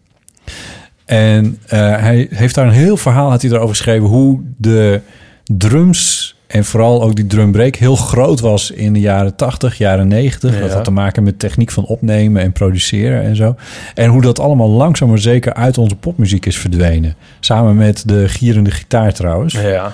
En 1.05 1.59
eh, 1.67 1.79
hij 1.79 2.27
heeft 2.31 2.55
daar 2.55 2.67
een 2.67 2.73
heel 2.73 2.97
verhaal 2.97 3.31
had 3.31 3.43
hij 3.43 3.51
erover 3.51 3.69
geschreven 3.69 4.09
hoe 4.09 4.41
de 4.57 5.01
drums 5.45 6.35
en 6.51 6.65
vooral 6.65 7.03
ook 7.03 7.17
die 7.17 7.27
drumbreak 7.27 7.75
heel 7.75 7.97
groot 7.97 8.41
was 8.41 8.71
in 8.71 8.93
de 8.93 9.01
jaren 9.01 9.37
80, 9.37 9.79
jaren 9.79 10.09
90. 10.09 10.55
Ja. 10.55 10.61
Dat 10.61 10.73
had 10.73 10.85
te 10.85 10.91
maken 10.91 11.23
met 11.23 11.39
techniek 11.39 11.71
van 11.71 11.85
opnemen 11.85 12.43
en 12.43 12.53
produceren 12.53 13.23
en 13.23 13.37
zo. 13.37 13.57
En 13.95 14.11
hoe 14.11 14.23
dat 14.23 14.39
allemaal 14.39 14.69
langzaam 14.69 15.09
maar 15.09 15.19
zeker 15.19 15.55
uit 15.55 15.79
onze 15.79 15.97
popmuziek 15.97 16.47
is 16.47 16.59
verdwenen. 16.59 17.15
Samen 17.41 17.77
met 17.77 18.09
de 18.09 18.29
gierende 18.29 18.71
gitaar 18.71 19.13
trouwens. 19.13 19.55
Ja. 19.55 19.93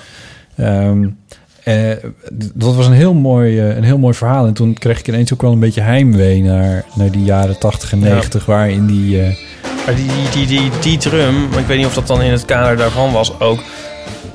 Ehm, 0.57 1.09
eh, 1.67 1.97
dat 2.55 2.75
was 2.75 2.87
een 2.87 2.93
heel, 2.93 3.15
mooi, 3.15 3.59
eh, 3.61 3.77
een 3.77 3.85
heel 3.85 3.99
mooi 3.99 4.15
verhaal. 4.15 4.47
En 4.47 4.53
toen 4.53 4.75
kreeg 4.75 4.99
ik 4.99 5.09
ineens 5.09 5.33
ook 5.33 5.43
wel 5.43 5.53
een 5.53 5.59
beetje 5.61 5.81
heimwee 5.81 6.43
naar, 6.43 6.85
naar 6.95 7.11
die 7.11 7.25
jaren 7.25 7.59
80 7.59 7.93
en 7.93 8.01
Ja. 8.01 8.05
90, 8.05 8.45
waarin 8.47 8.87
die. 8.87 9.21
eh, 9.23 9.37
die, 9.97 10.07
die, 10.07 10.47
die, 10.47 10.47
die, 10.47 10.71
die 10.81 10.99
drum, 10.99 11.49
maar 11.49 11.59
ik 11.59 11.67
weet 11.67 11.77
niet 11.77 11.87
of 11.87 11.95
dat 11.95 12.07
dan 12.07 12.23
in 12.23 12.33
het 12.33 12.45
kader 12.45 12.77
daarvan 12.77 13.13
was 13.13 13.41
ook. 13.41 13.59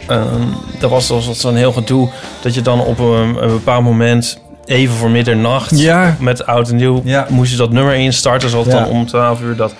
ehm, 0.07 0.41
dat 0.79 0.89
was 0.89 1.07
zoals 1.07 1.39
zo'n 1.39 1.55
heel 1.55 1.71
gedoe 1.71 2.09
dat 2.41 2.53
je 2.53 2.61
dan 2.61 2.79
op 2.85 2.99
een, 2.99 3.43
een 3.43 3.49
bepaald 3.49 3.83
moment 3.83 4.39
even 4.65 4.95
voor 4.95 5.09
middernacht 5.09 5.79
Ja. 5.79 6.15
met 6.19 6.45
oud 6.45 6.69
en 6.69 6.75
nieuw 6.75 7.01
Ja. 7.05 7.27
moest 7.29 7.51
je 7.51 7.57
dat 7.57 7.71
nummer 7.71 7.93
instarten, 7.93 8.49
zoals 8.49 8.67
Ja. 8.67 8.71
dan 8.73 8.87
om 8.89 9.05
12 9.05 9.41
uur 9.41 9.55
dat. 9.55 9.73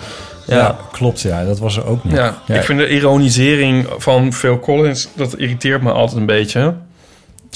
ja. 0.46 0.56
Ja. 0.56 0.76
klopt. 0.92 1.20
Ja, 1.20 1.44
dat 1.44 1.58
was 1.58 1.76
er 1.76 1.86
ook 1.86 2.04
nog. 2.04 2.14
Ja, 2.14 2.34
ik 2.54 2.62
vind 2.62 2.78
de 2.78 2.88
ironisering 2.88 3.86
van 3.98 4.32
Phil 4.32 4.58
Collins, 4.58 5.08
dat 5.14 5.34
irriteert 5.36 5.82
me 5.82 5.90
altijd 5.92 6.20
een 6.20 6.26
beetje. 6.26 6.74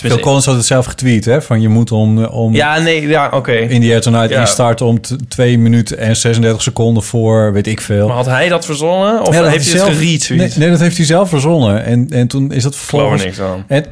Phil 0.00 0.18
Collins 0.20 0.44
had 0.46 0.54
het 0.54 0.66
zelf 0.66 0.86
getweet, 0.86 1.24
hè? 1.24 1.42
Van 1.42 1.60
je 1.60 1.68
moet 1.68 1.92
om, 1.92 2.22
eh, 2.24 2.32
om 2.36 2.54
Ja, 2.54 2.78
nee, 2.78 3.06
ja, 3.08 3.28
oké. 3.32 3.52
in 3.52 3.80
die 3.80 3.90
Air 3.92 4.00
Tonight 4.00 4.30
Ja. 4.30 4.40
instarten 4.40 4.86
om 4.86 5.00
t- 5.00 5.16
2 5.28 5.58
minuten 5.58 5.98
en 5.98 6.16
36 6.16 6.62
seconden 6.62 7.02
voor, 7.02 7.52
weet 7.52 7.66
ik 7.66 7.80
veel. 7.80 8.06
Maar 8.06 8.16
had 8.16 8.26
hij 8.26 8.48
dat 8.48 8.64
verzonnen? 8.64 9.20
Of 9.20 9.34
Ja, 9.34 9.40
dat 9.42 9.50
heeft 9.50 9.64
hij 9.70 9.76
zelf- 9.78 9.88
het? 9.88 9.98
Nee, 9.98 10.18
zoiets? 10.20 10.56
nee, 10.56 10.70
dat 10.70 10.80
heeft 10.80 10.96
hij 10.96 11.06
zelf 11.06 11.28
verzonnen. 11.28 11.84
En, 11.84 12.06
en 12.10 12.26
toen 12.28 12.52
is 12.52 12.62
dat 12.62 12.74
Ik 12.74 12.80
geloof 12.80 13.12
er 13.12 13.18
vervolgens... 13.18 13.22
niks 13.24 13.40
aan. 13.40 13.64
En, 13.68 13.84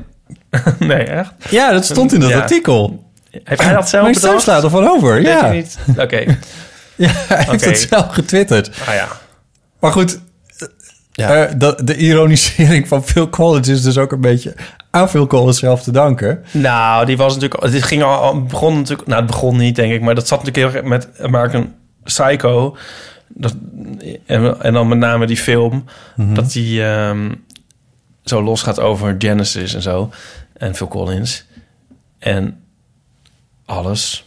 nee, 0.89 1.05
echt? 1.05 1.33
ja, 1.51 1.73
dat 1.73 1.85
stond 1.85 2.13
in 2.13 2.21
dat 2.21 2.31
Ja. 2.31 2.41
artikel. 2.41 3.03
Heeft 3.45 3.63
hij 3.63 3.73
dat 3.75 3.89
zelf 3.89 4.03
Mijn 4.03 4.15
stem 4.15 4.27
bedacht? 4.29 4.45
slaat 4.45 4.63
ervan 4.65 4.89
over, 4.89 5.15
Weet 5.15 5.27
ja. 5.27 5.55
Oké. 6.03 6.25
Ja, 6.97 7.11
hij 7.29 7.45
heeft 7.49 7.65
het 7.65 7.87
zelf 7.91 8.07
getwitterd. 8.09 8.71
Ah 8.89 8.95
ja. 8.95 9.09
Maar 9.81 9.93
goed, 9.93 10.21
Ja. 11.13 11.35
eh, 11.47 11.53
dat, 11.57 11.87
de 11.87 11.97
ironisering 11.97 12.89
van 12.89 13.05
Phil 13.05 13.29
Collins 13.29 13.69
is 13.69 13.83
dus 13.83 13.99
ook 13.99 14.13
een 14.13 14.21
beetje 14.21 14.55
aan 14.95 15.09
Phil 15.09 15.27
Collins 15.27 15.59
zelf 15.59 15.83
te 15.83 15.91
danken. 15.91 16.45
Nou, 16.51 17.07
die 17.07 17.17
was 17.17 17.35
natuurlijk... 17.35 17.63
Het 17.63 17.83
ging 17.83 18.03
al, 18.03 18.43
begon 18.43 18.75
natuurlijk... 18.75 19.09
Nou, 19.09 19.21
het 19.23 19.31
begon 19.31 19.57
niet, 19.57 19.77
denk 19.77 19.93
ik. 19.93 20.01
Maar 20.01 20.15
dat 20.15 20.29
zat 20.29 20.45
natuurlijk 20.45 20.73
heel 20.73 20.83
erg 20.83 20.89
met 20.89 21.21
American 21.21 21.75
Psycho. 22.03 22.77
Dat, 23.29 23.55
en, 24.27 24.61
en 24.61 24.73
dan 24.73 24.89
met 24.89 24.99
name 24.99 25.27
die 25.27 25.37
film. 25.37 25.85
Mhm. 26.17 26.35
Dat 26.35 26.53
die 26.53 26.85
ehm, 26.85 27.33
zo 28.25 28.43
los 28.43 28.63
gaat 28.63 28.81
over 28.81 29.15
Genesis 29.19 29.75
en 29.75 29.83
zo. 29.83 30.11
En 30.53 30.75
Phil 30.75 30.89
Collins. 30.89 31.45
En 32.19 32.61
alles. 33.65 34.25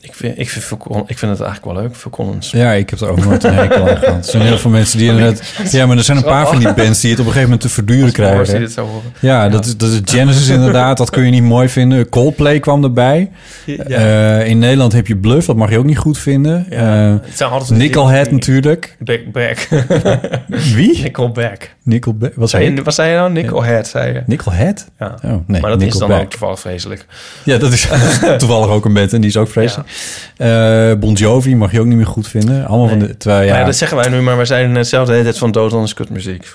Ik 0.00 0.14
vind, 0.14 0.38
ik, 0.38 0.48
vind 0.50 0.64
ik 1.08 1.18
het 1.20 1.20
eigenlijk 1.20 1.64
wel 1.64 1.74
leuk, 1.74 1.96
Phil 1.96 2.10
Collins. 2.10 2.50
Ja, 2.50 2.72
ik 2.72 2.90
heb 2.90 3.00
er 3.00 3.08
ook 3.08 3.24
nooit 3.24 3.44
een 3.44 3.54
hekel 3.54 3.88
aan 3.88 3.96
gehad. 3.96 4.24
Er 4.24 4.30
zijn 4.30 4.42
heel 4.42 4.58
veel 4.58 4.70
mensen 4.70 4.98
die 4.98 5.10
het... 5.28 5.54
Ja, 5.70 5.86
maar 5.86 5.96
er 5.96 6.02
zijn 6.02 6.16
een 6.16 6.22
paar 6.24 6.46
van 6.46 6.58
die 6.58 6.72
bands 6.74 7.00
die 7.00 7.10
het 7.10 7.20
op 7.20 7.26
een 7.26 7.32
gegeven 7.32 7.42
moment 7.42 7.60
te 7.60 7.68
verduren 7.68 8.04
Als 8.04 8.12
Boris 8.16 8.28
die 8.36 8.44
krijgen. 8.44 8.60
dit 8.60 8.72
zou 8.72 8.86
horen. 8.88 9.12
Ja, 9.20 9.48
dat 9.48 9.66
is, 9.66 9.76
dat 9.76 9.90
is 9.90 10.00
Genesis 10.04 10.48
inderdaad. 10.48 10.96
Dat 10.96 11.10
kun 11.10 11.24
je 11.24 11.30
niet 11.30 11.42
mooi 11.42 11.68
vinden. 11.68 12.08
Coldplay 12.08 12.58
kwam 12.60 12.84
erbij. 12.84 13.30
Eh, 13.66 14.46
in 14.46 14.58
Nederland 14.58 14.92
heb 14.92 15.06
je 15.06 15.16
Bluff. 15.16 15.46
Dat 15.46 15.56
mag 15.56 15.70
je 15.70 15.78
ook 15.78 15.84
niet 15.84 15.98
goed 15.98 16.18
vinden. 16.18 16.66
Ja, 16.70 16.76
Eh, 17.08 17.14
het 17.22 17.36
zijn 17.36 17.50
altijd 17.50 17.78
Nickelhead 17.78 18.30
natuurlijk. 18.30 18.96
Back, 18.98 19.20
back. 19.32 19.68
Wie? 20.74 21.02
Nickelback. 21.02 21.70
Nickelback. 21.82 22.32
Wat 22.34 22.50
zei 22.50 22.74
je? 22.74 22.82
Wat 22.82 22.94
zei 22.94 23.10
je 23.10 23.16
nou? 23.16 23.32
Nickelhead, 23.32 23.86
zei 23.86 24.12
je. 24.12 24.22
Nickelhead? 24.26 24.86
Ja. 24.98 25.14
Oh, 25.24 25.32
nee, 25.46 25.60
maar 25.60 25.70
dat 25.70 25.82
is 25.82 25.96
dan 25.96 26.12
ook 26.12 26.30
toevallig 26.30 26.60
vreselijk. 26.60 27.06
Ja, 27.44 27.58
dat 27.58 27.72
is 27.72 27.88
toevallig 28.38 28.68
ook 28.68 28.84
een 28.84 28.92
band 28.92 29.12
en 29.12 29.20
die 29.20 29.30
is 29.30 29.36
ook 29.36 29.48
vreselijk. 29.48 29.88
Eh, 30.36 30.92
bon 30.94 31.12
Jovi 31.12 31.56
mag 31.56 31.72
je 31.72 31.80
ook 31.80 31.86
niet 31.86 31.96
meer 31.96 32.06
goed 32.06 32.28
vinden. 32.28 32.66
Allemaal 32.66 32.88
van 32.88 32.98
de... 32.98 33.16
Terwijl, 33.16 33.46
Ja. 33.46 33.58
ja, 33.58 33.64
dat 33.64 33.76
zeggen 33.76 33.96
wij 33.96 34.08
nu, 34.08 34.20
maar 34.20 34.36
wij 34.36 34.44
zijn 34.44 34.74
hetzelfde 34.74 35.10
de 35.10 35.18
hele 35.18 35.28
tijd 35.28 35.38
van 35.38 35.52
dood, 35.52 35.84
is 35.84 35.94
kutmuziek. 35.94 36.52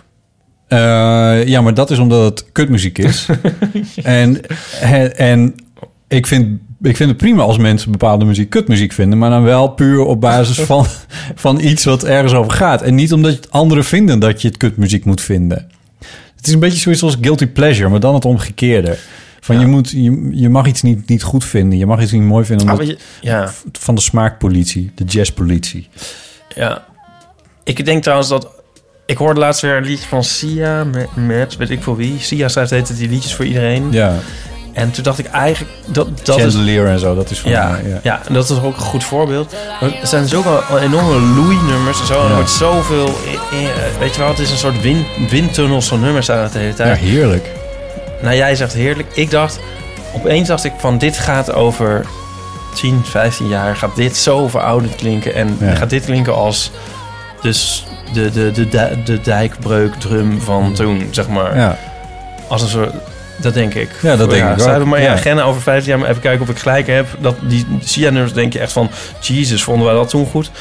Eh, 0.68 1.48
ja, 1.48 1.62
maar 1.62 1.74
dat 1.74 1.92
is 1.92 1.98
omdat 1.98 2.24
het 2.24 2.52
kutmuziek 2.52 2.98
is. 2.98 3.28
en, 4.04 4.42
en, 4.82 5.18
en 5.18 5.56
ik, 6.08 6.28
vind, 6.28 6.60
ik 6.82 6.96
vind 6.96 7.10
het 7.10 7.18
prima 7.18 7.44
als 7.44 7.58
mensen 7.58 7.92
bepaalde 7.92 8.26
muziek 8.26 8.50
kutmuziek 8.50 8.92
vinden... 8.92 9.18
maar 9.18 9.30
dan 9.30 9.44
wel 9.44 9.68
puur 9.68 10.00
op 10.00 10.22
basis 10.22 10.60
van, 10.72 10.86
van 11.36 11.60
iets 11.60 11.84
wat 11.84 12.04
ergens 12.04 12.34
over 12.34 12.52
gaat. 12.52 12.82
En 12.82 12.96
niet 12.96 13.14
omdat 13.14 13.52
anderen 13.52 13.84
vinden 13.84 14.20
dat 14.20 14.42
je 14.42 14.48
het 14.48 14.58
kutmuziek 14.58 15.06
moet 15.06 15.22
vinden. 15.22 15.68
Het 16.36 16.48
is 16.48 16.54
een 16.54 16.60
beetje 16.60 16.80
zoiets 16.80 17.04
als 17.04 17.18
guilty 17.22 17.48
pleasure, 17.48 17.90
maar 17.90 18.00
dan 18.00 18.14
het 18.14 18.26
omgekeerde. 18.26 18.98
Van 19.44 19.60
je, 19.60 19.66
moet, 19.68 19.90
je, 19.90 20.30
je 20.32 20.50
mag 20.50 20.66
iets 20.66 20.82
niet, 20.82 21.08
niet 21.10 21.24
goed 21.24 21.46
vinden. 21.46 21.78
Je 21.78 21.86
mag 21.86 22.02
iets 22.02 22.12
niet 22.12 22.22
mooi 22.22 22.46
vinden. 22.46 22.68
Ah, 22.68 22.74
Omdat, 22.74 22.88
je- 22.88 22.98
ja. 23.22 23.52
Van 23.72 23.96
de 23.96 24.02
smaakpolitie, 24.02 24.92
de 24.96 25.04
jazzpolitie. 25.04 25.90
Ja. 26.56 26.86
Ik 27.64 27.86
denk 27.86 28.04
trouwens 28.04 28.30
dat... 28.30 28.48
Ik 29.06 29.18
hoorde 29.18 29.40
laatst 29.40 29.62
weer 29.62 29.78
een 29.78 29.84
liedje 29.84 30.08
van 30.08 30.24
Sia 30.24 30.84
met, 30.84 31.08
met 31.16 31.58
weet 31.58 31.70
ik 31.70 31.84
voor 31.84 31.96
wie. 31.96 32.20
Sia 32.20 32.48
schrijft 32.48 32.72
heet 32.72 32.88
het 32.88 32.98
die 32.98 33.10
liedjes 33.10 33.36
voor 33.36 33.46
iedereen. 33.46 33.92
Ja. 33.92 34.14
En 34.74 34.92
toen 34.92 35.04
dacht 35.04 35.20
ik 35.20 35.26
eigenlijk... 35.26 35.72
Dat, 35.86 36.08
dat 36.26 36.38
is, 36.38 36.44
Chandelier 36.44 36.88
en 36.88 37.00
zo, 37.00 37.16
dat 37.16 37.30
is 37.32 37.40
van 37.40 37.52
ja, 37.52 37.68
haar, 37.68 37.88
ja. 37.88 38.00
ja. 38.04 38.22
en 38.28 38.34
dat 38.34 38.50
is 38.50 38.62
ook 38.62 38.76
een 38.76 38.82
goed 38.82 39.04
voorbeeld. 39.04 39.56
Maar 39.82 39.94
Er 40.02 40.08
zijn 40.08 40.28
zulke 40.28 40.64
enorme 40.82 41.20
Louis-nummers 41.20 42.00
en 42.00 42.06
zo. 42.08 42.14
En 42.14 42.24
er 42.24 42.30
Ja. 42.30 42.36
wordt 42.36 42.50
zoveel... 42.50 43.08
i- 43.54 44.00
Weet 44.00 44.14
je 44.14 44.20
wel, 44.20 44.30
het 44.30 44.40
is 44.40 44.52
een 44.52 44.58
soort 44.58 44.82
wind, 44.82 45.06
windtunnels 45.30 45.88
van 45.88 46.00
nummers 46.00 46.30
aan 46.32 46.44
het 46.44 46.54
hele 46.54 46.68
Ja, 46.68 46.74
tijd. 46.74 46.98
heerlijk. 47.00 47.50
Nou, 48.24 48.36
jij 48.36 48.56
zegt 48.56 48.74
heerlijk. 48.74 49.08
Ik 49.14 49.32
dacht... 49.32 49.60
Opeens 50.16 50.48
dacht 50.48 50.64
ik 50.64 50.74
van 50.78 50.98
dit 50.98 51.18
gaat 51.18 51.54
over 51.54 52.06
10, 52.76 53.02
15 53.06 53.48
jaar. 53.48 53.76
Gaat 53.76 53.96
dit 53.96 54.18
zo 54.18 54.48
verouderd 54.48 54.96
klinken. 54.96 55.34
En 55.36 55.58
Ja. 55.60 55.76
gaat 55.76 55.90
dit 55.90 56.06
klinken 56.06 56.36
als... 56.36 56.72
Dus 57.42 57.86
de, 58.14 58.32
de, 58.32 58.52
de, 58.52 58.68
de, 58.68 58.98
de 59.06 59.22
dijkbreukdrum 59.22 60.42
van 60.42 60.74
toen, 60.74 61.08
zeg 61.12 61.28
maar. 61.28 61.58
Ja, 61.58 61.78
Als 62.48 62.62
een 62.62 62.68
soort... 62.68 62.94
Dat 63.38 63.54
denk 63.54 63.74
ik. 63.74 63.90
Ja, 64.02 64.16
dat 64.16 64.30
denk 64.30 64.50
ik 64.50 64.58
zouden 64.60 64.76
ook. 64.76 64.84
we 64.84 64.90
maar 64.90 65.00
in 65.00 65.06
Ja. 65.06 65.14
agenda 65.14 65.44
over 65.44 65.62
15 65.62 65.90
jaar 65.90 66.00
maar 66.00 66.10
even 66.10 66.22
kijken 66.22 66.42
of 66.42 66.50
ik 66.50 66.58
gelijk 66.60 66.88
heb. 66.88 67.08
Dat 67.20 67.36
die 67.42 67.66
Sia-nummers 67.84 68.34
denk 68.34 68.54
je 68.54 68.60
echt 68.60 68.72
van... 68.72 68.90
Jesus, 69.20 69.64
vonden 69.64 69.86
wij 69.86 69.96
dat 69.96 70.10
toen 70.10 70.26
goed? 70.26 70.52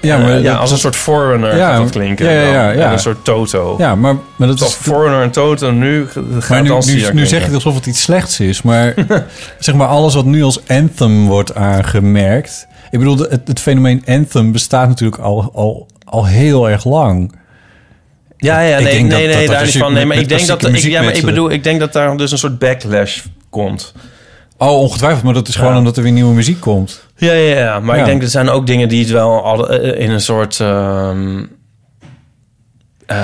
Ja 0.00 0.16
Eh, 0.16 0.22
maar 0.22 0.32
ja, 0.36 0.42
dat- 0.42 0.58
als 0.60 0.70
een 0.70 0.78
soort 0.78 0.96
foreigner 0.96 1.56
Ja, 1.56 1.78
dat 1.78 1.90
klinken. 1.90 2.26
ja, 2.26 2.32
ja, 2.32 2.50
ja, 2.52 2.70
ja. 2.70 2.92
een 2.92 2.98
soort 2.98 3.24
Toto. 3.24 3.74
ja, 3.78 3.94
maar, 3.94 4.16
maar 4.36 4.48
dat 4.48 4.56
Toch 4.56 4.68
is... 4.68 4.74
foreigner 4.74 5.22
en 5.22 5.30
Toto 5.30 5.70
nu 5.70 6.06
gaat 6.38 6.62
nu, 6.62 6.68
nu, 6.94 7.12
nu 7.12 7.26
zeg 7.26 7.38
je 7.40 7.44
het 7.44 7.54
alsof 7.54 7.74
het 7.74 7.86
iets 7.86 8.02
slechts 8.02 8.40
is. 8.40 8.62
Maar 8.62 8.94
zeg 9.58 9.74
maar 9.74 9.86
alles 9.86 10.14
wat 10.14 10.24
nu 10.24 10.42
als 10.42 10.60
anthem 10.68 11.26
wordt 11.26 11.54
aangemerkt. 11.54 12.66
Ik 12.90 12.98
bedoel, 12.98 13.18
het, 13.18 13.40
het 13.44 13.60
fenomeen 13.60 14.02
anthem 14.06 14.52
bestaat 14.52 14.88
natuurlijk 14.88 15.22
al, 15.22 15.50
al, 15.54 15.86
al 16.04 16.26
heel 16.26 16.70
erg 16.70 16.84
lang. 16.84 17.38
Ja, 18.36 18.60
ja, 18.60 18.76
Ik 18.76 18.84
nee, 18.84 19.02
nee, 19.02 19.26
nee, 19.26 19.46
daar 19.48 19.64
niet 19.64 19.76
van. 19.76 19.92
Nee, 19.92 20.06
maar 20.06 20.16
ik 20.16 20.28
denk 20.28 20.46
dat... 20.46 20.68
Ik, 20.68 20.76
ja, 20.76 21.02
maar 21.02 21.14
ik 21.16 21.24
bedoel, 21.24 21.50
ik 21.50 21.64
denk 21.64 21.80
dat 21.80 21.92
daar 21.92 22.16
dus 22.16 22.32
een 22.32 22.38
soort 22.38 22.58
backlash 22.58 23.20
komt. 23.50 23.94
Oh, 24.62 24.78
ongetwijfeld. 24.80 25.22
Maar 25.24 25.34
dat 25.34 25.48
is 25.48 25.56
gewoon 25.56 25.72
Ja. 25.72 25.78
omdat 25.78 25.96
er 25.96 26.02
weer 26.02 26.12
nieuwe 26.12 26.34
muziek 26.34 26.60
komt. 26.60 27.06
Ja, 27.16 27.32
ja, 27.32 27.58
ja. 27.58 27.80
Maar 27.80 27.94
Ja. 27.96 28.00
ik 28.02 28.08
denk, 28.08 28.22
er 28.22 28.28
zijn 28.28 28.48
ook 28.48 28.66
dingen 28.66 28.88
die 28.88 29.00
het 29.00 29.10
wel 29.10 29.44
al, 29.44 29.68
eh, 29.70 30.04
in 30.04 30.10
een 30.10 30.20
soort... 30.20 30.60
ehm, 30.60 31.44
eh, 33.06 33.16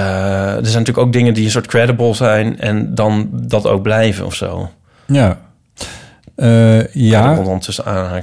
er 0.55 0.67
zijn 0.67 0.79
natuurlijk 0.79 0.99
ook 1.07 1.13
dingen 1.13 1.35
die 1.35 1.45
een 1.45 1.51
soort 1.51 1.67
credible 1.67 2.15
zijn... 2.15 2.61
en 2.61 2.95
dan 2.95 3.29
dat 3.33 3.67
ook 3.67 3.83
blijven 3.83 4.27
of 4.27 4.35
zo. 4.35 4.71
Ja. 5.07 5.39
Eh, 6.37 6.95
ja. 6.95 7.43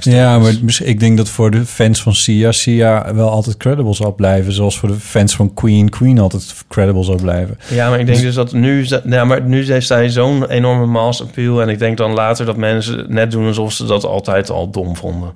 Ja, 0.00 0.38
maar 0.38 0.52
ik 0.82 1.00
denk 1.00 1.16
dat 1.16 1.28
voor 1.28 1.50
de 1.50 1.66
fans 1.66 2.02
van 2.02 2.14
Sia... 2.14 2.52
Sia 2.52 3.14
wel 3.14 3.30
altijd 3.30 3.56
credible 3.56 3.94
zal 3.94 4.14
blijven. 4.14 4.52
Zoals 4.52 4.78
voor 4.78 4.88
de 4.88 5.00
fans 5.00 5.36
van 5.36 5.54
Queen... 5.54 5.88
Queen 5.90 6.18
altijd 6.18 6.54
credible 6.68 7.04
zal 7.04 7.14
blijven. 7.16 7.58
Ja, 7.68 7.88
maar 7.88 8.00
ik 8.00 8.06
denk 8.06 8.20
dus 8.20 8.34
dat 8.34 8.52
nu... 8.52 8.86
Ja, 9.04 9.24
maar 9.24 9.42
nu 9.42 9.64
heeft 9.64 9.86
zij 9.86 10.08
zo'n 10.10 10.46
enorme 10.50 10.86
mass 10.86 11.22
appeal... 11.22 11.62
en 11.62 11.68
ik 11.68 11.78
denk 11.78 11.96
dan 11.96 12.12
later 12.12 12.46
dat 12.46 12.56
mensen 12.56 13.04
net 13.08 13.30
doen 13.30 13.46
alsof 13.46 13.72
ze 13.72 13.86
dat 13.86 14.04
altijd 14.04 14.50
al 14.50 14.70
dom 14.70 14.96
vonden. 14.96 15.32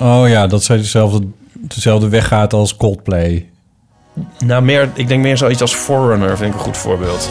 Oh 0.00 0.28
ja, 0.28 0.46
dat 0.46 0.64
zij 0.64 0.76
dezelfde, 0.76 1.26
dezelfde 1.52 2.08
weg 2.08 2.26
gaat 2.26 2.52
als 2.52 2.76
Coldplay. 2.76 3.48
Nou, 4.44 4.62
meer, 4.62 4.88
ik 4.94 5.08
denk 5.08 5.22
meer 5.22 5.36
zoiets 5.36 5.60
als 5.60 5.74
Foreigner 5.74 6.36
vind 6.36 6.50
ik 6.50 6.58
een 6.58 6.64
goed 6.64 6.76
voorbeeld. 6.76 7.30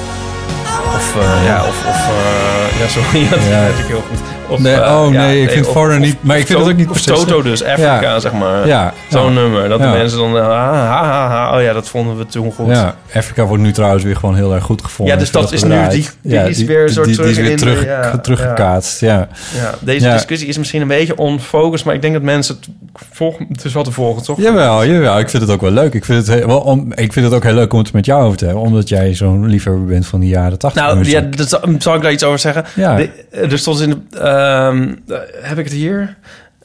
Of, 0.96 1.16
eh, 1.16 1.46
ja, 1.46 1.62
of... 1.68 1.86
of 1.88 2.10
eh, 2.10 2.80
ja, 2.80 2.88
sorry, 2.88 3.28
dat 3.30 3.44
Ja. 3.44 3.68
ik 3.68 3.86
heel 3.86 4.02
goed. 4.02 4.37
Of, 4.50 4.60
Nee, 4.60 4.74
eh, 4.74 5.02
oh, 5.06 5.14
ja, 5.14 5.20
nee, 5.26 5.42
ik 5.42 5.50
vind 5.50 5.66
of- 5.66 5.72
Foreigner 5.72 6.08
niet- 6.08 6.24
maar 6.24 6.38
ik 6.38 6.46
vind 6.48 6.60
het 6.60 6.68
ook 6.68 6.76
niet 6.78 6.88
precies- 6.88 7.06
Toto 7.06 7.42
dus, 7.42 7.64
Afrika, 7.64 8.02
Ja. 8.02 8.20
zeg 8.20 8.34
maar. 8.34 8.68
Ja, 8.68 8.94
Zo'n 9.10 9.34
nummer. 9.34 9.70
Dat 9.70 9.82
de 9.82 9.88
mensen 9.88 10.18
dan... 10.18 10.38
eh, 10.38 10.42
ah, 10.42 10.50
ha, 10.50 11.04
ha, 11.04 11.28
ha, 11.28 11.56
oh 11.58 11.62
ja, 11.62 11.74
dat 11.74 11.88
vonden 11.90 12.18
we 12.18 12.26
toen 12.26 12.52
goed. 12.52 12.68
Ja, 12.68 12.96
Afrika 13.14 13.44
wordt 13.46 13.64
nu 13.64 13.72
trouwens 13.72 14.04
weer 14.04 14.16
gewoon 14.16 14.36
heel 14.36 14.54
erg 14.54 14.64
goed 14.64 14.82
gevonden. 14.84 15.14
Ja, 15.16 15.20
dus 15.22 15.32
dat 15.32 15.52
is 15.52 15.64
nu 15.64 15.88
die- 15.90 16.08
die 16.22 16.40
is 16.40 16.64
weer 16.64 16.84
een 16.84 16.90
soort 16.90 17.06
die, 17.08 17.16
die 17.34 17.52
is 17.52 17.60
terug 17.60 17.84
weer 17.84 18.10
de- 18.12 18.22
teruggekaatst. 18.22 19.00
Ja. 19.00 19.28
Ja, 19.56 19.74
deze 19.80 20.10
discussie 20.12 20.48
is 20.48 20.58
misschien 20.58 20.82
een 20.82 20.88
beetje 20.88 21.18
onfocust... 21.18 21.86
maar 21.86 21.96
ik 21.96 22.02
denk 22.02 22.14
dat 22.14 22.24
mensen 22.24 22.56
het 22.56 22.70
volgen... 23.12 23.46
Het 23.52 23.66
is 23.66 23.74
wel 23.74 23.84
te 23.84 23.92
volgen, 23.92 24.24
toch? 24.24 24.38
Jawel, 24.42 24.86
jawel, 24.86 25.20
ik 25.20 25.30
vind 25.30 25.44
het 25.44 25.52
ook 25.52 25.62
wel 25.62 25.72
leuk. 25.72 25.94
Ik 25.94 26.06
vind 26.06 26.28
het, 26.28 26.38
heel, 26.38 26.48
wel 26.48 26.60
om, 26.60 26.92
ik 26.96 27.14
vind 27.14 27.26
het 27.26 27.34
ook 27.36 27.44
heel 27.44 27.54
leuk 27.54 27.74
om 27.74 27.80
het 27.80 27.94
met 27.94 28.06
jou 28.06 28.24
over 28.26 28.38
te 28.38 28.46
hebben. 28.46 28.64
Omdat 28.64 28.90
jij 28.90 29.14
zo'n 29.14 29.48
liefhebber 29.48 29.86
bent 29.86 30.06
van 30.08 30.20
de 30.20 30.28
jaren 30.28 30.60
tachtig. 30.60 30.82
Nou, 30.82 31.10
ja, 31.10 31.22
dat 31.22 31.50
zal, 31.80 31.96
ik 31.96 32.02
daar 32.02 32.12
iets 32.12 32.24
over 32.24 32.40
zeggen. 32.40 32.66
Ja. 32.76 33.00
Er 33.32 33.60
stond 33.60 33.80
in 33.82 33.90
de... 33.90 34.20
ehm, 34.38 34.96
eh, 35.08 35.18
heb 35.42 35.58
ik 35.58 35.64
het 35.64 35.74
hier? 35.74 36.18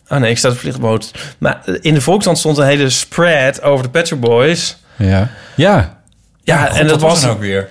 Oh 0.09 0.19
nee, 0.19 0.31
ik 0.31 0.39
sta 0.39 0.49
op 0.49 0.55
de 0.55 0.61
vliegboot. 0.61 1.11
Maar 1.39 1.61
in 1.81 1.95
de 1.95 2.01
Volkskrant 2.01 2.39
stond 2.39 2.59
een 2.59 2.67
hele 2.67 2.91
spread 2.91 3.63
over 3.63 3.85
de 3.85 3.91
Pet 3.91 4.07
Shop 4.07 4.21
Boys. 4.21 4.77
Ja. 4.97 5.29
Ja. 5.57 6.01
Ja, 6.43 6.67
God, 6.67 6.79
en 6.79 6.87
dat 6.87 7.01
was... 7.01 7.23
nou 7.23 7.35
ook 7.35 7.41
weer. 7.41 7.69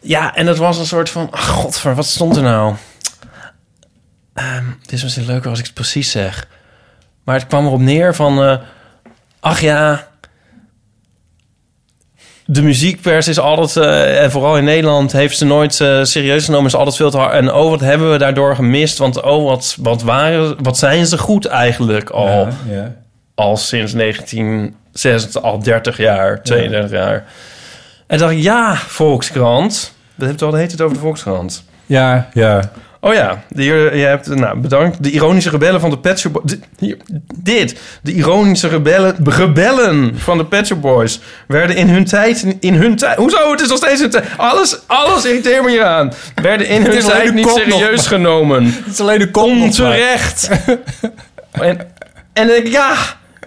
Ja, 0.00 0.34
en 0.34 0.46
dat 0.46 0.56
was 0.56 0.78
een 0.78 0.86
soort 0.86 1.10
van... 1.10 1.28
Ach, 1.30 1.48
godver, 1.48 1.94
wat 1.94 2.06
stond 2.06 2.36
er 2.36 2.42
nou? 2.42 2.74
Ehm, 4.34 4.64
het 4.82 4.92
is 4.92 5.02
misschien 5.02 5.26
leuker 5.26 5.50
als 5.50 5.58
ik 5.58 5.64
het 5.64 5.74
precies 5.74 6.10
zeg. 6.10 6.46
Maar 7.24 7.34
het 7.34 7.46
kwam 7.46 7.66
erop 7.66 7.80
neer 7.80 8.14
van... 8.14 8.42
eh, 8.42 8.58
ach 9.40 9.60
ja... 9.60 10.08
De 12.50 12.62
muziekpers 12.62 13.28
is 13.28 13.38
altijd... 13.38 13.76
eh, 13.76 14.22
en 14.22 14.30
vooral 14.30 14.56
in 14.56 14.64
Nederland 14.64 15.12
heeft 15.12 15.38
ze 15.38 15.44
nooit 15.44 15.80
eh, 15.80 16.02
serieus 16.02 16.44
genomen. 16.44 16.66
Is 16.66 16.74
altijd 16.74 16.96
veel 16.96 17.10
te 17.10 17.16
hard. 17.16 17.32
En 17.32 17.52
oh, 17.52 17.70
wat 17.70 17.80
hebben 17.80 18.10
we 18.10 18.18
daardoor 18.18 18.54
gemist? 18.54 18.98
Want 18.98 19.22
oh, 19.22 19.44
wat, 19.44 19.76
wat, 19.80 20.02
waren, 20.02 20.56
wat 20.62 20.78
zijn 20.78 21.06
ze 21.06 21.18
goed 21.18 21.46
eigenlijk 21.46 22.10
al? 22.10 22.26
Ja, 22.26 22.48
ja. 22.68 22.94
al 23.34 23.56
sinds 23.56 23.92
1960, 23.92 25.42
al 25.42 25.58
30 25.58 25.96
jaar, 25.96 26.42
32 26.42 26.90
jaar. 26.90 27.24
En 28.06 28.18
dacht 28.18 28.32
ik, 28.32 28.38
ja, 28.38 28.74
Volkskrant. 28.74 29.92
We 30.14 30.24
hebben 30.24 30.34
het 30.34 30.42
al 30.42 30.50
de 30.50 30.56
hele 30.56 30.68
tijd 30.68 30.80
over 30.80 30.94
de 30.94 31.02
Volkskrant. 31.02 31.64
Ja, 31.86 32.28
ja. 32.32 32.70
Oh 33.08 33.14
ja, 33.14 33.42
hier- 33.54 33.96
je 33.96 34.04
hebt, 34.04 34.26
nou, 34.26 34.58
bedankt. 34.58 35.02
De 35.02 35.10
ironische 35.10 35.50
rebellen 35.50 35.80
van 35.80 35.90
de 35.90 35.98
Pet 35.98 36.18
Shop 36.18 36.32
Boys. 36.32 36.56
Dit. 37.34 37.74
De 38.02 38.12
ironische 38.12 38.68
rebellen, 38.68 39.16
rebellen 39.24 40.18
van 40.18 40.38
de 40.38 40.44
Pet 40.44 40.66
Shop 40.66 40.80
Boys 40.80 41.20
werden 41.46 41.76
in 41.76 41.88
hun 41.88 42.04
tijd... 42.04 42.56
In 42.60 42.74
hun 42.74 42.96
tijd... 42.96 43.16
Hoezo? 43.16 43.50
Het 43.50 43.60
is 43.60 43.68
nog 43.68 43.76
steeds 43.76 44.00
hun 44.00 44.10
tijd. 44.10 44.24
Alles, 44.36 44.78
alles 44.86 45.24
irriteert 45.24 45.64
me 45.64 45.70
hier 45.70 45.84
aan. 45.84 46.12
Werden 46.42 46.66
in 46.68 46.82
hun 46.86 47.00
tijd 47.00 47.34
niet 47.34 47.44
nog, 47.44 47.58
serieus 47.58 48.06
genomen. 48.06 48.64
Het 48.84 48.92
is 48.92 49.00
alleen 49.00 49.18
de 49.18 49.30
kop. 49.30 49.44
Onterecht. 49.44 50.48
en, 51.52 51.78
en 52.32 52.56
ik, 52.56 52.68
ja, 52.68 52.94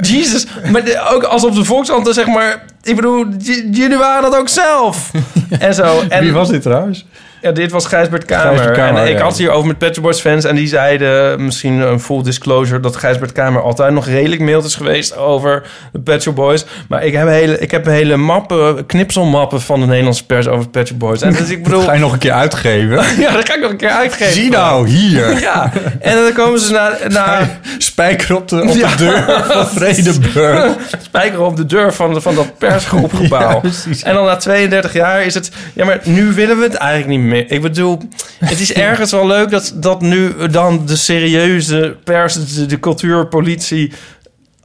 Jesus. 0.01 0.45
Maar 0.72 0.84
de- 0.86 1.09
ook 1.14 1.24
alsof 1.24 1.55
de 1.55 1.64
Volkskrant 1.64 2.05
dan 2.05 2.14
zeg 2.14 2.28
maar... 2.28 2.64
Ik 2.84 2.95
bedoel, 2.95 3.26
jullie 3.72 3.97
waren 3.97 4.22
dat 4.32 4.39
ook 4.39 4.49
zelf. 4.49 5.12
En 5.59 5.74
zo. 5.74 6.03
En, 6.09 6.24
Wie 6.24 6.34
was 6.34 6.49
dit 6.49 6.62
trouwens? 6.62 7.05
Ja, 7.42 7.52
dit 7.52 7.72
was 7.72 7.86
Gijsbert 7.86 8.26
Kamer. 8.26 8.48
Gijsbert 8.48 8.78
Kamer, 8.78 9.02
en 9.02 9.08
ik 9.08 9.18
ja. 9.18 9.24
had 9.24 9.38
hier 9.38 9.50
over 9.52 9.68
met 9.68 9.78
Pet 9.78 9.94
Shop 9.94 10.04
Boys 10.04 10.20
fans... 10.20 10.46
en 10.46 10.56
die 10.56 10.68
zeiden, 10.68 11.46
misschien 11.46 11.80
een 11.80 12.00
full 12.00 12.24
disclosure... 12.24 12.80
dat 12.80 12.96
Gijsbert 12.96 13.32
Kamer 13.32 13.62
altijd 13.62 13.94
nog 13.94 14.06
redelijk 14.06 14.42
mild 14.42 14.66
is 14.66 14.76
geweest... 14.76 15.18
over 15.18 15.64
de 15.92 16.00
Pet 16.00 16.22
Shop 16.22 16.36
Boys. 16.36 16.66
Maar 16.88 17.06
ik 17.06 17.14
heb 17.14 17.28
hele, 17.28 17.60
ik 17.60 17.72
heb 17.72 17.86
hele 17.86 18.18
mappen, 18.18 18.86
knipselmappen... 18.86 19.62
van 19.62 19.80
de 19.80 19.86
Nederlandse 19.86 20.26
pers 20.26 20.48
over 20.48 20.70
Pet 20.70 20.88
Shop 20.88 21.00
Boys. 21.00 21.22
En 21.22 21.34
dus 21.34 21.50
ik 21.50 21.64
bedoel... 21.64 21.82
Ga 21.82 21.94
je 21.94 22.00
nog 22.00 22.14
een 22.14 22.20
keer 22.20 22.32
uitgeven? 22.32 23.00
Ja, 23.22 23.32
dat 23.32 23.50
ga 23.50 23.56
ik 23.56 23.62
nog 23.62 23.72
een 23.72 23.78
keer 23.78 23.89
uitgeven. 23.89 24.34
Zie 24.34 24.50
nou, 24.50 24.88
hier. 24.88 25.39
Ja, 25.42 25.72
en 26.00 26.16
dan 26.16 26.34
komen 26.34 26.59
ze 26.59 26.72
naar... 26.72 26.97
naar 27.08 27.59
Spijker 27.78 28.36
op 28.36 28.47
de, 28.47 28.62
op 28.62 28.72
de 28.72 28.80
Ja. 28.80 28.96
deur 28.96 29.43
van 29.47 29.68
Vredenburg. 29.68 30.76
spijker 31.01 31.42
op 31.42 31.55
de 31.55 31.66
deur 31.66 31.93
van, 31.93 32.13
de, 32.13 32.22
van 32.22 32.36
dat 32.36 32.58
persgroepgebouw. 32.58 33.62
Ja, 33.63 33.70
en 34.04 34.13
dan 34.13 34.26
na 34.26 34.36
32 34.36 34.93
jaar 34.93 35.24
is 35.24 35.34
het... 35.34 35.51
Ja, 35.74 35.86
maar 35.86 36.00
nu 36.04 36.34
willen 36.34 36.58
we 36.58 36.63
het 36.63 36.74
eigenlijk 36.74 37.09
niet 37.09 37.20
meer. 37.20 37.30
Ik 37.39 37.62
bedoel, 37.62 37.99
het 38.39 38.59
is 38.59 38.74
ergens 38.89 39.12
wel 39.12 39.28
leuk 39.28 39.49
dat, 39.49 39.74
dat 39.75 40.01
nu 40.01 40.47
dan 40.47 40.86
de 40.86 40.95
serieuze 40.95 41.97
pers, 42.03 42.53
de, 42.55 42.66
de 42.66 42.79
cultuurpolitie... 42.79 43.91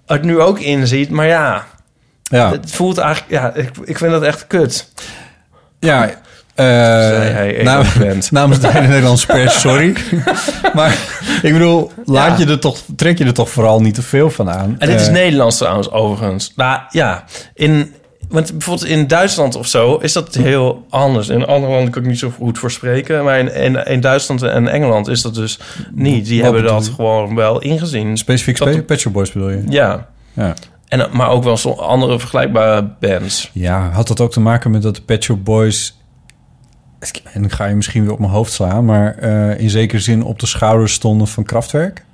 het 0.07 0.23
nu 0.23 0.41
ook 0.41 0.59
inziet. 0.61 1.11
Maar 1.11 1.27
ja, 1.27 1.67
Ja, 2.23 2.51
het 2.51 2.71
voelt 2.73 2.99
eigenlijk... 2.99 3.31
Ja, 3.33 3.55
ik, 3.55 3.71
ik 3.85 3.99
vind 3.99 4.11
dat 4.11 4.23
echt 4.23 4.47
kut. 4.47 4.93
ja. 5.81 6.25
Zei 6.57 7.31
hij 7.33 7.61
nam- 7.63 7.81
eloquent. 7.83 8.31
namens 8.41 8.61
de 8.61 8.69
hele 8.69 8.87
Nederlandse 8.87 9.27
pers, 9.27 9.61
sorry. 9.61 9.97
maar 10.75 10.97
ik 11.43 11.53
bedoel, 11.53 11.93
laat 12.05 12.39
je 12.39 12.47
er 12.47 12.59
toch, 12.59 12.79
trek 12.97 13.19
je 13.19 13.25
er 13.25 13.35
toch 13.35 13.51
vooral 13.51 13.81
niet 13.81 13.95
te 13.95 14.03
veel 14.03 14.31
van 14.31 14.51
aan. 14.51 14.77
En 14.79 14.89
dit 14.89 15.01
is 15.01 15.07
Eh, 15.07 15.13
Nederlands 15.13 15.57
trouwens, 15.57 15.91
overigens. 15.91 16.53
Nou 16.57 16.81
ja, 16.91 17.25
in, 17.55 17.95
want 18.29 18.51
bijvoorbeeld 18.53 18.89
in 18.91 19.07
Duitsland 19.07 19.57
of 19.57 19.67
zo 19.67 19.97
is 19.97 20.13
dat 20.13 20.35
heel 20.35 20.85
anders. 20.91 21.29
In 21.29 21.47
andere 21.47 21.73
landen 21.73 21.91
kan 21.91 22.03
ik 22.03 22.09
niet 22.09 22.19
zo 22.19 22.31
goed 22.31 22.59
voor 22.59 22.71
spreken. 22.71 23.25
Maar 23.25 23.39
in, 23.39 23.55
in, 23.55 23.85
in 23.87 24.01
Duitsland 24.01 24.43
en 24.43 24.69
Engeland 24.69 25.09
is 25.09 25.23
dat 25.23 25.35
dus 25.35 25.59
niet. 25.93 26.27
Die 26.27 26.43
Wat 26.43 26.53
hebben 26.53 26.71
dat 26.73 26.87
je? 26.87 26.93
gewoon 26.93 27.35
wel 27.35 27.61
ingezien. 27.61 28.17
Specifiek 28.17 28.59
Dat- 28.59 28.87
Pet 28.87 29.01
Shop 29.01 29.13
Boys 29.13 29.33
bedoel 29.33 29.51
je? 29.51 29.63
Ja. 29.69 30.07
Ja. 30.33 30.55
En, 30.89 31.09
maar 31.13 31.29
ook 31.29 31.45
wel 31.45 31.83
andere 31.83 32.19
vergelijkbare 32.19 32.89
bands. 33.01 33.51
Ja, 33.53 33.91
had 33.91 34.09
dat 34.09 34.21
ook 34.21 34.33
te 34.33 34.41
maken 34.41 34.71
met 34.71 34.83
dat 34.83 34.95
de 34.97 35.03
Pet 35.03 35.25
Shop 35.25 35.45
Boys... 35.45 36.01
En 37.33 37.41
dan 37.41 37.51
ga 37.51 37.65
je 37.67 37.75
misschien 37.75 38.03
weer 38.03 38.13
op 38.13 38.19
mijn 38.19 38.31
hoofd 38.33 38.53
slaan... 38.53 38.85
maar 38.85 39.15
eh, 39.19 39.61
in 39.61 39.71
zekere 39.71 40.01
zin 40.01 40.23
op 40.23 40.39
de 40.39 40.47
schouders 40.47 40.93
stonden 40.93 41.27
van 41.27 41.45
Kraftwerk? 41.45 42.05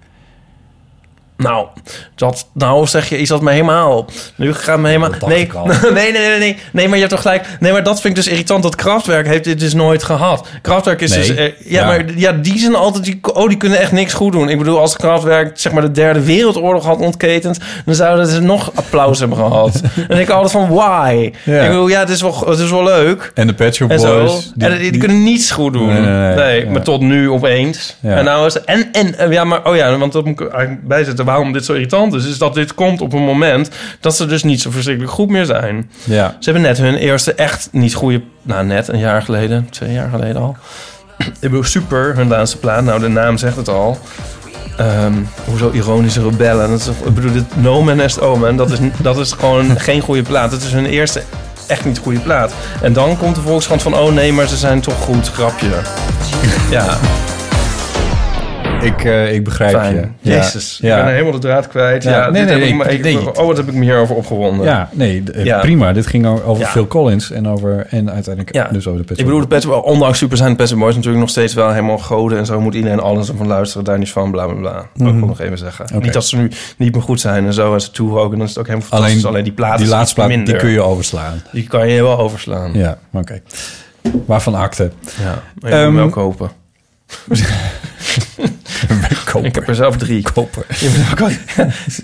Nou, 1.42 1.66
dat, 2.14 2.46
nou 2.54 2.86
zeg 2.86 3.08
je 3.08 3.18
iets 3.18 3.30
wat 3.30 3.40
me 3.42 3.50
helemaal... 3.50 4.06
Nu 4.36 4.54
gaat 4.54 4.78
me 4.78 4.86
helemaal... 4.86 5.10
Dat 5.18 5.28
Nee, 5.28 5.48
nee, 5.82 6.12
nee, 6.12 6.12
nee, 6.12 6.38
nee. 6.38 6.56
Nee, 6.72 6.84
maar 6.86 6.94
je 6.94 7.00
hebt 7.02 7.10
toch 7.14 7.22
gelijk... 7.22 7.46
Nee, 7.60 7.72
maar 7.72 7.82
dat 7.82 8.00
vind 8.00 8.16
ik 8.16 8.22
dus 8.24 8.32
irritant. 8.32 8.62
Dat 8.62 8.76
Kraftwerk 8.76 9.26
heeft 9.26 9.44
dit 9.44 9.60
dus 9.60 9.74
nooit 9.74 10.02
gehad. 10.02 10.46
Kraftwerk 10.62 11.00
is 11.00 11.10
Nee. 11.10 11.18
dus... 11.26 11.36
eh, 11.36 11.44
ja, 11.44 11.52
Ja. 11.80 11.86
maar 11.86 12.04
ja, 12.16 12.32
die 12.32 12.58
zijn 12.58 12.74
altijd... 12.74 13.04
Die, 13.04 13.18
oh, 13.34 13.48
die 13.48 13.56
kunnen 13.56 13.78
echt 13.78 13.92
niks 13.92 14.12
goed 14.12 14.32
doen. 14.32 14.48
Ik 14.48 14.58
bedoel, 14.58 14.78
als 14.78 14.96
Kraftwerk 14.96 15.50
zeg 15.58 15.72
maar 15.72 15.82
de 15.82 15.90
derde 15.90 16.20
wereldoorlog 16.24 16.84
had 16.84 16.98
ontketend... 16.98 17.58
dan 17.84 17.94
zouden 17.94 18.26
ze 18.26 18.40
nog 18.40 18.70
applaus 18.74 19.18
hebben 19.18 19.36
gehad. 19.46 19.80
en 19.96 20.04
denk 20.08 20.20
ik 20.20 20.30
altijd 20.30 20.52
van, 20.52 20.68
why? 20.68 21.32
Ja. 21.44 21.62
Ik 21.62 21.68
bedoel, 21.68 21.88
ja, 21.88 22.00
het 22.00 22.08
is 22.08 22.20
wel, 22.22 22.42
het 22.46 22.58
is 22.58 22.70
wel 22.70 22.84
leuk. 22.84 23.30
En 23.34 23.46
de 23.46 23.54
Pet 23.54 23.74
Shop 23.74 23.90
En 23.90 24.00
zo. 24.00 24.24
Boys. 24.24 24.52
en 24.58 24.78
die, 24.78 24.90
die 24.90 25.00
kunnen 25.00 25.22
niets 25.22 25.50
goed 25.50 25.72
doen. 25.72 25.86
Nee, 25.86 26.00
nee, 26.00 26.34
nee. 26.34 26.64
Ja. 26.64 26.70
maar 26.70 26.82
tot 26.82 27.00
nu 27.00 27.30
opeens. 27.30 27.96
En 28.02 28.24
nou 28.24 28.46
is 28.46 28.60
en, 28.64 28.88
en 28.92 29.30
ja, 29.30 29.44
maar 29.44 29.64
oh 29.68 29.76
ja, 29.76 29.96
want 29.98 30.12
dat 30.12 30.24
moet 30.24 30.40
ik 30.40 30.50
eigenlijk 30.50 30.88
bijzetten. 30.88 31.24
Waarom 31.32 31.52
dit 31.52 31.64
zo 31.64 31.72
irritant 31.72 32.14
is, 32.14 32.26
is 32.26 32.38
dat 32.38 32.54
dit 32.54 32.74
komt 32.74 33.00
op 33.00 33.12
een 33.12 33.24
moment 33.24 33.70
dat 34.00 34.16
ze 34.16 34.26
dus 34.26 34.42
niet 34.42 34.60
zo 34.60 34.70
verschrikkelijk 34.70 35.12
goed 35.12 35.28
meer 35.28 35.44
zijn. 35.44 35.90
Ja. 36.04 36.36
Ze 36.38 36.50
hebben 36.50 36.62
net 36.62 36.78
hun 36.78 36.94
eerste 36.94 37.34
echt 37.34 37.68
niet 37.70 37.94
goede, 37.94 38.22
nou 38.42 38.66
net 38.66 38.88
een 38.88 38.98
jaar 38.98 39.22
geleden, 39.22 39.66
twee 39.70 39.92
jaar 39.92 40.08
geleden 40.10 40.36
al. 40.36 40.56
Ik 41.18 41.40
bedoel, 41.40 41.64
super, 41.64 42.16
hun 42.16 42.28
laatste 42.28 42.58
plaat. 42.58 42.84
Nou, 42.84 43.00
de 43.00 43.08
naam 43.08 43.36
zegt 43.36 43.56
het 43.56 43.68
al. 43.68 43.98
Ehm, 44.76 45.12
hoezo 45.44 45.70
ironische 45.70 46.22
rebellen? 46.22 46.70
Dat 46.70 46.80
is, 46.80 46.86
ik 46.86 47.14
bedoel, 47.14 47.32
dit 47.32 47.62
No 47.62 47.82
Man 47.82 48.00
Est 48.00 48.20
Omen, 48.20 48.56
dat 48.56 48.70
is, 48.70 48.78
dat 49.02 49.18
is 49.18 49.32
gewoon 49.32 49.78
geen 49.88 50.00
goede 50.00 50.22
plaat. 50.22 50.52
Het 50.52 50.62
is 50.62 50.72
hun 50.72 50.86
eerste 50.86 51.22
echt 51.66 51.84
niet 51.84 51.98
goede 51.98 52.20
plaat. 52.20 52.52
En 52.82 52.92
dan 52.92 53.18
komt 53.18 53.34
de 53.34 53.40
Volkskrant 53.40 53.82
van, 53.82 53.94
oh 53.94 54.12
nee, 54.12 54.32
maar 54.32 54.48
ze 54.48 54.56
zijn 54.56 54.80
toch 54.80 54.98
goed, 54.98 55.28
grapje. 55.28 55.68
Ja, 56.70 56.98
Ik, 58.82 59.04
eh, 59.04 59.34
ik 59.34 59.44
begrijp 59.44 59.70
fijn. 59.76 59.94
je. 59.94 60.00
Ja. 60.30 60.36
Jezus, 60.36 60.78
ik 60.82 60.86
Ja. 60.88 61.04
ben 61.04 61.12
helemaal 61.12 61.32
de 61.32 61.38
draad 61.38 61.68
kwijt. 61.68 62.02
Ja, 62.02 62.10
Ja, 62.10 62.30
nee, 62.30 62.44
nee, 62.44 62.74
nee, 62.74 62.94
ik- 62.94 63.02
nee. 63.02 63.36
Oh, 63.38 63.46
wat 63.46 63.56
heb 63.56 63.68
ik 63.68 63.74
me 63.74 63.82
hierover 63.84 64.14
opgewonden. 64.16 64.66
Ja, 64.66 64.88
nee, 64.92 65.22
eh, 65.34 65.44
Ja. 65.44 65.60
prima. 65.60 65.92
Dit 65.92 66.06
ging 66.06 66.26
over. 66.26 66.66
Phil 66.66 66.86
Collins 66.86 67.30
en 67.30 67.48
over 67.48 67.86
en 67.90 68.10
uiteindelijk 68.10 68.54
Ja. 68.54 68.68
dus 68.72 68.86
over 68.86 69.00
de 69.00 69.06
Pet 69.06 69.18
Ik 69.18 69.24
bedoel, 69.24 69.40
de 69.40 69.46
Pet, 69.46 69.66
ondanks 69.66 70.18
Super 70.18 70.36
zijn 70.36 70.50
de 70.50 70.56
Pet 70.56 70.78
Boys 70.78 70.94
natuurlijk 70.94 71.20
nog 71.20 71.30
steeds 71.30 71.54
wel 71.54 71.70
helemaal 71.70 71.98
goden. 71.98 72.38
En 72.38 72.46
zo 72.46 72.60
moet 72.60 72.74
iedereen 72.74 73.00
alles 73.00 73.28
ervan 73.28 73.46
luisteren. 73.46 73.84
Daar 73.84 73.98
niet 73.98 74.10
van, 74.10 74.30
bla 74.30 74.46
bla 74.46 74.54
bla. 74.54 74.72
Dat 74.72 74.86
wil 74.94 75.08
ik 75.08 75.14
nog 75.14 75.40
even 75.40 75.58
zeggen. 75.58 75.86
Niet 76.00 76.12
dat 76.12 76.24
ze 76.24 76.36
nu 76.36 76.50
niet 76.76 76.92
meer 76.94 77.02
goed 77.02 77.20
zijn 77.20 77.46
en 77.46 77.52
zo. 77.52 77.74
En 77.74 77.80
ze 77.80 77.90
toe 77.90 78.18
ook. 78.18 78.32
En 78.32 78.38
dan 78.38 78.46
is 78.46 78.48
het 78.52 78.58
ook 78.58 78.66
helemaal 78.66 78.88
fantastisch. 78.88 79.16
alleen, 79.18 79.30
Alleen, 79.32 79.44
die 79.44 79.52
plaat 79.52 79.78
die 79.78 79.86
laatste 79.88 80.14
plaat, 80.14 80.28
minder. 80.28 80.46
die 80.54 80.56
kun 80.62 80.70
je 80.70 80.80
overslaan. 80.82 81.42
Die 81.52 81.66
kan 81.66 81.88
je 81.88 82.02
wel 82.02 82.18
overslaan. 82.18 82.70
Ja, 82.74 82.98
oké. 83.12 83.40
Waarvan 84.26 84.54
akte? 84.54 84.90
Ja, 85.22 85.68
Ehm, 85.68 85.94
wel 85.94 86.08
kopen. 86.08 86.50
Koper. 89.32 89.48
Ik 89.48 89.54
heb 89.54 89.68
er 89.68 89.74
zelf 89.74 89.96
drie. 89.96 90.22
Koper. 90.32 90.66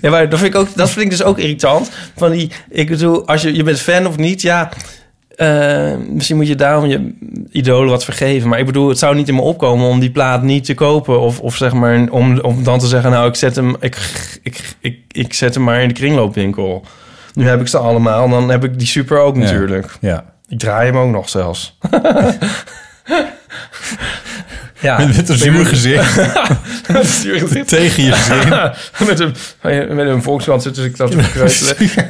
Ja, 0.01 0.09
maar 0.09 0.29
dat 0.29 0.39
vind, 0.39 0.53
ik 0.53 0.59
ook, 0.59 0.75
dat 0.75 0.89
vind 0.89 1.05
ik 1.05 1.09
dus 1.11 1.23
ook 1.23 1.37
irritant. 1.37 1.91
Van 2.17 2.31
die, 2.31 2.51
ik 2.69 2.89
bedoel, 2.89 3.27
als 3.27 3.41
je, 3.41 3.55
je 3.55 3.63
bent 3.63 3.79
fan 3.79 4.07
of 4.07 4.17
niet, 4.17 4.41
ja... 4.41 4.69
eh, 5.35 5.95
misschien 6.09 6.35
moet 6.35 6.47
je 6.47 6.55
daarom 6.55 6.85
je 6.85 7.13
idolen 7.51 7.89
wat 7.89 8.03
vergeven. 8.03 8.49
Maar 8.49 8.59
ik 8.59 8.65
bedoel, 8.65 8.89
het 8.89 8.97
zou 8.99 9.15
niet 9.15 9.27
in 9.27 9.35
me 9.35 9.41
opkomen 9.41 9.87
om 9.87 9.99
die 9.99 10.11
plaat 10.11 10.43
niet 10.43 10.65
te 10.65 10.73
kopen. 10.73 11.19
Of, 11.19 11.39
of 11.39 11.55
zeg 11.55 11.73
maar, 11.73 12.07
om, 12.09 12.39
om 12.39 12.63
dan 12.63 12.79
te 12.79 12.87
zeggen... 12.87 13.11
nou, 13.11 13.27
ik 13.27 13.35
zet, 13.35 13.55
hem, 13.55 13.75
ik, 13.79 13.97
ik, 14.43 14.75
ik, 14.79 14.99
ik 15.11 15.33
zet 15.33 15.53
hem 15.53 15.63
maar 15.63 15.81
in 15.81 15.87
de 15.87 15.93
kringloopwinkel. 15.93 16.85
Nu 17.33 17.47
heb 17.47 17.61
ik 17.61 17.67
ze 17.67 17.77
allemaal. 17.77 18.29
Dan 18.29 18.49
heb 18.49 18.63
ik 18.63 18.79
die 18.79 18.87
super 18.87 19.19
ook 19.19 19.35
Ja. 19.35 19.41
natuurlijk. 19.41 19.91
Ja. 20.01 20.23
Ik 20.47 20.59
draai 20.59 20.85
hem 20.85 20.97
ook 20.97 21.11
nog 21.11 21.29
zelfs. 21.29 21.77
ja, 24.81 24.97
Met 25.15 25.29
een 25.29 25.37
zuur 25.37 25.65
gezicht 25.65 26.15
Met 26.87 26.95
een 26.99 27.05
zuur 27.05 27.39
gezicht. 27.39 27.67
tegen 27.67 28.03
je 28.03 28.15
zin. 28.15 29.07
met, 29.07 29.19
een, 29.19 29.95
met 29.95 30.07
een 30.07 30.23
volkskrant 30.23 30.63
zit 30.63 30.75
dus 30.75 30.85
ik 30.85 30.97
dat 30.97 31.11
te 31.11 31.17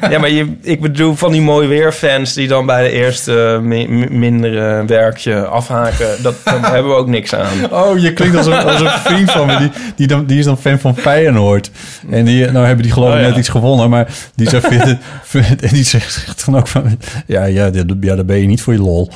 ja, 0.12 0.20
maar 0.20 0.30
je, 0.30 0.56
ik 0.62 0.82
bedoel 0.82 1.16
van 1.16 1.32
die 1.32 1.42
mooi 1.42 1.68
weerfans 1.68 2.34
die 2.34 2.48
dan 2.48 2.66
bij 2.66 2.84
de 2.84 2.92
eerste 2.92 3.60
mi- 3.62 3.88
mi- 3.88 4.10
mindere 4.10 4.86
werkje 4.86 5.46
afhaken. 5.46 6.08
Dat, 6.22 6.36
daar 6.44 6.72
hebben 6.74 6.92
we 6.92 6.98
ook 6.98 7.08
niks 7.08 7.36
aan. 7.36 7.72
Oh, 7.72 7.98
je 8.00 8.14
klinkt 8.14 8.38
als 8.38 8.46
een, 8.46 8.54
als 8.64 8.82
een 8.82 8.90
vriend 8.90 9.32
van 9.32 9.48
me. 9.48 9.58
Die, 9.58 9.72
die, 9.96 10.08
dan, 10.08 10.26
die 10.26 10.40
is 10.40 10.46
dan 10.46 10.58
fan 10.58 10.80
van 10.80 10.98
Feyenoord. 10.98 11.72
En 12.12 12.26
die, 12.26 12.46
nou 12.52 12.66
hebben 12.66 12.84
die 12.84 12.94
geloof 12.94 13.10
ik 13.10 13.16
Oh, 13.16 13.22
ja. 13.22 13.28
net 13.28 13.38
iets 13.38 13.50
gewonnen. 13.50 13.90
Maar 13.90 14.08
die 14.36 14.48
het- 14.50 14.98
vindt- 15.24 15.62
en 15.62 15.70
die 15.74 15.84
zegt, 15.84 16.46
dan 16.46 16.58
ook 16.58 16.68
van... 16.68 16.98
Ja, 17.26 17.44
ja, 17.46 17.70
ja, 18.00 18.16
daar 18.16 18.26
ben 18.26 18.38
je 18.38 18.48
niet 18.48 18.62
voor 18.62 18.74
je 18.74 18.80
lol. 18.82 19.12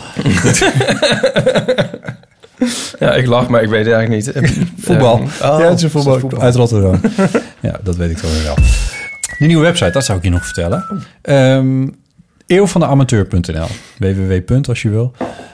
Ja, 3.00 3.14
ik 3.14 3.26
lach, 3.26 3.48
maar 3.48 3.64
ik 3.64 3.70
weet 3.70 3.86
het 3.86 3.94
eigenlijk 3.94 4.36
niet. 4.36 4.68
Voetbal. 4.86 5.14
Oh, 5.14 5.30
ja, 5.40 5.62
het 5.62 5.78
is 5.78 5.84
een 5.84 5.90
voetbal, 5.90 6.20
voetbal. 6.20 6.42
uit 6.42 6.56
Rotterdam. 6.56 7.00
ja, 7.62 7.80
dat 7.84 7.96
weet 7.96 8.10
ik 8.10 8.18
toch 8.18 8.44
wel. 8.44 8.56
De 9.38 9.46
nieuwe 9.46 9.64
website, 9.64 9.92
dat 9.92 10.06
zou 10.06 10.18
ik 10.18 10.24
je 10.24 10.30
nog 10.30 10.46
vertellen. 10.46 10.86
Ehm 11.22 11.88
eeuwvandeamateur.nl 12.46 13.68
www. 13.98 14.70
als 14.70 14.82
je 14.82 14.90
wil. 14.90 15.12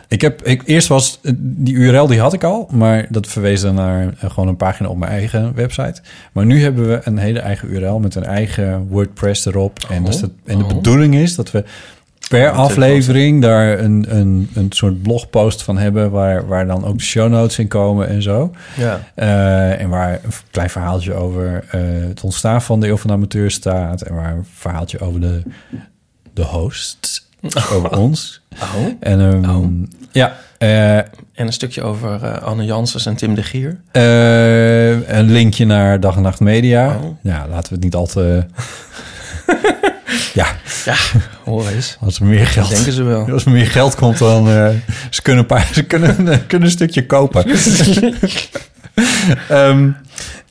Ik 0.08 0.22
heb, 0.22 0.42
ik, 0.42 0.62
eerst 0.66 0.88
was 0.88 1.20
die 1.38 1.74
URL 1.74 2.08
die 2.08 2.20
had 2.20 2.34
ik 2.34 2.44
al, 2.44 2.70
maar 2.72 3.06
dat 3.10 3.28
verwees 3.28 3.62
dan 3.62 3.76
naar 3.76 4.14
eh, 4.20 4.30
gewoon 4.30 4.48
een 4.48 4.56
pagina 4.56 4.90
op 4.90 4.98
mijn 4.98 5.12
eigen 5.12 5.56
website. 5.56 6.02
Maar 6.32 6.46
nu 6.46 6.62
hebben 6.62 6.88
we 6.88 7.02
een 7.04 7.18
hele 7.18 7.40
eigen 7.40 7.70
URL 7.70 8.00
met 8.00 8.16
een 8.16 8.24
eigen 8.24 8.88
WordPress 8.88 9.46
erop. 9.46 9.80
En, 9.90 10.04
dus 10.04 10.20
dat, 10.20 10.30
en 10.46 10.58
de 10.58 10.64
oh. 10.64 10.74
bedoeling 10.74 11.16
is 11.16 11.36
dat 11.36 11.52
we 11.52 11.64
per 12.30 12.50
aflevering 12.52 13.42
daar 13.42 13.80
een, 13.80 14.06
een, 14.08 14.50
een 14.54 14.72
soort 14.72 15.02
blogpost 15.02 15.64
van 15.64 15.78
hebben... 15.78 16.12
Waar, 16.12 16.48
waar 16.48 16.68
dan 16.68 16.86
ook 16.86 16.98
de 16.98 17.04
show 17.04 17.30
notes 17.32 17.60
in 17.60 17.68
komen 17.68 18.08
en 18.08 18.22
zo. 18.22 18.52
Ja. 18.76 19.00
Eh, 19.16 19.82
en 19.82 19.90
waar 19.90 20.14
een 20.14 20.32
klein 20.52 20.70
verhaaltje 20.70 21.14
over 21.14 21.66
eh, 21.72 21.82
het 22.08 22.22
ontstaan 22.22 22.62
van 22.62 22.80
de 22.80 22.88
Eeuw 22.88 22.98
van 22.98 23.08
de 23.08 23.16
Amateur 23.16 23.52
staat. 23.52 24.02
En 24.02 24.16
waar 24.16 24.32
een 24.32 24.46
verhaaltje 24.54 25.00
over 25.00 25.22
de, 25.22 25.42
de 26.34 26.44
host, 26.44 27.28
over 27.74 27.98
ons. 27.98 28.42
Oh. 28.62 28.94
En 29.00 29.50
Oh. 29.50 29.66
ja, 30.12 30.36
eh, 30.58 30.98
En 30.98 31.08
een 31.34 31.54
stukje 31.54 31.84
over 31.84 32.40
Anne 32.40 32.66
Janssens 32.66 33.06
en 33.06 33.16
Tim 33.16 33.36
de 33.36 33.44
Gier. 33.44 33.82
een 35.08 35.32
linkje 35.32 35.66
naar 35.66 36.00
Dag 36.00 36.16
en 36.16 36.22
Nacht 36.22 36.40
Media. 36.40 37.00
Ja, 37.22 37.48
laten 37.50 37.70
we 37.70 37.76
het 37.76 37.84
niet 37.84 37.96
al 37.96 38.06
te... 38.06 38.46
ja, 40.40 40.48
Ja, 40.86 40.96
hoor 41.44 41.68
eens. 41.68 41.98
als 42.06 42.20
er 42.20 42.26
meer 42.26 42.40
Dat 42.40 42.48
geld... 42.48 42.70
denken 42.70 42.92
ze 42.92 43.04
wel. 43.04 43.30
Als 43.34 43.46
er 43.46 43.52
meer 43.52 43.68
geld 43.68 43.96
komt, 43.96 44.18
dan 44.18 44.50
eh, 44.50 44.70
ze 45.10 45.22
kunnen, 45.22 45.42
een 45.42 45.48
paar, 45.48 45.70
ze 45.74 45.84
kunnen, 45.84 46.28
eh, 46.28 46.38
kunnen 46.48 46.68
een 46.68 46.74
stukje 46.74 47.06
kopen. 47.06 47.46
Ehm, 49.50 49.90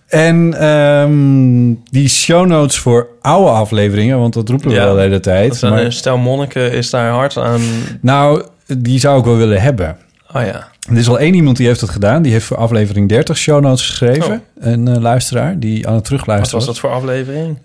en 0.08 0.54
ehm, 0.60 1.74
die 1.90 2.08
show 2.08 2.46
notes 2.46 2.78
voor 2.78 3.08
oude 3.20 3.50
afleveringen, 3.50 4.18
want 4.18 4.34
dat 4.34 4.48
roepen 4.48 4.68
we 4.68 4.74
Ja, 4.74 4.84
wel 4.84 4.94
de 4.94 5.00
hele 5.00 5.20
tijd. 5.20 5.62
een 5.62 5.70
Maar, 5.70 5.82
eh, 5.84 5.90
stel 5.90 6.16
monniken 6.16 6.72
is 6.72 6.90
daar 6.90 7.10
hard 7.10 7.36
aan... 7.36 7.60
nou, 8.00 8.42
die 8.78 8.98
zou 8.98 9.18
ik 9.18 9.24
wel 9.24 9.36
willen 9.36 9.60
hebben. 9.60 9.96
Oh 10.32 10.42
ja. 10.42 10.68
Er 10.90 10.96
is 10.96 11.08
al 11.08 11.18
één 11.18 11.34
iemand 11.34 11.56
die 11.56 11.66
heeft 11.66 11.80
dat 11.80 11.90
gedaan. 11.90 12.22
Die 12.22 12.32
heeft 12.32 12.44
voor 12.44 12.56
aflevering 12.56 13.08
30 13.08 13.36
show 13.36 13.62
notes 13.62 13.86
geschreven. 13.86 14.42
Een 14.58 14.88
eh, 14.88 15.00
luisteraar 15.00 15.58
die 15.58 15.76
aan 15.76 15.78
het 15.78 15.92
Wat 15.92 16.04
terugluisteren 16.04 16.56
was 16.56 16.66
dat 16.66 16.78
voor 16.78 16.90
aflevering? 16.90 17.58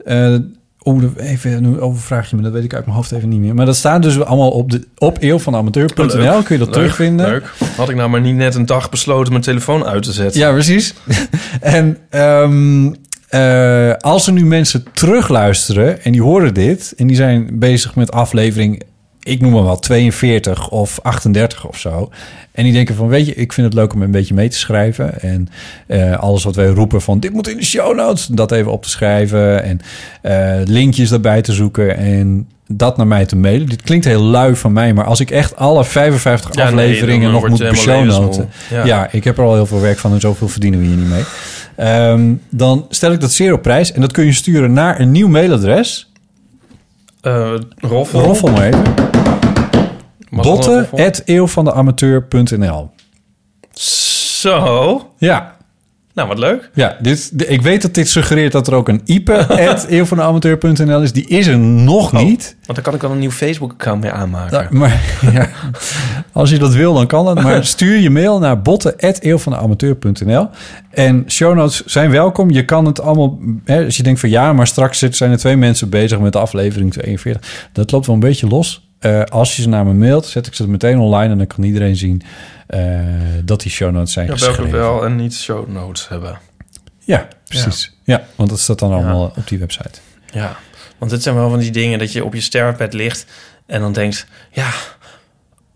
Oh, 0.83 1.03
even, 1.17 1.61
nu 1.61 1.79
overvraag 1.79 2.29
je 2.29 2.35
me, 2.35 2.41
dat 2.41 2.51
weet 2.51 2.63
ik 2.63 2.73
uit 2.73 2.85
mijn 2.85 2.97
hoofd 2.97 3.11
even 3.11 3.29
niet 3.29 3.39
meer. 3.39 3.55
Maar 3.55 3.65
dat 3.65 3.75
staat 3.75 4.01
dus 4.01 4.21
allemaal 4.21 4.51
op, 4.51 4.71
de, 4.71 4.87
op 4.97 5.17
eeuwvanamateur.nl. 5.19 6.43
Kun 6.43 6.55
je 6.55 6.57
dat 6.57 6.67
Leuk, 6.67 6.71
terugvinden. 6.71 7.25
Leuk. 7.25 7.53
Had 7.77 7.89
ik 7.89 7.95
nou 7.95 8.09
maar 8.09 8.21
niet 8.21 8.35
net 8.35 8.55
een 8.55 8.65
dag 8.65 8.89
besloten 8.89 9.31
mijn 9.31 9.43
telefoon 9.43 9.85
uit 9.85 10.03
te 10.03 10.11
zetten. 10.11 10.39
Ja, 10.39 10.51
precies. 10.51 10.93
en 11.61 11.97
ehm, 12.09 12.93
eh, 13.29 13.93
als 13.93 14.27
er 14.27 14.33
nu 14.33 14.45
mensen 14.45 14.83
terugluisteren 14.93 16.03
en 16.03 16.11
die 16.11 16.21
horen 16.21 16.53
dit... 16.53 16.93
en 16.97 17.07
die 17.07 17.15
zijn 17.15 17.59
bezig 17.59 17.95
met 17.95 18.11
aflevering, 18.11 18.83
ik 19.23 19.41
noem 19.41 19.51
maar 19.51 19.63
wat, 19.63 19.81
42 19.81 20.69
of 20.69 20.99
38 21.01 21.67
of 21.67 21.77
zo... 21.77 22.09
en 22.51 22.63
die 22.63 22.73
denken 22.73 22.95
van, 22.95 23.07
weet 23.07 23.25
je, 23.25 23.35
ik 23.35 23.53
vind 23.53 23.67
het 23.67 23.75
leuk 23.75 23.93
om 23.93 24.01
een 24.01 24.11
beetje 24.11 24.33
mee 24.33 24.49
te 24.49 24.57
schrijven... 24.57 25.21
en 25.21 25.49
eh, 25.87 26.17
alles 26.17 26.43
wat 26.43 26.55
wij 26.55 26.67
roepen 26.67 27.01
van, 27.01 27.19
dit 27.19 27.33
moet 27.33 27.47
in 27.47 27.57
de 27.57 27.65
show 27.65 27.95
notes... 27.95 28.25
dat 28.25 28.51
even 28.51 28.71
op 28.71 28.83
te 28.83 28.89
schrijven 28.89 29.63
en 29.63 29.79
eh, 30.21 30.65
linkjes 30.65 31.09
daarbij 31.09 31.41
te 31.41 31.53
zoeken... 31.53 31.97
en 31.97 32.47
dat 32.67 32.97
naar 32.97 33.07
mij 33.07 33.25
te 33.25 33.35
mailen. 33.35 33.69
Dit 33.69 33.81
klinkt 33.81 34.05
heel 34.05 34.23
lui 34.23 34.55
van 34.55 34.73
mij, 34.73 34.93
maar 34.93 35.05
als 35.05 35.19
ik 35.19 35.31
echt 35.31 35.55
alle 35.55 35.85
55 35.85 36.55
Ja, 36.55 36.63
nee, 36.63 36.71
afleveringen 36.71 37.31
nog 37.31 37.49
moet 37.49 37.57
persoonnoten... 37.57 38.13
levensmol. 38.13 38.49
Ja. 38.69 38.85
Ja. 38.85 39.07
ik 39.11 39.23
heb 39.23 39.37
er 39.37 39.43
al 39.43 39.53
heel 39.53 39.65
veel 39.65 39.81
werk 39.81 39.97
van 39.97 40.13
en 40.13 40.19
zoveel 40.19 40.47
verdienen 40.47 40.79
we 40.79 40.85
hier 40.85 40.95
niet 40.95 41.09
mee. 41.09 41.23
Ehm, 41.75 42.33
dan 42.49 42.85
stel 42.89 43.11
ik 43.11 43.21
dat 43.21 43.31
zeer 43.31 43.53
op 43.53 43.61
prijs 43.61 43.91
en 43.91 44.01
dat 44.01 44.11
kun 44.11 44.25
je 44.25 44.33
sturen 44.33 44.73
naar 44.73 44.99
een 44.99 45.11
nieuw 45.11 45.27
mailadres. 45.27 46.11
Eh, 47.23 47.53
roffel. 47.79 48.21
Roffel 48.21 48.51
maar 48.51 48.65
even. 48.65 48.83
Botten.eeuwvandeamateur.nl 50.29 52.89
Zo. 53.71 55.01
Ja, 55.17 55.52
Nou, 56.15 56.27
wat 56.27 56.37
leuk. 56.39 56.69
Ja, 56.73 56.97
dit, 57.01 57.39
de- 57.39 57.47
ik 57.47 57.61
weet 57.61 57.81
dat 57.81 57.93
dit 57.93 58.09
suggereert 58.09 58.51
dat 58.51 58.67
er 58.67 58.73
ook 58.73 58.87
een 58.89 59.01
ipe.eeuwvandeamateur.nl 59.05 61.01
is. 61.07 61.11
Die 61.11 61.27
is 61.27 61.47
er 61.47 61.57
nog 61.59 62.13
Oh. 62.13 62.19
niet. 62.23 62.55
Want 62.65 62.75
daar 62.75 62.81
kan 62.83 62.93
ik 62.93 62.99
dan 63.01 63.11
een 63.11 63.19
nieuw 63.19 63.31
Facebook-account 63.31 64.01
mee 64.01 64.11
aanmaken. 64.11 64.51
Nou, 64.51 64.75
maar 64.75 65.01
ja, 65.33 65.49
als 66.31 66.49
je 66.49 66.57
dat 66.57 66.73
wil, 66.73 66.93
dan 66.93 67.07
kan 67.07 67.25
dat. 67.25 67.41
Maar 67.43 67.65
stuur 67.75 67.97
je 67.99 68.09
mail 68.09 68.39
naar 68.39 68.61
botten.eeuwvandeamateur.nl. 68.61 70.49
En 70.89 71.23
show 71.27 71.55
notes 71.55 71.85
zijn 71.85 72.11
welkom. 72.11 72.49
Je 72.51 72.65
kan 72.65 72.85
het 72.85 73.01
allemaal... 73.01 73.39
Hè, 73.65 73.83
als 73.85 73.97
je 73.97 74.03
denkt 74.03 74.19
van 74.19 74.29
ja, 74.29 74.53
maar 74.53 74.67
straks 74.67 74.99
zijn 74.99 75.31
er 75.31 75.37
twee 75.37 75.57
mensen 75.57 75.89
bezig 75.89 76.19
met 76.19 76.33
de 76.33 76.39
aflevering 76.39 76.91
42. 76.91 77.67
Dat 77.71 77.91
loopt 77.91 78.05
wel 78.05 78.15
een 78.15 78.21
beetje 78.21 78.47
los. 78.47 78.82
Eh, 79.03 79.21
als 79.23 79.55
je 79.55 79.61
ze 79.61 79.69
naar 79.69 79.85
me 79.85 79.93
mailt, 79.93 80.25
zet 80.25 80.47
ik 80.47 80.53
ze 80.53 80.67
meteen 80.69 80.97
online... 80.99 81.31
en 81.31 81.37
dan 81.37 81.47
kan 81.47 81.63
iedereen 81.63 81.95
zien 81.95 82.21
eh, 82.67 82.99
dat 83.43 83.61
die 83.61 83.71
show 83.71 83.91
notes 83.91 84.13
zijn 84.13 84.25
Ja, 84.25 84.35
welke 84.35 84.45
geschreven. 84.55 84.79
wel 84.79 85.05
en 85.05 85.15
niet 85.15 85.35
show 85.35 85.67
notes 85.67 86.07
hebben. 86.09 86.39
Ja, 86.99 87.27
precies. 87.47 87.97
Ja. 88.03 88.23
want 88.35 88.49
dat 88.49 88.59
staat 88.59 88.79
dan 88.79 88.91
allemaal 88.93 89.33
op 89.37 89.47
die 89.47 89.59
website. 89.59 89.99
Ja, 90.33 90.55
want 90.97 91.11
dit 91.11 91.23
zijn 91.23 91.35
wel 91.35 91.49
van 91.49 91.59
die 91.59 91.71
dingen 91.71 91.99
dat 91.99 92.11
je 92.11 92.23
op 92.25 92.33
je 92.33 92.41
sterrenbed 92.41 92.93
ligt 92.93 93.25
en 93.65 93.79
dan 93.81 93.93
denkt, 93.93 94.25
ja, 94.51 94.69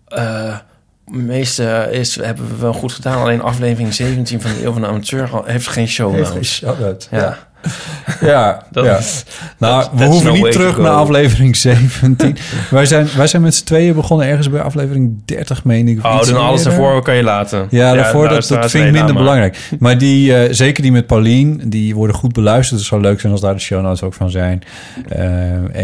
eh 0.07 0.57
meeste 1.05 1.87
is, 1.91 2.15
hebben 2.15 2.47
we 2.49 2.55
wel 2.55 2.73
goed 2.73 2.91
gedaan. 2.91 3.21
Alleen 3.21 3.41
aflevering 3.41 3.93
17 3.93 4.41
van 4.41 4.51
de 4.53 4.63
Eeuw 4.63 4.71
van 4.71 4.81
de 4.81 4.87
Amateur 4.87 5.29
heeft 5.45 5.67
geen 5.67 5.87
show 5.87 6.13
Heeft 6.15 6.33
notes. 6.33 6.57
geen 6.59 6.69
show-notes, 6.69 7.07
Ja. 7.11 7.17
ja. 7.17 7.46
Ja, 8.21 8.63
Dat- 8.71 8.85
ja. 8.85 8.99
Nou, 9.57 9.87
we 9.93 10.05
hoeven 10.05 10.27
no 10.27 10.33
niet 10.33 10.51
terug 10.51 10.77
naar 10.77 10.91
aflevering 10.91 11.55
17. 11.67 12.37
wij, 12.69 12.85
zijn, 12.85 13.07
wij 13.17 13.27
zijn 13.27 13.41
met 13.41 13.55
z'n 13.55 13.65
tweeën 13.65 13.95
begonnen 13.95 14.27
ergens 14.27 14.49
bij 14.49 14.61
aflevering 14.61 15.21
30, 15.25 15.63
meen 15.63 15.87
ik. 15.87 16.05
Oh, 16.05 16.21
dan 16.23 16.35
alles 16.37 16.63
daarvoor 16.63 17.01
kan 17.01 17.15
je 17.15 17.23
laten. 17.23 17.67
Ja, 17.69 17.93
daarvoor, 17.93 18.23
nou, 18.23 18.35
dat, 18.35 18.47
dat 18.47 18.71
vind 18.71 18.85
ik 18.85 18.91
minder 18.91 19.15
belangrijk. 19.15 19.57
Maar 19.79 19.97
die, 19.97 20.35
eh, 20.35 20.53
zeker 20.53 20.81
die 20.83 20.91
met 20.91 21.07
Paulien, 21.07 21.61
die 21.65 21.95
worden 21.95 22.15
goed 22.15 22.33
beluisterd. 22.33 22.79
Het 22.79 22.89
zou 22.89 23.01
leuk 23.01 23.19
zijn 23.19 23.31
als 23.31 23.41
daar 23.41 23.53
de 23.53 23.59
show 23.59 23.81
notes 23.81 24.01
ook 24.03 24.13
van 24.13 24.29
zijn. 24.29 24.63
Eh, 25.09 25.21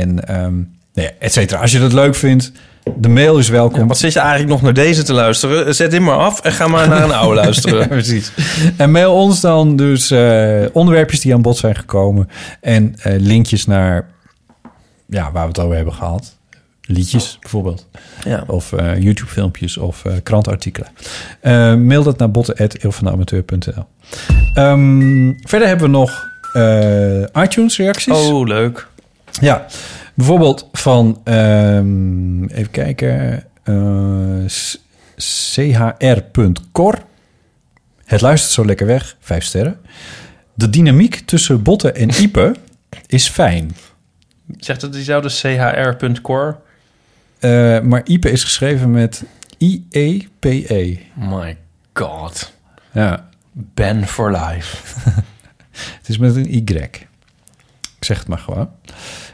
en, 0.02 0.28
ehm 0.28 0.54
nee, 0.94 1.10
et 1.20 1.34
cetera. 1.34 1.62
Als 1.62 1.72
je 1.72 1.80
dat 1.80 1.94
leuk 1.94 2.16
vindt, 2.16 2.52
de 2.96 3.10
mail 3.10 3.38
is 3.38 3.50
welkom. 3.50 3.80
Ja, 3.80 3.86
wat 3.86 3.98
zit 3.98 4.14
je 4.14 4.20
eigenlijk 4.20 4.50
nog 4.50 4.62
naar 4.62 4.74
deze 4.74 5.04
te 5.04 5.14
luisteren? 5.14 5.76
Zet 5.76 5.92
dit 5.92 6.00
maar 6.00 6.18
af 6.18 6.40
en 6.40 6.52
ga 6.52 6.68
maar 6.68 6.88
naar 6.88 7.04
een 7.04 7.12
oude 7.12 7.36
luisteren. 7.44 7.80
Ja, 7.80 7.88
precies. 7.88 8.32
En 8.78 8.92
mail 8.92 9.14
ons 9.14 9.42
dan 9.42 9.76
dus 9.76 10.12
eh, 10.12 10.64
onderwerpjes 10.74 11.20
die 11.20 11.34
aan 11.34 11.42
bod 11.42 11.58
zijn 11.58 11.76
gekomen. 11.76 12.30
En 12.62 12.96
eh, 13.00 13.14
linkjes 13.20 13.66
naar 13.66 14.08
ja, 15.08 15.32
waar 15.32 15.42
we 15.44 15.48
het 15.48 15.60
over 15.60 15.76
hebben 15.76 15.94
gehad. 15.94 16.38
Liedjes 16.86 17.38
bijvoorbeeld. 17.42 17.88
Ja. 18.26 18.44
Of 18.48 18.74
eh, 18.74 19.00
YouTube-filmpjes 19.00 19.78
of 19.78 20.06
eh, 20.06 20.14
krantartikelen. 20.24 20.88
Eh, 21.40 21.76
mail 21.76 22.04
dat 22.04 22.18
naar 22.18 22.32
botten.eeuwvandeamateur.nl 22.32 23.86
Ehm 24.54 25.32
Verder 25.48 25.68
hebben 25.68 25.92
we 25.92 25.98
nog 25.98 26.28
eh, 26.54 27.44
iTunes-reacties. 27.44 28.14
Oh, 28.14 28.48
leuk. 28.48 28.88
Ja, 29.42 29.66
bijvoorbeeld 30.14 30.70
van, 30.72 31.22
ehm, 31.24 32.44
even 32.46 32.72
kijken, 32.72 33.44
eh, 33.64 34.48
s- 34.48 34.78
chr.cor. 35.18 37.04
Het 38.06 38.22
luistert 38.22 38.54
zo 38.54 38.66
lekker 38.66 38.86
weg, 38.88 39.16
vijf 39.20 39.44
sterren. 39.44 39.80
De 40.54 40.70
dynamiek 40.70 41.16
tussen 41.16 41.64
Botten 41.64 41.96
en 41.96 42.10
Ipe 42.22 42.56
is 43.08 43.28
fijn. 43.30 43.76
Zegt 44.58 44.82
het 44.82 44.94
diezelfde 44.94 45.30
chr.core? 45.30 46.56
Eh, 47.40 47.80
maar 47.80 48.02
Ipe 48.06 48.32
is 48.32 48.44
geschreven 48.44 48.92
met 48.92 49.24
I-E-P-E. 49.58 50.98
My 51.14 51.58
god. 51.94 52.54
Ja, 52.92 53.30
Ben 53.52 54.08
for 54.08 54.32
life. 54.32 54.78
het 55.98 56.10
is 56.10 56.18
met 56.18 56.36
een 56.36 56.54
Y. 56.54 56.60
Ik 56.60 57.08
zeg 58.00 58.18
het 58.20 58.28
maar 58.28 58.38
gewoon. 58.38 58.70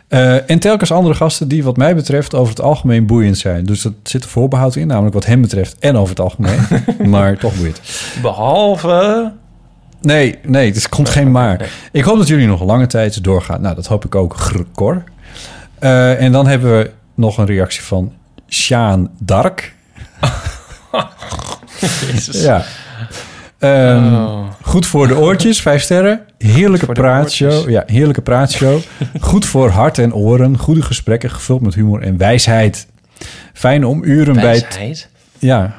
Eh, 0.10 0.49
en 0.49 0.60
telkens 0.60 0.91
andere 0.91 1.15
gasten 1.15 1.48
die 1.48 1.64
wat 1.64 1.77
mij 1.77 1.95
betreft 1.95 2.36
over 2.36 2.49
het 2.49 2.61
algemeen 2.61 3.06
boeiend 3.06 3.38
zijn. 3.38 3.65
Dus 3.65 3.81
dat 3.81 3.94
zit 4.03 4.23
er 4.23 4.30
voorbehoud 4.30 4.76
in, 4.76 4.88
namelijk 4.88 5.14
wat 5.14 5.26
hem 5.26 5.41
betreft 5.41 5.76
en 5.80 5.95
over 5.95 6.10
het 6.10 6.19
algemeen. 6.19 6.60
maar 7.10 7.38
toch 7.38 7.56
boeiend. 7.56 7.81
Behalve... 8.22 9.31
Nee, 10.02 10.40
nee, 10.44 10.73
er 10.73 10.90
komt 10.90 11.10
geen 11.10 11.31
maar. 11.40 11.69
Ik 11.91 12.03
hoop 12.03 12.18
dat 12.18 12.27
jullie 12.27 12.48
nog 12.48 12.64
lange 12.64 12.88
tijd 12.88 13.23
doorgaan. 13.23 13.61
Nou, 13.61 13.76
dat 13.76 13.86
hoop 13.86 14.06
ik 14.06 14.15
ook, 14.15 14.36
Grkor. 14.36 15.03
Eh 15.80 16.22
en 16.22 16.31
dan 16.31 16.48
hebben 16.48 16.77
we 16.77 16.91
nog 17.15 17.38
een 17.38 17.45
reactie 17.45 17.81
van 17.81 18.14
Sjaan 18.48 19.10
Dark. 19.18 19.73
Ja. 22.31 22.64
Ehm, 23.60 24.14
Oh. 24.15 24.48
Goed 24.61 24.86
voor 24.86 25.07
de 25.07 25.18
oortjes, 25.18 25.61
vijf 25.69 25.81
sterren. 25.81 26.22
Heerlijke 26.38 26.86
praatshow. 26.86 27.69
Ja, 27.69 27.84
heerlijke 27.86 28.22
praatshow. 28.22 28.80
Goed 29.19 29.45
voor 29.45 29.69
hart 29.69 29.98
en 29.98 30.14
oren. 30.14 30.57
Goede 30.57 30.81
gesprekken, 30.81 31.30
gevuld 31.31 31.61
met 31.61 31.73
humor 31.76 32.02
en 32.02 32.18
wijsheid. 32.18 32.88
Fijn 33.53 33.86
om 33.86 34.03
uren 34.03 34.34
bij... 34.34 34.53
het- 34.56 34.61
Wijsheid? 34.61 35.10
Ja. 35.40 35.73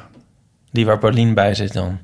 Die 0.71 0.85
waar 0.85 0.97
Paulien 0.99 1.33
bij 1.33 1.53
zit 1.55 1.73
dan. 1.73 1.97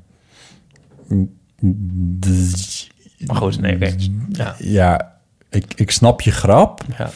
Maar 3.26 3.36
goed, 3.36 3.60
nee, 3.60 3.74
oké. 3.74 3.94
Ja. 4.28 4.54
Ja, 4.58 5.12
ik, 5.50 5.72
ik 5.76 5.90
snap 5.90 6.20
je 6.20 6.30
grap. 6.30 6.80
ja. 6.98 7.10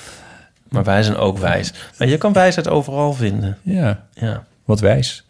Maar 0.68 0.84
wij 0.84 1.02
zijn 1.02 1.16
ook 1.16 1.39
wijs. 1.39 1.72
Maar 1.98 2.09
je 2.09 2.18
kan 2.18 2.32
wijsheid 2.32 2.68
overal 2.68 3.12
vinden. 3.12 3.59
Ja. 3.62 4.06
Ja. 4.12 4.44
Wat 4.64 4.80
wijs. 4.80 5.24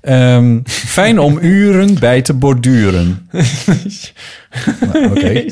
Ehm, 0.00 0.60
fijn 0.98 1.18
om 1.18 1.38
uren 1.40 1.98
bij 1.98 2.22
te 2.22 2.34
borduren. 2.34 3.28
Nou, 4.92 5.10
Oké. 5.10 5.44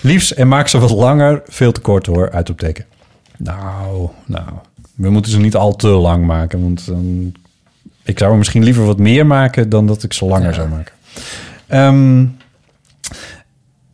Liefst 0.00 0.30
en 0.30 0.48
maak 0.48 0.68
ze 0.68 0.78
wat 0.78 0.90
langer. 0.90 1.42
Veel 1.46 1.72
te 1.72 1.80
kort 1.80 2.06
hoor, 2.06 2.30
uitopteken. 2.30 2.84
Nou, 3.36 4.08
nou. 4.26 4.48
We 4.94 5.10
moeten 5.10 5.32
ze 5.32 5.38
niet 5.38 5.54
al 5.56 5.76
te 5.76 5.88
lang 5.88 6.26
maken. 6.26 6.62
Want 6.62 6.88
ik 8.02 8.18
zou 8.18 8.30
er 8.32 8.38
misschien 8.38 8.64
liever 8.64 8.84
wat 8.84 8.98
meer 8.98 9.26
maken... 9.26 9.68
dan 9.68 9.86
dat 9.86 10.02
ik 10.02 10.12
ze 10.12 10.24
langer 10.24 10.48
Ja. 10.48 10.52
zou 10.54 10.68
maken. 10.68 10.92
Ehm, 11.66 12.24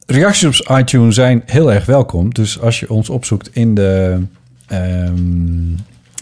reacties 0.07 0.63
op 0.67 0.79
iTunes 0.79 1.15
zijn 1.15 1.43
heel 1.47 1.73
erg 1.73 1.87
welkom. 1.87 2.35
Dus 2.35 2.61
als 2.61 2.81
je 2.81 2.91
ons 2.91 3.11
opzoekt 3.11 3.55
in 3.55 3.75
de... 3.75 4.21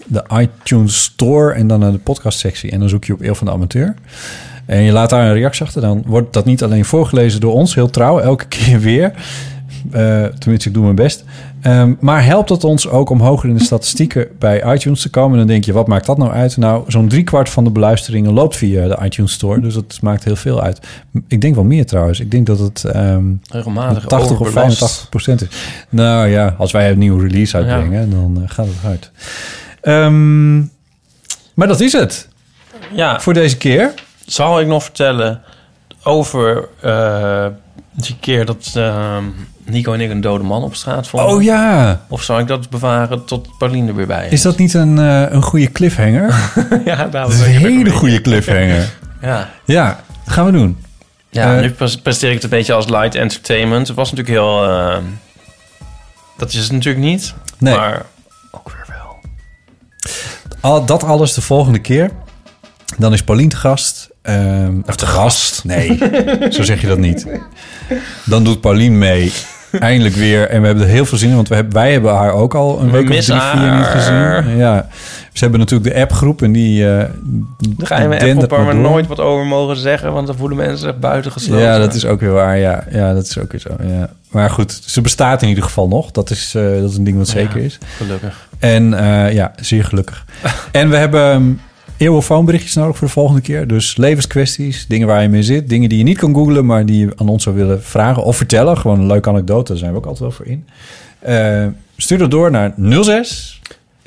de 0.06 0.24
iTunes 0.32 1.02
Store 1.02 1.52
en 1.52 1.66
dan 1.66 1.80
naar 1.80 1.92
de 1.92 1.98
podcastsectie. 1.98 2.70
En 2.70 2.80
dan 2.80 2.88
zoek 2.88 3.04
je 3.04 3.12
op 3.12 3.20
Eeuw 3.20 3.34
van 3.34 3.46
de 3.46 3.52
Amateur. 3.52 3.94
En 4.66 4.82
je 4.82 4.92
laat 4.92 5.10
daar 5.10 5.26
een 5.26 5.34
reactie 5.34 5.64
achter. 5.64 5.80
Dan 5.80 6.02
wordt 6.06 6.32
dat 6.32 6.44
niet 6.44 6.62
alleen 6.62 6.84
voorgelezen 6.84 7.40
door 7.40 7.52
ons, 7.52 7.74
heel 7.74 7.90
trouw, 7.90 8.18
elke 8.18 8.46
keer 8.56 8.80
weer. 8.80 9.12
Eh, 9.90 10.24
tenminste, 10.24 10.68
ik 10.68 10.74
doe 10.74 10.82
mijn 10.82 10.94
best. 10.94 11.24
Ehm, 11.60 11.94
maar 12.00 12.24
helpt 12.24 12.48
het 12.48 12.64
ons 12.64 12.88
ook 12.88 13.10
om 13.10 13.20
hoger 13.20 13.48
in 13.48 13.56
de 13.56 13.64
statistieken 13.64 14.28
bij 14.38 14.74
iTunes 14.74 15.00
te 15.00 15.10
komen? 15.10 15.32
En 15.32 15.38
dan 15.38 15.46
denk 15.46 15.64
je, 15.64 15.72
wat 15.72 15.86
maakt 15.86 16.06
dat 16.06 16.18
nou 16.18 16.32
uit? 16.32 16.56
Nou, 16.56 16.84
zo'n 16.86 17.08
driekwart 17.08 17.48
van 17.48 17.64
de 17.64 17.70
beluisteringen 17.70 18.32
loopt 18.32 18.56
via 18.56 18.88
de 18.88 18.98
iTunes 19.02 19.32
Store. 19.32 19.60
Dus 19.60 19.74
dat 19.74 19.98
maakt 20.02 20.24
heel 20.24 20.36
veel 20.36 20.62
uit. 20.62 20.80
Ik 21.28 21.40
denk 21.40 21.54
wel 21.54 21.64
meer 21.64 21.86
trouwens. 21.86 22.20
Ik 22.20 22.30
denk 22.30 22.46
dat 22.46 22.58
het 22.58 22.84
ehm, 22.84 23.24
Regelmatig 23.50 24.06
80 24.06 24.30
of 24.30 24.40
overbelast. 24.40 24.78
85 24.78 25.08
procent 25.08 25.42
is. 25.42 25.48
Nou 25.88 26.28
ja, 26.28 26.54
als 26.58 26.72
wij 26.72 26.90
een 26.90 26.98
nieuwe 26.98 27.22
release 27.22 27.56
uitbrengen, 27.56 28.10
dan 28.10 28.42
eh, 28.42 28.50
gaat 28.50 28.66
het 28.66 28.76
hard. 28.82 29.10
Ehm, 29.84 30.58
maar 31.54 31.66
dat 31.68 31.80
is 31.80 31.92
het 31.92 32.28
Ja, 32.92 33.20
voor 33.20 33.34
deze 33.34 33.56
keer. 33.56 33.92
zal 34.26 34.60
ik 34.60 34.66
nog 34.66 34.82
vertellen 34.82 35.42
over 36.02 36.68
eh, 36.80 37.46
die 37.92 38.16
keer 38.20 38.44
dat 38.44 38.72
eh, 38.76 39.16
Nico 39.64 39.92
en 39.92 40.00
ik 40.00 40.10
een 40.10 40.20
dode 40.20 40.44
man 40.44 40.62
op 40.62 40.74
straat 40.74 41.08
vonden? 41.08 41.28
Oh 41.34 41.42
ja, 41.42 42.00
Of 42.08 42.22
zal 42.22 42.38
ik 42.38 42.46
dat 42.46 42.70
bewaren 42.70 43.24
tot 43.24 43.58
Pauline 43.58 43.88
er 43.88 43.94
weer 43.94 44.06
bij 44.06 44.28
is 44.28 44.42
dat 44.42 44.56
niet 44.58 44.74
een, 44.74 44.98
eh, 44.98 45.22
een 45.32 45.42
goede 45.42 45.72
cliffhanger? 45.72 46.34
ja, 46.84 47.04
Dat 47.06 47.32
is 47.32 47.40
een 47.40 47.44
hele 47.46 47.90
goede 47.90 48.20
cliffhanger. 48.20 48.92
Ja, 49.20 49.50
Ja, 49.64 50.00
dat 50.24 50.34
gaan 50.34 50.44
we 50.44 50.52
doen. 50.52 50.78
ja 51.30 51.54
Eh, 51.56 51.60
nu 51.60 51.70
pres- 51.70 51.96
presenteer 52.00 52.28
ik 52.30 52.34
het 52.34 52.44
een 52.44 52.50
beetje 52.58 52.72
als 52.72 52.88
light 52.88 53.14
entertainment. 53.14 53.86
Het 53.88 53.96
was 53.96 54.12
natuurlijk 54.12 54.38
heel... 54.38 54.64
eh, 54.70 54.96
dat 56.36 56.52
is 56.52 56.62
het 56.62 56.72
natuurlijk 56.72 57.04
niet. 57.04 57.34
Nee. 57.58 57.76
Maar. 57.76 58.02
Al, 60.60 60.84
dat 60.84 61.04
alles 61.04 61.34
de 61.34 61.40
volgende 61.40 61.78
keer. 61.78 62.10
Dan 62.98 63.12
is 63.12 63.22
Paulien 63.22 63.48
te 63.48 63.56
gast. 63.56 64.08
Ehm, 64.22 64.80
of 64.86 64.96
te 64.96 65.06
gast? 65.06 65.64
Nee, 65.64 65.98
zo 66.50 66.62
zeg 66.62 66.80
je 66.80 66.86
dat 66.86 66.98
niet. 66.98 67.26
Dan 68.24 68.44
doet 68.44 68.60
Paulien 68.60 68.98
mee. 68.98 69.32
Eindelijk 69.80 70.14
weer. 70.14 70.48
En 70.48 70.60
we 70.60 70.66
hebben 70.66 70.84
er 70.84 70.90
heel 70.90 71.06
veel 71.06 71.18
zin 71.18 71.28
in. 71.28 71.34
Want 71.34 71.48
we 71.48 71.54
hebben, 71.54 71.74
wij 71.74 71.92
hebben 71.92 72.14
haar 72.14 72.32
ook 72.32 72.54
al 72.54 72.80
een 72.80 72.86
We 72.86 72.92
week 72.92 73.10
of 73.10 73.24
drie, 73.24 73.40
vier 73.40 73.76
niet 73.76 73.86
gezien. 73.86 74.56
Ja. 74.56 74.88
Ze 75.34 75.42
hebben 75.42 75.60
natuurlijk 75.60 75.94
de 75.94 76.00
appgroep. 76.00 76.42
En 76.42 76.52
die, 76.52 76.86
die 77.58 77.74
Daar 77.76 77.86
ga 77.86 78.00
je 78.00 78.08
met 78.08 78.48
door. 78.50 78.76
nooit 78.76 79.06
wat 79.06 79.20
over 79.20 79.46
mogen 79.46 79.76
zeggen... 79.76 80.12
want 80.12 80.26
dan 80.26 80.36
voelen 80.36 80.56
mensen 80.56 80.78
zich 80.78 80.98
buitengesloten. 80.98 81.64
Ja, 81.64 81.78
dat 81.78 81.94
is 81.94 82.06
ook 82.06 82.20
weer 82.20 82.32
waar. 82.32 82.58
Ja, 82.58 82.84
ja 82.90 83.14
dat 83.14 83.24
is 83.24 83.38
ook 83.38 83.52
weer 83.52 83.60
zo. 83.60 83.70
Ja. 83.86 84.10
Maar 84.34 84.50
goed, 84.50 84.80
ze 84.86 85.00
bestaat 85.00 85.42
in 85.42 85.48
ieder 85.48 85.64
geval 85.64 85.88
nog. 85.88 86.10
Dat 86.10 86.30
is, 86.30 86.54
eh, 86.54 86.80
dat 86.80 86.90
is 86.90 86.96
een 86.96 87.04
ding 87.04 87.16
wat 87.16 87.28
zeker 87.28 87.58
Ja, 87.58 87.64
is. 87.64 87.78
Gelukkig. 87.96 88.48
En 88.58 88.94
eh, 88.94 89.32
ja, 89.32 89.52
zeer 89.60 89.84
gelukkig. 89.84 90.24
en 90.72 90.90
we 90.90 90.96
hebben 90.96 91.60
eeuwenfoonberichtjes 91.96 92.74
nodig 92.74 92.96
voor 92.96 93.06
de 93.06 93.12
volgende 93.12 93.40
keer. 93.40 93.66
Dus 93.66 93.96
levenskwesties, 93.96 94.86
dingen 94.86 95.06
waar 95.06 95.22
je 95.22 95.28
mee 95.28 95.42
zit. 95.42 95.68
Dingen 95.68 95.88
die 95.88 95.98
je 95.98 96.04
niet 96.04 96.18
kan 96.18 96.34
googlen, 96.34 96.66
maar 96.66 96.86
die 96.86 96.98
je 96.98 97.12
aan 97.16 97.28
ons 97.28 97.42
zou 97.42 97.56
willen 97.56 97.82
vragen 97.82 98.22
of 98.22 98.36
vertellen. 98.36 98.78
Gewoon 98.78 99.00
een 99.00 99.06
leuke 99.06 99.28
anekdote, 99.28 99.70
daar 99.70 99.80
zijn 99.80 99.92
we 99.92 99.96
ook 99.98 100.06
altijd 100.06 100.22
wel 100.22 100.30
voor 100.30 100.46
in. 100.46 100.66
Eh, 101.18 101.66
stuur 101.96 102.18
dat 102.18 102.30
door 102.30 102.50
naar 102.50 102.74
06 103.02 103.53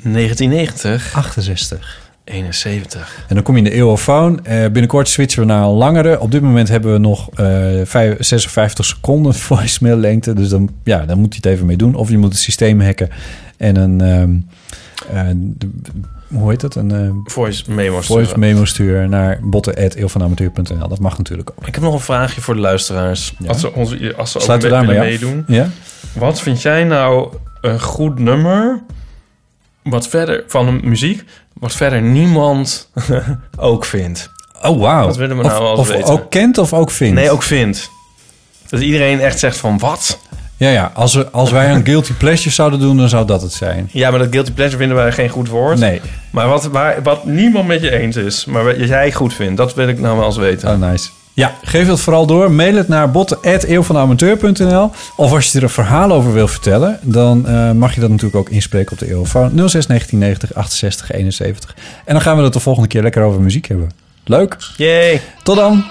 1990, 0.02 1.12
68. 1.14 2.06
71. 2.24 3.24
En 3.28 3.34
dan 3.34 3.44
kom 3.44 3.56
je 3.56 3.62
in 3.62 3.68
de 3.70 3.74
eeuwofoon. 3.76 4.44
Eh 4.44 4.62
binnenkort 4.62 5.08
switchen 5.08 5.40
we 5.40 5.46
naar 5.48 5.62
een 5.62 5.68
langere. 5.74 6.20
Op 6.20 6.30
dit 6.30 6.42
moment 6.42 6.68
hebben 6.68 6.92
we 6.92 6.98
nog 6.98 7.30
eh, 7.34 7.46
vijf- 7.84 8.16
56 8.24 8.84
seconden 8.84 9.34
voicemail 9.48 9.96
lengte. 9.96 10.32
Dus 10.32 10.48
dan, 10.48 10.70
ja, 10.84 11.04
dan 11.06 11.18
moet 11.18 11.34
je 11.34 11.40
het 11.42 11.52
even 11.52 11.66
mee 11.66 11.76
doen. 11.76 11.94
Of 11.94 12.08
je 12.10 12.18
moet 12.18 12.32
het 12.32 12.40
systeem 12.40 12.80
hacken 12.80 13.08
en 13.56 13.76
een... 13.76 14.00
ehm, 14.00 14.36
eh, 15.16 15.32
de- 15.34 15.70
hoe 16.28 16.50
heet 16.50 16.60
dat? 16.60 16.74
Een 16.74 16.90
eh, 16.90 17.10
Voice 17.32 17.64
memo 17.72 18.00
voice 18.00 18.38
memo 18.38 18.64
sturen 18.64 19.10
naar 19.10 19.38
botten.eeuwvanamateur.nl. 19.42 20.88
Dat 20.88 20.98
mag 20.98 21.18
natuurlijk 21.18 21.50
ook. 21.50 21.66
Ik 21.66 21.74
heb 21.74 21.84
nog 21.84 21.92
een 21.94 22.00
vraagje 22.00 22.40
voor 22.40 22.54
de 22.54 22.60
luisteraars. 22.60 23.34
Ja. 23.38 23.48
Als 23.48 23.60
ze, 23.60 23.72
ons, 23.72 23.90
als 24.16 24.30
ze 24.30 24.36
ook 24.38 24.44
Sluiten 24.44 24.70
we 24.80 24.86
mee- 24.86 24.98
af? 24.98 25.04
meedoen. 25.04 25.44
Ja? 25.46 25.68
Wat 26.12 26.40
vind 26.40 26.62
jij 26.62 26.84
nou 26.84 27.32
een 27.60 27.80
goed 27.80 28.18
nummer? 28.18 28.82
Wat 29.90 30.08
verder 30.08 30.44
van 30.46 30.66
een 30.66 30.80
muziek, 30.82 31.24
wat 31.52 31.72
verder 31.72 32.02
niemand 32.02 32.90
ook 33.56 33.84
vindt. 33.84 34.30
Oh, 34.62 34.80
wauw. 34.80 35.06
Dat 35.06 35.16
willen 35.16 35.36
we 35.36 35.42
nou 35.42 35.62
wel 35.62 35.76
of 35.76 35.88
weten. 35.88 36.08
ook 36.08 36.30
kent 36.30 36.58
of 36.58 36.72
ook 36.72 36.90
vindt? 36.90 37.14
Nee, 37.14 37.30
ook 37.30 37.42
vindt. 37.42 37.90
Dat 38.68 38.80
iedereen 38.80 39.20
echt 39.20 39.38
zegt 39.38 39.56
van 39.56 39.78
wat? 39.78 40.18
Ja, 40.56 40.68
ja. 40.68 40.90
Als, 40.94 41.14
we, 41.14 41.30
als 41.30 41.50
wij 41.50 41.70
een 41.70 41.84
guilty 41.84 42.12
pleasure 42.12 42.50
zouden 42.50 42.80
doen, 42.80 42.96
dan 42.96 43.08
zou 43.08 43.26
dat 43.26 43.42
het 43.42 43.52
zijn. 43.52 43.88
Ja, 43.92 44.10
maar 44.10 44.18
dat 44.18 44.28
guilty 44.30 44.52
pleasure 44.52 44.78
vinden 44.78 44.96
wij 44.96 45.12
geen 45.12 45.28
goed 45.28 45.48
woord. 45.48 45.78
Nee. 45.78 46.00
Maar 46.30 46.48
wat, 46.48 46.64
waar, 46.64 47.02
wat 47.02 47.24
niemand 47.24 47.66
met 47.66 47.82
je 47.82 47.98
eens 47.98 48.16
is, 48.16 48.44
maar 48.44 48.64
wat 48.64 48.76
jij 48.78 49.12
goed 49.12 49.34
vindt, 49.34 49.56
dat 49.56 49.74
wil 49.74 49.88
ik 49.88 49.98
nou 49.98 50.16
wel 50.16 50.26
eens 50.26 50.36
weten. 50.36 50.70
Oh, 50.70 50.88
nice. 50.88 51.08
Ja, 51.38 51.54
geef 51.62 51.86
het 51.86 52.00
vooral 52.00 52.26
door. 52.26 52.52
Mail 52.52 52.74
het 52.74 52.88
naar 52.88 53.10
botten.eeuwvanamateur.nl 53.10 54.90
Of 55.16 55.32
als 55.32 55.52
je 55.52 55.58
er 55.58 55.64
een 55.64 55.70
verhaal 55.70 56.12
over 56.12 56.32
wil 56.32 56.48
vertellen... 56.48 56.98
dan 57.02 57.46
eh, 57.46 57.72
mag 57.72 57.94
je 57.94 58.00
dat 58.00 58.10
natuurlijk 58.10 58.36
ook 58.36 58.48
inspreken 58.48 58.92
op 58.92 58.98
de 58.98 59.08
eeuwfoon 59.08 59.48
06 59.48 59.86
1990 59.86 60.54
68 60.54 61.10
71. 61.10 61.76
En 62.04 62.12
dan 62.12 62.22
gaan 62.22 62.36
we 62.36 62.42
het 62.42 62.52
de 62.52 62.60
volgende 62.60 62.88
keer 62.88 63.02
lekker 63.02 63.22
over 63.22 63.40
muziek 63.40 63.66
hebben. 63.66 63.90
Leuk. 64.24 64.56
Yay! 64.76 65.20
Tot 65.42 65.56
dan. 65.56 65.84